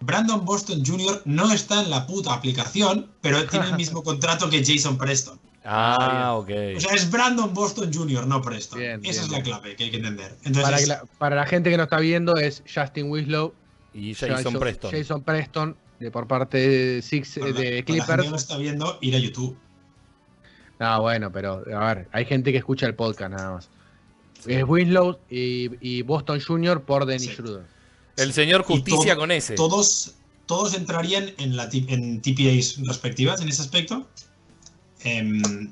Brandon 0.01 0.45
Boston 0.45 0.85
Jr. 0.85 1.23
no 1.25 1.51
está 1.51 1.81
en 1.83 1.89
la 1.89 2.07
puta 2.07 2.35
aplicación, 2.35 3.11
pero 3.23 3.47
tiene 3.47 3.69
el 3.69 3.77
mismo 3.77 4.03
contrato 4.05 4.51
que 4.51 4.63
Jason 4.63 4.99
Preston. 4.99 5.41
Ah, 5.69 6.35
ok. 6.37 6.51
O 6.77 6.81
sea, 6.81 6.95
es 6.95 7.11
Brandon 7.11 7.53
Boston 7.53 7.93
Jr., 7.93 8.27
no 8.27 8.41
Preston. 8.41 8.79
Bien, 8.79 9.01
Esa 9.05 9.23
bien, 9.23 9.25
es 9.25 9.31
la 9.31 9.43
clave 9.43 9.75
que 9.77 9.85
hay 9.85 9.91
que 9.91 9.97
entender. 9.97 10.37
Entonces, 10.45 10.63
Para, 10.63 10.77
que 10.79 10.87
la, 10.87 11.05
para 11.19 11.37
la 11.37 11.47
gente 11.47 11.71
que 11.71 11.77
no 11.77 11.83
está 11.83 11.99
viendo, 11.99 12.37
es 12.37 12.63
Justin 12.73 13.11
Winslow. 13.11 13.53
Y 13.93 14.15
Jason 14.15 14.55
Preston. 14.59 14.91
Jason 14.93 15.23
Preston, 15.23 15.77
de, 15.99 16.11
por 16.11 16.27
parte 16.29 16.59
de, 16.59 17.03
Six, 17.03 17.39
para 17.39 17.51
la- 17.51 17.53
de 17.53 17.55
para 17.55 17.65
la 17.65 17.71
gente 17.71 17.85
que 17.85 17.93
Clippers. 17.93 18.31
no 18.31 18.37
está 18.37 18.57
viendo, 18.59 18.99
ir 19.01 19.17
a 19.17 19.19
YouTube. 19.19 19.57
No, 20.79 21.01
bueno, 21.01 21.33
pero 21.33 21.65
a 21.75 21.95
ver, 21.95 22.09
hay 22.13 22.25
gente 22.27 22.53
que 22.53 22.59
escucha 22.59 22.87
el 22.87 22.95
podcast 22.95 23.31
nada 23.33 23.53
más. 23.55 23.69
Es 24.47 24.63
Winslow 24.65 25.19
y, 25.31 25.71
y 25.81 26.03
Boston 26.03 26.41
Jr. 26.41 26.83
por 26.83 27.07
Dennis 27.07 27.29
Sí. 27.31 27.35
Schroeder. 27.35 27.65
El 28.17 28.33
señor 28.33 28.63
Justicia 28.63 29.15
todo- 29.15 29.21
con 29.23 29.31
ese. 29.31 29.55
Todos, 29.55 30.15
todos 30.47 30.75
entrarían 30.75 31.31
en, 31.39 31.57
la, 31.57 31.69
en 31.73 32.21
TPAs 32.21 32.77
respectivas 32.87 33.41
en 33.41 33.49
ese 33.49 33.63
aspecto. 33.63 34.07
Em, 35.07 35.71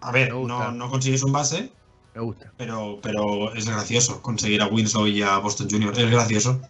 a 0.00 0.12
ver, 0.12 0.32
no, 0.32 0.70
no 0.72 0.90
consigues 0.90 1.22
un 1.22 1.32
base, 1.32 1.70
Me 2.14 2.20
gusta. 2.20 2.52
pero, 2.56 2.98
pero 3.02 3.54
es 3.54 3.66
gracioso 3.68 4.22
conseguir 4.22 4.62
a 4.62 4.66
Winslow 4.66 5.06
y 5.06 5.22
a 5.22 5.38
Boston 5.38 5.68
Jr. 5.70 5.98
Es 5.98 6.10
gracioso. 6.10 6.60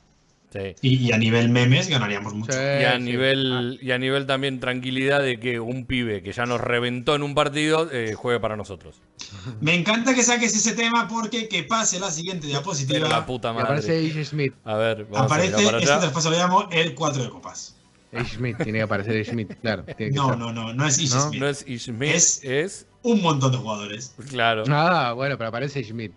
Sí. 0.50 0.74
Y, 0.80 0.96
y 1.08 1.12
a 1.12 1.18
nivel 1.18 1.50
memes 1.50 1.88
ganaríamos 1.88 2.32
mucho. 2.32 2.52
Sí, 2.52 2.58
Y 2.58 2.84
a 2.84 2.96
sí. 2.96 3.02
nivel 3.02 3.78
y 3.82 3.90
a 3.90 3.98
nivel 3.98 4.24
también 4.26 4.60
tranquilidad 4.60 5.20
de 5.20 5.38
que 5.38 5.60
un 5.60 5.84
pibe 5.84 6.22
que 6.22 6.32
ya 6.32 6.46
nos 6.46 6.58
reventó 6.62 7.14
en 7.14 7.22
un 7.22 7.34
partido 7.34 7.86
eh, 7.92 8.14
juegue 8.14 8.40
para 8.40 8.56
nosotros. 8.56 8.96
Me 9.60 9.74
encanta 9.74 10.14
que 10.14 10.22
saques 10.22 10.56
ese 10.56 10.72
tema 10.74 11.06
porque 11.06 11.48
que 11.48 11.64
pase 11.64 12.00
la 12.00 12.10
siguiente 12.10 12.46
Pero 12.46 12.54
la 12.54 12.60
diapositiva. 12.60 13.26
puta 13.26 13.52
Y 13.54 13.58
aparece 13.60 14.02
madre. 14.08 14.24
Smith. 14.24 14.54
A 14.64 14.74
ver, 14.76 15.04
vamos 15.04 15.18
a 15.20 15.24
Aparece, 15.34 15.56
mirar 15.58 15.64
para 15.72 15.78
este 15.84 15.98
traspaso 15.98 16.30
lo 16.30 16.38
llamo 16.38 16.68
el 16.72 16.94
4 16.94 17.24
de 17.24 17.28
copas. 17.28 17.74
Smith, 18.32 18.56
tiene 18.56 18.78
que 18.78 18.82
aparecer 18.82 19.24
Smith, 19.26 19.52
claro. 19.60 19.84
tiene 19.84 20.12
que 20.12 20.16
No, 20.16 20.28
ser. 20.30 20.38
no, 20.38 20.52
no, 20.52 20.72
no 20.72 20.86
es 20.86 20.98
Ish 20.98 21.14
No, 21.14 21.20
Smith. 21.28 21.40
No 21.40 21.48
es 21.48 21.64
Ishmael, 21.68 22.14
Es- 22.14 22.40
es, 22.44 22.86
Un 23.02 23.20
montón 23.22 23.52
de 23.52 23.58
jugadores. 23.58 24.14
claro. 24.30 24.64
Ah, 24.70 25.12
bueno, 25.14 25.36
pero 25.38 25.48
aparece 25.48 25.82
Smith. 25.84 26.12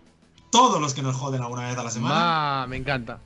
Todos 0.50 0.80
los 0.80 0.94
que 0.94 1.02
nos 1.02 1.16
joden 1.16 1.40
alguna 1.42 1.68
vez 1.68 1.76
a 1.78 1.82
la 1.84 1.90
semana. 1.90 2.14
Ah, 2.62 2.66
me 2.68 2.76
encanta. 2.76 3.20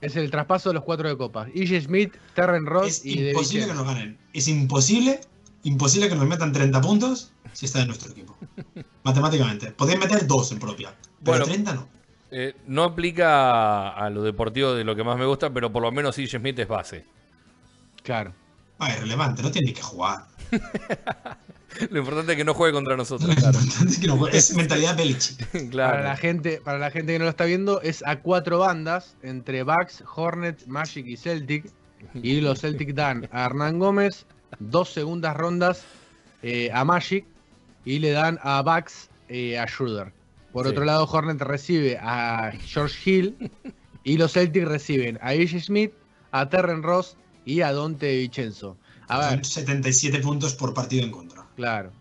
Es 0.00 0.16
el 0.16 0.30
traspaso 0.30 0.70
de 0.70 0.74
los 0.74 0.84
cuatro 0.84 1.08
de 1.08 1.16
copas. 1.16 1.48
AJ 1.48 1.82
Smith, 1.84 2.14
Terren 2.34 2.64
Ross 2.66 2.86
Es 2.88 3.04
y 3.06 3.20
De 3.20 3.30
imposible 3.30 3.66
que 3.66 3.74
nos 3.74 3.84
ganen. 3.86 4.18
Es 4.32 4.48
imposible, 4.48 5.20
imposible 5.64 6.08
que 6.08 6.14
nos 6.14 6.26
metan 6.26 6.52
30 6.52 6.80
puntos 6.80 7.32
si 7.52 7.66
está 7.66 7.80
en 7.82 7.88
nuestro 7.88 8.10
equipo. 8.12 8.36
Matemáticamente. 9.02 9.72
Podéis 9.72 9.98
meter 9.98 10.26
dos 10.26 10.52
en 10.52 10.58
propia. 10.58 10.94
Pero 11.22 11.38
Bueno. 11.38 11.44
30 11.44 11.74
no. 11.74 11.88
Eh, 12.32 12.54
no 12.68 12.84
aplica 12.84 13.88
a, 13.90 14.08
lo 14.08 14.22
deportivo 14.22 14.72
de 14.72 14.84
lo 14.84 14.94
que 14.94 15.02
más 15.02 15.18
me 15.18 15.26
gusta, 15.26 15.50
pero 15.52 15.72
por 15.72 15.82
lo 15.82 15.90
menos 15.90 16.16
Ish 16.18 16.36
Smith 16.38 16.58
es 16.60 16.68
base. 16.68 17.04
Claro. 18.02 18.32
Ah, 18.78 18.92
es 18.92 19.00
relevante, 19.00 19.42
no 19.42 19.50
tiene 19.50 19.68
ni 19.68 19.72
que 19.74 19.82
jugar. 19.82 20.24
Lo 21.90 22.00
importante 22.00 22.32
es 22.32 22.38
que 22.38 22.44
no 22.44 22.54
juegue 22.54 22.72
contra 22.72 22.96
nosotros. 22.96 23.28
Lo 23.28 23.34
importante 23.34 23.84
es, 23.88 23.98
que 23.98 24.06
no 24.08 24.16
juegue. 24.16 24.36
Es 24.36 24.54
mentalidad 24.56 24.96
Belichick. 24.96 25.70
Claro. 25.70 25.92
Para 25.92 26.02
la 26.08 26.16
gente, 26.16 26.60
para 26.64 26.78
la 26.78 26.90
gente 26.90 27.12
que 27.12 27.18
no 27.18 27.24
lo 27.26 27.30
está 27.30 27.44
viendo, 27.44 27.80
es 27.82 28.02
a 28.06 28.16
cuatro 28.20 28.58
bandas 28.58 29.16
entre 29.22 29.62
Bucks, 29.62 30.02
Hornets, 30.16 30.66
Magic 30.66 31.06
y 31.06 31.16
Celtic. 31.16 31.70
Y 32.14 32.40
los 32.40 32.60
Celtic 32.60 32.94
dan 32.94 33.28
a 33.30 33.44
Hernán 33.44 33.78
Gómez 33.78 34.24
dos 34.58 34.90
segundas 34.90 35.36
rondas 35.36 35.84
eh, 36.42 36.70
a 36.72 36.82
Magic 36.84 37.24
y 37.84 37.98
le 37.98 38.10
dan 38.12 38.38
a 38.42 38.62
Bucks 38.62 39.10
eh, 39.28 39.58
a 39.58 39.66
Schroeder. 39.68 40.12
Por 40.52 40.64
Sí. 40.66 40.72
otro 40.72 40.84
lado, 40.84 41.04
Hornet 41.04 41.40
recibe 41.42 41.98
a 42.00 42.52
George 42.64 42.98
Hill 43.08 43.50
y 44.02 44.16
los 44.16 44.32
Celtic 44.32 44.64
reciben 44.64 45.18
a 45.22 45.28
AJ 45.28 45.60
Smith, 45.66 45.92
a 46.32 46.48
Terren 46.48 46.82
Ross 46.82 47.16
y 47.44 47.60
a 47.62 47.72
Dante 47.72 48.16
Vincenzo. 48.18 48.76
A 49.08 49.18
ver, 49.18 49.30
Son 49.30 49.44
77 49.44 50.18
puntos 50.20 50.54
por 50.54 50.72
partido 50.74 51.04
en 51.04 51.10
contra. 51.10 51.46
claro. 51.56 51.92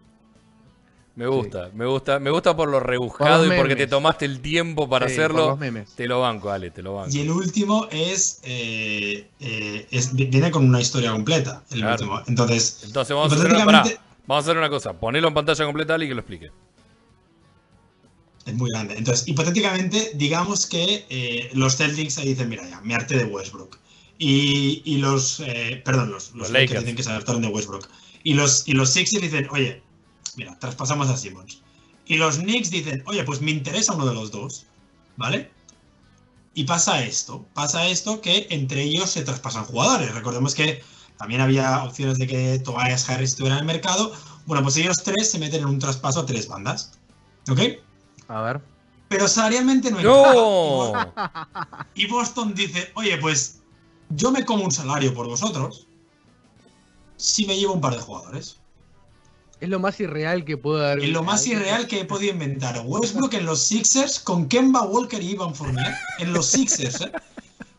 Me 1.15 1.27
gusta, 1.27 1.69
me 1.73 1.85
gusta, 1.85 2.17
me 2.17 2.29
gusta 2.29 2.55
por 2.55 2.69
lo 2.69 2.79
rebuscado 2.79 3.43
Por 3.43 3.53
y 3.53 3.57
porque 3.57 3.75
te 3.75 3.87
tomaste 3.87 4.23
el 4.23 4.39
tiempo 4.39 4.87
para 4.87 5.07
Sí, 5.09 5.13
hacerlo. 5.15 5.49
los 5.49 5.59
memes. 5.59 5.91
Te 5.93 6.07
lo 6.07 6.21
banco, 6.21 6.49
Ale, 6.49 6.71
te 6.71 6.81
lo 6.81 6.93
banco. 6.95 7.09
Y 7.13 7.19
el 7.19 7.29
último 7.31 7.89
es, 7.91 8.39
eh, 8.43 9.27
eh, 9.41 9.87
es- 9.91 10.13
Viene 10.15 10.49
con 10.49 10.63
una 10.65 10.79
historia 10.79 11.11
completa. 11.11 11.61
El 11.71 11.79
Claro. 11.81 11.95
último. 11.95 12.21
Entonces. 12.25 12.83
Entonces 12.85 13.13
vamos 13.13 13.33
a 13.33 13.35
hacer 13.35 13.51
una, 13.53 13.65
pará, 13.65 13.83
vamos 14.27 14.45
a 14.45 14.49
hacer 14.49 14.57
una 14.57 14.69
cosa. 14.69 14.93
Ponelo 14.93 15.27
en 15.27 15.33
pantalla 15.33 15.65
completa, 15.65 15.95
Ale, 15.95 16.05
y 16.05 16.07
que 16.07 16.13
lo 16.13 16.21
explique. 16.21 16.51
Es 18.45 18.53
muy 18.53 18.70
grande. 18.71 18.95
Entonces, 18.97 19.28
hipotéticamente, 19.28 20.11
digamos 20.16 20.66
que 20.67 21.05
eh, 21.09 21.49
los 21.53 21.75
Celtics 21.75 22.17
ahí 22.20 22.29
dicen, 22.29 22.47
mira 22.47 22.67
ya, 22.70 22.79
me 22.79 22.95
harté 22.95 23.17
de 23.17 23.25
Westbrook. 23.25 23.78
Y, 24.21 24.83
y 24.86 24.97
los, 24.97 25.39
eh, 25.39 25.82
perdón, 25.83 26.12
los, 26.12 26.33
los 26.33 26.50
Los 26.50 26.51
Lakers 26.51 26.82
dicen 26.82 26.96
que 26.96 27.04
se 27.04 27.09
adaptaron 27.09 27.41
de 27.41 27.47
Westbrook. 27.47 27.87
Y 28.24 28.33
los, 28.33 28.67
y 28.67 28.74
los 28.74 28.89
Sixers 28.89 29.24
dicen, 29.24 29.47
oye, 29.50 29.82
mira, 30.36 30.59
traspasamos 30.59 31.09
a 31.09 31.16
Simmons. 31.16 31.62
Y 32.05 32.17
los 32.17 32.37
Knicks 32.37 32.70
dicen, 32.70 33.01
oye, 33.05 33.24
pues 33.24 33.39
me 33.39 33.51
interesa 33.51 33.93
uno 33.93 34.05
de 34.05 34.13
los 34.13 34.29
dos, 34.32 34.66
¿vale? 35.16 35.50
Y 36.54 36.66
pasa 36.66 37.04
esto, 37.04 37.46
pasa 37.54 37.87
esto 37.87 38.20
que 38.20 38.47
entre 38.50 38.83
ellos 38.83 39.09
se 39.09 39.21
traspasan 39.21 39.63
jugadores. 39.63 40.13
Recordemos 40.13 40.54
que 40.54 40.83
también 41.17 41.39
había 41.39 41.83
opciones 41.83 42.17
de 42.17 42.28
que 42.28 42.59
Tobias 42.59 43.09
Harris 43.09 43.29
estuviera 43.29 43.55
en 43.55 43.62
el 43.62 43.67
mercado. 43.67 44.12
Bueno, 44.47 44.63
pues 44.63 44.75
ellos 44.78 44.97
tres 45.04 45.32
se 45.32 45.39
meten 45.39 45.62
en 45.62 45.67
un 45.67 45.79
traspaso 45.79 46.21
a 46.21 46.25
tres 46.25 46.47
bandas. 46.47 47.00
¿Ok? 47.50 47.59
A 48.28 48.41
ver. 48.41 48.62
Pero 49.08 49.28
salarialmente 49.28 49.91
no 49.91 50.00
encaja. 50.00 50.33
¡No! 50.33 50.93
Y 51.96 52.08
Boston 52.08 52.54
dice, 52.54 52.91
oye, 52.96 53.17
pues 53.17 53.58
yo 54.09 54.31
me 54.31 54.45
como 54.45 54.63
un 54.63 54.71
salario 54.71 55.13
por 55.13 55.27
vosotros 55.27 55.87
si 57.17 57.45
me 57.45 57.57
llevo 57.57 57.73
un 57.73 57.81
par 57.81 57.93
de 57.95 58.01
jugadores. 58.01 58.57
Es 59.59 59.67
lo 59.67 59.79
más 59.79 59.99
irreal 59.99 60.45
que 60.45 60.55
puedo 60.55 60.81
haber 60.86 61.03
Es 61.03 61.09
lo 61.09 61.21
más 61.21 61.45
irreal 61.45 61.86
que 61.87 61.99
he 62.01 62.05
podido 62.05 62.31
inventar. 62.31 62.81
Westbrook 62.86 63.33
en 63.33 63.45
los 63.45 63.61
Sixers 63.61 64.19
con 64.19 64.47
Kemba 64.47 64.83
Walker 64.83 65.21
y 65.21 65.31
Ivan 65.31 65.53
Fournier. 65.53 65.93
En 66.19 66.31
los 66.31 66.45
Sixers, 66.45 67.01
¿eh? 67.01 67.11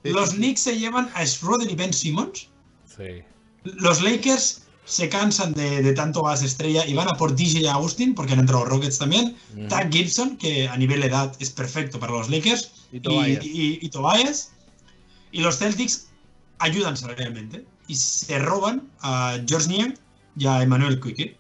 Los 0.03 0.31
Knicks 0.35 0.61
se 0.61 0.79
llevan 0.79 1.11
a 1.15 1.25
Schroeder 1.27 1.71
y 1.71 1.75
Ben 1.75 1.93
Simmons. 1.95 2.49
Sí. 2.87 3.23
Los 3.65 4.03
Lakers 4.03 4.63
se 4.85 5.09
cansan 5.09 5.55
de, 5.55 5.83
de 5.83 5.93
tanto 5.95 6.21
base 6.23 6.45
estrella 6.47 6.85
y 6.87 6.93
van 6.95 7.09
a 7.09 7.13
por 7.15 7.35
DJ 7.35 7.69
Austin, 7.71 8.15
porque 8.15 8.35
han 8.35 8.41
entrado 8.41 8.65
Rockets 8.67 8.99
también. 8.99 9.37
Ujú. 9.57 9.69
Tag 9.69 9.91
Gibson, 9.91 10.37
que 10.37 10.69
a 10.69 10.77
nivel 10.77 11.03
edad 11.03 11.35
es 11.39 11.49
perfecto 11.51 11.99
para 11.99 12.13
los 12.13 12.29
Lakers. 12.29 12.73
Y 12.93 12.99
y- 12.99 13.79
y 13.81 13.89
Tobias. 13.89 14.53
Y 15.33 15.41
los 15.41 15.59
Celtics 15.59 16.09
ayudan 16.61 16.97
salarialmente. 16.97 17.67
Y 17.89 17.97
se 17.97 18.39
roban 18.39 18.89
a 19.01 19.39
George 19.47 19.69
Niang 19.69 19.95
y 20.37 20.47
a 20.47 20.63
Emmanuel 20.63 21.01
Quique. 21.01 21.37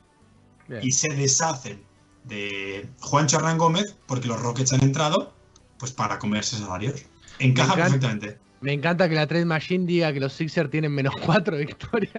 Bien. 0.68 0.80
Y 0.82 0.90
se 0.90 1.09
deshacen 1.14 1.80
de 2.24 2.88
Juancho 3.01 3.38
Hernán 3.38 3.59
Gómez, 3.59 3.97
porque 4.06 4.28
los 4.28 4.40
Rockets 4.40 4.72
han 4.72 4.82
entrado, 4.82 5.32
pues 5.78 5.92
para 5.92 6.18
comerse 6.18 6.56
salarios. 6.56 7.05
Encaja 7.38 7.74
encanta. 7.74 7.84
perfectamente. 7.84 8.38
Me 8.60 8.72
encanta 8.72 9.09
que 9.09 9.14
la 9.14 9.26
Trade 9.26 9.47
Machine 9.47 9.86
diga 9.86 10.12
que 10.12 10.20
los 10.20 10.32
Sixers 10.32 10.70
tienen 10.70 10.92
menos 10.92 11.14
4 11.24 11.56
victorias. 11.56 12.14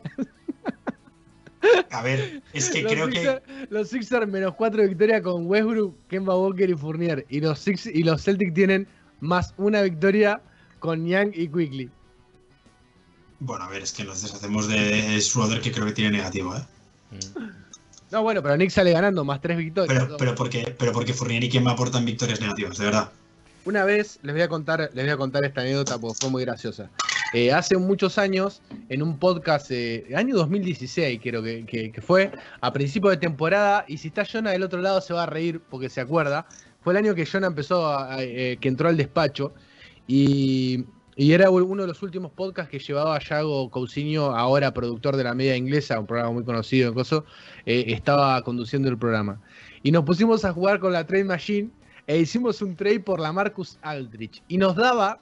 A 1.92 2.02
ver, 2.02 2.42
es 2.54 2.70
que 2.72 2.82
los 2.82 2.92
creo 2.92 3.10
que. 3.10 3.42
Los 3.70 3.90
Sixers 3.90 4.28
menos 4.28 4.56
4 4.56 4.88
victorias 4.88 5.22
con 5.22 5.46
Westbrook, 5.46 5.96
Kemba 6.08 6.36
Walker 6.36 6.70
y 6.70 6.74
Fournier. 6.74 7.26
Y 7.30 7.42
los, 7.42 7.60
Six, 7.60 7.86
y 7.86 8.04
los 8.04 8.24
Celtics 8.24 8.54
tienen 8.54 8.88
más 9.20 9.54
una 9.58 9.82
victoria 9.84 10.42
con 10.80 11.06
Young 11.06 11.32
y 11.36 11.48
Quickly. 11.48 11.92
Bueno, 13.44 13.66
a 13.66 13.70
ver, 13.70 13.82
es 13.82 13.92
que 13.92 14.04
nos 14.04 14.22
deshacemos 14.22 14.68
de 14.68 15.20
Schroeder, 15.20 15.62
que 15.62 15.72
creo 15.72 15.88
que 15.88 15.94
tiene 15.94 16.12
negativo, 16.18 16.56
¿eh? 16.56 16.62
No, 18.12 18.22
bueno, 18.22 18.44
pero 18.44 18.56
Nick 18.56 18.70
sale 18.70 18.92
ganando 18.92 19.26
más 19.26 19.42
3 19.42 19.58
victorias. 19.58 20.04
Pero, 20.04 20.16
pero 20.18 20.36
porque, 20.36 20.76
pero 20.78 20.92
porque 20.92 21.14
Fournier 21.16 21.44
y 21.44 21.50
quien 21.50 21.64
me 21.64 21.72
aportan 21.72 22.06
victorias 22.06 22.40
negativas, 22.40 22.78
de 22.78 22.86
verdad. 22.86 23.10
Una 23.66 23.84
vez 23.84 24.20
les 24.22 24.34
voy 24.36 24.44
a 24.44 24.48
contar, 24.48 24.92
les 24.94 25.06
voy 25.06 25.10
a 25.12 25.18
contar 25.18 25.44
esta 25.44 25.62
anécdota 25.62 25.98
porque 25.98 26.18
fue 26.22 26.30
muy 26.30 26.46
graciosa. 26.46 26.92
Eh, 27.34 27.52
hace 27.52 27.78
muchos 27.78 28.20
años, 28.20 28.62
en 28.90 29.02
un 29.02 29.18
podcast, 29.18 29.72
eh, 29.72 30.06
año 30.16 30.36
2016 30.36 31.20
creo 31.24 31.42
que, 31.42 31.66
que- 31.66 31.92
que 31.92 32.02
fue, 32.02 32.32
a 32.60 32.72
principio 32.74 33.10
de 33.10 33.18
temporada, 33.18 33.86
y 33.88 33.98
si 33.98 34.10
está 34.10 34.24
Jonah 34.24 34.52
del 34.52 34.62
otro 34.64 34.82
lado 34.82 35.02
se 35.02 35.14
va 35.14 35.24
a 35.24 35.26
reír 35.26 35.62
porque 35.68 35.90
se 35.90 36.00
acuerda, 36.02 36.46
fue 36.84 36.94
el 36.94 36.98
año 36.98 37.16
que 37.16 37.26
Jonah 37.26 37.48
empezó, 37.48 37.88
a- 37.88 38.14
a- 38.16 38.24
eh, 38.24 38.58
que 38.62 38.68
entró 38.68 38.88
al 38.88 38.98
despacho, 38.98 39.54
y, 40.08 40.84
y 41.16 41.34
era 41.34 41.50
uno 41.50 41.82
de 41.84 41.88
los 41.88 42.02
últimos 42.04 42.32
podcasts 42.32 42.72
que 42.72 42.80
llevaba 42.80 43.20
Yago 43.20 43.70
Cousinho, 43.70 44.36
ahora 44.36 44.74
productor 44.74 45.16
de 45.18 45.24
la 45.26 45.34
media 45.34 45.56
inglesa, 45.58 46.00
un 46.00 46.08
programa 46.08 46.32
muy 46.32 46.44
conocido 46.44 46.88
en 46.90 46.94
Coso, 46.94 47.26
eh, 47.66 47.86
estaba 47.88 48.42
conduciendo 48.44 48.88
el 48.90 48.98
programa. 48.98 49.42
Y 49.84 49.92
nos 49.92 50.04
pusimos 50.06 50.46
a 50.46 50.54
jugar 50.54 50.80
con 50.80 50.94
la 50.94 51.06
Trade 51.06 51.26
Machine 51.26 51.70
e 52.08 52.18
hicimos 52.20 52.62
un 52.62 52.76
trade 52.76 53.00
por 53.02 53.20
la 53.20 53.32
Marcus 53.34 53.78
Aldrich. 53.82 54.42
Y 54.48 54.58
nos 54.58 54.76
daba 54.76 55.20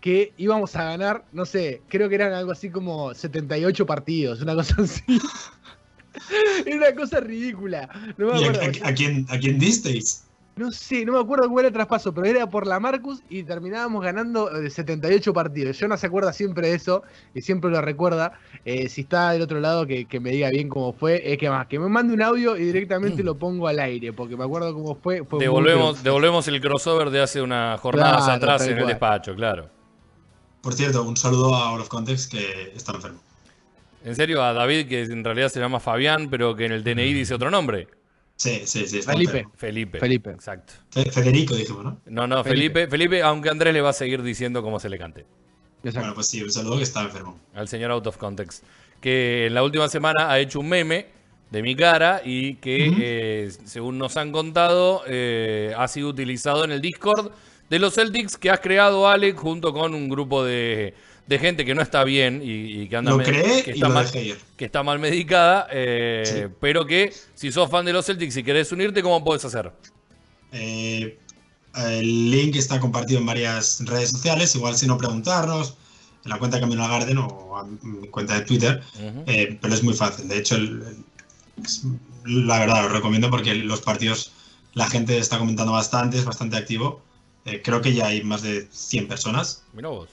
que 0.00 0.32
íbamos 0.36 0.76
a 0.76 0.84
ganar, 0.84 1.24
no 1.32 1.44
sé, 1.44 1.82
creo 1.88 2.08
que 2.08 2.14
eran 2.14 2.32
algo 2.32 2.52
así 2.52 2.70
como 2.70 3.12
78 3.12 3.86
partidos, 3.86 4.40
una 4.40 4.54
cosa 4.54 4.76
así. 4.82 5.02
Era 6.64 6.76
una 6.76 6.94
cosa 6.94 7.20
ridícula. 7.20 7.88
No 8.16 8.32
me 8.32 8.40
¿Y 8.40 8.44
a, 8.44 8.50
acuerdo. 8.50 8.84
a- 8.84 8.88
a 8.88 8.94
quién, 8.94 9.26
a 9.28 9.38
quién 9.38 9.58
disteis? 9.58 10.24
No 10.56 10.72
sé, 10.72 11.04
no 11.04 11.12
me 11.12 11.20
acuerdo 11.20 11.50
cuál 11.50 11.66
era 11.66 11.68
el 11.68 11.74
traspaso, 11.74 12.14
pero 12.14 12.26
era 12.26 12.48
por 12.48 12.66
la 12.66 12.80
Marcus 12.80 13.22
y 13.28 13.42
terminábamos 13.42 14.02
ganando 14.02 14.50
eh, 14.56 14.70
78 14.70 15.34
partidos. 15.34 15.78
Yo 15.78 15.86
no 15.86 15.98
se 15.98 16.06
acuerda 16.06 16.32
siempre 16.32 16.68
de 16.68 16.76
eso 16.76 17.02
y 17.34 17.42
siempre 17.42 17.70
lo 17.70 17.82
recuerda. 17.82 18.32
Eh, 18.64 18.88
si 18.88 19.02
está 19.02 19.32
del 19.32 19.42
otro 19.42 19.60
lado, 19.60 19.86
que, 19.86 20.06
que 20.06 20.18
me 20.18 20.30
diga 20.30 20.48
bien 20.48 20.70
cómo 20.70 20.94
fue. 20.94 21.30
Es 21.30 21.36
que 21.36 21.50
más, 21.50 21.66
que 21.66 21.78
me 21.78 21.90
mande 21.90 22.14
un 22.14 22.22
audio 22.22 22.56
y 22.56 22.64
directamente 22.64 23.22
lo 23.22 23.34
pongo 23.34 23.68
al 23.68 23.78
aire, 23.78 24.14
porque 24.14 24.34
me 24.34 24.44
acuerdo 24.44 24.72
cómo 24.72 24.94
fue. 24.94 25.24
fue 25.26 25.40
Devolvemos, 25.40 26.02
devolvemos 26.02 26.48
el 26.48 26.58
crossover 26.62 27.10
de 27.10 27.20
hace 27.20 27.42
unas 27.42 27.78
jornadas 27.78 28.24
Claro, 28.24 28.32
atrás 28.32 28.66
en 28.66 28.78
el 28.78 28.86
despacho, 28.86 29.34
claro. 29.34 29.68
Por 30.62 30.72
cierto, 30.72 31.02
un 31.02 31.18
saludo 31.18 31.54
a 31.54 31.72
All 31.72 31.82
of 31.82 31.88
Context 31.88 32.32
que 32.32 32.72
está 32.74 32.92
enfermo. 32.92 33.20
En 34.02 34.16
serio, 34.16 34.42
a 34.42 34.54
David, 34.54 34.88
que 34.88 35.02
en 35.02 35.22
realidad 35.22 35.50
se 35.50 35.60
llama 35.60 35.80
Fabián, 35.80 36.28
pero 36.30 36.56
que 36.56 36.64
en 36.64 36.72
el 36.72 36.82
DNI 36.82 37.12
dice 37.12 37.34
otro 37.34 37.50
nombre. 37.50 37.88
Sí, 38.36 38.62
sí, 38.66 38.86
sí. 38.86 39.00
Felipe. 39.02 39.46
Felipe. 39.54 39.98
Felipe. 39.98 40.30
Exacto. 40.30 40.74
Fe- 40.90 41.10
Federico, 41.10 41.54
dijimos, 41.54 41.84
¿no? 41.84 42.00
No, 42.06 42.26
no, 42.26 42.44
Felipe. 42.44 42.80
Felipe. 42.86 42.90
Felipe, 42.90 43.22
aunque 43.22 43.48
Andrés 43.48 43.72
le 43.72 43.80
va 43.80 43.90
a 43.90 43.94
seguir 43.94 44.22
diciendo 44.22 44.62
cómo 44.62 44.78
se 44.78 44.88
le 44.90 44.98
cante. 44.98 45.24
Exacto. 45.82 46.00
Bueno, 46.00 46.14
pues 46.14 46.26
sí, 46.26 46.42
un 46.42 46.50
saludo 46.50 46.76
que 46.76 46.82
está 46.82 47.02
enfermo. 47.02 47.38
Al 47.54 47.68
señor 47.68 47.90
Out 47.92 48.06
of 48.08 48.16
Context. 48.18 48.64
Que 49.00 49.46
en 49.46 49.54
la 49.54 49.62
última 49.62 49.88
semana 49.88 50.30
ha 50.30 50.38
hecho 50.38 50.60
un 50.60 50.68
meme 50.68 51.06
de 51.50 51.62
mi 51.62 51.76
cara 51.76 52.20
y 52.24 52.54
que, 52.56 52.92
eh, 52.98 53.50
según 53.64 53.98
nos 53.98 54.16
han 54.16 54.32
contado, 54.32 55.02
eh, 55.06 55.72
ha 55.76 55.86
sido 55.88 56.08
utilizado 56.08 56.64
en 56.64 56.72
el 56.72 56.80
Discord 56.80 57.30
de 57.70 57.78
los 57.78 57.94
Celtics 57.94 58.36
que 58.36 58.50
has 58.50 58.60
creado, 58.60 59.08
Alex, 59.08 59.38
junto 59.38 59.72
con 59.72 59.94
un 59.94 60.08
grupo 60.08 60.44
de, 60.44 60.94
de 61.26 61.38
gente 61.38 61.64
que 61.64 61.74
no 61.74 61.82
está 61.82 62.04
bien 62.04 62.40
y, 62.42 62.82
y 62.82 62.88
que 62.88 62.96
anda 62.96 63.10
Lo 63.10 63.18
creé 63.18 63.62
que 63.64 63.70
y 63.72 63.74
está 63.74 63.88
lo 63.88 63.94
mal, 63.94 64.06
ir. 64.16 64.38
que 64.56 64.64
está 64.64 64.82
mal 64.82 64.98
medicada, 64.98 65.66
eh, 65.72 66.22
Sí. 66.24 66.54
pero 66.60 66.86
que 66.86 67.12
si 67.34 67.50
sos 67.50 67.68
fan 67.70 67.84
de 67.84 67.92
los 67.92 68.06
Celtics 68.06 68.36
y 68.36 68.42
querés 68.44 68.70
unirte, 68.72 69.02
¿cómo 69.02 69.22
podés 69.24 69.44
hacer? 69.44 69.72
Eh, 70.52 71.18
el 71.74 72.30
link 72.30 72.56
está 72.56 72.80
compartido 72.80 73.20
en 73.20 73.26
varias 73.26 73.82
redes 73.84 74.10
sociales, 74.10 74.54
igual 74.54 74.76
si 74.76 74.86
no 74.86 74.96
preguntarnos, 74.96 75.74
en 76.24 76.30
la 76.30 76.38
cuenta 76.38 76.56
de 76.56 76.62
Camino 76.62 76.84
al 76.84 76.90
Garden 76.90 77.18
o 77.18 77.56
a 77.58 77.64
mi 77.64 78.08
cuenta 78.08 78.34
de 78.34 78.40
Twitter, 78.46 78.82
eh, 79.26 79.58
pero 79.60 79.74
es 79.74 79.82
muy 79.82 79.94
fácil. 79.94 80.28
De 80.28 80.38
hecho, 80.38 80.56
el- 80.56 81.04
la 82.24 82.58
verdad, 82.58 82.82
lo 82.82 82.88
recomiendo 82.88 83.30
porque 83.30 83.54
los 83.54 83.80
partidos 83.80 84.32
la 84.74 84.88
gente 84.88 85.16
está 85.18 85.38
comentando 85.38 85.72
bastante, 85.72 86.18
es 86.18 86.24
bastante 86.24 86.56
activo. 86.56 87.00
Eh, 87.44 87.62
creo 87.62 87.80
que 87.80 87.94
ya 87.94 88.06
hay 88.08 88.22
más 88.24 88.42
de 88.42 88.66
100 88.70 89.06
personas. 89.08 89.62
Mirá 89.72 89.88
vos. 89.88 90.08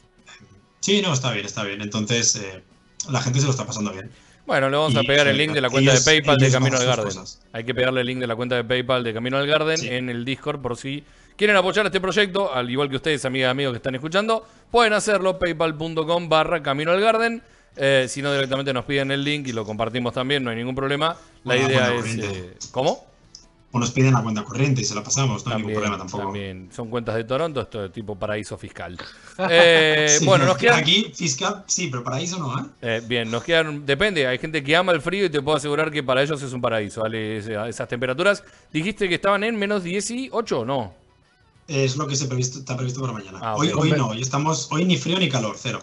Sí, 0.84 1.02
no, 1.02 1.14
está 1.14 1.32
bien, 1.32 1.46
está 1.46 1.64
bien. 1.64 1.82
Entonces, 1.82 2.36
eh, 2.36 2.62
la 3.10 3.22
gente 3.22 3.40
se 3.40 3.46
lo 3.46 3.52
está 3.52 3.66
pasando 3.66 3.94
bien. 3.94 4.12
Bueno, 4.46 4.70
le 4.70 4.76
vamos 4.76 4.94
a 4.98 5.04
pegar 5.04 5.26
el 5.28 5.38
link 5.38 5.54
de 5.54 5.62
la 5.62 5.70
cuenta 5.70 5.92
ellos- 5.94 6.04
de 6.04 6.12
PayPal 6.12 6.38
de 6.38 6.52
Camino 6.52 6.78
al 6.78 6.86
Garden. 6.86 7.06
cosas. 7.06 7.40
Hay 7.54 7.64
que 7.64 7.74
pegarle 7.74 8.02
el 8.02 8.08
link 8.08 8.20
de 8.20 8.28
la 8.28 8.36
cuenta 8.36 8.56
de 8.58 8.66
PayPal 8.66 9.02
de 9.02 9.14
Camino 9.14 9.38
al 9.38 9.48
Garden 9.48 9.78
Sí. 9.78 9.88
en 9.88 10.10
el 10.10 10.26
Discord 10.26 10.60
por 10.62 10.76
si 10.76 11.06
quieren 11.38 11.56
apoyar 11.56 11.86
este 11.86 12.02
proyecto, 12.02 12.54
al 12.54 12.70
igual 12.70 12.90
que 12.90 12.98
ustedes, 12.98 13.24
amigas 13.24 13.48
y 13.48 13.52
amigos 13.52 13.72
que 13.72 13.78
están 13.78 13.96
escuchando, 13.96 14.46
pueden 14.70 14.92
hacerlo 14.92 15.40
paypal.com 15.40 16.28
barra 16.28 16.62
Camino 16.62 16.92
al 16.92 17.00
Garden. 17.00 17.42
Eh, 17.78 18.08
si 18.10 18.22
no, 18.22 18.34
directamente 18.34 18.74
nos 18.74 18.84
piden 18.84 19.12
el 19.12 19.24
link 19.24 19.48
y 19.48 19.54
lo 19.54 19.64
compartimos 19.66 20.14
también, 20.14 20.44
no 20.44 20.50
hay 20.50 20.58
ningún 20.58 20.76
problema. 20.76 21.16
La 21.46 21.56
Bueno, 21.56 21.70
idea 21.70 21.94
es... 21.96 22.06
eh, 22.18 22.54
¿Cómo? 22.72 23.08
O 23.76 23.80
nos 23.80 23.90
piden 23.90 24.14
la 24.14 24.22
cuenta 24.22 24.44
corriente 24.44 24.82
y 24.82 24.86
se 24.86 24.94
la 24.94 25.04
pasamos, 25.04 25.44
no 25.48 25.52
hay 25.52 25.58
ningún 25.58 25.74
También, 25.74 25.74
problema 25.74 25.98
tampoco. 25.98 26.24
también. 26.26 26.70
Son 26.72 26.90
cuentas 26.92 27.16
de 27.16 27.24
Toronto, 27.24 27.62
esto 27.62 27.86
es 27.86 27.92
tipo 27.92 28.16
paraíso 28.16 28.56
fiscal. 28.58 28.98
Eh, 29.50 30.16
Sí, 30.20 30.26
bueno, 30.26 30.46
nos 30.46 30.58
quedan... 30.58 30.80
Aquí, 30.80 31.12
fiscal, 31.14 31.64
sí, 31.66 31.88
pero 31.88 32.04
paraíso 32.04 32.38
no, 32.38 32.60
¿eh? 32.60 32.66
Eh, 32.84 33.02
bien, 33.08 33.32
nos 33.32 33.44
quedan, 33.44 33.84
depende, 33.84 34.28
hay 34.28 34.38
gente 34.38 34.64
que 34.64 34.76
ama 34.76 34.92
el 34.92 35.02
frío 35.02 35.26
y 35.26 35.30
te 35.32 35.42
puedo 35.42 35.58
asegurar 35.58 35.90
que 35.90 36.04
para 36.04 36.22
ellos 36.22 36.40
es 36.44 36.54
un 36.54 36.62
paraíso, 36.62 37.02
¿vale? 37.02 37.38
Esas 37.38 37.88
temperaturas. 37.88 38.44
Dijiste 38.72 39.10
que 39.10 39.16
estaban 39.16 39.44
en 39.44 39.58
menos 39.58 39.84
18 39.84 40.60
o 40.60 40.66
no. 40.66 40.94
Es 41.68 41.98
lo 41.98 42.06
que 42.08 42.16
se 42.16 42.28
previsto, 42.28 42.60
está 42.60 42.76
previsto 42.78 43.02
para 43.02 43.14
mañana. 43.14 43.40
Ah, 43.42 43.56
hoy 43.56 43.70
no, 43.98 44.10
hoy 44.10 44.22
estamos, 44.22 44.68
hoy 44.72 44.86
ni 44.86 44.98
frío 44.98 45.18
ni 45.18 45.30
calor, 45.30 45.56
cero. 45.58 45.82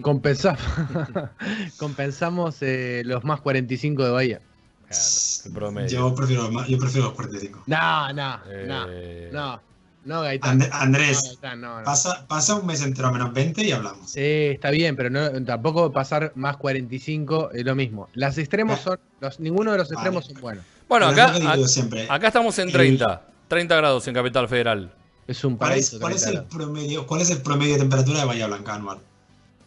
Compensamos, 0.00 0.62
compensamos 1.78 2.56
eh, 2.62 3.02
los 3.04 3.24
más 3.24 3.40
45 3.42 4.04
de 4.04 4.10
Bahía. 4.10 4.40
Claro, 4.88 5.04
el 5.46 5.52
promedio. 5.52 5.88
Yo 5.88 6.14
prefiero, 6.14 6.50
yo 6.66 6.78
prefiero 6.78 7.06
los 7.08 7.14
45. 7.16 7.62
No, 7.66 8.12
no, 8.12 8.38
no, 8.66 8.86
Eh, 8.90 9.30
no, 9.32 9.60
no, 10.04 10.20
Gaitán. 10.22 10.62
And- 10.62 10.72
Andrés, 10.72 11.20
No, 11.22 11.28
Gaitán, 11.30 11.60
no, 11.60 11.78
no. 11.78 11.84
pasa, 11.84 12.26
pasa 12.28 12.54
un 12.54 12.66
mes 12.66 12.82
entero 12.82 13.08
a 13.08 13.12
menos 13.12 13.32
20 13.32 13.64
y 13.64 13.72
hablamos. 13.72 14.10
Sí, 14.10 14.20
está 14.20 14.70
bien, 14.70 14.94
pero 14.96 15.10
no, 15.10 15.30
tampoco 15.44 15.92
pasar 15.92 16.32
más 16.36 16.56
45 16.56 17.50
es 17.52 17.64
lo 17.64 17.74
mismo. 17.74 18.08
Las 18.14 18.38
extremos 18.38 18.80
son, 18.80 18.98
los, 19.20 19.40
ninguno 19.40 19.72
de 19.72 19.78
los 19.78 19.88
Vale. 19.88 19.94
extremos 19.96 20.26
son 20.26 20.40
buenos. 20.40 20.64
Bueno, 20.88 21.06
acá, 21.08 21.34
siempre. 21.66 22.06
acá 22.08 22.28
estamos 22.28 22.56
en 22.60 22.68
El- 22.68 22.72
30. 22.74 23.22
30 23.48 23.76
grados 23.76 24.06
en 24.08 24.14
Capital 24.14 24.48
Federal. 24.48 24.92
Es 25.26 25.42
un 25.44 25.56
¿Cuál 25.56 25.72
es, 25.72 25.90
paraíso. 25.90 26.00
cuál 26.00 26.12
es 26.12 26.22
el 26.26 26.32
30 26.34 26.48
grados. 26.48 26.54
promedio, 26.68 27.06
¿Cuál 27.08 27.20
es 27.22 27.30
el 27.30 27.42
promedio 27.42 27.72
de 27.74 27.80
temperatura 27.80 28.20
de 28.20 28.24
Bahía 28.26 28.46
Blanca 28.46 28.74
anual? 28.74 28.98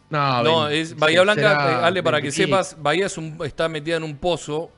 No, 0.09 0.41
No, 0.43 0.67
es 0.69 0.95
Bahía 0.95 1.21
Blanca, 1.21 1.41
será 1.41 1.71
eh, 1.81 1.85
Ale, 1.85 2.01
para 2.01 2.17
que 2.19 2.27
20 2.29 2.41
y- 2.41 2.45
sepas, 2.45 2.77
Bahía 2.81 3.05
es 3.07 3.17
un- 3.17 3.37
está 3.45 3.67
metida 3.69 3.97
en 3.97 4.03
un 4.03 4.15
pozo 4.17 4.71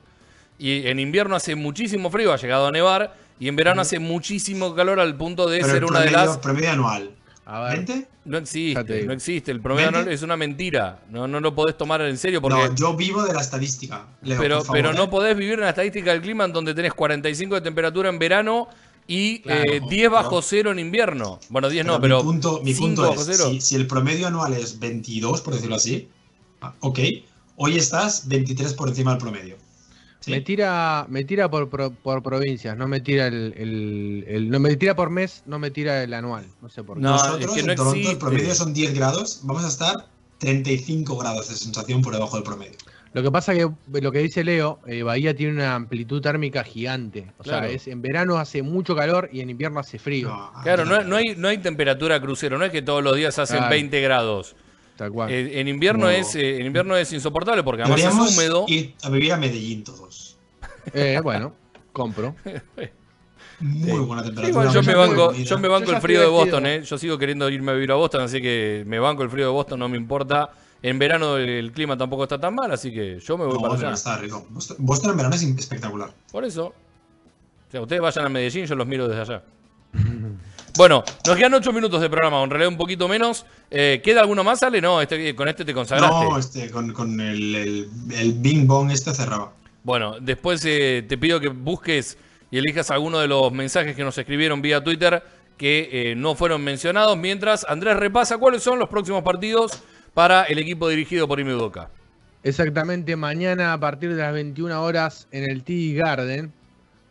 y 0.61 0.87
en 0.87 0.99
invierno 0.99 1.35
hace 1.35 1.55
muchísimo 1.55 2.11
frío, 2.11 2.31
ha 2.31 2.37
llegado 2.37 2.67
a 2.67 2.71
nevar, 2.71 3.15
y 3.39 3.47
en 3.47 3.55
verano 3.55 3.81
hace 3.81 3.97
muchísimo 3.97 4.75
calor 4.75 4.99
al 4.99 5.17
punto 5.17 5.49
de 5.49 5.57
Pero 5.61 5.73
ser 5.73 5.77
el 5.77 5.85
una 5.85 6.01
de 6.01 6.11
las... 6.11 6.37
promedio 6.37 6.69
anual. 6.69 7.09
A 7.45 7.61
ver, 7.61 7.83
¿20? 7.83 8.05
No 8.25 8.37
existe, 8.37 9.03
no 9.03 9.13
existe. 9.13 9.51
El 9.51 9.59
promedio 9.59 9.89
anual 9.89 10.07
es 10.09 10.21
una 10.21 10.37
mentira. 10.37 10.99
No, 11.09 11.27
no 11.27 11.39
lo 11.39 11.55
podés 11.55 11.75
tomar 11.75 12.01
en 12.01 12.15
serio 12.15 12.39
porque... 12.43 12.59
No, 12.59 12.75
yo 12.75 12.95
vivo 12.95 13.23
de 13.23 13.33
la 13.33 13.41
estadística. 13.41 14.05
Leo, 14.21 14.39
pero, 14.39 14.57
por 14.57 14.67
favor, 14.67 14.81
pero 14.81 14.93
no 14.93 15.05
¿eh? 15.05 15.07
podés 15.07 15.35
vivir 15.35 15.55
en 15.55 15.61
la 15.61 15.69
estadística 15.69 16.11
del 16.11 16.21
clima 16.21 16.45
en 16.45 16.53
donde 16.53 16.75
tenés 16.75 16.93
45 16.93 17.55
de 17.55 17.61
temperatura 17.61 18.09
en 18.09 18.19
verano 18.19 18.67
y 19.07 19.39
Claro, 19.39 19.73
eh, 19.73 19.81
10 19.89 20.11
bajo 20.11 20.43
cero 20.43 20.71
en 20.71 20.77
invierno. 20.77 21.39
Bueno, 21.49 21.69
10 21.69 21.83
no, 21.87 21.95
mi 21.95 22.01
pero 22.03 22.21
punto, 22.21 22.61
mi 22.63 22.75
5 22.75 22.85
punto 22.85 23.01
bajo 23.01 23.21
es, 23.21 23.25
cero. 23.35 23.49
si, 23.49 23.61
si 23.61 23.75
el 23.75 23.87
promedio 23.87 24.27
anual 24.27 24.53
es 24.53 24.77
22, 24.77 25.41
por 25.41 25.55
decirlo 25.55 25.77
así, 25.77 26.07
ah, 26.61 26.75
ok, 26.81 26.99
hoy 27.55 27.77
estás 27.77 28.27
23 28.27 28.75
por 28.75 28.89
encima 28.89 29.11
del 29.11 29.19
promedio. 29.19 29.55
Sí. 30.21 30.31
Me 30.31 30.41
tira, 30.41 31.05
me 31.09 31.23
tira 31.23 31.49
por, 31.49 31.67
pro- 31.69 31.91
por 31.91 32.21
provincias, 32.23 32.77
no 32.77 32.87
me 32.87 33.01
tira 33.01 33.27
el, 33.27 33.53
el- 33.57 34.23
el- 34.27 34.49
no 34.51 34.59
me 34.59 34.75
tira 34.75 34.95
por 34.95 35.09
mes, 35.09 35.41
no 35.47 35.57
me 35.59 35.71
tira 35.71 36.03
el 36.03 36.13
anual, 36.13 36.45
no 36.61 36.69
sé 36.69 36.83
por 36.83 36.97
qué. 36.97 37.03
No, 37.03 37.11
Nosotros 37.11 37.39
es 37.45 37.51
que 37.51 37.63
no 37.63 37.71
en 37.71 37.75
Toronto 37.77 37.95
existe. 37.97 38.13
el 38.13 38.19
promedio 38.19 38.53
son 38.55 38.71
10 38.73 38.93
grados, 38.93 39.39
vamos 39.43 39.65
a 39.65 39.67
estar 39.67 40.05
35 40.37 41.17
grados 41.17 41.49
de 41.49 41.55
sensación 41.55 42.01
por 42.01 42.13
debajo 42.13 42.35
del 42.35 42.43
promedio. 42.43 42.77
Lo 43.13 43.21
que 43.23 43.29
pasa 43.31 43.53
que 43.53 43.67
lo 43.99 44.11
que 44.11 44.19
dice 44.19 44.43
Leo, 44.43 44.79
eh, 44.87 45.03
Bahía 45.03 45.35
tiene 45.35 45.53
una 45.53 45.75
amplitud 45.75 46.21
térmica 46.21 46.63
gigante. 46.63 47.31
O 47.39 47.43
Claro. 47.43 47.65
sea, 47.67 47.75
es, 47.75 47.87
en 47.87 48.01
verano 48.01 48.37
hace 48.37 48.61
mucho 48.61 48.95
calor 48.95 49.29
y 49.33 49.41
en 49.41 49.49
invierno 49.49 49.79
hace 49.81 49.99
frío. 49.99 50.29
No, 50.29 50.51
Claro, 50.63 50.85
no, 50.85 51.03
no 51.03 51.17
hay, 51.17 51.35
no 51.35 51.49
hay 51.49 51.57
temperatura 51.57 52.21
crucero, 52.21 52.57
no 52.57 52.63
es 52.63 52.71
que 52.71 52.81
todos 52.81 53.03
los 53.03 53.15
días 53.17 53.37
hacen 53.37 53.57
Claro. 53.57 53.71
20 53.71 53.99
grados. 54.01 54.55
Tal 55.01 55.11
cual. 55.11 55.31
Eh, 55.31 55.59
en, 55.59 55.67
invierno 55.67 56.05
No. 56.05 56.09
es, 56.11 56.35
eh, 56.35 56.59
en 56.59 56.67
invierno 56.67 56.95
es 56.95 57.11
insoportable 57.11 57.63
porque 57.63 57.81
además 57.81 57.97
Deberíamos 57.99 58.29
es 58.29 58.37
húmedo. 58.37 58.65
ir 58.67 58.93
a 59.01 59.09
vivir 59.09 59.33
a 59.33 59.37
Medellín 59.37 59.83
todos. 59.83 60.37
Eh, 60.93 61.19
bueno, 61.23 61.55
compro. 61.91 62.35
Muy 63.59 63.97
buena 64.01 64.23
temperatura. 64.23 64.71
Yo 64.71 64.83
me 64.83 64.93
banco, 64.93 65.33
yo 65.33 65.57
me 65.57 65.67
banco 65.67 65.89
Yo 65.89 65.95
el 65.95 66.01
frío 66.03 66.21
de 66.21 66.27
Boston, 66.27 66.67
eh. 66.67 66.83
Yo 66.83 66.99
sigo 66.99 67.17
queriendo 67.17 67.49
irme 67.49 67.71
a 67.71 67.73
vivir 67.73 67.91
a 67.91 67.95
Boston, 67.95 68.21
así 68.21 68.43
que 68.43 68.83
me 68.85 68.99
banco 68.99 69.23
el 69.23 69.31
frío 69.31 69.47
de 69.47 69.51
Boston, 69.51 69.79
no 69.79 69.89
me 69.89 69.97
importa. 69.97 70.51
En 70.83 70.99
verano 70.99 71.37
el, 71.37 71.49
el 71.49 71.71
clima 71.71 71.97
tampoco 71.97 72.21
está 72.23 72.39
tan 72.39 72.53
mal, 72.53 72.71
así 72.71 72.93
que 72.93 73.19
yo 73.19 73.39
me 73.39 73.45
voy 73.45 73.55
No, 73.55 73.61
para 73.61 73.73
allá. 73.73 73.93
está 73.93 74.17
rico. 74.17 74.45
Boston, 74.51 74.77
Boston 74.81 75.11
en 75.11 75.17
verano 75.17 75.35
es 75.35 75.41
espectacular. 75.41 76.11
Por 76.31 76.45
eso. 76.45 76.65
O 76.67 77.71
sea, 77.71 77.81
ustedes 77.81 78.03
vayan 78.03 78.25
a 78.25 78.29
Medellín, 78.29 78.67
yo 78.67 78.75
los 78.75 78.85
miro 78.85 79.07
desde 79.07 79.21
allá. 79.21 79.43
Bueno, 80.77 81.03
nos 81.27 81.35
quedan 81.35 81.53
ocho 81.53 81.73
minutos 81.73 82.01
de 82.01 82.09
programa, 82.09 82.41
en 82.43 82.49
realidad 82.49 82.69
un 82.69 82.77
poquito 82.77 83.07
menos. 83.07 83.45
Eh, 83.69 84.01
¿Queda 84.03 84.21
alguno 84.21 84.43
más, 84.43 84.63
Ale? 84.63 84.81
No, 84.81 85.01
este, 85.01 85.35
con 85.35 85.47
este 85.47 85.65
te 85.65 85.73
consagraste. 85.73 86.25
No, 86.25 86.37
este, 86.37 86.71
con, 86.71 86.93
con 86.93 87.19
el, 87.19 87.55
el, 87.55 87.89
el 88.17 88.33
Bing 88.33 88.67
Bong 88.67 88.91
este 88.91 89.13
cerraba. 89.13 89.51
Bueno, 89.83 90.17
después 90.19 90.63
eh, 90.65 91.03
te 91.07 91.17
pido 91.17 91.39
que 91.39 91.49
busques 91.49 92.17
y 92.51 92.57
elijas 92.57 92.91
alguno 92.91 93.19
de 93.19 93.27
los 93.27 93.51
mensajes 93.51 93.95
que 93.95 94.03
nos 94.03 94.17
escribieron 94.17 94.61
vía 94.61 94.83
Twitter 94.83 95.23
que 95.57 95.89
eh, 95.91 96.15
no 96.15 96.35
fueron 96.35 96.63
mencionados, 96.63 97.17
mientras 97.17 97.65
Andrés 97.69 97.95
repasa 97.97 98.37
cuáles 98.37 98.63
son 98.63 98.79
los 98.79 98.89
próximos 98.89 99.23
partidos 99.23 99.83
para 100.13 100.43
el 100.43 100.57
equipo 100.57 100.89
dirigido 100.89 101.27
por 101.27 101.39
Ime 101.39 101.53
Udoka. 101.53 101.89
Exactamente, 102.43 103.15
mañana 103.15 103.73
a 103.73 103.79
partir 103.79 104.15
de 104.15 104.21
las 104.21 104.33
21 104.33 104.81
horas 104.83 105.27
en 105.31 105.43
el 105.43 105.63
TD 105.63 105.99
Garden, 105.99 106.51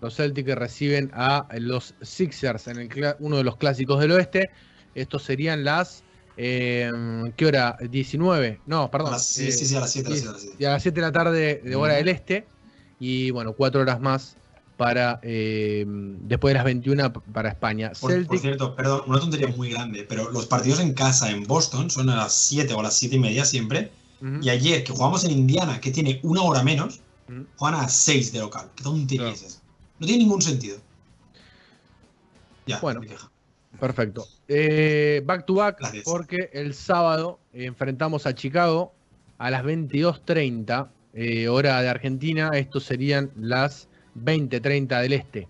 los 0.00 0.16
Celtics 0.16 0.54
reciben 0.54 1.10
a 1.12 1.46
los 1.58 1.94
Sixers 2.00 2.66
en 2.68 2.78
el 2.78 3.14
uno 3.20 3.36
de 3.36 3.44
los 3.44 3.56
clásicos 3.56 4.00
del 4.00 4.12
oeste. 4.12 4.50
Estos 4.94 5.22
serían 5.22 5.64
las. 5.64 6.02
eh, 6.36 6.90
¿Qué 7.36 7.46
hora? 7.46 7.76
¿19? 7.80 8.60
No, 8.66 8.90
perdón. 8.90 9.12
Las- 9.12 9.26
sí, 9.26 9.48
eh, 9.48 9.52
sí, 9.52 9.66
sí, 9.66 9.76
a 9.76 9.80
las 9.80 9.92
7, 9.92 10.08
a 10.08 10.10
las 10.10 10.18
sí, 10.20 10.24
7, 10.24 10.30
a 10.30 10.32
las 10.32 10.42
7. 10.42 10.56
y 10.58 10.64
a 10.64 10.70
las 10.70 10.82
7 10.82 11.00
de 11.00 11.06
la 11.06 11.12
tarde 11.12 11.60
de 11.62 11.76
hora 11.76 11.94
del 11.94 12.08
este. 12.08 12.48
Y 12.98 13.30
bueno, 13.30 13.54
cuatro 13.54 13.80
horas 13.80 14.00
más 14.00 14.36
para 14.76 15.20
eh, 15.22 15.84
después 15.86 16.50
de 16.52 16.54
las 16.54 16.64
21 16.64 17.12
p- 17.12 17.20
para 17.32 17.50
España. 17.50 17.92
Por, 18.00 18.38
cierto, 18.38 18.74
perdón, 18.74 19.02
una 19.06 19.20
tontería 19.20 19.48
muy 19.48 19.70
grande, 19.70 20.04
pero 20.08 20.30
los 20.30 20.46
partidos 20.46 20.80
en 20.80 20.94
casa 20.94 21.30
en 21.30 21.44
Boston 21.44 21.90
son 21.90 22.08
a 22.10 22.16
las 22.16 22.34
7 22.34 22.72
o 22.74 22.80
a 22.80 22.84
las 22.84 22.96
7 22.96 23.16
y 23.16 23.18
media 23.18 23.44
siempre. 23.44 23.92
Y 24.42 24.50
ayer, 24.50 24.84
que 24.84 24.92
jugamos 24.92 25.24
en 25.24 25.30
Indiana, 25.30 25.80
que 25.80 25.90
tiene 25.90 26.20
una 26.22 26.42
hora 26.42 26.62
menos, 26.62 27.00
juegan 27.56 27.78
a 27.80 27.82
las 27.84 27.94
6 27.96 28.32
de 28.32 28.40
local. 28.40 28.70
¿Qué 28.74 28.82
tontería 28.84 29.22
Claro. 29.24 29.34
es 29.34 29.42
esa? 29.42 29.59
No 30.00 30.06
tiene 30.06 30.24
ningún 30.24 30.42
sentido. 30.42 30.78
Ya, 32.66 32.80
Bueno. 32.80 33.00
queja. 33.02 33.30
Perfecto. 33.78 34.26
Eh, 34.48 35.22
back 35.24 35.46
to 35.46 35.54
back, 35.54 35.78
Gracias. 35.78 36.04
porque 36.04 36.50
el 36.52 36.74
sábado 36.74 37.38
enfrentamos 37.52 38.26
a 38.26 38.34
Chicago 38.34 38.92
a 39.38 39.50
las 39.50 39.62
22.30, 39.64 40.90
eh, 41.14 41.48
hora 41.48 41.80
de 41.80 41.88
Argentina. 41.88 42.50
Estos 42.54 42.84
serían 42.84 43.30
las 43.36 43.88
20.30 44.14 45.00
del 45.00 45.12
este. 45.12 45.48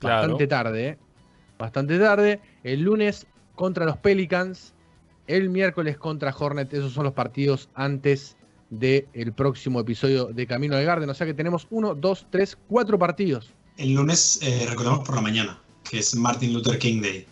Claro. 0.00 0.22
Bastante 0.22 0.46
tarde, 0.46 0.88
¿eh? 0.88 0.98
Bastante 1.58 1.98
tarde. 1.98 2.40
El 2.64 2.82
lunes 2.82 3.26
contra 3.54 3.84
los 3.84 3.96
Pelicans. 3.96 4.74
El 5.26 5.50
miércoles 5.50 5.96
contra 5.98 6.34
Hornet. 6.36 6.72
Esos 6.72 6.92
son 6.92 7.04
los 7.04 7.12
partidos 7.12 7.68
antes 7.74 8.36
del 8.70 9.32
próximo 9.34 9.80
episodio 9.80 10.26
de 10.26 10.46
Camino 10.46 10.76
al 10.76 10.84
Garden. 10.84 11.08
O 11.08 11.14
sea 11.14 11.26
que 11.26 11.34
tenemos 11.34 11.66
uno, 11.70 11.94
dos, 11.94 12.26
tres, 12.30 12.56
cuatro 12.68 12.98
partidos. 12.98 13.54
El 13.78 13.94
lunes, 13.94 14.38
eh, 14.42 14.66
recordemos 14.68 15.00
por 15.06 15.14
la 15.14 15.20
mañana, 15.22 15.58
que 15.88 16.00
es 16.00 16.14
Martin 16.14 16.52
Luther 16.52 16.78
King 16.78 17.00
Day. 17.00 17.26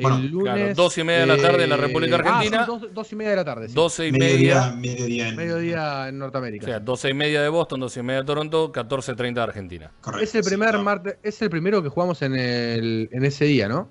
Bueno, 0.00 0.16
el 0.16 0.28
lunes. 0.28 0.54
claro, 0.54 0.74
dos 0.74 0.96
y 0.96 1.04
media 1.04 1.20
de 1.20 1.26
la 1.26 1.36
tarde 1.36 1.64
en 1.64 1.68
la 1.70 1.76
República 1.76 2.16
ah, 2.16 2.18
son 2.22 2.26
Argentina. 2.28 2.64
dos, 2.64 2.82
dos 2.94 3.12
y 3.12 3.16
media 3.16 3.30
de 3.32 3.36
la 3.36 3.44
tarde. 3.44 3.68
sí. 3.68 3.74
12 3.74 4.06
y 4.08 4.12
Mediodía, 4.12 4.70
media. 4.70 4.76
mediodía 4.94 5.28
en. 5.28 5.36
Mediodía 5.36 6.08
en 6.08 6.14
O 6.16 6.18
Norteamérica. 6.20 6.64
sea, 6.64 6.80
12 6.80 7.10
y 7.10 7.14
media 7.14 7.42
de 7.42 7.48
Boston, 7.50 7.80
12 7.80 8.00
y 8.00 8.02
media 8.02 8.20
de 8.20 8.26
Toronto, 8.26 8.72
14.30 8.72 9.34
de 9.34 9.40
Argentina. 9.42 9.90
Correcto, 10.00 10.24
es 10.24 10.34
el 10.34 10.42
sí, 10.42 10.48
primer 10.48 10.78
martes, 10.78 11.16
es 11.22 11.42
el 11.42 11.50
primero 11.50 11.82
que 11.82 11.90
jugamos 11.90 12.22
en 12.22 12.34
el 12.34 13.10
en 13.12 13.24
ese 13.26 13.44
día, 13.44 13.68
¿no? 13.68 13.88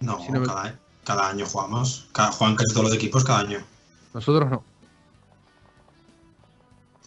No, 0.00 0.18
si 0.24 0.32
no 0.32 0.40
me- 0.40 0.46
cada, 1.04 1.28
año 1.28 1.44
jugamos. 1.44 2.08
Cada, 2.12 2.32
juegan 2.32 2.56
casi 2.56 2.70
todos 2.72 2.84
los 2.86 2.94
equipos 2.94 3.22
cada 3.22 3.40
año. 3.40 3.58
Nosotros 4.14 4.48
no. 4.50 4.64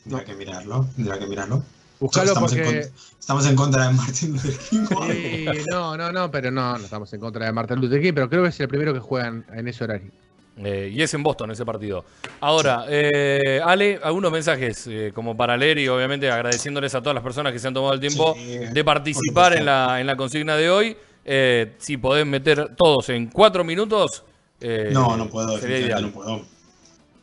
Tendrá 0.04 0.24
que 0.24 0.36
mirarlo, 0.36 0.86
tendrá 0.96 1.18
que 1.18 1.26
mirarlo. 1.26 1.64
Buscalo 2.00 2.28
estamos, 2.28 2.52
en 2.54 2.64
porque. 2.64 2.82
contra, 2.82 2.98
estamos 3.20 3.46
en 3.48 3.56
contra 3.56 3.88
de 3.88 3.94
Martin 3.94 4.32
Luther 4.34 4.58
King. 4.70 4.86
Sí, 5.12 5.46
no, 5.70 5.98
no, 5.98 6.12
no, 6.12 6.30
pero 6.32 6.52
no, 6.52 6.78
no 6.78 6.84
estamos 6.84 7.12
en 7.14 7.20
contra 7.20 7.46
de 7.46 7.52
Martin 7.52 7.80
Luther 7.80 8.02
King, 8.02 8.12
pero 8.14 8.30
creo 8.30 8.44
que 8.44 8.50
es 8.50 8.60
el 8.60 8.68
primero 8.68 8.94
que 8.94 9.00
juegan 9.00 9.46
en 9.54 9.68
ese 9.68 9.84
horario. 9.84 10.12
Eh, 10.58 10.90
y 10.94 11.02
es 11.02 11.14
en 11.14 11.22
Boston 11.22 11.52
ese 11.52 11.66
partido. 11.66 12.06
Ahora, 12.40 12.86
eh, 12.88 13.60
Ale, 13.66 14.00
algunos 14.02 14.32
mensajes 14.32 14.88
eh, 14.88 15.12
como 15.14 15.36
para 15.36 15.58
leer 15.58 15.80
y 15.80 15.88
obviamente 15.90 16.32
agradeciéndoles 16.32 16.96
a 16.96 17.02
todas 17.02 17.14
las 17.14 17.24
personas 17.24 17.52
que 17.52 17.60
se 17.60 17.68
han 17.68 17.74
tomado 17.74 17.94
el 17.94 18.00
tiempo 18.00 18.36
Sí, 18.38 18.60
de 18.60 18.84
participar 18.86 19.58
en 19.58 19.66
la, 19.66 20.00
en 20.00 20.08
la 20.08 20.16
consigna 20.16 20.56
de 20.56 20.70
hoy. 20.70 20.96
Eh, 21.26 21.74
si 21.80 21.98
podés 21.98 22.26
meter 22.26 22.74
todos 22.78 23.10
en 23.10 23.28
cuatro 23.28 23.64
minutos. 23.66 24.24
eh, 24.62 24.92
No, 24.94 25.18
no 25.18 25.28
puedo, 25.28 25.58
no 25.58 26.12
puedo. 26.12 26.46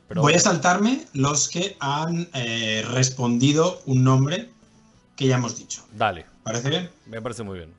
Pero 0.09 0.21
Voy 0.21 0.35
a 0.35 0.39
saltarme 0.39 1.07
los 1.15 1.49
que 1.49 1.77
han 1.81 2.29
eh, 2.35 2.85
respondido 2.91 3.81
un 3.87 4.05
nombre 4.05 4.51
que 5.23 5.29
ya 5.29 5.37
hemos 5.37 5.57
dicho. 5.57 5.83
Dale, 5.97 6.27
¿Parece 6.43 6.69
bien? 6.69 6.91
me 7.07 7.23
parece 7.23 7.43
muy 7.45 7.59
bien. 7.59 7.73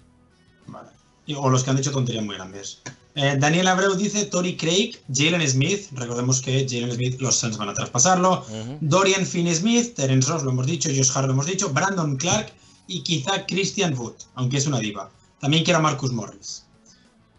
Vale. 0.68 0.90
O 1.38 1.50
los 1.50 1.64
que 1.64 1.70
han 1.70 1.78
dicho 1.78 1.92
tonterías 1.92 2.24
muy 2.24 2.36
grandes. 2.36 2.82
Eh, 3.16 3.36
Daniel 3.38 3.68
Abreu 3.68 3.94
dice 3.96 4.26
Tori 4.26 4.56
Craig, 4.58 4.98
Jalen 5.14 5.48
Smith. 5.48 5.88
Recordemos 5.92 6.42
que 6.42 6.66
Jalen 6.68 6.94
Smith, 6.94 7.20
los 7.20 7.36
Suns 7.36 7.58
van 7.58 7.70
a 7.70 7.74
traspasarlo. 7.74 8.46
Dorian 8.82 9.26
Finney-Smith, 9.26 9.96
Terence 9.96 10.30
Ross, 10.30 10.44
lo 10.44 10.52
hemos 10.52 10.66
dicho, 10.68 10.90
Josh 10.90 11.12
Hart, 11.14 11.28
lo 11.28 11.34
hemos 11.34 11.46
dicho, 11.46 11.70
Brandon 11.70 12.16
Clark 12.16 12.52
y 12.88 13.04
quizá 13.04 13.46
Christian 13.46 13.98
Wood, 13.98 14.16
aunque 14.36 14.58
es 14.58 14.68
una 14.68 14.80
diva. 14.80 15.12
También 15.40 15.64
quiero 15.64 15.80
a 15.80 15.82
Marcus 15.82 16.12
Morris. 16.12 16.66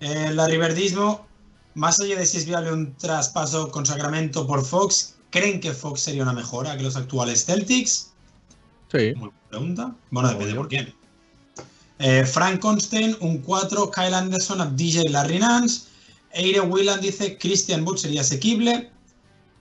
Eh, 0.00 0.30
la 0.32 0.46
Riverdismo, 0.46 1.26
más 1.74 1.98
allá 2.00 2.16
de 2.16 2.26
si 2.26 2.38
es 2.38 2.46
viable 2.46 2.72
un 2.72 2.94
traspaso 2.96 3.70
con 3.70 3.84
Sacramento 3.84 4.46
por 4.46 4.64
Fox, 4.64 5.14
¿creen 5.30 5.60
que 5.60 5.72
Fox 5.72 6.00
sería 6.00 6.22
una 6.22 6.32
mejora 6.32 6.76
que 6.76 6.82
los 6.82 6.96
actuales 6.96 7.44
Celtics? 7.46 8.13
Sí. 8.94 9.12
Muy 9.16 9.28
buena 9.28 9.48
pregunta. 9.50 9.94
Bueno, 10.10 10.28
depende 10.28 10.52
Obvio. 10.52 10.62
por 10.62 10.68
quién. 10.68 10.94
Eh, 11.98 12.24
Frank 12.24 12.60
Constein, 12.60 13.16
un 13.20 13.38
4, 13.38 13.90
Kyle 13.90 14.14
Anderson, 14.14 14.76
DJ 14.76 15.08
Larry 15.10 15.38
Nance. 15.38 15.88
Eire 16.32 16.60
Whelan 16.60 17.00
dice 17.00 17.38
Christian 17.38 17.84
Wood 17.84 17.98
sería 17.98 18.20
asequible. 18.20 18.90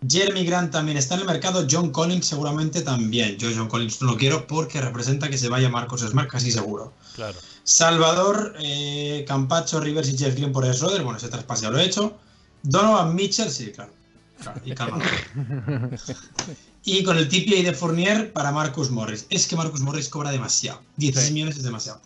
Jeremy 0.08 0.44
Grant 0.44 0.72
también 0.72 0.98
está 0.98 1.16
en 1.16 1.22
el 1.22 1.28
mercado. 1.28 1.66
John 1.70 1.92
Collins 1.92 2.26
seguramente 2.26 2.82
también. 2.82 3.38
Yo 3.38 3.50
John 3.56 3.70
Collins 3.70 4.02
no 4.02 4.12
lo 4.12 4.18
quiero 4.18 4.46
porque 4.48 4.82
representa 4.82 5.30
que 5.30 5.38
se 5.38 5.50
vaya 5.50 5.70
Marcos 5.70 6.02
Smart 6.02 6.30
casi 6.30 6.52
seguro. 6.52 6.92
Claro. 7.16 7.38
Salvador, 7.64 8.56
eh, 8.60 9.24
Campacho, 9.28 9.80
Rivers 9.80 10.10
y 10.10 10.18
Jeff 10.18 10.36
Green 10.36 10.52
por 10.52 10.66
el 10.66 10.74
Schroeder. 10.74 11.04
Bueno, 11.04 11.18
ese 11.18 11.30
traspaso 11.30 11.64
ya 11.64 11.70
lo 11.70 11.80
he 11.80 11.86
hecho. 11.86 12.18
Donovan 12.64 13.16
Mitchell, 13.16 13.50
sí, 13.50 13.72
claro. 13.72 13.94
Claro, 14.42 14.62
y. 14.66 14.74
y 16.86 17.04
con 17.04 17.18
el 17.18 17.28
TPA 17.30 17.64
de 17.64 17.74
Fournier 17.74 18.34
para 18.34 18.52
Marcus 18.52 18.90
Morris. 18.92 19.26
Es 19.30 19.48
que 19.48 19.56
Marcus 19.56 19.82
Morris 19.82 20.10
cobra 20.10 20.32
demasiado. 20.32 20.82
16 20.98 21.28
Sí. 21.28 21.34
millones 21.34 21.58
es 21.58 21.64
demasiado. 21.64 22.02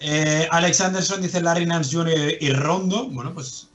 Eh, 0.00 0.48
Alex 0.50 0.80
Anderson 0.80 1.22
dice 1.22 1.40
Larry 1.40 1.66
Nance 1.66 1.94
Jr. 1.96 2.34
y 2.40 2.50
Rondo. 2.52 3.08
Bueno, 3.08 3.32
pues 3.32 3.68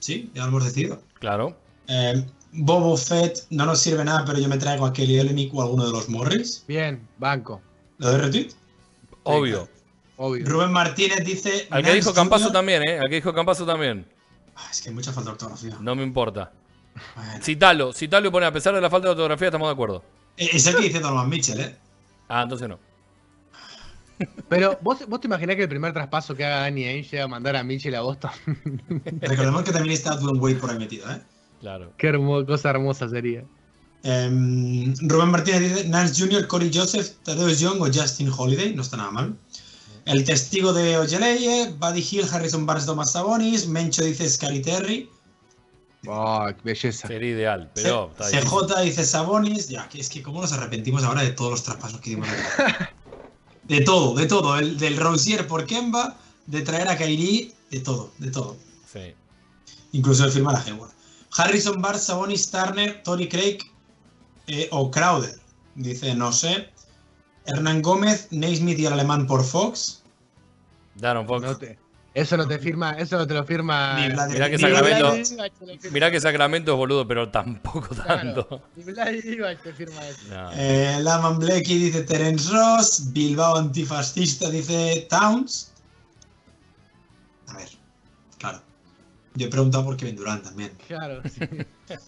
sí, 0.00 0.30
ya 0.34 0.42
lo 0.42 0.48
hemos 0.48 0.64
decidido. 0.64 1.02
Claro. 1.20 1.56
Eh, 1.88 2.24
Bobo 2.52 2.96
Fett 2.96 3.44
no 3.50 3.66
nos 3.66 3.80
sirve 3.80 4.04
nada, 4.04 4.24
pero 4.24 4.38
yo 4.38 4.48
me 4.48 4.56
traigo 4.56 4.86
a 4.86 4.92
Kelly 4.92 5.20
Olynyk 5.20 5.52
o 5.54 5.62
alguno 5.62 5.84
de 5.86 5.92
los 5.92 6.08
Morris. 6.08 6.64
Bien, 6.66 7.06
banco. 7.18 7.60
¿Lo 7.98 8.10
de 8.12 8.18
retweet? 8.18 8.48
Obvio. 9.24 9.68
Obvio. 10.16 10.46
Rubén 10.46 10.72
Martínez 10.72 11.22
dice. 11.24 11.66
Al 11.70 11.84
que 11.84 11.92
dijo 11.92 12.14
Campazo 12.14 12.44
Jr. 12.44 12.52
también, 12.54 12.82
¿eh? 12.88 12.98
Al 12.98 13.08
que 13.08 13.16
dijo 13.16 13.34
Campazo 13.34 13.66
también. 13.66 14.06
Ah, 14.56 14.68
es 14.70 14.80
que 14.80 14.88
hay 14.88 14.94
mucha 14.94 15.12
falta 15.12 15.28
de 15.30 15.32
ortografía. 15.32 15.76
No 15.80 15.94
me 15.94 16.02
importa. 16.02 16.50
Bueno. 17.14 17.42
Citalo. 17.44 17.92
Citalo 17.92 18.28
y 18.28 18.30
pone, 18.30 18.46
a 18.46 18.52
pesar 18.52 18.74
de 18.74 18.80
la 18.80 18.90
falta 18.90 19.06
de 19.08 19.12
ortografía, 19.12 19.48
estamos 19.48 19.68
de 19.68 19.72
acuerdo. 19.72 20.02
Eh, 20.36 20.50
Es 20.52 20.66
el 20.66 20.76
que 20.76 20.82
dice 20.84 21.00
Donovan 21.00 21.28
Mitchell, 21.28 21.60
¿eh? 21.60 21.76
Ah, 22.28 22.42
entonces 22.42 22.68
no. 22.68 22.78
Pero 24.48 24.78
¿vos, 24.80 25.06
vos 25.08 25.20
te 25.20 25.26
imaginás 25.26 25.56
que 25.56 25.62
el 25.64 25.68
primer 25.68 25.92
traspaso 25.92 26.34
que 26.34 26.44
haga 26.44 26.60
Danny 26.60 26.84
Ainge 26.84 27.10
sea 27.10 27.28
mandar 27.28 27.54
a 27.56 27.62
Mitchell 27.62 27.94
a 27.94 28.00
Boston. 28.00 28.30
Recordemos 29.20 29.62
que 29.62 29.72
también 29.72 29.92
está 29.94 30.16
Dwayne 30.16 30.38
Wade 30.38 30.54
por 30.56 30.70
ahí 30.70 30.78
metido, 30.78 31.10
¿eh? 31.10 31.20
Claro. 31.60 31.92
Qué 31.98 32.08
hermo- 32.08 32.44
cosa 32.46 32.70
hermosa 32.70 33.08
sería. 33.08 33.44
Em, 34.02 34.94
Rubén 35.02 35.28
Martínez 35.30 35.60
dice 35.74 35.88
Nance 35.88 36.18
Jr., 36.22 36.46
Corey 36.46 36.70
Joseph, 36.72 37.16
Tadeusz 37.24 37.58
Young 37.60 37.80
o 37.82 37.86
Justin 37.92 38.30
Holiday. 38.34 38.74
No 38.74 38.82
está 38.82 38.96
nada 38.96 39.10
mal. 39.10 39.36
El 40.06 40.24
testigo 40.24 40.72
de 40.72 40.96
Ojeleye, 40.96 41.72
Buddy 41.78 42.06
Hill, 42.10 42.24
Harrison 42.32 42.64
Barnes, 42.64 42.86
Thomas 42.86 43.12
Sabonis. 43.12 43.66
Mencho 43.66 44.04
dice 44.04 44.28
Scary 44.30 44.62
Terry. 44.62 45.10
Oh, 46.08 46.46
qué 46.48 46.62
belleza. 46.62 47.08
Sería 47.08 47.30
ideal, 47.30 47.70
pero 47.74 48.12
C-. 48.18 48.40
CJ 48.40 48.82
dice 48.82 49.04
Sabonis. 49.04 49.68
Ya, 49.68 49.88
que 49.88 50.00
es 50.00 50.08
que 50.08 50.22
cómo 50.22 50.40
nos 50.40 50.52
arrepentimos 50.52 51.04
ahora 51.04 51.22
de 51.22 51.30
todos 51.30 51.50
los 51.50 51.62
traspasos 51.62 52.00
que 52.00 52.10
dimos. 52.10 52.28
de 53.64 53.80
todo, 53.82 54.14
de 54.14 54.26
todo. 54.26 54.58
El, 54.58 54.78
del 54.78 54.96
Rosier 54.96 55.46
por 55.46 55.66
Kemba, 55.66 56.16
de 56.46 56.62
traer 56.62 56.88
a 56.88 56.96
Kyrie, 56.96 57.52
de 57.70 57.80
todo, 57.80 58.12
de 58.18 58.30
todo. 58.30 58.56
Sí. 58.92 59.14
Incluso 59.92 60.24
el 60.24 60.32
firmar 60.32 60.56
a 60.56 60.62
Hayward. 60.62 60.90
Harrison 61.36 61.80
Barnes, 61.82 62.04
Sabonis, 62.04 62.50
Turner, 62.50 63.02
Tory 63.02 63.28
Craig 63.28 63.58
eh, 64.46 64.68
o 64.70 64.90
Crowder. 64.90 65.34
Dice, 65.74 66.14
no 66.14 66.32
sé. 66.32 66.70
Hernán 67.44 67.82
Gómez, 67.82 68.28
Naismith 68.30 68.78
y 68.78 68.86
el 68.86 68.92
alemán 68.92 69.26
por 69.26 69.44
Fox. 69.44 70.02
Daron 70.94 71.26
Fox. 71.26 71.42
No 71.42 71.56
te- 71.56 71.78
eso 72.16 72.36
no 72.38 72.48
te 72.48 72.58
firma, 72.58 72.92
eso 72.92 73.18
no 73.18 73.26
te 73.26 73.34
lo 73.34 73.44
firma. 73.44 73.94
Ni 74.00 74.08
Vlad- 74.14 74.30
Mirá 74.30 74.48
que 74.50 74.58
Sacramento- 74.58 75.12
Vlad- 75.12 75.90
Mirá 75.92 76.10
que 76.10 76.20
Sacramento 76.20 76.72
es 76.72 76.78
boludo, 76.78 77.06
pero 77.06 77.30
tampoco 77.30 77.94
tanto. 77.94 78.62
Claro, 78.84 79.12
ni 79.12 79.20
Divac 79.20 79.62
te 79.62 79.72
firma 79.74 80.06
eso. 80.06 80.20
No. 80.30 80.50
Eh, 80.54 80.98
Laman 81.02 81.38
Blecky 81.38 81.78
dice 81.78 82.02
Terence 82.04 82.50
Ross. 82.50 83.12
Bilbao 83.12 83.56
antifascista 83.56 84.48
dice 84.50 85.06
Towns. 85.10 85.72
A 87.48 87.56
ver, 87.58 87.68
claro. 88.38 88.60
Yo 89.34 89.46
he 89.46 89.50
preguntado 89.50 89.84
por 89.84 89.96
Kevin 89.98 90.16
Durant 90.16 90.42
también. 90.44 90.72
Claro, 90.86 91.20
sí. 91.28 91.40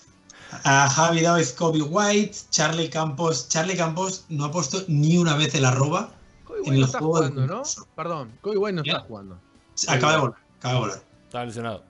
A 0.64 0.89
Javi 0.89 1.20
Daoiz, 1.20 1.52
Kobe 1.52 1.82
White, 1.82 2.35
Charlie 2.48 2.89
Campos. 2.89 3.51
Charlie 3.51 3.76
Campos 3.76 4.24
no 4.30 4.47
ha 4.47 4.51
puesto 4.51 4.82
ni 4.89 5.18
una 5.18 5.36
vez 5.36 5.55
el 5.55 5.66
arroba. 5.66 6.10
Kobe 6.44 6.60
En 6.60 6.64
White 6.64 6.74
el 6.74 6.80
no 6.80 6.86
está 6.86 6.98
jugando, 7.01 7.47
¿no? 7.47 7.62
Perdón, 7.94 8.32
Kobe 8.40 8.56
White 8.56 8.76
no 8.76 8.82
¿Ya? 8.82 8.93
está 8.93 9.05
jugando. 9.05 9.39
Acaba 9.88 10.12
de 10.12 10.18
volar, 10.18 10.36
acaba 10.59 10.74
de 10.74 10.80
volar. 10.80 11.02
Estaba 11.26 11.44
lesionado. 11.44 11.84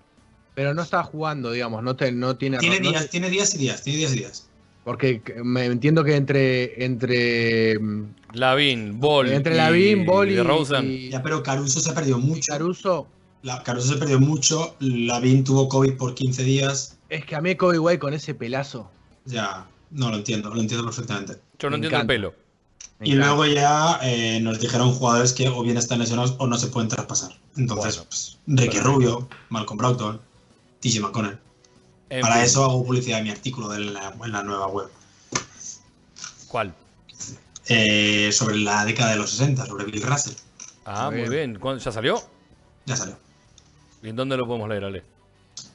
Pero 0.55 0.75
no 0.75 0.83
está 0.83 1.03
jugando, 1.05 1.53
digamos, 1.53 1.83
no, 1.83 1.95
te, 1.97 2.11
no 2.13 2.37
tiene... 2.37 2.59
Tiene 2.59 2.81
no 2.81 2.91
días, 2.91 3.03
te- 3.05 3.09
tiene 3.09 3.31
días 3.31 3.55
y 3.55 3.59
días, 3.59 3.83
tiene 3.83 3.99
días 4.01 4.13
y 4.13 4.19
días. 4.19 4.49
porque 4.85 5.23
me 5.45 5.67
entiendo 5.67 6.03
que 6.03 6.17
entre... 6.17 6.85
Entre, 6.85 7.79
mm, 7.79 8.05
Lavin, 8.33 8.99
Ball. 8.99 9.29
entre 9.31 9.55
y 9.55 9.57
Lavín, 9.57 10.05
Ball 10.05 10.31
y, 10.31 10.35
DeRozan. 10.35 10.85
y 10.87 11.11
Ya, 11.11 11.23
pero 11.23 11.43
Caruso 11.43 11.79
se 11.81 11.91
ha 11.91 11.95
perdido 11.95 12.19
mucho. 12.19 12.43
Caruso... 12.53 13.07
La, 13.43 13.63
Caruso 13.63 13.93
se 13.93 13.99
perdió 14.01 14.19
mucho. 14.19 14.75
Lavin 14.81 15.45
tuvo 15.45 15.69
COVID 15.69 15.97
por 15.97 16.15
15 16.17 16.43
días. 16.43 16.99
Es 17.09 17.25
que 17.25 17.37
a 17.37 17.41
mí 17.41 17.55
Kobe 17.55 17.79
White 17.79 18.01
con 18.01 18.13
ese 18.13 18.35
pelazo... 18.35 18.91
Ya, 19.27 19.65
no 19.93 20.11
lo 20.11 20.17
entiendo, 20.17 20.53
lo 20.53 20.61
entiendo 20.61 20.85
perfectamente. 20.85 21.35
Yo 21.59 21.71
no 21.71 21.77
Me 21.79 21.87
entiendo 21.87 21.97
encanta. 21.99 22.01
el 22.15 22.21
pelo. 22.21 22.35
Y 23.01 23.13
luego 23.15 23.47
ya 23.47 24.01
eh, 24.03 24.41
nos 24.41 24.59
dijeron 24.59 24.93
jugadores 24.93 25.33
que 25.33 25.49
o 25.49 25.63
bien 25.63 25.77
están 25.77 26.01
lesionados 26.01 26.35
o 26.39 26.47
no 26.49 26.59
se 26.59 26.67
pueden 26.67 26.89
traspasar. 26.89 27.31
Entonces, 27.57 27.97
Bueno, 27.97 28.09
pues, 28.09 28.39
Ricky 28.49 28.81
Rubio, 28.81 29.29
Malcolm 29.51 29.79
Brogdon, 29.79 30.21
TJ 30.81 31.01
McConnell. 31.01 31.39
En 32.11 32.23
Para 32.23 32.37
fin, 32.37 32.45
eso 32.45 32.65
hago 32.65 32.85
publicidad 32.85 33.19
de 33.19 33.23
mi 33.25 33.31
artículo 33.31 33.69
de 33.69 33.81
la- 33.81 34.15
en 34.25 34.33
la 34.33 34.43
nueva 34.43 34.67
web. 34.67 34.89
¿Cuál? 36.49 36.75
Eh, 37.67 38.31
sobre 38.33 38.57
la 38.57 38.85
década 38.85 39.11
de 39.11 39.17
los 39.17 39.31
60, 39.31 39.67
sobre 39.67 39.85
Bill 39.85 40.03
Russell. 40.03 40.35
Ah, 40.85 41.11
Muy 41.11 41.29
bien. 41.29 41.59
¿Cuándo- 41.59 41.83
¿Ya 41.85 41.93
salió? 41.93 42.21
Ya 42.87 42.97
salió. 42.97 43.17
¿Y 44.03 44.09
en 44.09 44.17
dónde 44.17 44.37
lo 44.37 44.47
podemos 44.47 44.69
leer, 44.69 44.85
Ale? 44.85 45.05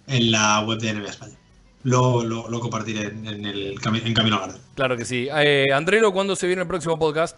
En 0.07 0.31
la 0.31 0.61
web 0.61 0.79
de 0.79 0.89
NBA 0.93 1.09
España. 1.09 1.35
Lo, 1.83 2.23
lo, 2.23 2.49
lo 2.49 2.59
compartiré 2.59 3.07
en, 3.07 3.25
en 3.27 3.45
el 3.45 3.79
cami- 3.79 4.05
en 4.05 4.13
Camino. 4.13 4.41
Claro 4.75 4.95
que 4.95 5.03
sí. 5.05 5.27
Eh, 5.35 5.67
Andrelo, 5.73 6.13
¿cuándo 6.13 6.35
se 6.35 6.47
viene 6.47 6.61
el 6.61 6.67
próximo 6.67 6.97
podcast? 6.97 7.37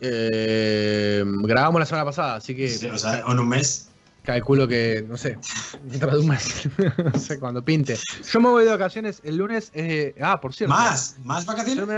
Eh, 0.00 1.24
grabamos 1.24 1.80
la 1.80 1.86
semana 1.86 2.04
pasada, 2.04 2.34
así 2.36 2.54
que 2.54 2.68
Sí, 2.68 2.86
o 2.86 2.98
sea, 2.98 3.20
en 3.26 3.38
un 3.38 3.48
mes. 3.48 3.88
calculo 4.22 4.68
que, 4.68 5.04
no 5.08 5.16
sé, 5.16 5.38
dentro 5.84 6.10
de 6.10 6.18
un 6.18 6.28
mes, 6.28 6.68
no 7.12 7.18
sé, 7.18 7.38
cuando 7.38 7.64
pinte. 7.64 7.96
Yo 8.30 8.40
me 8.40 8.48
voy 8.50 8.64
de 8.64 8.70
vacaciones 8.70 9.20
el 9.24 9.36
lunes. 9.36 9.70
eh, 9.72 10.14
ah, 10.20 10.40
por 10.40 10.52
cierto. 10.54 10.74
¿Más? 10.74 11.16
¿Más 11.24 11.46
vacaciones? 11.46 11.88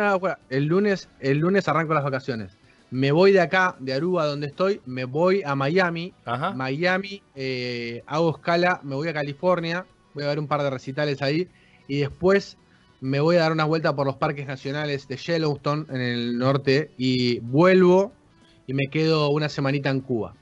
El 0.51 0.67
lunes, 0.67 1.09
el 1.21 1.39
lunes 1.39 1.67
arranco 1.69 1.95
las 1.95 2.05
vacaciones. 2.05 2.53
Me 2.91 3.11
voy 3.13 3.33
de 3.33 3.41
acá, 3.41 3.75
de 3.81 3.93
Aruba, 3.95 4.25
donde 4.27 4.47
estoy, 4.47 4.81
me 4.87 5.05
voy 5.05 5.43
a 5.45 5.55
Miami. 5.55 6.15
Ajá. 6.25 6.53
Miami, 6.53 7.23
eh, 7.35 8.03
hago 8.07 8.31
escala, 8.37 8.81
me 8.85 8.95
voy 8.95 9.09
a 9.09 9.13
California, 9.13 9.85
voy 10.15 10.25
a 10.25 10.29
ver 10.29 10.39
un 10.39 10.47
par 10.49 10.63
de 10.63 10.71
recitales 10.71 11.23
ahí. 11.23 11.49
Y 11.87 11.99
después 12.01 12.57
me 13.01 13.21
voy 13.21 13.37
a 13.37 13.41
dar 13.41 13.53
una 13.53 13.65
vuelta 13.65 13.95
por 13.95 14.07
los 14.07 14.17
parques 14.17 14.47
nacionales 14.47 15.07
de 15.09 15.17
Yellowstone 15.17 15.87
en 15.91 16.01
el 16.01 16.39
norte. 16.39 16.91
Y 16.99 17.39
vuelvo 17.41 18.13
y 18.67 18.75
me 18.75 18.89
quedo 18.89 19.31
una 19.31 19.49
semanita 19.49 19.91
en 19.91 20.01
Cuba. 20.01 20.35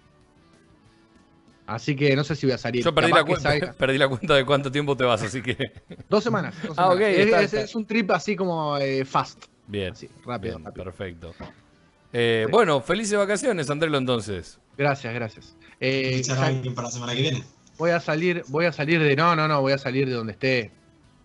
Así 1.66 1.96
que 1.96 2.14
no 2.14 2.22
sé 2.22 2.36
si 2.36 2.46
voy 2.46 2.54
a 2.54 2.58
salir. 2.58 2.84
Yo 2.84 2.94
perdí 2.94 3.10
la, 3.12 3.24
cuenta, 3.24 3.50
salga- 3.52 3.74
perdí 3.78 3.98
la 3.98 4.08
cuenta 4.08 4.34
de 4.34 4.44
cuánto 4.44 4.70
tiempo 4.70 4.96
te 4.96 5.02
vas, 5.04 5.22
así 5.22 5.42
que. 5.42 5.56
Dos 6.08 6.22
semanas. 6.22 6.54
dos 6.62 6.78
Ah, 6.78 6.90
semanas. 6.90 6.94
ok, 6.96 7.00
Es, 7.02 7.18
está- 7.26 7.38
es- 7.42 7.44
está. 7.54 7.60
es 7.64 7.74
un 7.74 7.86
trip 7.86 8.10
así 8.12 8.36
como 8.36 8.76
eh, 8.78 9.04
fast. 9.04 9.44
Bien. 9.66 9.92
Así, 9.92 10.08
rápido, 10.24 10.54
bien, 10.58 10.64
rápido. 10.64 10.84
perfecto. 10.84 11.34
Eh, 12.12 12.44
Sí. 12.46 12.52
Bueno, 12.52 12.80
felices 12.80 13.18
vacaciones, 13.18 13.68
Andrelo, 13.68 13.98
entonces. 13.98 14.60
Gracias, 14.78 15.12
gracias. 15.12 15.56
Eh, 15.80 16.14
¿Fichar 16.18 16.38
a 16.38 16.40
ya- 16.42 16.46
alguien 16.46 16.72
para 16.74 16.86
la 16.86 16.92
semana 16.92 17.14
que 17.14 17.20
viene? 17.22 17.42
Voy 17.78 17.90
a 17.90 18.00
salir, 18.00 18.44
voy 18.48 18.66
a 18.66 18.72
salir 18.72 19.02
de. 19.02 19.14
No, 19.16 19.34
no, 19.36 19.46
no, 19.48 19.60
voy 19.60 19.72
a 19.72 19.78
salir 19.78 20.06
de 20.08 20.14
donde 20.14 20.32
esté. 20.32 20.70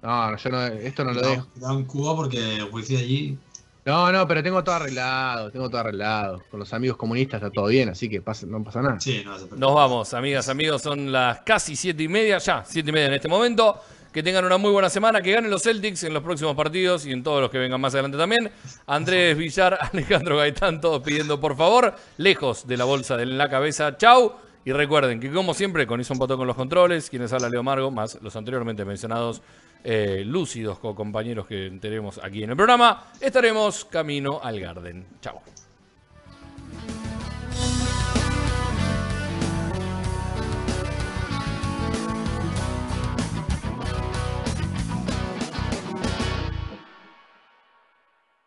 No, 0.02 0.32
no, 0.32 0.38
yo 0.38 0.50
no, 0.50 0.66
esto 0.66 1.04
no 1.04 1.14
lo 1.14 1.22
dejo. 1.22 1.48
Cuidado 1.54 1.78
en 1.80 1.86
Cuba 1.86 2.16
porque 2.16 2.64
wifi 2.72 2.98
allí. 2.98 3.38
No, 3.84 4.12
no, 4.12 4.28
pero 4.28 4.44
tengo 4.44 4.64
todo 4.64 4.76
arreglado, 4.76 5.50
tengo 5.52 5.68
todo 5.70 5.82
arreglado. 5.82 6.42
Con 6.52 6.60
los 6.60 6.72
amigos 6.74 6.98
comunistas 6.98 7.42
está 7.42 7.50
todo 7.52 7.66
bien, 7.68 7.90
así 7.90 8.08
que 8.10 8.22
pasa- 8.22 8.46
no 8.46 8.64
pasa 8.64 8.82
nada. 8.82 9.00
Sí, 9.00 9.22
no 9.26 9.34
se 9.34 9.46
preocupe. 9.46 9.60
Nos 9.60 9.74
vamos, 9.74 10.14
amigas, 10.14 10.50
amigos. 10.50 10.82
Son 10.84 11.12
las 11.12 11.40
casi 11.42 11.76
siete 11.76 12.04
y 12.04 12.08
media, 12.08 12.38
ya, 12.38 12.64
siete 12.66 12.90
y 12.90 12.94
media 12.94 13.08
en 13.08 13.14
este 13.14 13.28
momento. 13.28 13.80
Que 14.14 14.22
tengan 14.22 14.44
una 14.44 14.58
muy 14.58 14.72
buena 14.72 14.90
semana, 14.90 15.22
que 15.22 15.32
ganen 15.32 15.50
los 15.50 15.64
Celtics 15.64 16.04
en 16.04 16.14
los 16.14 16.22
próximos 16.22 16.54
partidos 16.54 17.06
y 17.06 17.14
en 17.14 17.24
todos 17.24 17.40
los 17.42 17.50
que 17.50 17.58
vengan 17.58 17.80
más 17.80 17.94
adelante 17.94 18.18
también. 18.18 18.52
Andrés 18.86 19.38
Villar, 19.38 19.80
Alejandro 19.94 20.36
Gaitán, 20.38 20.82
todos 20.82 21.02
pidiendo 21.02 21.40
por 21.40 21.56
favor, 21.56 21.96
lejos 22.18 22.68
de 22.68 22.76
la 22.76 22.84
bolsa 22.84 23.16
de 23.16 23.26
la 23.26 23.50
cabeza. 23.50 23.96
Chau. 23.98 24.34
Y 24.64 24.72
recuerden 24.74 25.20
que 25.20 25.32
como 25.32 25.54
siempre, 25.54 25.88
con 25.88 26.00
Ison 26.00 26.20
Pató 26.20 26.38
con 26.38 26.46
los 26.48 26.56
controles, 26.56 27.10
quienes 27.10 27.34
habla 27.34 27.50
Leo 27.50 27.64
Margo, 27.64 27.90
más 27.90 28.20
los 28.22 28.36
anteriormente 28.36 28.86
mencionados 28.86 29.42
eh, 29.84 30.24
lúcidos 30.26 30.78
co- 30.78 30.94
compañeros 30.94 31.48
que 31.48 31.76
tenemos 31.82 32.20
aquí 32.24 32.44
en 32.44 32.52
el 32.52 32.56
programa, 32.56 33.06
estaremos 33.20 33.86
camino 33.86 34.40
al 34.44 34.60
Garden. 34.60 35.06
Chau. 35.22 35.40